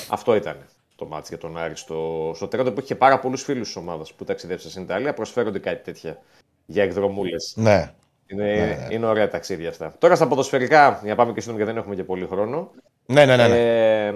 [0.10, 0.58] Αυτό ήταν
[0.95, 4.14] το μάτς για τον Άρη στο, στο Τρέντο που είχε πάρα πολλούς φίλους της ομάδας
[4.14, 5.14] που ταξιδέψαν στην Ιταλία.
[5.14, 6.22] Προσφέρονται κάτι τέτοια
[6.66, 7.53] για εκδρομούλες.
[7.56, 7.94] Ναι.
[8.28, 9.95] Είναι, είναι ωραία ταξίδια αυτά.
[9.98, 12.72] Τώρα στα ποδοσφαιρικά, για να πάμε και σύντομα γιατί δεν έχουμε και πολύ χρόνο.
[13.06, 13.48] Ναι, ναι, ναι.
[13.48, 14.06] ναι.
[14.08, 14.14] Ε,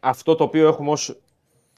[0.00, 1.16] αυτό το οποίο έχουμε ως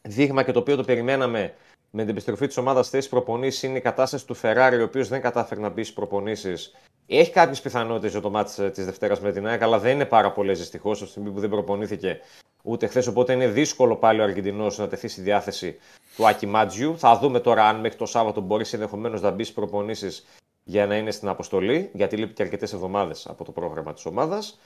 [0.02, 1.55] δείγμα και το οποίο το περιμέναμε
[1.90, 5.20] με την επιστροφή της ομάδας στι προπονήσει είναι η κατάσταση του Φεράρι, ο οποίος δεν
[5.20, 6.74] κατάφερε να μπει στις προπονήσεις.
[7.06, 10.32] Έχει κάποιες πιθανότητες για το μάτι της Δευτέρας με την ΑΕΚ, αλλά δεν είναι πάρα
[10.32, 12.20] πολλέ δυστυχώ, από τη στιγμή που δεν προπονήθηκε
[12.62, 13.06] ούτε χθες.
[13.06, 15.77] Οπότε είναι δύσκολο πάλι ο Αργεντινός να τεθεί στη διάθεση
[16.16, 16.98] του Άκη Μάτζιου.
[16.98, 20.27] Θα δούμε τώρα αν μέχρι το Σάββατο μπορεί ενδεχομένω να μπει στις προπονήσεις
[20.65, 24.59] για να είναι στην αποστολή, γιατί λείπει και αρκετές εβδομάδες από το πρόγραμμα της ομάδας.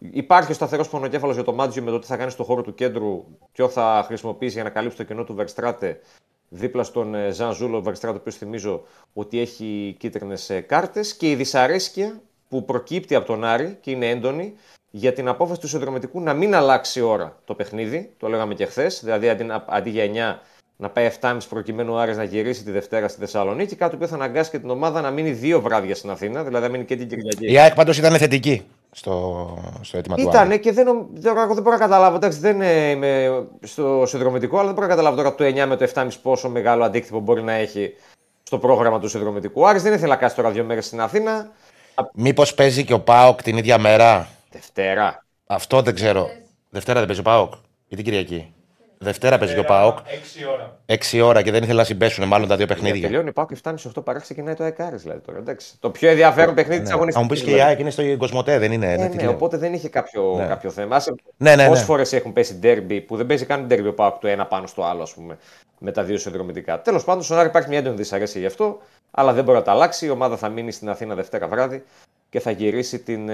[0.00, 2.74] Υπάρχει ο σταθερός πονοκέφαλος για το Μάτζιο με το τι θα κάνει στο χώρο του
[2.74, 6.00] κέντρου, ποιο θα χρησιμοποιήσει για να καλύψει το κενό του Βερστράτε
[6.48, 11.34] δίπλα στον ε, Ζαν Ζούλο Βερστράτε, ο οποίος θυμίζω ότι έχει κίτρινες κάρτες και η
[11.34, 14.54] δυσαρέσκεια που προκύπτει από τον Άρη και είναι έντονη
[14.90, 18.12] για την απόφαση του συνδρομητικού να μην αλλάξει ώρα το παιχνίδι.
[18.16, 19.00] Το λέγαμε και χθες.
[19.04, 20.42] Δηλαδή αντί, να- αντί για 9
[20.76, 23.76] να πάει 7.30 προκειμένου ο Άρης να γυρίσει τη Δευτέρα στη Θεσσαλονίκη.
[23.76, 26.70] Κάτι που θα αναγκάσει και την ομάδα να μείνει δύο βράδια στην Αθήνα, δηλαδή να
[26.70, 27.52] μείνει και την Κυριακή.
[27.52, 28.66] Η ΑΕΚ πάντως ήταν θετική
[28.98, 30.30] στο, στο αίτημα του Άρη.
[30.30, 32.16] Ήτανε και δεν, νομ- δεν, εγώ δεν μπορώ να καταλάβω.
[32.16, 35.76] Εντάξει, δεν ε, είμαι στο συνδρομητικό, αλλά δεν μπορώ να καταλάβω τώρα το 9 με
[35.76, 37.94] το 7,5 πόσο μεγάλο αντίκτυπο μπορεί να έχει
[38.42, 39.60] στο πρόγραμμα του συνδρομητικού.
[39.60, 41.50] Ο Άρης δεν ήθελε να κάτσει τώρα δύο μέρες στην Αθήνα.
[42.14, 45.24] Μήπως παίζει και ο Πάοκ την ίδια μέρα; Δευτέρα.
[45.46, 46.28] Αυτό δεν ξέρω.
[46.70, 47.52] Δευτέρα δεν παίζει ο Πάοκ.
[47.88, 48.52] Ή την Κυριακή;
[49.00, 49.98] Δευτέρα παίζει και ο Πάοκ.
[49.98, 50.02] 6
[50.52, 50.76] ώρα.
[50.86, 53.02] 6 ώρα και δεν ήθελα να συμπέσουν μάλλον τα δύο Για παιχνίδια.
[53.08, 55.38] τελειώνει ο Πάοκ και φτάνει σε 8 παρά ξεκινάει το ΑΕΚΑΡΙΣ δηλαδή τώρα.
[55.38, 55.72] Εντάξει.
[55.80, 56.94] Το πιο ενδιαφέρον παιχνίδι της Ναι.
[56.94, 57.24] Θα αγωνιστική.
[57.26, 58.92] μου πεις και η ΑΕΚ είναι στο Κοσμοτέ, δεν είναι.
[58.92, 59.30] Ε, ναι, τι ναι, λέω.
[59.30, 60.46] οπότε δεν είχε κάποιο, Ναι.
[60.46, 60.96] κάποιο θέμα.
[60.96, 61.86] Άσε, Ναι, ναι, Πόσες ναι.
[61.86, 64.82] φορές έχουν πέσει ντέρμπι που δεν παίζει καν ντέρμπι ο Πάοκ το ένα πάνω στο
[64.84, 65.38] άλλο, ας πούμε,
[65.78, 66.80] με τα δύο συνδρομητικά.
[66.82, 68.78] Τέλος πάντων, στον Άρη υπάρχει μια έντονη δυσαρέσκεια γι' αυτό,
[69.10, 70.06] αλλά δεν μπορεί να τα αλλάξει.
[70.06, 71.82] Η ομάδα θα μείνει στην Αθήνα Δευτέρα βράδυ
[72.30, 73.28] και θα γυρίσει την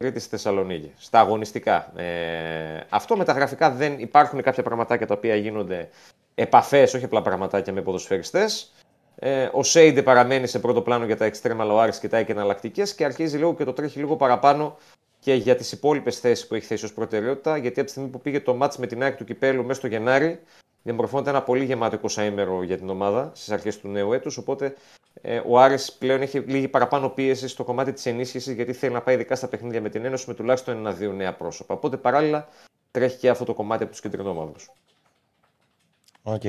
[0.00, 0.92] ε, Τρίτη στη Θεσσαλονίκη.
[0.98, 1.92] Στα αγωνιστικά.
[1.96, 5.88] Ε, αυτό με τα γραφικά δεν υπάρχουν κάποια πραγματάκια τα οποία γίνονται
[6.34, 8.72] επαφές, όχι απλά πραγματάκια με ποδοσφαιριστές.
[9.14, 12.32] Ε, ο Σέιντε παραμένει σε πρώτο πλάνο για τα εξτρέμα, αλλά ο Άρης κοιτάει και
[12.32, 14.76] εναλλακτικές και αρχίζει λίγο και το τρέχει λίγο παραπάνω
[15.18, 17.56] και για τις υπόλοιπες θέσεις που έχει θέσει ως προτεραιότητα.
[17.56, 19.86] Γιατί από τη στιγμή που πήγε το μάτς με την ΑΕΚ του Κυπέλου μέσα στο
[19.86, 20.40] Γενάρη,
[20.82, 24.36] διαμορφώνεται ένα πολύ γεμάτο 20ήμερο για την ομάδα στις αρχές του νέου έτους.
[24.36, 24.74] Οπότε
[25.22, 29.00] ε, ο Άρης πλέον έχει λίγη παραπάνω πίεση στο κομμάτι της ενίσχυσης, γιατί θέλει να
[29.00, 31.74] πάει ειδικά στα παιχνίδια με την Ένωση με τουλάχιστον ένα-δύο νέα πρόσωπα.
[31.74, 32.48] Οπότε παράλληλα
[32.90, 34.52] τρέχει και αυτό το κομμάτι από τους κιτρινόμαυρους.
[36.22, 36.44] Οκ.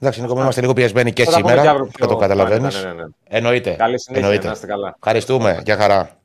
[0.00, 1.66] Εντάξει, Νίκο, μου, είμαστε λίγο πιεσμένοι και Θα τα πούμε σήμερα.
[1.66, 2.74] και αύριο πιο Θα το καταλαβαίνεις.
[2.76, 3.08] άνετα, ναι, ναι, ναι.
[3.24, 3.70] Εννοείται.
[3.74, 4.46] Καλή συνέχεια, Εννοείται.
[4.46, 4.94] να είστε καλά.
[4.98, 5.60] Ευχαριστούμε.
[5.64, 6.16] Γεια χαρά.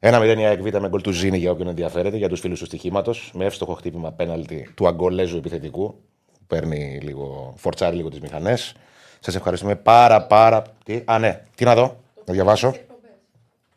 [0.00, 2.58] Ένα μηδέν η ΑΕΚ Β με γκολ του Ζήνη για όποιον ενδιαφέρεται, για τους φίλους
[2.58, 3.30] του στοιχήματος.
[3.34, 5.86] Με εύστοχο χτύπημα πέναλτι του Αγκολέζου επιθετικού.
[6.32, 8.74] που Παίρνει λίγο, φορτσάρει λίγο τις μηχανές.
[9.20, 10.62] Σας ευχαριστούμε πάρα πάρα.
[10.84, 12.72] Τι, α, ναι, τι να δω, να διαβάσω.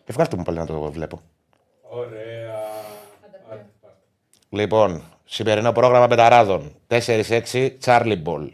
[0.04, 1.22] Και βγάλτε μου πάλι να το βλέπω.
[1.82, 2.56] Ωραία.
[3.26, 3.66] Άντε, πάρτε.
[4.50, 6.72] Λοιπόν, σημερινό πρόγραμμα πενταράδων.
[6.88, 8.50] 4-6 Charlie Ball.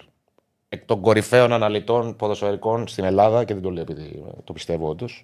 [0.70, 5.24] Εκ των κορυφαίων αναλυτών ποδοσφαιρικών στην Ελλάδα και δεν το λέω επειδή το πιστεύω όντως.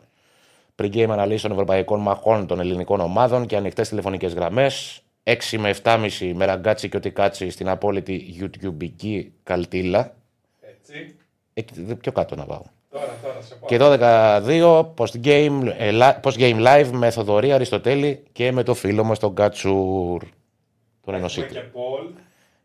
[0.81, 5.01] Pre-game αναλύσεων ευρωπαϊκών μαχών των ελληνικών ομάδων και ανοιχτές τηλεφωνικές γραμμές.
[5.23, 10.15] 6 με 7,5 με ραγκάτσι και ό,τι κάτσι στην απόλυτη YouTubeική καλτήλα.
[10.61, 11.15] Έτσι.
[11.53, 12.61] Εκεί, δε- πιο κάτω να πάω.
[12.91, 13.69] Τώρα, τώρα, σε πάω.
[13.69, 19.19] Και 12-2 post-game, ε, li- post-game live με Θοδωρή Αριστοτέλη και με το φίλο μας
[19.19, 20.19] τον Κατσούρ.
[20.21, 21.53] Τον Έχουμε Ενωσίτη.
[21.53, 22.05] και Πολ.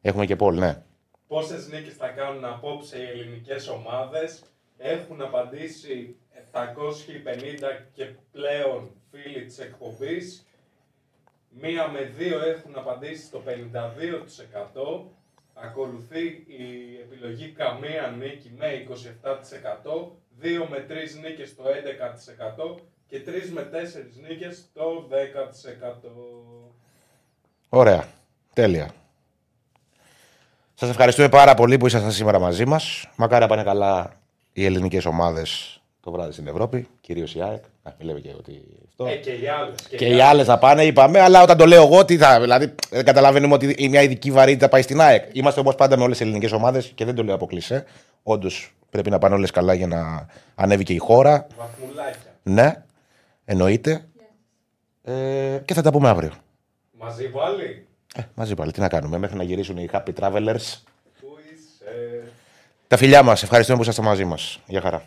[0.00, 0.82] Έχουμε και Πολ, ναι.
[1.26, 4.42] Πόσες νίκες θα κάνουν απόψε οι ελληνικές ομάδες;
[4.78, 6.17] Έχουν απαντήσει 750
[7.92, 10.46] και πλέον φίλοι της εκπομπής.
[11.48, 15.10] Μία με δύο έχουν απαντήσει στο 52%.
[15.54, 20.12] Ακολουθεί η επιλογή καμία νίκη με 27%.
[20.38, 26.74] Δύο με τρεις νίκες το 11% και τρεις με τέσσερις νίκες το 10%.
[27.68, 28.08] Ωραία.
[28.52, 28.90] Τέλεια.
[30.74, 33.08] Σας ευχαριστούμε πάρα πολύ που ήσασταν σήμερα μαζί μας.
[33.16, 34.20] Μακάρι να πάνε καλά
[34.52, 36.88] οι ελληνικές ομάδες το βράδυ στην Ευρώπη.
[37.00, 37.62] Κυρίως η ΑΕΚ.
[37.82, 39.06] Α, μην λέμε και ότι αυτό.
[39.06, 39.74] Ε, και οι άλλες.
[39.96, 42.40] Και οι άλλες θα πάνε, είπαμε, αλλά όταν το λέω εγώ, τι θα.
[42.40, 45.24] Δηλαδή, δεν καταλαβαίνουμε ότι η μια ειδική βαρύτητα πάει στην ΑΕΚ.
[45.32, 47.84] Είμαστε όπως πάντα με όλες τις ελληνικές ομάδες και δεν το λέω αποκλεισέ.
[48.22, 51.46] Όντως πρέπει να πάνε όλες καλά για να ανέβει και η χώρα.
[51.58, 52.34] Βαθμουλάκια.
[52.42, 52.84] Ναι,
[53.44, 54.04] εννοείται.
[55.02, 56.32] Ε, και θα τα πούμε αύριο.
[56.98, 60.76] Μαζί πάλι; Ε, μαζί πάλι, τι να κάνουμε, μέχρι να γυρίσουν οι happy travelers.
[61.20, 62.22] Πού είσαι;
[62.88, 64.60] Τα φιλιά μας, ευχαριστούμε που ήσασταν μαζί μας.
[64.66, 65.02] Γεια χαρά.